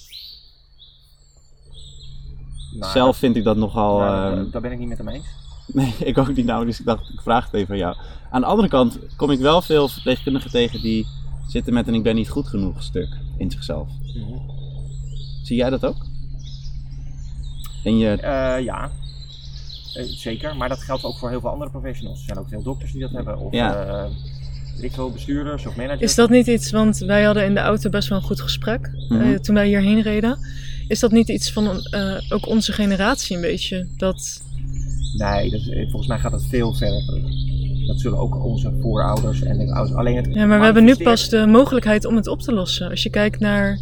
Nou, 2.78 2.92
Zelf 2.92 3.16
vind 3.16 3.36
ik 3.36 3.44
dat 3.44 3.56
nogal. 3.56 3.98
nou, 3.98 4.36
ehm, 4.36 4.50
daar 4.50 4.60
ben 4.62 4.72
ik 4.72 4.78
niet 4.78 4.88
met 4.88 4.98
hem 4.98 5.08
eens. 5.08 5.26
Nee, 5.66 5.94
ik 6.10 6.18
ook 6.18 6.34
niet 6.34 6.46
nou, 6.46 6.64
dus 6.66 6.78
ik 6.80 6.86
dacht, 6.86 7.08
ik 7.08 7.20
vraag 7.20 7.44
het 7.44 7.54
even 7.54 7.72
aan 7.72 7.78
jou. 7.78 7.96
Aan 8.30 8.40
de 8.40 8.46
andere 8.46 8.68
kant 8.68 8.98
kom 9.16 9.30
ik 9.30 9.38
wel 9.38 9.62
veel 9.62 9.88
verpleegkundigen 9.88 10.50
tegen 10.50 10.80
die 10.80 11.06
zitten 11.46 11.74
met 11.74 11.88
een 11.88 11.94
ik 11.94 12.02
ben 12.02 12.14
niet 12.14 12.30
goed 12.30 12.48
genoeg 12.48 12.82
stuk 12.82 13.16
in 13.36 13.50
zichzelf. 13.50 13.88
Mhm. 14.14 14.38
Zie 15.42 15.56
jij 15.56 15.70
dat 15.70 15.84
ook? 15.84 16.06
En 17.84 17.98
je, 17.98 18.10
Eh, 18.10 18.64
ja, 18.64 18.90
zeker. 20.06 20.56
Maar 20.56 20.68
dat 20.68 20.82
geldt 20.82 21.04
ook 21.04 21.18
voor 21.18 21.30
heel 21.30 21.40
veel 21.40 21.50
andere 21.50 21.70
professionals. 21.70 22.18
Er 22.18 22.24
zijn 22.24 22.38
ook 22.38 22.48
veel 22.48 22.62
dokters 22.62 22.92
die 22.92 23.00
dat 23.00 23.10
hebben. 23.12 23.38
Of 23.38 23.52
Ja. 23.52 23.84
eh, 23.84 24.84
ik 24.84 24.92
bestuurders 25.12 25.66
of 25.66 25.76
managers. 25.76 26.00
Is 26.02 26.14
dat 26.14 26.30
niet 26.30 26.46
iets, 26.46 26.70
want 26.70 26.98
wij 26.98 27.22
hadden 27.22 27.44
in 27.44 27.54
de 27.54 27.60
auto 27.60 27.90
best 27.90 28.08
wel 28.08 28.18
een 28.18 28.24
goed 28.24 28.40
gesprek 28.40 28.90
Mhm. 29.08 29.20
eh, 29.20 29.38
toen 29.38 29.54
wij 29.54 29.66
hierheen 29.66 30.02
reden. 30.02 30.38
Is 30.88 31.00
dat 31.00 31.10
niet 31.12 31.28
iets 31.28 31.52
van 31.52 31.80
eh, 31.82 32.14
ook 32.28 32.46
onze 32.46 32.72
generatie 32.72 33.36
een 33.36 33.42
beetje? 33.42 33.86
Dat, 33.96 34.42
Nee, 35.16 35.50
dat 35.50 35.60
is- 35.60 35.68
eh, 35.68 35.82
volgens 35.82 36.06
mij 36.06 36.18
gaat 36.18 36.32
het 36.32 36.44
veel 36.48 36.74
verder 36.74 37.04
terug. 37.06 37.24
Dat 37.86 38.00
zullen 38.00 38.18
ook 38.18 38.44
onze 38.44 38.72
voorouders 38.80 39.42
en 39.42 39.58
de 39.58 39.72
ouders. 39.74 39.96
Alleen 39.98 40.16
het 40.16 40.26
ja, 40.34 40.46
maar 40.46 40.58
we 40.58 40.64
hebben 40.64 40.84
nu 40.84 40.96
pas 40.96 41.28
de 41.28 41.46
mogelijkheid 41.46 42.04
om 42.04 42.16
het 42.16 42.26
op 42.26 42.40
te 42.40 42.52
lossen. 42.52 42.90
Als 42.90 43.02
je 43.02 43.10
kijkt 43.10 43.40
naar 43.40 43.78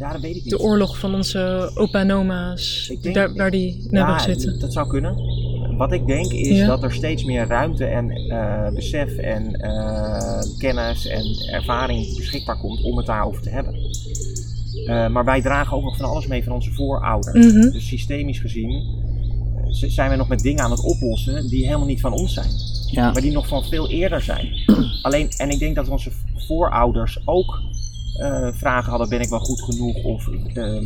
Ja, 0.00 0.12
dat 0.12 0.20
weet 0.20 0.36
ik 0.36 0.42
niet. 0.42 0.50
de 0.50 0.58
oorlog 0.60 0.98
van 0.98 1.14
onze 1.14 1.70
opa 1.74 2.00
en 2.00 2.12
oma's, 2.12 2.88
Ik 2.90 3.02
denk- 3.02 3.14
daar, 3.14 3.34
waar 3.34 3.50
die 3.50 3.72
hebben 3.82 3.98
Ja, 4.00 4.18
gezeten. 4.18 4.58
dat 4.58 4.72
zou 4.72 4.88
kunnen. 4.88 5.14
Wat 5.76 5.92
ik 5.92 6.06
denk 6.06 6.32
is 6.32 6.56
Ja. 6.58 6.66
dat 6.66 6.82
er 6.82 6.92
steeds 6.92 7.24
meer 7.24 7.46
ruimte 7.46 7.84
en 7.84 8.10
eh, 8.10 8.68
besef 8.74 9.16
en 9.16 9.54
eh, 9.60 10.42
kennis 10.58 11.06
en 11.06 11.24
ervaring 11.52 12.16
beschikbaar 12.16 12.58
komt 12.58 12.82
om 12.82 12.96
het 12.96 13.06
daarover 13.06 13.42
te 13.42 13.50
hebben. 13.50 13.74
Eh, 14.86 15.08
maar 15.08 15.24
wij 15.24 15.42
dragen 15.42 15.76
ook 15.76 15.82
nog 15.82 15.96
van 15.96 16.08
alles 16.10 16.26
mee 16.26 16.44
van 16.44 16.52
onze 16.52 16.72
voorouders. 16.72 17.46
Mhm. 17.52 17.70
Dus 17.70 17.86
systemisch 17.86 18.38
gezien 18.38 18.98
zijn 19.70 20.10
we 20.10 20.16
nog 20.16 20.28
met 20.28 20.40
dingen 20.40 20.64
aan 20.64 20.70
het 20.70 20.84
oplossen 20.84 21.48
die 21.48 21.64
helemaal 21.66 21.86
niet 21.86 22.00
van 22.00 22.12
ons 22.12 22.34
zijn. 22.34 22.50
ja, 22.86 23.12
Maar 23.12 23.22
die 23.22 23.32
nog 23.32 23.48
van 23.48 23.64
veel 23.64 23.88
eerder 23.90 24.22
zijn. 24.22 24.48
Alleen, 25.02 25.30
en 25.36 25.50
ik 25.50 25.58
denk 25.58 25.74
dat 25.74 25.88
onze 25.88 26.10
voorouders 26.36 27.18
ook 27.24 27.60
eh, 28.20 28.48
vragen 28.52 28.90
hadden: 28.90 29.08
ben 29.08 29.20
ik 29.20 29.28
wel 29.28 29.38
goed 29.38 29.62
genoeg? 29.62 30.04
Of 30.04 30.28
ehm, 30.54 30.84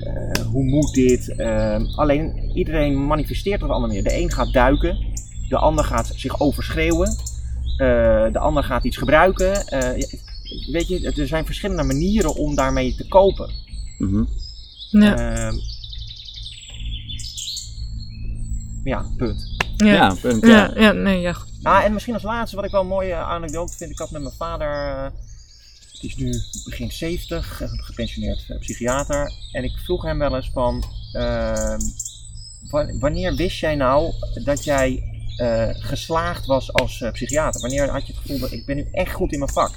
eh, 0.00 0.44
hoe 0.46 0.64
moet 0.64 0.94
dit? 0.94 1.34
Ehm, 1.36 1.84
alleen 1.94 2.50
iedereen 2.54 3.06
manifesteert 3.06 3.62
op 3.62 3.68
een 3.68 3.74
andere 3.74 3.92
manier. 3.92 4.08
De 4.10 4.22
een 4.22 4.32
gaat 4.32 4.52
duiken, 4.52 4.98
de 5.48 5.56
ander 5.58 5.84
gaat 5.84 6.12
zich 6.16 6.40
overschreeuwen, 6.40 7.08
eh, 7.76 8.32
de 8.32 8.38
ander 8.38 8.64
gaat 8.64 8.84
iets 8.84 8.96
gebruiken. 8.96 9.66
Eh, 9.66 9.98
ja, 9.98 10.06
weet 10.72 10.88
je, 10.88 11.12
er 11.16 11.26
zijn 11.26 11.44
verschillende 11.46 11.82
manieren 11.82 12.34
om 12.34 12.54
daarmee 12.54 12.94
te 12.94 13.08
kopen. 13.08 13.50
mhm. 13.98 14.24
Ja, 14.90 15.16
Ehm, 15.16 15.54
ja, 18.84 19.04
punt. 19.16 19.46
ja. 19.76 19.86
ja, 19.92 20.14
punt. 20.20 20.46
Ja, 20.46 20.70
Ja. 20.74 20.80
ja, 20.80 20.92
nee, 20.92 21.20
ja. 21.20 21.34
Ah, 21.62 21.84
en 21.84 21.92
misschien 21.92 22.14
als 22.14 22.22
laatste, 22.22 22.56
wat 22.56 22.64
ik 22.64 22.70
wel 22.70 22.80
een 22.80 22.86
mooie 22.86 23.14
anekdote 23.14 23.76
vind. 23.76 23.90
Ik 23.90 23.98
had 23.98 24.10
met 24.10 24.22
mijn 24.22 24.34
vader, 24.34 25.12
die 26.00 26.10
is 26.10 26.16
nu 26.16 26.42
begin 26.64 26.92
70, 26.92 27.60
eh, 27.60 27.68
gepensioneerd 27.72 28.44
eh, 28.48 28.58
psychiater. 28.58 29.32
En 29.52 29.64
ik 29.64 29.78
vroeg 29.84 30.02
hem 30.02 30.18
wel 30.18 30.36
eens 30.36 30.50
van, 30.52 30.84
ehm, 31.12 31.80
wa- 32.70 32.98
wanneer 32.98 33.34
wist 33.34 33.58
jij 33.60 33.74
nou 33.74 34.12
dat 34.44 34.64
jij 34.64 35.04
eh, 35.36 35.68
geslaagd 35.72 36.46
was 36.46 36.72
als 36.72 37.00
eh, 37.00 37.12
psychiater? 37.12 37.60
Wanneer 37.60 37.88
had 37.90 38.06
je 38.06 38.12
het 38.12 38.20
gevoel 38.22 38.38
dat 38.38 38.52
ik 38.52 38.66
ben 38.66 38.76
nu 38.76 38.88
echt 38.92 39.12
goed 39.14 39.32
in 39.32 39.38
mijn 39.38 39.50
vak? 39.52 39.74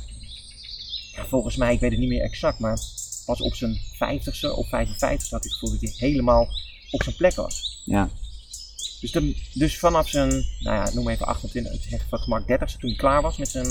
Ja, 1.15 1.25
volgens 1.25 1.55
mij, 1.55 1.73
ik 1.73 1.79
weet 1.79 1.91
het 1.91 1.99
niet 1.99 2.09
meer 2.09 2.21
exact, 2.21 2.59
maar 2.59 2.79
pas 3.25 3.41
op 3.41 3.55
zijn 3.55 3.77
50ste 3.95 4.55
of 4.55 4.65
55ste 4.67 5.29
had 5.29 5.29
hij 5.29 5.39
het 5.41 5.53
gevoel 5.53 5.71
dat 5.71 5.81
hij 5.81 5.93
helemaal 5.95 6.47
op 6.91 7.03
zijn 7.03 7.15
plek 7.15 7.35
was. 7.35 7.81
Ja. 7.85 8.09
Dus, 9.01 9.11
de, 9.11 9.35
dus 9.53 9.79
vanaf 9.79 10.09
zijn, 10.09 10.29
nou 10.59 10.75
ja, 10.85 10.89
noem 10.93 11.09
even 11.09 11.25
28, 11.25 11.81
zeg 11.83 11.99
van 11.99 12.07
het 12.09 12.21
gemak 12.21 12.47
30 12.47 12.71
toen 12.71 12.89
hij 12.89 12.97
klaar 12.99 13.21
was 13.21 13.37
met 13.37 13.47
zijn, 13.49 13.67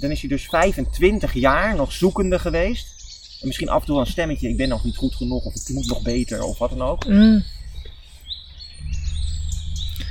dan 0.00 0.10
is 0.10 0.20
hij 0.20 0.28
dus 0.28 0.46
25 0.46 1.32
jaar 1.32 1.76
nog 1.76 1.92
zoekende 1.92 2.38
geweest. 2.38 2.92
En 3.40 3.46
misschien 3.46 3.68
af 3.68 3.80
en 3.80 3.86
toe 3.86 4.00
een 4.00 4.06
stemmetje, 4.06 4.48
ik 4.48 4.56
ben 4.56 4.68
nog 4.68 4.84
niet 4.84 4.96
goed 4.96 5.14
genoeg 5.14 5.44
of 5.44 5.54
ik 5.54 5.68
moet 5.68 5.86
nog 5.86 6.02
beter 6.02 6.42
of 6.42 6.58
wat 6.58 6.70
dan 6.70 6.82
ook. 6.82 7.06
Mm, 7.06 7.44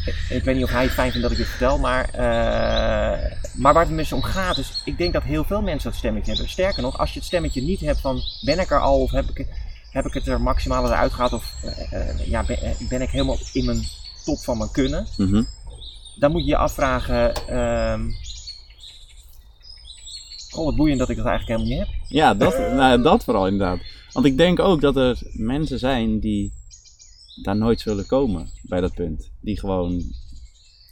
Ik, 0.06 0.16
ik 0.30 0.44
weet 0.44 0.56
niet 0.56 0.64
of 0.64 0.72
hij 0.72 0.84
het 0.84 0.92
fijn 0.94 1.12
vindt 1.12 1.28
dat 1.28 1.32
ik 1.32 1.38
dit 1.38 1.48
vertel, 1.48 1.78
maar, 1.78 2.10
eh, 2.10 3.32
maar 3.54 3.74
waar 3.74 3.86
het 3.88 3.98
dus 3.98 4.12
om 4.12 4.22
gaat 4.22 4.58
is, 4.58 4.82
ik 4.86 4.98
denk 4.98 5.14
dat 5.14 5.24
heel 5.24 5.44
veel 5.44 5.62
mensen 5.62 5.90
dat 5.90 6.00
stemmetje 6.00 6.32
hebben. 6.32 6.50
Sterker 6.50 6.82
nog, 6.82 6.98
als 6.98 7.14
je 7.14 7.20
het 7.20 7.28
stemmetje 7.28 7.62
niet 7.62 7.80
hebt 7.80 8.00
van, 8.00 8.22
ben 8.42 8.60
ik 8.60 8.72
er 8.72 8.80
al 8.80 9.02
of 9.02 9.12
heb 9.12 9.30
ik, 9.34 9.48
heb 9.92 10.06
ik 10.06 10.14
het 10.14 10.28
er 10.28 10.42
maximaal 10.42 10.92
uit 10.92 11.14
gehad 11.14 11.34
of 11.34 11.54
eh, 11.64 12.10
eh, 12.10 12.28
ja, 12.28 12.44
ben, 12.46 12.76
ben 12.90 13.02
ik 13.02 13.10
helemaal 13.10 13.38
in 13.54 13.66
mijn 13.66 13.84
top 14.26 14.40
van 14.40 14.58
mijn 14.58 14.72
kunnen. 14.72 15.08
mhm. 15.18 15.44
dan 16.16 16.32
moet 16.32 16.42
je 16.42 16.48
je 16.48 16.58
afvragen. 16.58 17.34
ehm 17.48 18.02
goh, 20.54 20.66
wat 20.66 20.76
boeiend 20.76 21.00
dat 21.00 21.10
ik 21.10 21.18
dat 21.18 21.26
eigenlijk 21.26 21.60
helemaal 21.60 21.80
niet 21.80 21.88
heb. 21.94 22.04
Ja, 22.10 22.34
dat, 22.34 22.58
nou, 22.80 23.02
dat 23.02 23.24
vooral 23.24 23.48
inderdaad. 23.48 23.80
Want 24.12 24.26
ik 24.26 24.38
denk 24.38 24.60
ook 24.60 24.82
dat 24.82 24.96
er 24.96 25.20
mensen 25.34 25.80
zijn 25.80 26.20
die 26.20 26.54
daar 27.42 27.56
nooit 27.58 27.82
zullen 27.82 28.06
komen 28.06 28.50
bij 28.62 28.82
dat 28.82 28.94
punt. 28.94 29.30
Die 29.42 29.60
gewoon 29.60 30.04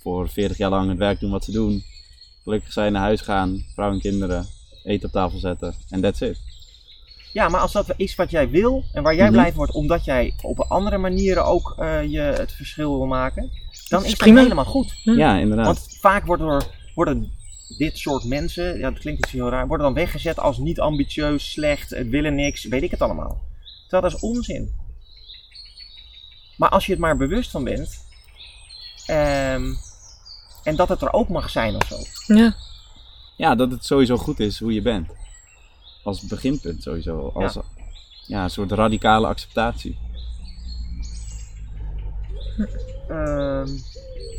voor 0.01 0.30
40 0.30 0.57
jaar 0.57 0.70
lang 0.70 0.89
het 0.89 0.97
werk 0.97 1.20
doen 1.20 1.32
wat 1.32 1.43
ze 1.43 1.51
doen. 1.51 1.84
Gelukkig 2.43 2.72
zijn, 2.74 2.91
naar 2.91 3.01
huis 3.01 3.22
gaan, 3.22 3.66
vrouw 3.74 3.91
en 3.91 3.99
kinderen, 3.99 4.45
eten 4.84 5.07
op 5.07 5.14
tafel 5.14 5.39
zetten 5.39 5.76
en 5.89 6.01
that's 6.01 6.22
it. 6.22 6.38
Ja, 7.34 7.49
maar 7.49 7.62
als 7.62 7.72
dat 7.72 7.93
is 7.97 8.16
wat 8.16 8.32
jij 8.32 8.49
wil 8.49 8.84
en 8.93 9.03
waar 9.03 9.16
jij 9.16 9.24
Mhm. 9.24 9.34
blij 9.34 9.47
van 9.47 9.55
wordt, 9.55 9.74
omdat 9.74 10.05
jij 10.05 10.34
op 10.41 10.59
andere 10.59 10.97
manieren 10.97 11.45
ook 11.45 11.76
eh, 11.78 12.03
je 12.03 12.20
het 12.20 12.51
verschil 12.51 12.97
wil 12.97 13.05
maken, 13.07 13.49
dan 13.89 14.03
is 14.03 14.12
is 14.12 14.16
prima. 14.16 14.41
helemaal 14.41 14.66
goed. 14.66 14.93
Ja, 15.03 15.38
inderdaad. 15.38 15.66
Want 15.66 15.97
vaak 15.99 16.26
wordt 16.26 16.41
er, 16.41 16.64
worden 16.95 17.32
dit 17.78 17.98
soort 17.98 18.24
mensen, 18.24 18.78
ja, 18.78 18.90
dat 18.92 19.00
klinkt 19.00 19.26
iets 19.26 19.32
heel 19.32 19.50
raar, 19.50 19.68
worden 19.68 19.86
dan 19.86 19.96
weggezet 19.96 20.40
als 20.40 20.58
niet 20.58 20.80
ambitieus, 20.80 21.52
slecht, 21.52 21.90
het 21.90 22.10
willen 22.10 22.36
niks, 22.36 22.64
weet 22.64 22.84
ik 22.84 22.92
het 22.92 23.02
allemaal. 23.02 23.42
Terwijl 23.82 24.02
dat 24.02 24.14
is 24.14 24.30
onzin. 24.30 24.74
Maar 26.58 26.70
als 26.70 26.86
je 26.86 26.92
het 26.92 27.02
maar 27.02 27.18
bewust 27.18 27.52
van 27.52 27.64
bent, 27.64 28.06
ehm, 29.06 29.74
en 30.64 30.76
dat 30.76 30.90
het 30.90 31.02
er 31.02 31.14
ook 31.14 31.30
mag 31.30 31.50
zijn 31.50 31.76
of 31.76 31.88
zo. 31.88 31.98
Ja, 32.36 32.56
Ja, 33.38 33.56
dat 33.56 33.72
het 33.72 33.86
sowieso 33.86 34.18
goed 34.18 34.40
is 34.40 34.60
hoe 34.60 34.74
je 34.74 34.82
bent. 34.82 35.10
Als 36.04 36.22
beginpunt 36.22 36.84
sowieso. 36.84 37.28
Als 37.28 37.58
ja. 38.26 38.44
een 38.44 38.50
soort 38.50 38.72
radicale 38.72 39.28
acceptatie. 39.28 39.98
Ehm, 43.08 43.68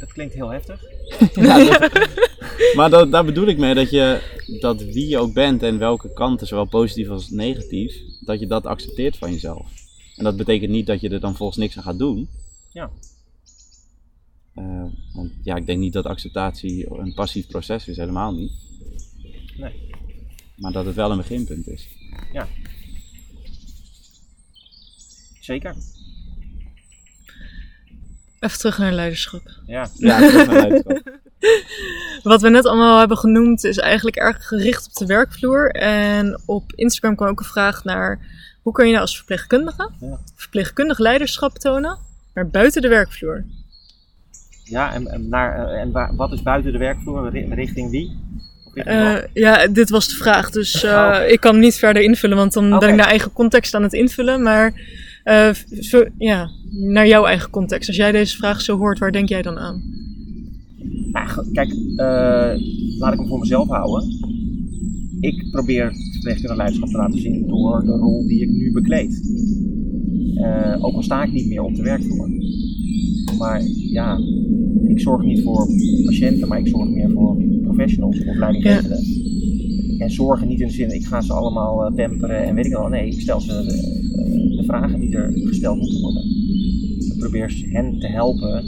dat 0.03 0.13
klinkt 0.13 0.35
heel 0.35 0.49
heftig. 0.49 0.83
Ja, 1.35 1.79
dat- 1.79 2.09
maar 2.77 2.91
dat, 2.91 3.11
daar 3.11 3.25
bedoel 3.25 3.47
ik 3.47 3.59
mee 3.59 3.75
dat 3.75 3.91
je 3.91 4.21
dat 4.61 4.83
wie 4.83 5.09
je 5.09 5.19
ook 5.19 5.33
bent 5.33 5.63
en 5.63 5.79
welke 5.79 6.13
kanten, 6.13 6.47
zowel 6.47 6.65
positief 6.65 7.09
als 7.09 7.31
negatief, 7.31 7.95
dat 8.21 8.41
je 8.41 8.47
dat 8.47 8.67
accepteert 8.67 9.17
van 9.17 9.33
jezelf. 9.33 9.67
En 10.17 10.25
dat 10.25 10.37
betekent 10.37 10.71
niet 10.71 10.87
dat 10.87 11.01
je 11.01 11.09
er 11.09 11.21
dan 11.21 11.37
volgens 11.37 11.59
niks 11.59 11.77
aan 11.77 11.83
gaat 11.83 11.99
doen. 11.99 12.29
Ja. 12.73 12.91
Eh, 14.55 14.85
want 15.15 15.31
ja, 15.43 15.57
ik 15.57 15.67
denk 15.67 15.79
niet 15.79 15.93
dat 15.93 16.05
acceptatie 16.05 16.91
een 16.99 17.15
passief 17.15 17.47
proces 17.47 17.89
is, 17.89 17.97
helemaal 17.97 18.33
niet. 18.35 18.53
Nee. 19.57 19.73
Maar 20.57 20.73
dat 20.73 20.85
het 20.87 20.95
wel 20.95 21.11
een 21.11 21.17
beginpunt 21.17 21.69
is. 21.69 21.89
Zeker. 25.41 25.77
Even 28.43 28.59
terug 28.59 28.79
naar 28.79 28.93
leiderschap. 28.93 29.43
Ja. 29.67 29.89
Ja, 29.95 30.19
terug 30.19 30.47
naar 30.47 30.57
leiderschap. 30.57 31.01
Wat 32.23 32.41
we 32.43 32.49
net 32.49 32.67
allemaal 32.67 32.99
hebben 32.99 33.17
genoemd 33.19 33.65
is 33.65 33.79
eigenlijk 33.79 34.17
erg 34.17 34.47
gericht 34.47 34.87
op 34.87 34.95
de 34.95 35.07
werkvloer. 35.07 35.71
En 35.71 36.41
op 36.47 36.73
Instagram 36.75 37.17
kwam 37.17 37.29
ook 37.29 37.41
een 37.41 37.47
vraag 37.47 37.85
naar 37.85 38.21
hoe 38.63 38.73
kun 38.73 38.85
je 38.85 38.91
nou 38.91 39.03
als 39.03 39.17
verpleegkundige 39.17 39.91
Ja. 40.01 40.19
verpleegkundig 40.37 40.99
leiderschap 40.99 41.59
tonen, 41.59 41.99
maar 42.35 42.49
buiten 42.49 42.83
de 42.83 42.89
werkvloer. 42.89 43.45
Ja, 44.65 44.93
en, 44.95 45.07
en, 45.07 45.29
naar, 45.29 45.69
eh, 45.69 45.81
en 45.81 45.93
waar- 45.93 46.17
wat 46.17 46.33
is 46.33 46.43
buiten 46.43 46.73
de 46.73 46.79
werkvloer? 46.79 47.31
Ri- 47.31 47.55
Richting 47.55 47.91
wie? 47.91 48.19
Eh, 48.75 49.17
ja, 49.33 49.67
dit 49.67 49.91
was 49.91 50.09
de 50.09 50.15
vraag, 50.17 50.51
dus 50.51 50.83
eh, 50.83 50.93
Ah, 50.95 51.09
oké. 51.15 51.23
ik 51.25 51.41
kan 51.41 51.53
hem 51.53 51.61
niet 51.61 51.77
verder 51.77 52.03
invullen, 52.03 52.37
want 52.37 52.53
dan 52.53 52.79
ben 52.79 52.89
ik 52.89 52.95
naar 52.95 53.07
eigen 53.09 53.33
context 53.33 53.75
aan 53.75 53.83
het 53.83 53.93
invullen. 53.93 54.43
Maar 54.43 54.67
eh, 54.67 54.73
zo, 55.81 56.05
ja, 56.19 56.51
naar 56.71 57.07
jouw 57.07 57.25
eigen 57.25 57.51
context. 57.51 57.89
Als 57.89 57.97
jij 57.97 58.13
deze 58.13 58.37
vraag 58.37 58.61
zo 58.61 58.79
hoort, 58.79 58.99
waar 58.99 59.13
denk 59.13 59.29
jij 59.29 59.43
dan 59.43 59.59
aan? 59.59 59.83
Nou, 61.13 61.51
kijk, 61.53 61.71
eh, 61.71 62.61
laat 62.99 63.13
ik 63.13 63.19
hem 63.19 63.29
voor 63.29 63.39
mezelf 63.39 63.69
houden. 63.69 64.09
Ik 65.21 65.51
probeer 65.51 65.93
verpleegkundig 66.13 66.57
leiderschap 66.57 66.89
te 66.89 66.97
laten 66.97 67.21
zien 67.21 67.47
door 67.49 67.83
de 67.85 67.93
rol 67.93 68.27
die 68.27 68.43
ik 68.43 68.51
nu 68.51 68.73
bekleed. 68.73 69.21
Eh, 70.35 70.85
ook 70.85 70.95
al 70.95 71.03
sta 71.03 71.23
ik 71.23 71.33
niet 71.33 71.49
meer 71.49 71.63
op 71.63 71.75
de 71.75 71.83
werkvloer. 71.83 72.31
Maar 73.39 73.63
ja, 73.91 74.19
ik 74.89 75.01
zorg 75.01 75.23
niet 75.23 75.43
voor 75.43 75.67
patiënten, 76.05 76.49
maar 76.49 76.59
ik 76.59 76.69
zorg 76.69 76.89
meer 76.89 77.11
voor 77.11 77.37
professionals 77.63 78.25
of 78.25 78.37
leidinggevenden. 78.37 79.05
En 80.03 80.11
zorgen 80.11 80.49
niet 80.49 80.61
in 80.61 80.67
de 80.67 80.73
zin, 80.73 80.95
ik 80.95 81.07
ga 81.07 81.21
ze 81.21 81.33
allemaal 81.33 81.87
eh, 81.87 81.95
pamperen 81.95 82.45
en 82.45 82.55
weet 82.55 82.67
ik 82.67 82.73
wel. 82.73 82.89
Nee, 82.89 83.07
ik 83.07 83.21
stel 83.21 83.41
ze 83.41 83.47
de, 83.47 83.73
eh, 84.23 84.57
de 84.57 84.65
vragen 84.67 85.01
die 85.01 85.17
er 85.17 85.33
gesteld 85.35 85.79
moeten 85.79 86.01
worden. 86.01 86.23
Ik 86.99 87.19
probeer 87.19 87.65
hen 87.73 87.99
te 87.99 88.07
helpen 88.07 88.65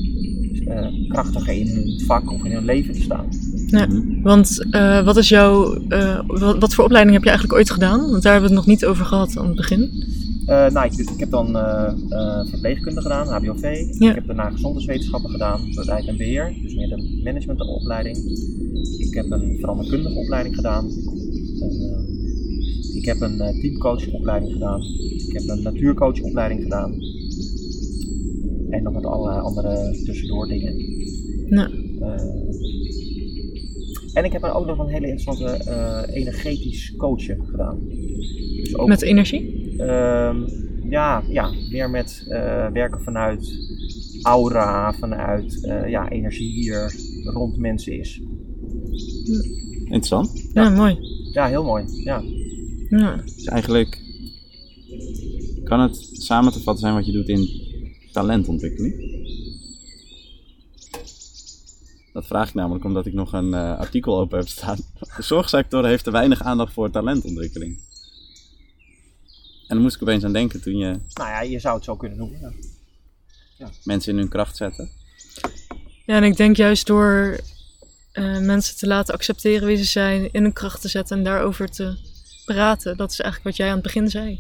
eh, 0.67 0.87
krachtiger 1.09 1.55
in 1.55 1.69
hun 1.69 2.01
vak 2.07 2.33
of 2.33 2.45
in 2.45 2.53
hun 2.53 2.65
leven 2.65 2.95
te 2.95 3.01
staan. 3.01 3.27
Ja. 3.67 3.87
Mhm. 3.87 4.23
Want 4.23 4.67
eh, 4.71 5.05
wat 5.05 5.17
is 5.17 5.29
jouw, 5.29 5.75
eh, 5.89 6.21
wat, 6.27 6.59
wat 6.59 6.75
voor 6.75 6.85
opleiding 6.85 7.15
heb 7.15 7.25
je 7.25 7.31
eigenlijk 7.31 7.59
ooit 7.59 7.71
gedaan? 7.71 8.11
Want 8.11 8.23
daar 8.23 8.33
hebben 8.33 8.51
we 8.51 8.57
het 8.57 8.67
nog 8.67 8.75
niet 8.75 8.85
over 8.85 9.05
gehad 9.05 9.39
aan 9.39 9.47
het 9.47 9.57
begin. 9.57 9.91
Eh, 10.47 10.71
nou, 10.71 10.87
ik, 10.87 10.93
ik 10.93 11.21
heb 11.21 11.31
dan 11.31 11.57
eh, 11.57 11.93
eh, 12.09 12.47
verpleegkunde 12.47 13.01
gedaan, 13.01 13.27
HBOV. 13.27 13.85
Ja. 13.99 14.09
Ik 14.09 14.15
heb 14.15 14.27
daarna 14.27 14.51
gezondheidswetenschappen 14.51 15.31
gedaan, 15.31 15.61
bedrijf 15.75 16.07
en 16.07 16.17
beheer, 16.17 16.55
dus 16.63 16.75
meer 16.75 16.89
de 16.89 17.21
managementopleiding. 17.25 18.17
Ik 18.99 19.15
heb 19.15 19.31
een 19.31 19.57
veranderkundige 19.61 20.19
opleiding 20.19 20.55
gedaan. 20.55 20.91
Eh, 21.61 22.97
ik 22.97 23.05
heb 23.05 23.21
een 23.21 23.41
eh, 23.41 23.61
teamcoachopleiding 23.61 24.53
gedaan. 24.53 24.83
Ik 25.29 25.33
heb 25.33 25.49
een 25.49 25.63
natuurcoachopleiding 25.63 26.63
gedaan. 26.63 26.93
En 28.71 28.83
nog 28.83 28.93
met 28.93 29.05
allerlei 29.05 29.41
andere 29.41 30.03
tussendoor 30.05 30.47
dingen. 30.47 30.75
Nou, 31.49 31.71
en 34.15 34.25
ik 34.25 34.33
heb 34.33 34.43
er 34.43 34.55
ook 34.55 34.67
nog 34.67 34.79
een 34.79 34.89
hele 34.89 35.09
interessante 35.09 36.13
energetisch 36.13 36.95
coachen 36.97 37.47
gedaan. 37.47 37.79
Dus 38.57 38.77
ook 38.77 38.89
met 38.89 39.03
energie? 39.03 39.75
Ehm, 39.79 40.37
ja, 40.89 41.23
ja, 41.29 41.53
meer 41.71 41.91
met 41.91 42.25
werken 42.73 43.03
vanuit 43.03 43.59
aura, 44.23 44.93
vanuit 44.93 45.61
ja, 45.87 46.11
energie 46.11 46.55
die 46.55 46.73
er 46.73 46.95
rond 47.25 47.59
mensen 47.59 47.99
is. 47.99 48.23
Interessant. 49.85 50.49
Ja, 50.53 50.69
mooi. 50.69 50.99
Ja, 51.33 51.47
heel 51.47 51.65
mooi. 51.65 51.85
Ja. 52.05 52.23
Ja. 52.89 53.17
Dus 53.17 53.45
eigenlijk 53.45 54.03
kan 55.65 55.81
het 55.81 56.09
samen 56.13 56.53
te 56.53 56.61
vatten 56.61 56.83
zijn 56.83 56.95
wat 56.95 57.07
je 57.07 57.13
doet 57.13 57.29
in 57.29 57.49
talentontwikkeling. 58.13 59.13
Dat 62.13 62.27
vraag 62.27 62.49
ik 62.49 62.55
namelijk 62.55 62.85
omdat 62.85 63.07
ik 63.07 63.13
nog 63.13 63.33
een 63.33 63.55
eh, 63.55 63.79
artikel 63.79 64.19
open 64.19 64.39
heb 64.39 64.49
staan. 64.49 64.79
De 65.17 65.23
zorgsector 65.23 65.87
heeft 65.87 66.05
te 66.05 66.11
weinig 66.11 66.43
aandacht 66.43 66.73
voor 66.73 66.91
talentontwikkeling. 66.91 67.79
En 69.67 69.75
daar 69.75 69.81
moest 69.81 69.97
ik 69.97 70.03
opeens 70.03 70.25
aan 70.25 70.33
denken 70.33 70.63
toen 70.63 70.77
je 70.77 70.99
Nou 71.15 71.29
ja, 71.29 71.43
je 71.43 71.59
zou 71.59 71.75
het 71.75 71.85
zo 71.85 71.97
kunnen 71.97 72.19
noemen. 72.19 72.55
Ja. 73.59 73.71
mensen 73.85 74.13
in 74.13 74.19
hun 74.19 74.29
kracht 74.29 74.57
zetten. 74.57 74.91
Ja, 76.07 76.17
en 76.17 76.25
ik 76.25 76.37
denk 76.37 76.57
juist 76.57 76.87
door 76.87 77.39
eh, 78.15 78.39
mensen 78.39 78.77
te 78.77 78.87
laten 78.87 79.15
accepteren 79.15 79.67
wie 79.67 79.77
ze 79.77 79.85
zijn, 79.85 80.29
in 80.33 80.43
hun 80.43 80.53
kracht 80.53 80.81
te 80.81 80.89
zetten 80.89 81.19
en 81.19 81.25
daarover 81.25 81.71
te 81.71 81.97
praten. 82.45 82.97
Dat 82.97 83.11
is 83.11 83.21
eigenlijk 83.21 83.51
wat 83.51 83.57
jij 83.57 83.69
aan 83.69 83.75
het 83.75 83.83
begin 83.83 84.09
zei. 84.11 84.31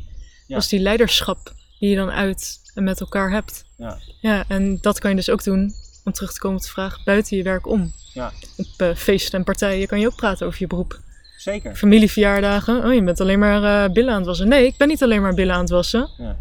Ja. 0.47 0.55
Dat 0.55 0.63
is 0.63 0.69
die 0.69 0.81
leiderschap 0.81 1.53
die 1.79 1.91
je 1.91 1.97
dan 1.97 2.11
uit 2.11 2.61
en 2.75 2.85
met 2.85 3.01
elkaar 3.01 3.31
hebt. 3.31 3.65
Ja. 3.77 3.99
Ja, 4.21 4.45
en 4.49 4.79
dat 4.81 4.99
kan 4.99 5.11
je 5.11 5.17
dus 5.17 5.31
ook 5.31 5.45
doen, 5.45 5.73
om 6.05 6.13
terug 6.13 6.33
te 6.33 6.41
komen 6.41 6.57
op 6.57 6.65
de 6.65 6.71
vraag, 6.71 7.05
buiten 7.05 7.37
je 7.37 7.43
werk 7.43 7.67
om. 7.67 7.93
Ja. 8.13 8.33
Op 8.57 8.67
eh, 8.77 8.95
feesten 8.95 9.39
en 9.39 9.45
partijen 9.45 9.87
kan 9.87 10.01
je 10.01 10.07
ook 10.07 10.17
praten 10.17 10.47
over 10.47 10.61
je 10.61 10.67
beroep. 10.67 11.01
Zeker. 11.37 11.77
Familieverjaardagen, 11.77 12.85
oh 12.85 12.95
je 12.95 13.03
bent 13.03 13.21
alleen 13.21 13.39
maar 13.39 13.85
eh, 13.85 13.93
billen 13.93 14.11
aan 14.11 14.19
het 14.19 14.27
wassen. 14.27 14.49
Nee, 14.49 14.67
ik 14.67 14.77
ben 14.77 14.89
niet 14.89 15.03
alleen 15.03 15.23
maar 15.23 15.35
billen 15.35 15.55
aan 15.55 15.61
het 15.61 15.71
wassen. 15.71 16.11
Ja. 16.19 16.37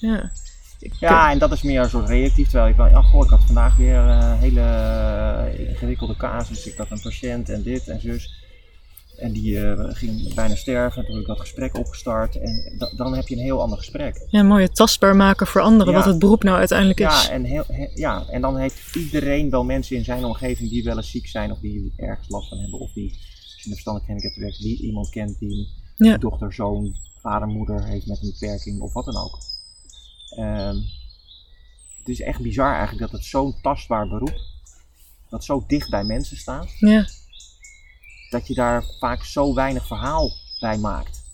Ja. 0.00 0.30
Ja, 0.78 1.30
en 1.30 1.38
dat 1.38 1.52
is 1.52 1.62
meer 1.62 1.80
een 1.80 1.88
soort 1.90 2.08
reactief. 2.08 2.48
Terwijl 2.48 2.70
ik 2.70 2.76
wel, 2.76 2.86
ja, 2.88 3.02
goh, 3.02 3.24
ik 3.24 3.30
had 3.30 3.44
vandaag 3.44 3.76
weer 3.76 3.96
een 3.96 4.38
hele 4.38 4.60
eh, 4.60 5.68
ingewikkelde 5.68 6.16
casus. 6.16 6.66
Ik 6.66 6.76
had 6.76 6.90
een 6.90 7.00
patiënt 7.00 7.48
en 7.48 7.62
dit 7.62 7.88
en 7.88 8.00
zus. 8.00 8.44
En 9.16 9.32
die 9.32 9.60
eh, 9.70 9.84
ging 9.94 10.34
bijna 10.34 10.54
sterven. 10.54 11.04
Toen 11.04 11.12
heb 11.12 11.20
ik 11.22 11.28
dat 11.28 11.40
gesprek 11.40 11.76
opgestart. 11.78 12.36
En 12.40 12.74
da- 12.78 12.92
dan 12.96 13.14
heb 13.14 13.28
je 13.28 13.36
een 13.36 13.42
heel 13.42 13.60
ander 13.60 13.78
gesprek. 13.78 14.26
Ja, 14.30 14.42
mooi, 14.42 14.62
het 14.64 14.74
tastbaar 14.76 15.16
maken 15.16 15.46
voor 15.46 15.60
anderen, 15.60 15.92
Ja. 15.92 15.98
wat 15.98 16.08
het 16.08 16.18
beroep 16.18 16.42
nou 16.42 16.58
uiteindelijk 16.58 17.00
is. 17.00 17.06
Ja 17.06 17.30
en, 17.30 17.44
heel, 17.44 17.64
he- 17.66 17.90
ja, 17.94 18.24
en 18.30 18.40
dan 18.40 18.56
heeft 18.56 18.96
iedereen 18.96 19.50
wel 19.50 19.64
mensen 19.64 19.96
in 19.96 20.04
zijn 20.04 20.24
omgeving 20.24 20.70
die 20.70 20.84
wel 20.84 20.96
eens 20.96 21.10
ziek 21.10 21.26
zijn 21.26 21.50
of 21.52 21.58
die 21.58 21.92
ergens 21.96 22.28
last 22.28 22.48
van 22.48 22.58
hebben. 22.58 22.78
Of 22.78 22.92
die 22.92 23.10
als 23.10 23.54
je 23.56 23.62
in 23.64 23.70
de 23.70 23.70
verstandelijk 23.70 24.04
gehandicapt 24.04 24.36
werkt, 24.40 24.58
die 24.62 24.82
iemand 24.86 25.08
kent 25.10 25.38
die 25.38 25.68
een 25.96 26.06
Ja. 26.06 26.16
dochter, 26.16 26.52
zoon, 26.52 26.96
vader, 27.20 27.48
moeder 27.48 27.84
heeft 27.84 28.06
met 28.06 28.22
een 28.22 28.34
beperking 28.38 28.80
of 28.80 28.92
wat 28.92 29.04
dan 29.04 29.16
ook. 29.16 29.38
Ehm, 30.36 30.76
het 31.98 32.08
is 32.08 32.20
echt 32.20 32.40
bizar 32.40 32.72
eigenlijk 32.74 33.00
dat 33.00 33.12
het 33.20 33.24
zo'n 33.24 33.60
tastbaar 33.62 34.08
beroep, 34.08 34.40
dat 35.30 35.44
zo 35.44 35.64
dicht 35.66 35.90
bij 35.90 36.04
mensen 36.04 36.36
staat, 36.36 36.70
Ja. 36.78 37.06
dat 38.30 38.46
je 38.46 38.54
daar 38.54 38.84
vaak 38.98 39.24
zo 39.24 39.54
weinig 39.54 39.86
verhaal 39.86 40.32
bij 40.60 40.78
maakt. 40.78 41.24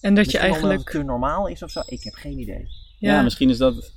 En 0.00 0.14
dat 0.14 0.24
je 0.24 0.30
Misschien 0.32 0.40
eigenlijk. 0.40 0.78
het 0.78 0.90
te 0.90 1.02
normaal 1.02 1.46
is 1.46 1.62
of 1.62 1.70
zo, 1.70 1.82
ik 1.86 2.02
heb 2.02 2.14
geen 2.14 2.38
idee. 2.38 2.68
Ja, 2.98 3.22
misschien 3.22 3.50
is 3.50 3.58
dat. 3.58 3.92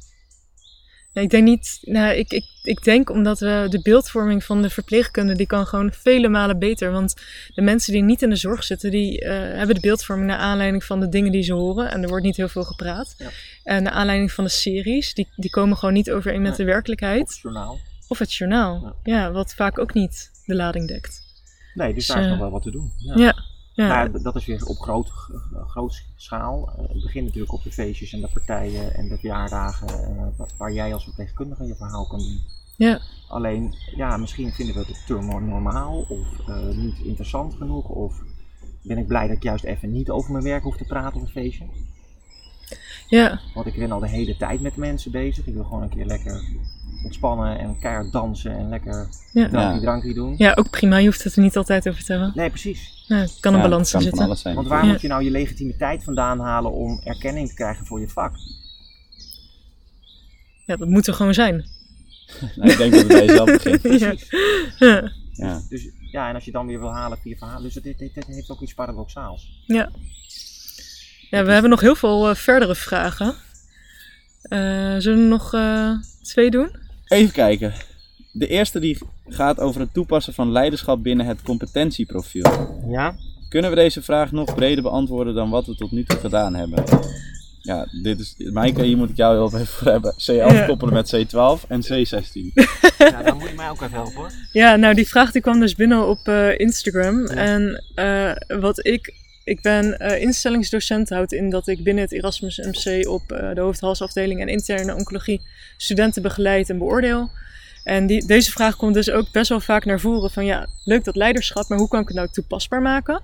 Nee, 1.13 1.23
ik 1.23 1.29
denk 1.29 1.43
niet. 1.43 1.79
Nou, 1.81 2.13
ik, 2.15 2.31
ik, 2.31 2.45
ik 2.63 2.83
denk 2.83 3.09
omdat 3.09 3.39
we 3.39 3.65
de 3.69 3.81
beeldvorming 3.81 4.43
van 4.43 4.61
de 4.61 4.69
verpleegkunde 4.69 5.35
die 5.35 5.45
kan 5.47 5.67
gewoon 5.67 5.91
vele 5.93 6.27
malen 6.29 6.59
beter. 6.59 6.91
Want 6.91 7.15
de 7.55 7.61
mensen 7.61 7.93
die 7.93 8.03
niet 8.03 8.21
in 8.21 8.29
de 8.29 8.35
zorg 8.35 8.63
zitten, 8.63 8.91
die 8.91 9.21
eh, 9.21 9.31
hebben 9.57 9.75
de 9.75 9.81
beeldvorming 9.81 10.27
naar 10.27 10.37
aanleiding 10.37 10.83
van 10.83 10.99
de 10.99 11.09
dingen 11.09 11.31
die 11.31 11.43
ze 11.43 11.53
horen. 11.53 11.91
En 11.91 12.01
er 12.03 12.07
wordt 12.09 12.25
niet 12.25 12.37
heel 12.37 12.47
veel 12.47 12.63
gepraat. 12.63 13.15
Ja. 13.17 13.29
En 13.63 13.83
naar 13.83 13.93
aanleiding 13.93 14.31
van 14.31 14.43
de 14.43 14.49
series, 14.49 15.13
die, 15.13 15.27
die 15.35 15.49
komen 15.49 15.77
gewoon 15.77 15.93
niet 15.93 16.11
overeen 16.11 16.41
met 16.41 16.57
Nee. 16.57 16.65
de 16.65 16.71
werkelijkheid. 16.73 17.21
Op 17.21 17.27
het 17.29 17.39
journaal. 17.41 17.79
Of 18.07 18.19
het 18.19 18.33
journaal. 18.33 18.95
Ja. 19.03 19.15
Ja. 19.17 19.31
wat 19.31 19.53
vaak 19.53 19.79
ook 19.79 19.93
niet 19.93 20.31
de 20.45 20.55
lading 20.55 20.87
dekt. 20.87 21.21
Nee, 21.73 21.87
dus 21.93 21.95
Dus, 21.95 22.07
daar 22.07 22.17
is 22.17 22.23
eh, 22.23 22.31
nog 22.31 22.39
wel 22.39 22.51
wat 22.51 22.61
te 22.63 22.71
doen. 22.71 22.91
Ja. 22.97 23.13
Ja. 23.17 23.35
Ja, 23.75 23.87
Maar 23.87 24.21
dat 24.21 24.35
is 24.35 24.45
weer 24.45 24.65
op 24.65 24.77
groot, 24.79 25.11
eh, 25.53 25.67
groot 25.69 26.03
schaal. 26.15 26.69
Eh, 26.77 26.87
Het 26.89 27.01
begint 27.01 27.25
natuurlijk 27.25 27.53
op 27.53 27.63
de 27.63 27.71
feestjes 27.71 28.13
en 28.13 28.21
de 28.21 28.27
partijen 28.33 28.93
en 28.95 29.07
de 29.07 29.17
verjaardagen. 29.17 29.87
eh, 29.87 30.25
wa- 30.37 30.47
waar 30.57 30.73
jij 30.73 30.93
als 30.93 31.03
verpleegkundige 31.03 31.65
je 31.65 31.75
verhaal 31.75 32.07
kan 32.07 32.19
doen. 32.19 32.39
Ja. 32.77 32.99
Alleen, 33.27 33.73
ja, 33.95 34.17
misschien 34.17 34.51
vinden 34.51 34.75
we 34.75 34.81
het 34.87 35.05
te 35.05 35.13
nor- 35.21 35.41
normaal 35.41 36.05
of 36.09 36.47
niet 36.75 36.99
interessant 36.99 37.53
genoeg. 37.55 37.87
Of 37.89 38.21
ben 38.81 38.97
ik 38.97 39.07
blij 39.07 39.27
dat 39.27 39.35
ik 39.35 39.43
juist 39.43 39.63
even 39.63 39.91
niet 39.91 40.09
over 40.09 40.31
mijn 40.31 40.43
werk 40.43 40.63
hoef 40.63 40.77
te 40.77 40.85
praten 40.85 41.15
op 41.19 41.25
een 41.25 41.31
feestje. 41.31 41.65
ja, 43.09 43.39
Want 43.53 43.65
ik 43.67 43.75
ben 43.75 43.91
al 43.91 43.99
de 43.99 44.09
hele 44.09 44.37
tijd 44.37 44.61
met 44.61 44.75
mensen 44.75 45.11
bezig. 45.11 45.45
Ik 45.47 45.53
wil 45.53 45.63
gewoon 45.63 45.81
een 45.81 45.89
keer 45.89 46.05
lekker 46.05 46.43
ontspannen 47.03 47.59
en 47.59 47.79
keihard 47.79 48.11
dansen 48.11 48.51
en 48.57 48.69
lekker 48.69 49.07
Ja. 49.31 49.79
drankje 49.79 50.13
doen. 50.13 50.35
ja, 50.37 50.53
ook 50.53 50.69
prima. 50.69 50.97
Je 50.97 51.05
hoeft 51.05 51.23
het 51.23 51.35
er 51.35 51.41
niet 51.41 51.57
altijd 51.57 51.87
over 51.89 52.03
te 52.03 52.11
hebben. 52.11 52.31
Nee, 52.35 52.49
precies. 52.49 53.03
Ja, 53.07 53.15
het 53.15 53.37
kan 53.39 53.53
een 53.53 53.59
Ja, 53.61 53.65
balans 53.67 53.91
kan 53.91 53.99
in 54.01 54.07
van 54.07 54.09
zitten. 54.17 54.25
alles 54.27 54.41
zijn. 54.41 54.55
Want 54.55 54.67
waar 54.67 54.85
Ja. 54.85 54.91
moet 54.91 55.01
je 55.01 55.07
nou 55.07 55.23
je 55.23 55.31
legitimiteit 55.31 56.03
vandaan 56.03 56.39
halen 56.39 56.71
om 56.71 57.01
erkenning 57.03 57.47
te 57.49 57.55
krijgen 57.55 57.85
voor 57.85 57.99
je 57.99 58.09
vak? 58.09 58.35
Ja, 60.65 60.75
dat 60.75 60.87
moet 60.87 61.07
er 61.07 61.13
gewoon 61.13 61.33
zijn. 61.33 61.65
Nou, 62.55 62.71
ik 62.71 62.77
denk 62.77 62.91
dat 62.91 62.99
het 62.99 63.07
bij 63.07 63.25
jezelf 63.25 63.45
begint. 63.51 63.81
ja. 63.99 64.07
Precies. 64.07 64.29
Ja. 64.79 65.11
Ja. 65.33 65.61
Dus 65.69 65.87
ja, 66.11 66.29
en 66.29 66.35
als 66.35 66.45
je 66.45 66.51
dan 66.51 66.67
weer 66.67 66.79
wil 66.79 66.93
halen 66.93 67.17
via 67.17 67.35
verhalen. 67.37 67.63
Dus 67.63 67.75
het, 67.75 67.83
het 68.13 68.25
heeft 68.27 68.49
ook 68.49 68.61
iets 68.61 68.73
paradoxaals. 68.73 69.63
Ja. 69.65 69.91
ja, 71.29 71.43
we 71.45 71.51
hebben 71.51 71.69
nog 71.69 71.81
heel 71.81 71.95
veel 71.95 72.29
eh, 72.29 72.35
verdere 72.35 72.75
vragen. 72.75 73.35
Eh, 74.41 74.95
zullen 74.97 75.23
we 75.23 75.27
nog 75.29 75.53
eh, 75.53 75.91
twee 76.21 76.49
doen? 76.51 76.75
Even 77.07 77.33
kijken. 77.33 77.73
De 78.31 78.47
eerste 78.47 78.79
die 78.79 78.97
gaat 79.27 79.59
over 79.59 79.81
het 79.81 79.93
toepassen 79.93 80.33
van 80.33 80.51
leiderschap 80.51 81.03
binnen 81.03 81.25
het 81.25 81.41
competentieprofiel. 81.41 82.79
Ja? 82.87 83.15
Kunnen 83.49 83.69
we 83.69 83.75
deze 83.75 84.01
vraag 84.01 84.31
nog 84.31 84.55
breder 84.55 84.83
beantwoorden 84.83 85.35
dan 85.35 85.49
wat 85.49 85.65
we 85.65 85.75
tot 85.75 85.91
nu 85.91 86.03
toe 86.03 86.19
gedaan 86.19 86.55
hebben? 86.55 86.83
Ja, 87.61 87.87
dit 88.03 88.19
is. 88.19 88.35
Maaike, 88.37 88.83
hier 88.83 88.97
moet 88.97 89.09
ik 89.09 89.15
jou 89.17 89.35
heel 89.35 89.59
even 89.59 89.67
voor 89.77 89.91
hebben. 89.91 90.13
C11 90.13 90.25
Ja. 90.25 90.65
koppelen 90.65 90.93
met 90.93 91.15
C12 91.15 91.67
en 91.67 91.81
C16. 91.83 92.53
ja, 92.97 93.23
dan 93.23 93.37
moet 93.37 93.49
je 93.49 93.53
mij 93.55 93.69
ook 93.69 93.81
even 93.81 93.91
helpen 93.91 94.15
hoor. 94.15 94.31
Ja, 94.51 94.75
nou 94.75 94.93
die 94.93 95.07
vraag 95.07 95.31
die 95.31 95.41
kwam 95.41 95.59
dus 95.59 95.75
binnen 95.75 96.07
op 96.07 96.27
eh, 96.27 96.59
Instagram. 96.59 97.25
En 97.25 97.83
eh, 97.95 98.31
wat 98.59 98.85
ik... 98.85 99.13
Ik 99.43 99.61
ben 99.61 99.99
eh, 99.99 100.21
instellingsdocent, 100.21 101.09
houdt 101.09 101.31
in 101.31 101.49
dat 101.49 101.67
ik 101.67 101.83
binnen 101.83 102.03
het 102.03 102.13
Erasmus 102.13 102.57
MC 102.57 103.07
op 103.07 103.31
eh, 103.31 103.53
de 103.53 103.61
hoofdhalsafdeling 103.61 104.41
en 104.41 104.47
interne 104.47 104.95
oncologie 104.95 105.41
studenten 105.77 106.21
begeleid 106.21 106.69
en 106.69 106.77
beoordeel. 106.77 107.29
En 107.83 108.07
die, 108.07 108.25
deze 108.25 108.51
vraag 108.51 108.75
komt 108.75 108.93
dus 108.93 109.09
ook 109.09 109.31
best 109.31 109.49
wel 109.49 109.59
vaak 109.59 109.85
naar 109.85 109.99
voren 109.99 110.31
van 110.31 110.45
ja, 110.45 110.67
leuk 110.83 111.03
dat 111.03 111.15
leiderschap, 111.15 111.69
maar 111.69 111.77
hoe 111.77 111.87
kan 111.87 112.01
ik 112.01 112.07
het 112.07 112.17
nou 112.17 112.29
toepasbaar 112.31 112.81
maken? 112.81 113.21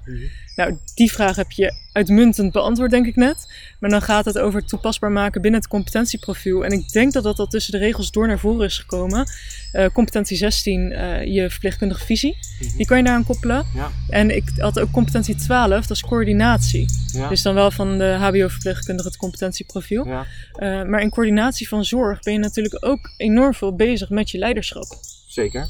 Nou, 0.56 0.78
die 0.96 1.12
vraag 1.12 1.36
heb 1.36 1.52
je 1.52 1.74
uitmuntend 2.00 2.52
beantwoord, 2.52 2.92
denk 2.92 3.06
ik 3.06 3.16
net. 3.16 3.48
Maar 3.80 3.90
dan 3.90 4.02
gaat 4.02 4.26
het 4.26 4.38
over 4.38 4.60
het 4.60 4.70
toepasbaar 4.70 5.12
maken 5.12 5.42
binnen 5.42 5.60
het 5.60 5.70
competentieprofiel. 5.70 6.66
En 6.66 6.72
ik 6.72 6.92
denk 6.92 7.14
dat 7.14 7.24
dat 7.24 7.40
al 7.40 7.48
tussen 7.48 7.72
de 7.72 7.78
regels 7.78 8.12
door 8.12 8.28
naar 8.28 8.40
voren 8.40 8.66
is 8.66 8.78
gekomen. 8.78 9.28
Eh, 9.72 9.86
competentie 9.94 10.38
16, 10.38 10.92
eh, 10.92 11.26
je 11.26 11.50
verpleegkundige 11.50 12.06
visie. 12.06 12.38
Die 12.78 12.86
kan 12.86 12.98
je 12.98 13.04
daaraan 13.04 13.26
koppelen. 13.26 13.66
Ja. 13.76 13.92
En 14.10 14.36
ik 14.36 14.52
had 14.58 14.80
ook 14.80 14.92
competentie 14.92 15.36
12, 15.36 15.86
dat 15.88 15.98
is 15.98 16.04
coördinatie. 16.04 16.86
Ja. 17.12 17.30
Dus 17.30 17.42
dan 17.42 17.54
wel 17.54 17.72
van 17.72 17.98
de 17.98 18.18
HBO-verpleegkundige 18.20 19.08
het 19.08 19.18
competentieprofiel. 19.18 20.06
ja, 20.06 20.26
Eh, 20.54 20.84
maar 20.84 21.02
in 21.02 21.10
coördinatie 21.10 21.68
van 21.68 21.86
zorg 21.86 22.20
ben 22.20 22.34
je 22.34 22.40
natuurlijk 22.40 22.86
ook 22.86 23.14
enorm 23.18 23.54
veel 23.54 23.76
bezig 23.76 24.10
met 24.10 24.32
je 24.32 24.38
leiderschap. 24.38 24.88
zeker. 25.28 25.68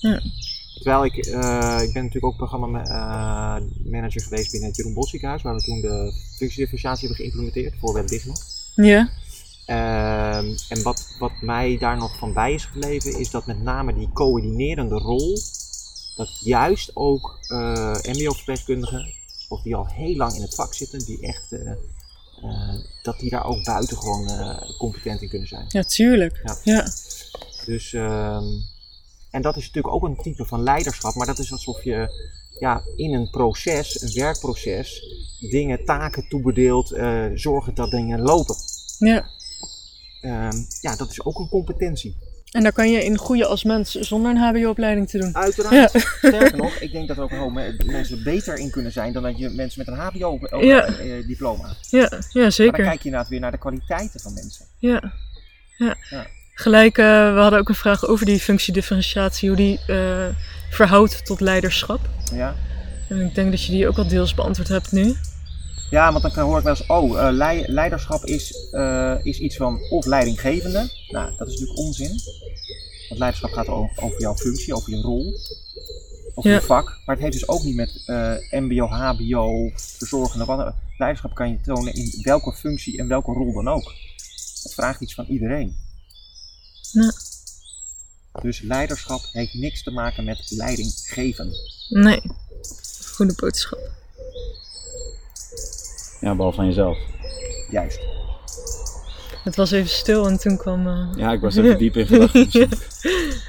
Ja. 0.00 0.20
Terwijl 0.80 1.04
ik, 1.04 1.16
eh, 1.16 1.78
ik 1.82 1.92
ben 1.92 2.02
natuurlijk 2.02 2.24
ook 2.24 2.36
programma-manager 2.36 4.22
geweest 4.22 4.50
binnen 4.50 4.68
het 4.68 4.76
Jeroen 4.76 4.94
Bos 4.94 5.10
ziekenhuis, 5.10 5.42
waar 5.42 5.54
we 5.54 5.62
toen 5.62 5.80
de 5.80 6.12
functiedifferentiatie 6.36 7.06
hebben 7.06 7.24
geïmplementeerd 7.24 7.74
voor 7.80 7.94
Web 7.94 8.08
Digno. 8.08 8.32
Ja, 8.74 9.10
Ehm, 9.70 10.56
en 10.68 10.82
wat, 10.82 11.14
wat 11.18 11.32
mij 11.40 11.76
daar 11.78 11.96
nog 11.96 12.18
van 12.18 12.32
bij 12.32 12.52
is 12.52 12.64
gebleven, 12.64 13.18
is 13.18 13.30
dat 13.30 13.46
met 13.46 13.62
name 13.62 13.94
die 13.94 14.10
coördinerende 14.12 14.94
rol, 14.94 15.38
dat 16.16 16.38
juist 16.40 16.90
ook 16.94 17.38
eh 17.48 17.94
MBO-verpleegkundigen, 18.02 19.14
of 19.48 19.62
die 19.62 19.74
al 19.76 19.86
heel 19.86 20.16
lang 20.16 20.32
in 20.34 20.42
het 20.42 20.54
vak 20.54 20.74
zitten, 20.74 21.04
die 21.04 21.20
echt, 21.20 21.52
eh, 21.52 21.72
dat 23.02 23.18
die 23.18 23.30
daar 23.30 23.44
ook 23.44 23.64
buitengewoon 23.64 24.28
competent 24.78 25.22
in 25.22 25.28
kunnen 25.28 25.48
zijn. 25.48 25.64
ja 25.68 25.82
tuurlijk. 25.82 26.40
Ja. 26.44 26.56
Ja. 26.64 26.86
Dus, 27.64 27.92
ehm, 27.92 28.44
en 29.30 29.42
dat 29.42 29.56
is 29.56 29.66
natuurlijk 29.66 29.94
ook 29.94 30.02
een 30.02 30.16
type 30.22 30.44
van 30.44 30.62
leiderschap, 30.62 31.14
maar 31.14 31.26
dat 31.26 31.38
is 31.38 31.52
alsof 31.52 31.82
je 31.84 32.08
ja, 32.58 32.82
in 32.96 33.14
een 33.14 33.30
proces, 33.30 34.02
een 34.02 34.12
werkproces, 34.14 35.02
dingen, 35.50 35.84
taken 35.84 36.28
toebedeelt, 36.28 36.92
eh, 36.92 37.24
zorgen 37.34 37.74
dat 37.74 37.90
dingen 37.90 38.20
lopen. 38.20 38.54
ja. 38.98 39.26
Ehm, 40.20 40.56
ja, 40.80 40.96
dat 40.96 41.10
is 41.10 41.24
ook 41.24 41.38
een 41.38 41.48
competentie. 41.48 42.16
En 42.50 42.62
daar 42.62 42.72
kan 42.72 42.90
je 42.90 43.04
in 43.04 43.18
groeien 43.18 43.48
als 43.48 43.64
mens 43.64 43.90
zonder 43.94 44.30
een 44.30 44.36
HBO-opleiding 44.36 45.08
te 45.08 45.18
doen. 45.18 45.36
Uiteraard. 45.36 45.90
Sterker 46.18 46.56
nog, 46.56 46.74
ik 46.74 46.92
denk 46.92 47.08
dat 47.08 47.16
er 47.16 47.22
ook 47.22 47.30
een 47.30 47.38
hoop 47.38 47.52
mensen 47.86 48.22
beter 48.22 48.58
in 48.58 48.70
kunnen 48.70 48.92
zijn 48.92 49.12
dan 49.12 49.22
dat 49.22 49.38
je 49.38 49.48
mensen 49.48 49.84
met 49.86 49.88
een 49.88 50.20
Ja. 50.20 50.90
HBO-diploma. 50.90 51.76
Ja, 51.90 51.98
ja 51.98 52.08
Maar 52.10 52.32
dan 52.32 52.52
zeker. 52.52 52.84
kijk 52.84 52.98
je 52.98 53.04
inderdaad 53.04 53.28
weer 53.28 53.40
naar 53.40 53.50
de 53.50 53.58
kwaliteiten 53.58 54.20
van 54.20 54.34
mensen. 54.34 54.66
Ja. 54.78 55.12
Ja. 55.76 55.96
Ja. 56.10 56.26
Gelijk, 56.60 56.98
eh, 56.98 57.04
we 57.34 57.40
hadden 57.40 57.58
ook 57.58 57.68
een 57.68 57.74
vraag 57.74 58.06
over 58.06 58.26
die 58.26 58.40
functiedifferentiatie, 58.40 59.48
hoe 59.48 59.56
die 59.56 59.80
eh, 59.86 60.26
verhoudt 60.70 61.24
tot 61.26 61.40
leiderschap. 61.40 62.00
Ja, 62.32 62.54
En 63.08 63.20
ik 63.20 63.34
denk 63.34 63.50
dat 63.50 63.64
je 63.64 63.72
die 63.72 63.88
ook 63.88 63.98
al 63.98 64.08
deels 64.08 64.34
beantwoord 64.34 64.68
hebt 64.68 64.92
nu. 64.92 65.14
ja 65.90 66.12
want 66.12 66.34
dan 66.34 66.44
hoor 66.44 66.58
ik 66.58 66.64
wel 66.64 66.76
eens, 66.76 66.86
oh, 66.86 67.20
eh, 67.26 67.32
lei- 67.32 67.64
leiderschap 67.66 68.24
is, 68.24 68.54
is 69.22 69.38
iets 69.38 69.56
van 69.56 69.80
of 69.90 70.06
leidinggevende. 70.06 70.90
Nou, 71.08 71.30
dat 71.36 71.48
is 71.48 71.52
natuurlijk 71.52 71.78
onzin. 71.78 72.08
Want 73.08 73.20
leiderschap 73.20 73.50
gaat 73.52 73.68
over, 73.68 74.02
over 74.02 74.20
jouw 74.20 74.34
functie, 74.34 74.74
over 74.74 74.90
je 74.90 75.00
rol. 75.00 75.34
Over 76.34 76.50
Ja. 76.50 76.56
je 76.56 76.62
vak. 76.62 76.86
Maar 77.04 77.14
het 77.16 77.24
heeft 77.24 77.38
dus 77.38 77.48
ook 77.48 77.62
niet 77.62 77.74
met 77.76 78.02
MBO, 78.50 78.86
HBO, 78.86 79.70
verzorgende. 79.74 80.74
Leiderschap 80.98 81.34
kan 81.34 81.50
je 81.50 81.60
tonen 81.60 81.94
in 81.94 82.18
welke 82.22 82.52
functie 82.52 82.98
en 82.98 83.08
welke 83.08 83.32
rol 83.32 83.52
dan 83.52 83.68
ook. 83.68 83.92
Het 84.62 84.74
vraagt 84.74 85.00
iets 85.00 85.14
van 85.14 85.24
iedereen. 85.28 85.76
Ja. 86.92 87.12
Dus 88.42 88.60
leiderschap 88.60 89.20
heeft 89.32 89.54
niks 89.54 89.82
te 89.82 89.90
maken 89.90 90.24
met 90.24 90.50
leiding 90.50 90.92
geven. 91.04 91.52
Nee. 91.88 92.22
Goede 93.12 93.32
boodschap. 93.36 93.78
Ja, 96.20 96.34
behalve 96.34 96.56
van 96.56 96.66
jezelf. 96.66 96.98
Juist. 97.70 97.98
Het 99.44 99.56
was 99.56 99.70
even 99.70 99.88
stil 99.90 100.26
en 100.26 100.38
toen 100.38 100.56
kwam... 100.56 100.86
eh, 100.88 101.08
Ja, 101.16 101.32
ik 101.32 101.40
was 101.40 101.56
even 101.56 101.78
diep 101.78 101.96
in 101.96 102.06
gedachten. 102.06 102.48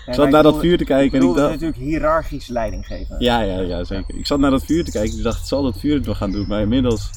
Ik 0.07 0.13
zat 0.17 0.29
naar 0.29 0.43
dat 0.43 0.59
vuur 0.59 0.77
te 0.77 0.83
kijken 0.83 1.19
en 1.21 1.27
ik 1.27 1.35
dacht... 1.35 1.49
natuurlijk 1.51 1.77
hiërarchisch 1.77 2.47
leiding 2.47 2.85
geven. 2.85 3.15
Ja, 3.19 3.41
ja, 3.41 3.59
ja, 3.59 3.83
zeker. 3.83 4.15
Ik 4.15 4.25
zat 4.27 4.39
naar 4.39 4.51
dat 4.51 4.63
vuur 4.65 4.83
te 4.85 4.91
kijken 4.91 5.11
en 5.11 5.17
ik 5.17 5.23
dacht, 5.23 5.47
zal 5.47 5.63
dat 5.63 5.77
vuur 5.79 5.95
het 5.95 6.05
wel 6.05 6.15
gaan 6.15 6.31
doen? 6.31 6.47
Maar 6.47 6.61
inmiddels 6.61 7.09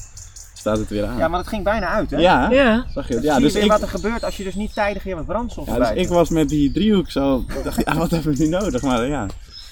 staat 0.65 0.77
het 0.77 0.89
weer 0.89 1.05
aan. 1.05 1.17
Ja, 1.17 1.27
maar 1.27 1.39
dat 1.39 1.47
ging 1.47 1.63
bijna 1.63 1.87
uit, 1.87 2.11
hè? 2.11 2.17
Ja, 2.17 2.49
Ja. 2.49 2.85
zag 2.93 3.07
je 3.07 3.13
het? 3.13 3.23
Ja, 3.23 3.39
dus 3.39 3.47
je 3.47 3.53
weer 3.53 3.63
ik, 3.63 3.71
wat 3.71 3.81
er 3.81 3.87
gebeurt 3.87 4.23
als 4.23 4.37
je 4.37 4.43
dus 4.43 4.55
niet 4.55 4.73
tijdig 4.73 5.03
je 5.03 5.23
brandstof 5.23 5.67
ja, 5.67 5.77
dus 5.77 5.91
ik 5.91 6.07
was 6.07 6.29
met 6.29 6.49
die 6.49 6.71
driehoek 6.71 7.09
zo... 7.09 7.45
Ik 7.47 7.63
dacht, 7.63 7.81
ja, 7.85 7.97
wat 7.97 8.11
hebben 8.11 8.35
we 8.35 8.43
nu 8.43 8.49
nodig? 8.49 8.81
Maar 8.81 9.07
ja, 9.07 9.27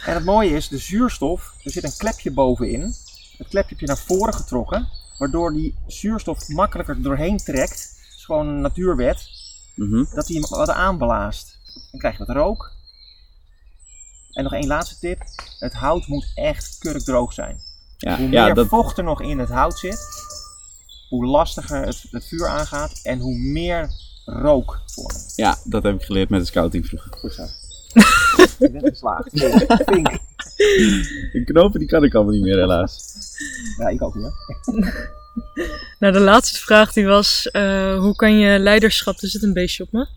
En 0.06 0.14
het 0.14 0.26
mooie 0.26 0.50
is, 0.50 0.68
de 0.68 0.78
zuurstof, 0.78 1.54
er 1.64 1.72
zit 1.72 1.84
een 1.84 1.98
klepje 1.98 2.32
bovenin. 2.32 2.82
Het 3.38 3.48
klepje 3.48 3.70
heb 3.70 3.80
je 3.80 3.86
naar 3.86 3.98
voren 3.98 4.34
getrokken, 4.34 4.88
waardoor 5.18 5.54
die 5.54 5.76
zuurstof 5.88 6.48
makkelijker 6.48 7.02
doorheen 7.02 7.38
trekt. 7.38 7.96
Het 8.02 8.18
is 8.18 8.26
gewoon 8.26 8.48
een 8.48 8.62
natuurwet, 8.62 9.28
mhm. 9.76 10.04
dat 10.14 10.28
hij 10.28 10.38
hem 10.40 10.50
wat 10.50 10.70
aanblaast. 10.70 11.60
Dan 11.92 12.00
krijg 12.00 12.18
je 12.18 12.26
wat 12.26 12.36
rook. 12.36 12.72
En 14.32 14.44
nog 14.44 14.54
één 14.54 14.68
laatste 14.68 15.00
tip, 15.00 15.22
het 15.60 15.74
hout 15.74 16.08
moet 16.08 16.32
echt 16.36 16.78
kurkdroog 16.80 17.34
zijn. 17.34 17.58
ja, 17.98 18.18
Hoe 18.18 18.30
ja 18.30 18.46
meer 18.46 18.54
dat, 18.56 18.68
vocht 18.68 18.98
er 18.98 19.04
nog 19.04 19.22
in 19.22 19.40
het 19.40 19.50
hout 19.50 19.80
zit, 19.80 20.00
hoe 21.14 21.26
lastiger 21.26 21.86
het, 21.86 22.04
het 22.12 22.26
vuur 22.26 22.48
aangaat 22.48 23.00
en 23.04 23.20
hoe 23.20 23.38
meer 23.38 23.90
rook 24.26 24.80
vormt. 24.86 25.34
ja, 25.36 25.58
dat 25.64 25.84
heb 25.84 25.96
ik 25.96 26.04
geleerd 26.04 26.30
met 26.30 26.40
de 26.40 26.46
scouting 26.46 26.86
vroeger. 26.86 27.14
Goed 27.18 27.34
zo. 27.34 27.44
Je 28.60 28.72
bent 28.72 28.88
geslaagd. 28.88 29.30
Pink. 29.86 30.08
De 31.34 31.42
knopen 31.46 31.80
die 31.80 31.88
kan 31.88 32.04
ik 32.04 32.14
allemaal 32.14 32.34
niet 32.34 32.44
meer 32.44 32.58
helaas. 32.58 33.16
Ja, 33.78 33.88
ik 33.88 34.02
ook 34.02 34.16
niet. 34.16 34.26
hè. 34.26 34.90
Nou, 36.00 36.14
de 36.14 36.20
laatste 36.20 36.60
vraag 36.60 36.94
die 36.94 37.06
was, 37.06 37.52
eh, 37.52 37.98
hoe 38.00 38.16
kan 38.16 38.38
je 38.38 38.60
leiderschap, 38.60 39.22
er 39.22 39.28
zit 39.28 39.44
een 39.44 39.54
beestje 39.54 39.84
op 39.84 39.92
me. 39.92 40.08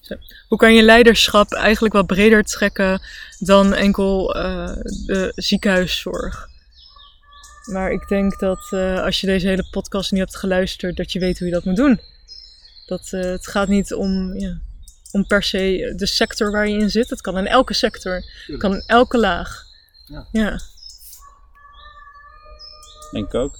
Zo. 0.00 0.14
Hoe 0.48 0.58
kan 0.58 0.74
je 0.74 0.82
leiderschap 0.82 1.52
eigenlijk 1.52 1.94
wat 1.94 2.06
breder 2.06 2.44
trekken 2.44 3.02
dan 3.38 3.74
enkel 3.74 4.34
eh, 4.34 4.72
de 5.06 5.32
ziekenhuiszorg? 5.34 6.49
Maar 7.64 7.92
ik 7.92 8.08
denk 8.08 8.38
dat 8.38 8.68
eh, 8.70 9.02
als 9.02 9.20
je 9.20 9.26
deze 9.26 9.48
hele 9.48 9.68
podcast 9.70 10.10
niet 10.10 10.20
hebt 10.20 10.36
geluisterd, 10.36 10.96
dat 10.96 11.12
je 11.12 11.18
weet 11.18 11.38
hoe 11.38 11.48
je 11.48 11.54
dat 11.54 11.64
moet 11.64 11.76
doen. 11.76 12.00
Dat, 12.86 13.12
eh, 13.12 13.20
het 13.20 13.46
gaat 13.46 13.68
niet 13.68 13.94
om, 13.94 14.38
ja, 14.38 14.60
om 15.10 15.26
per 15.26 15.42
se 15.42 15.92
de 15.96 16.06
sector 16.06 16.50
waar 16.50 16.68
je 16.68 16.78
in 16.78 16.90
zit. 16.90 17.10
Het 17.10 17.20
kan 17.20 17.38
in 17.38 17.46
elke 17.46 17.74
sector. 17.74 18.24
Het 18.46 18.58
kan 18.58 18.74
in 18.74 18.82
elke 18.86 19.18
laag. 19.18 19.64
Ja. 20.06 20.28
ja. 20.32 20.60
Denk 23.10 23.26
ik 23.26 23.34
ook. 23.34 23.58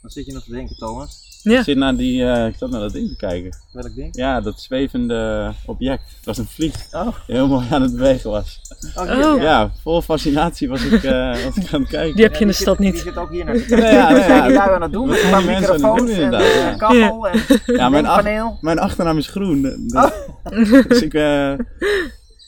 Wat 0.00 0.12
zit 0.12 0.26
je 0.26 0.32
nog 0.32 0.44
te 0.44 0.50
denken, 0.50 0.76
Thomas? 0.76 1.31
Ja. 1.42 1.58
Ik 1.58 1.64
zit 1.64 1.76
naar 1.76 1.96
die, 1.96 2.24
eh, 2.24 2.46
ik 2.46 2.54
zat 2.58 2.70
naar 2.70 2.80
dat 2.80 2.92
ding 2.92 3.08
te 3.08 3.16
kijken. 3.16 3.56
Welk 3.72 3.94
ding? 3.94 4.16
Ja, 4.16 4.40
dat 4.40 4.60
zwevende 4.60 5.52
object. 5.66 6.02
Het 6.16 6.24
was 6.24 6.38
een 6.38 6.46
vlieg 6.46 6.74
Oh, 6.92 7.06
die 7.26 7.34
heel 7.36 7.48
mooi 7.48 7.66
aan 7.70 7.82
het 7.82 7.92
bewegen 7.92 8.30
was. 8.30 8.60
oh, 8.96 9.32
Oh. 9.34 9.42
Ja, 9.42 9.72
vol 9.82 10.02
fascinatie 10.02 10.68
was 10.68 10.84
ik, 10.84 11.02
eh, 11.04 11.30
was 11.44 11.56
ik 11.56 11.72
aan 11.72 11.80
het 11.80 11.88
kijken. 11.90 12.14
Die 12.16 12.24
heb 12.24 12.34
je 12.34 12.40
in 12.40 12.46
de 12.46 12.52
stad 12.52 12.76
zit, 12.76 12.84
niet. 12.84 12.92
Die 12.92 13.02
zit 13.02 13.16
ook 13.16 13.30
hier 13.30 13.44
naar 13.44 13.54
te 13.54 13.64
kijken. 13.64 13.86
Ja, 13.92 14.10
ja, 14.10 14.12
Wat 14.14 14.26
ja. 14.26 14.46
die 14.48 14.58
aan 14.58 14.82
het 14.82 14.92
doen? 14.92 15.08
Met 15.08 15.22
een 15.22 15.32
en 15.48 16.08
inderdaad, 16.08 16.40
een 16.40 16.58
ja. 16.58 16.74
kachel 16.76 17.28
en 17.28 17.40
Ja, 17.66 17.88
mijn, 17.88 18.06
ach- 18.06 18.60
mijn 18.60 18.78
achternaam 18.78 19.18
is 19.18 19.26
groen. 19.28 19.62
Dus, 19.62 20.82
dus 20.88 21.02
ik, 21.08 21.14
eh, 21.14 21.54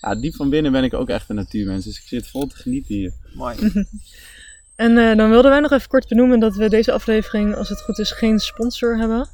ja, 0.01 0.15
diep 0.21 0.35
van 0.35 0.51
binnen 0.51 0.73
ben 0.73 0.85
ik 0.85 0.95
ook 0.95 1.09
echt 1.09 1.29
een 1.29 1.37
natuurmens. 1.37 1.85
Dus 1.85 1.97
ik 1.99 2.05
zit 2.07 2.27
vol 2.29 2.47
te 2.47 2.57
genieten 2.57 2.95
hier. 2.95 3.13
Mooi. 3.35 3.57
En 4.77 4.99
eh, 4.99 5.17
dan 5.17 5.31
wilden 5.31 5.51
wij 5.51 5.61
nog 5.61 5.73
even 5.73 5.89
kort 5.89 6.09
benoemen 6.09 6.41
dat 6.41 6.57
we 6.57 6.69
deze 6.69 6.93
aflevering, 6.93 7.57
als 7.57 7.69
het 7.69 7.81
goed 7.81 7.99
is, 7.99 8.11
geen 8.11 8.39
sponsor 8.39 8.99
hebben. 8.99 9.29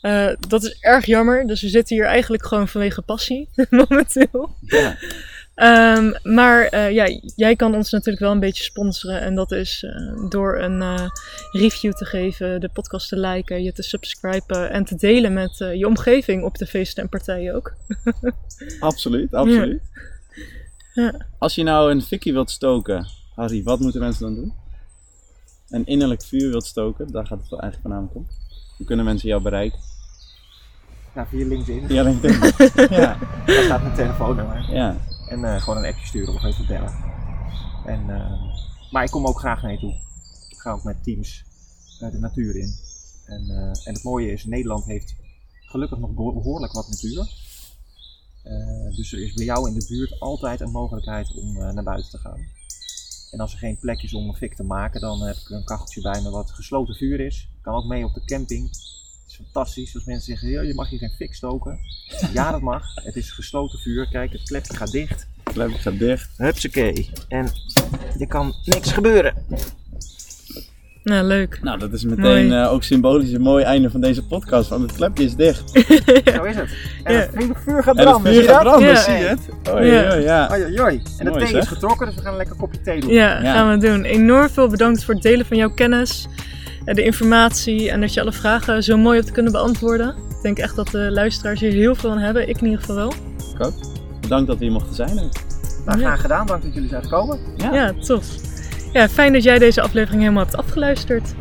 Eh, 0.00 0.30
dat 0.48 0.62
is 0.62 0.78
erg 0.80 1.06
jammer, 1.06 1.46
dus 1.46 1.62
we 1.62 1.68
zitten 1.68 1.96
hier 1.96 2.04
eigenlijk 2.04 2.46
gewoon 2.46 2.68
vanwege 2.68 3.02
passie 3.02 3.48
momenteel. 3.70 4.50
Ja. 4.60 4.96
Ehm, 5.54 6.12
maar 6.22 6.66
eh, 6.66 6.90
ja, 6.90 7.20
jij 7.36 7.56
kan 7.56 7.74
ons 7.74 7.90
natuurlijk 7.90 8.18
wel 8.22 8.32
een 8.32 8.40
beetje 8.40 8.62
sponsoren. 8.62 9.20
En 9.20 9.34
dat 9.34 9.52
is 9.52 9.86
door 10.28 10.58
een 10.58 11.10
review 11.52 11.92
te 11.92 12.04
geven, 12.04 12.60
de 12.60 12.68
podcast 12.68 13.08
te 13.08 13.18
liken, 13.18 13.62
je 13.62 13.72
te 13.72 13.82
subscriben 13.82 14.70
en 14.70 14.84
te 14.84 14.94
delen 14.94 15.32
met 15.32 15.56
je 15.56 15.86
omgeving 15.86 16.44
op 16.44 16.58
de 16.58 16.66
feesten 16.66 17.02
en 17.02 17.08
partijen 17.08 17.54
ook. 17.54 17.74
Absoluut, 18.80 19.34
absoluut. 19.34 19.82
Ja. 20.94 21.26
Als 21.38 21.54
je 21.54 21.62
nou 21.62 21.90
een 21.90 22.02
fikkie 22.02 22.32
wilt 22.32 22.50
stoken, 22.50 23.06
Harry, 23.36 23.62
wat 23.62 23.80
moeten 23.80 24.00
mensen 24.00 24.22
dan 24.22 24.34
doen? 24.34 24.52
Een 25.68 25.86
innerlijk 25.86 26.22
vuur 26.24 26.50
wilt 26.50 26.66
stoken, 26.66 27.12
daar 27.12 27.26
gaat 27.26 27.40
het 27.40 27.48
wel 27.48 27.60
eigenlijk 27.60 27.82
voornamelijk 27.92 28.14
om. 28.28 28.36
Hoe 28.76 28.86
kunnen 28.86 29.04
mensen 29.04 29.28
jou 29.28 29.42
bereiken? 29.42 29.78
Ja, 31.14 31.26
via 31.26 31.46
LinkedIn. 31.46 31.88
Ja, 31.94 32.02
LinkedIn. 32.02 32.52
ja, 32.90 33.18
Daar 33.46 33.62
staat 33.64 33.82
mijn 33.82 33.94
telefoonnummer. 33.94 34.74
ja. 34.74 34.96
En 35.28 35.44
eh, 35.44 35.62
gewoon 35.62 35.78
een 35.84 35.90
appje 35.92 36.06
sturen 36.06 36.34
of 36.34 36.44
even 36.44 36.66
bellen. 36.66 36.94
En, 37.86 38.10
eh, 38.10 38.32
maar 38.90 39.04
ik 39.04 39.10
kom 39.10 39.26
ook 39.26 39.38
graag 39.38 39.62
naar 39.62 39.72
je 39.72 39.78
toe. 39.78 39.92
Ik 40.50 40.58
ga 40.58 40.70
ook 40.72 40.84
met 40.84 41.02
teams 41.02 41.44
eh, 42.00 42.10
de 42.10 42.18
natuur 42.18 42.56
in. 42.56 42.74
En, 43.26 43.50
en 43.84 43.94
het 43.94 44.02
mooie 44.04 44.32
is, 44.32 44.44
Nederland 44.44 44.84
heeft 44.84 45.14
gelukkig 45.60 45.98
nog 45.98 46.10
beho- 46.14 46.32
behoorlijk 46.32 46.72
wat 46.72 46.88
natuur. 46.88 47.28
Dus 48.96 49.12
er 49.12 49.22
is 49.22 49.32
bij 49.34 49.44
jou 49.44 49.68
in 49.68 49.74
de 49.78 49.86
buurt 49.88 50.20
altijd 50.20 50.60
een 50.60 50.70
mogelijkheid 50.70 51.34
om 51.34 51.52
naar 51.74 51.84
buiten 51.84 52.10
te 52.10 52.18
gaan. 52.18 52.46
En 53.36 53.42
als 53.42 53.52
er 53.52 53.58
geen 53.58 53.78
plek 53.78 54.02
is 54.02 54.14
om 54.14 54.28
een 54.28 54.34
fik 54.34 54.54
te 54.54 54.62
maken, 54.62 55.00
dan 55.00 55.22
heb 55.22 55.36
ik 55.36 55.48
een 55.48 55.64
kacheltje 55.64 56.00
bij 56.00 56.20
me 56.22 56.30
wat 56.30 56.50
gesloten 56.50 56.94
vuur 56.94 57.20
is. 57.20 57.48
Ik 57.56 57.62
kan 57.62 57.74
ook 57.74 57.84
mee 57.84 58.04
op 58.04 58.14
de 58.14 58.24
camping. 58.24 58.68
Het 58.68 59.24
is 59.26 59.34
fantastisch 59.36 59.94
als 59.94 60.04
mensen 60.04 60.24
zeggen, 60.24 60.48
"Ja, 60.48 60.62
je 60.62 60.74
mag 60.74 60.88
hier 60.88 60.98
geen 60.98 61.10
fik 61.10 61.34
stoken. 61.34 61.78
Ja, 62.32 62.50
dat 62.50 62.60
mag. 62.60 62.94
Het 62.94 63.16
is 63.16 63.30
gesloten 63.30 63.78
vuur. 63.78 64.08
Kijk, 64.08 64.32
het 64.32 64.42
klepje 64.42 64.76
gaat 64.76 64.90
dicht. 64.90 65.26
Klepje 65.42 65.78
gaat 65.78 65.98
dicht. 65.98 66.30
Hupsakee. 66.36 67.10
En 67.28 67.48
er 68.18 68.26
kan 68.26 68.54
niks 68.64 68.92
gebeuren. 68.92 69.34
Nou, 71.06 71.24
leuk. 71.26 71.58
Nou, 71.62 71.78
dat 71.78 71.92
is 71.92 72.04
meteen 72.04 72.52
eh, 72.52 72.72
ook 72.72 72.82
symbolisch 72.82 73.32
een 73.32 73.40
mooi 73.40 73.64
einde 73.64 73.90
van 73.90 74.00
deze 74.00 74.26
podcast, 74.26 74.68
want 74.68 74.82
het 74.82 74.92
klepje 74.92 75.24
is 75.24 75.34
dicht. 75.34 75.70
Zo 76.34 76.42
is 76.42 76.56
het. 76.56 76.68
En 77.04 77.12
Ja. 77.14 77.18
het 77.18 77.30
vuur- 77.64 77.82
gaat 77.82 77.96
En 77.96 78.06
het 78.06 78.08
branden. 78.08 78.32
vuur 78.32 78.32
zie 78.32 78.42
je 78.42 78.48
gaat 78.48 78.62
dat? 78.64 78.72
branden, 78.72 78.88
Ja. 78.88 78.96
zie 79.00 79.14
je 79.14 79.24
het? 79.24 79.40
Oei, 79.74 79.86
Ja. 79.86 80.12
oei, 80.14 80.22
ja. 80.22 80.48
Oei. 80.84 81.02
En 81.18 81.24
de 81.24 81.30
thee 81.38 81.46
zeg. 81.46 81.62
is 81.62 81.68
getrokken, 81.68 82.06
dus 82.06 82.14
we 82.14 82.20
gaan 82.22 82.30
een 82.30 82.36
lekker 82.36 82.56
kopje 82.56 82.80
thee 82.80 83.00
doen. 83.00 83.10
Ja, 83.10 83.42
Ja. 83.42 83.52
gaan 83.52 83.70
we 83.78 83.86
doen. 83.86 84.04
Enorm 84.04 84.48
veel 84.48 84.68
bedankt 84.68 85.04
voor 85.04 85.14
het 85.14 85.22
delen 85.22 85.46
van 85.46 85.56
jouw 85.56 85.70
kennis, 85.74 86.26
en 86.84 86.94
de 86.94 87.02
informatie 87.04 87.90
en 87.90 88.00
dat 88.00 88.14
je 88.14 88.20
alle 88.20 88.32
vragen 88.32 88.82
zo 88.82 88.96
mooi 88.96 89.18
hebt 89.18 89.32
kunnen 89.32 89.52
beantwoorden. 89.52 90.08
Ik 90.08 90.42
denk 90.42 90.58
echt 90.58 90.76
dat 90.76 90.88
de 90.88 91.10
luisteraars 91.10 91.60
hier 91.60 91.72
heel 91.72 91.94
veel 91.94 92.10
aan 92.10 92.18
hebben. 92.18 92.48
Ik 92.48 92.58
in 92.58 92.64
ieder 92.64 92.80
geval 92.80 92.96
wel. 92.96 93.12
Ik 93.54 93.66
ook. 93.66 93.74
Bedankt 94.20 94.46
dat 94.46 94.58
we 94.58 94.64
hier 94.64 94.72
mochten 94.72 94.94
zijn. 94.94 95.10
ook. 95.20 95.32
Nou, 95.86 95.98
Ja. 96.00 96.06
graag 96.06 96.20
gedaan. 96.20 96.46
Dank 96.46 96.62
dat 96.62 96.74
jullie 96.74 96.88
zijn 96.88 97.02
gekomen. 97.02 97.38
Ja. 97.56 97.74
Ja, 97.74 97.92
tof. 98.00 98.24
Ja, 98.96 99.08
fijn 99.08 99.32
dat 99.32 99.42
jij 99.42 99.58
deze 99.58 99.80
aflevering 99.80 100.22
helemaal 100.22 100.44
hebt 100.44 100.56
afgeluisterd. 100.56 101.34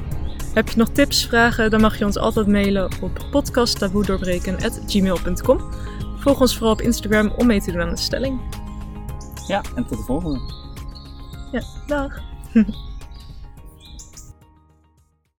Heb 0.54 0.70
je 0.70 0.78
nog 0.78 0.90
tips, 0.90 1.26
vragen, 1.26 1.70
dan 1.70 1.82
mag 1.82 1.98
je 1.98 2.06
ons 2.06 2.18
altijd 2.18 2.48
mailen 2.48 2.90
op 3.02 3.26
podcasttaboedoorbreken.gmail.com. 3.32 5.60
Volg 6.18 6.40
ons 6.40 6.54
vooral 6.54 6.74
op 6.74 6.82
Instagram 6.82 7.34
om 7.38 7.48
mee 7.48 7.62
te 7.62 7.72
doen 7.72 7.82
aan 7.82 7.90
de 7.90 7.98
stelling. 7.98 8.40
ja, 9.48 9.62
en 9.76 9.86
tot 9.86 9.98
de 9.98 10.04
volgende. 10.04 10.40
Ja, 11.52 11.62
dag. 11.88 12.22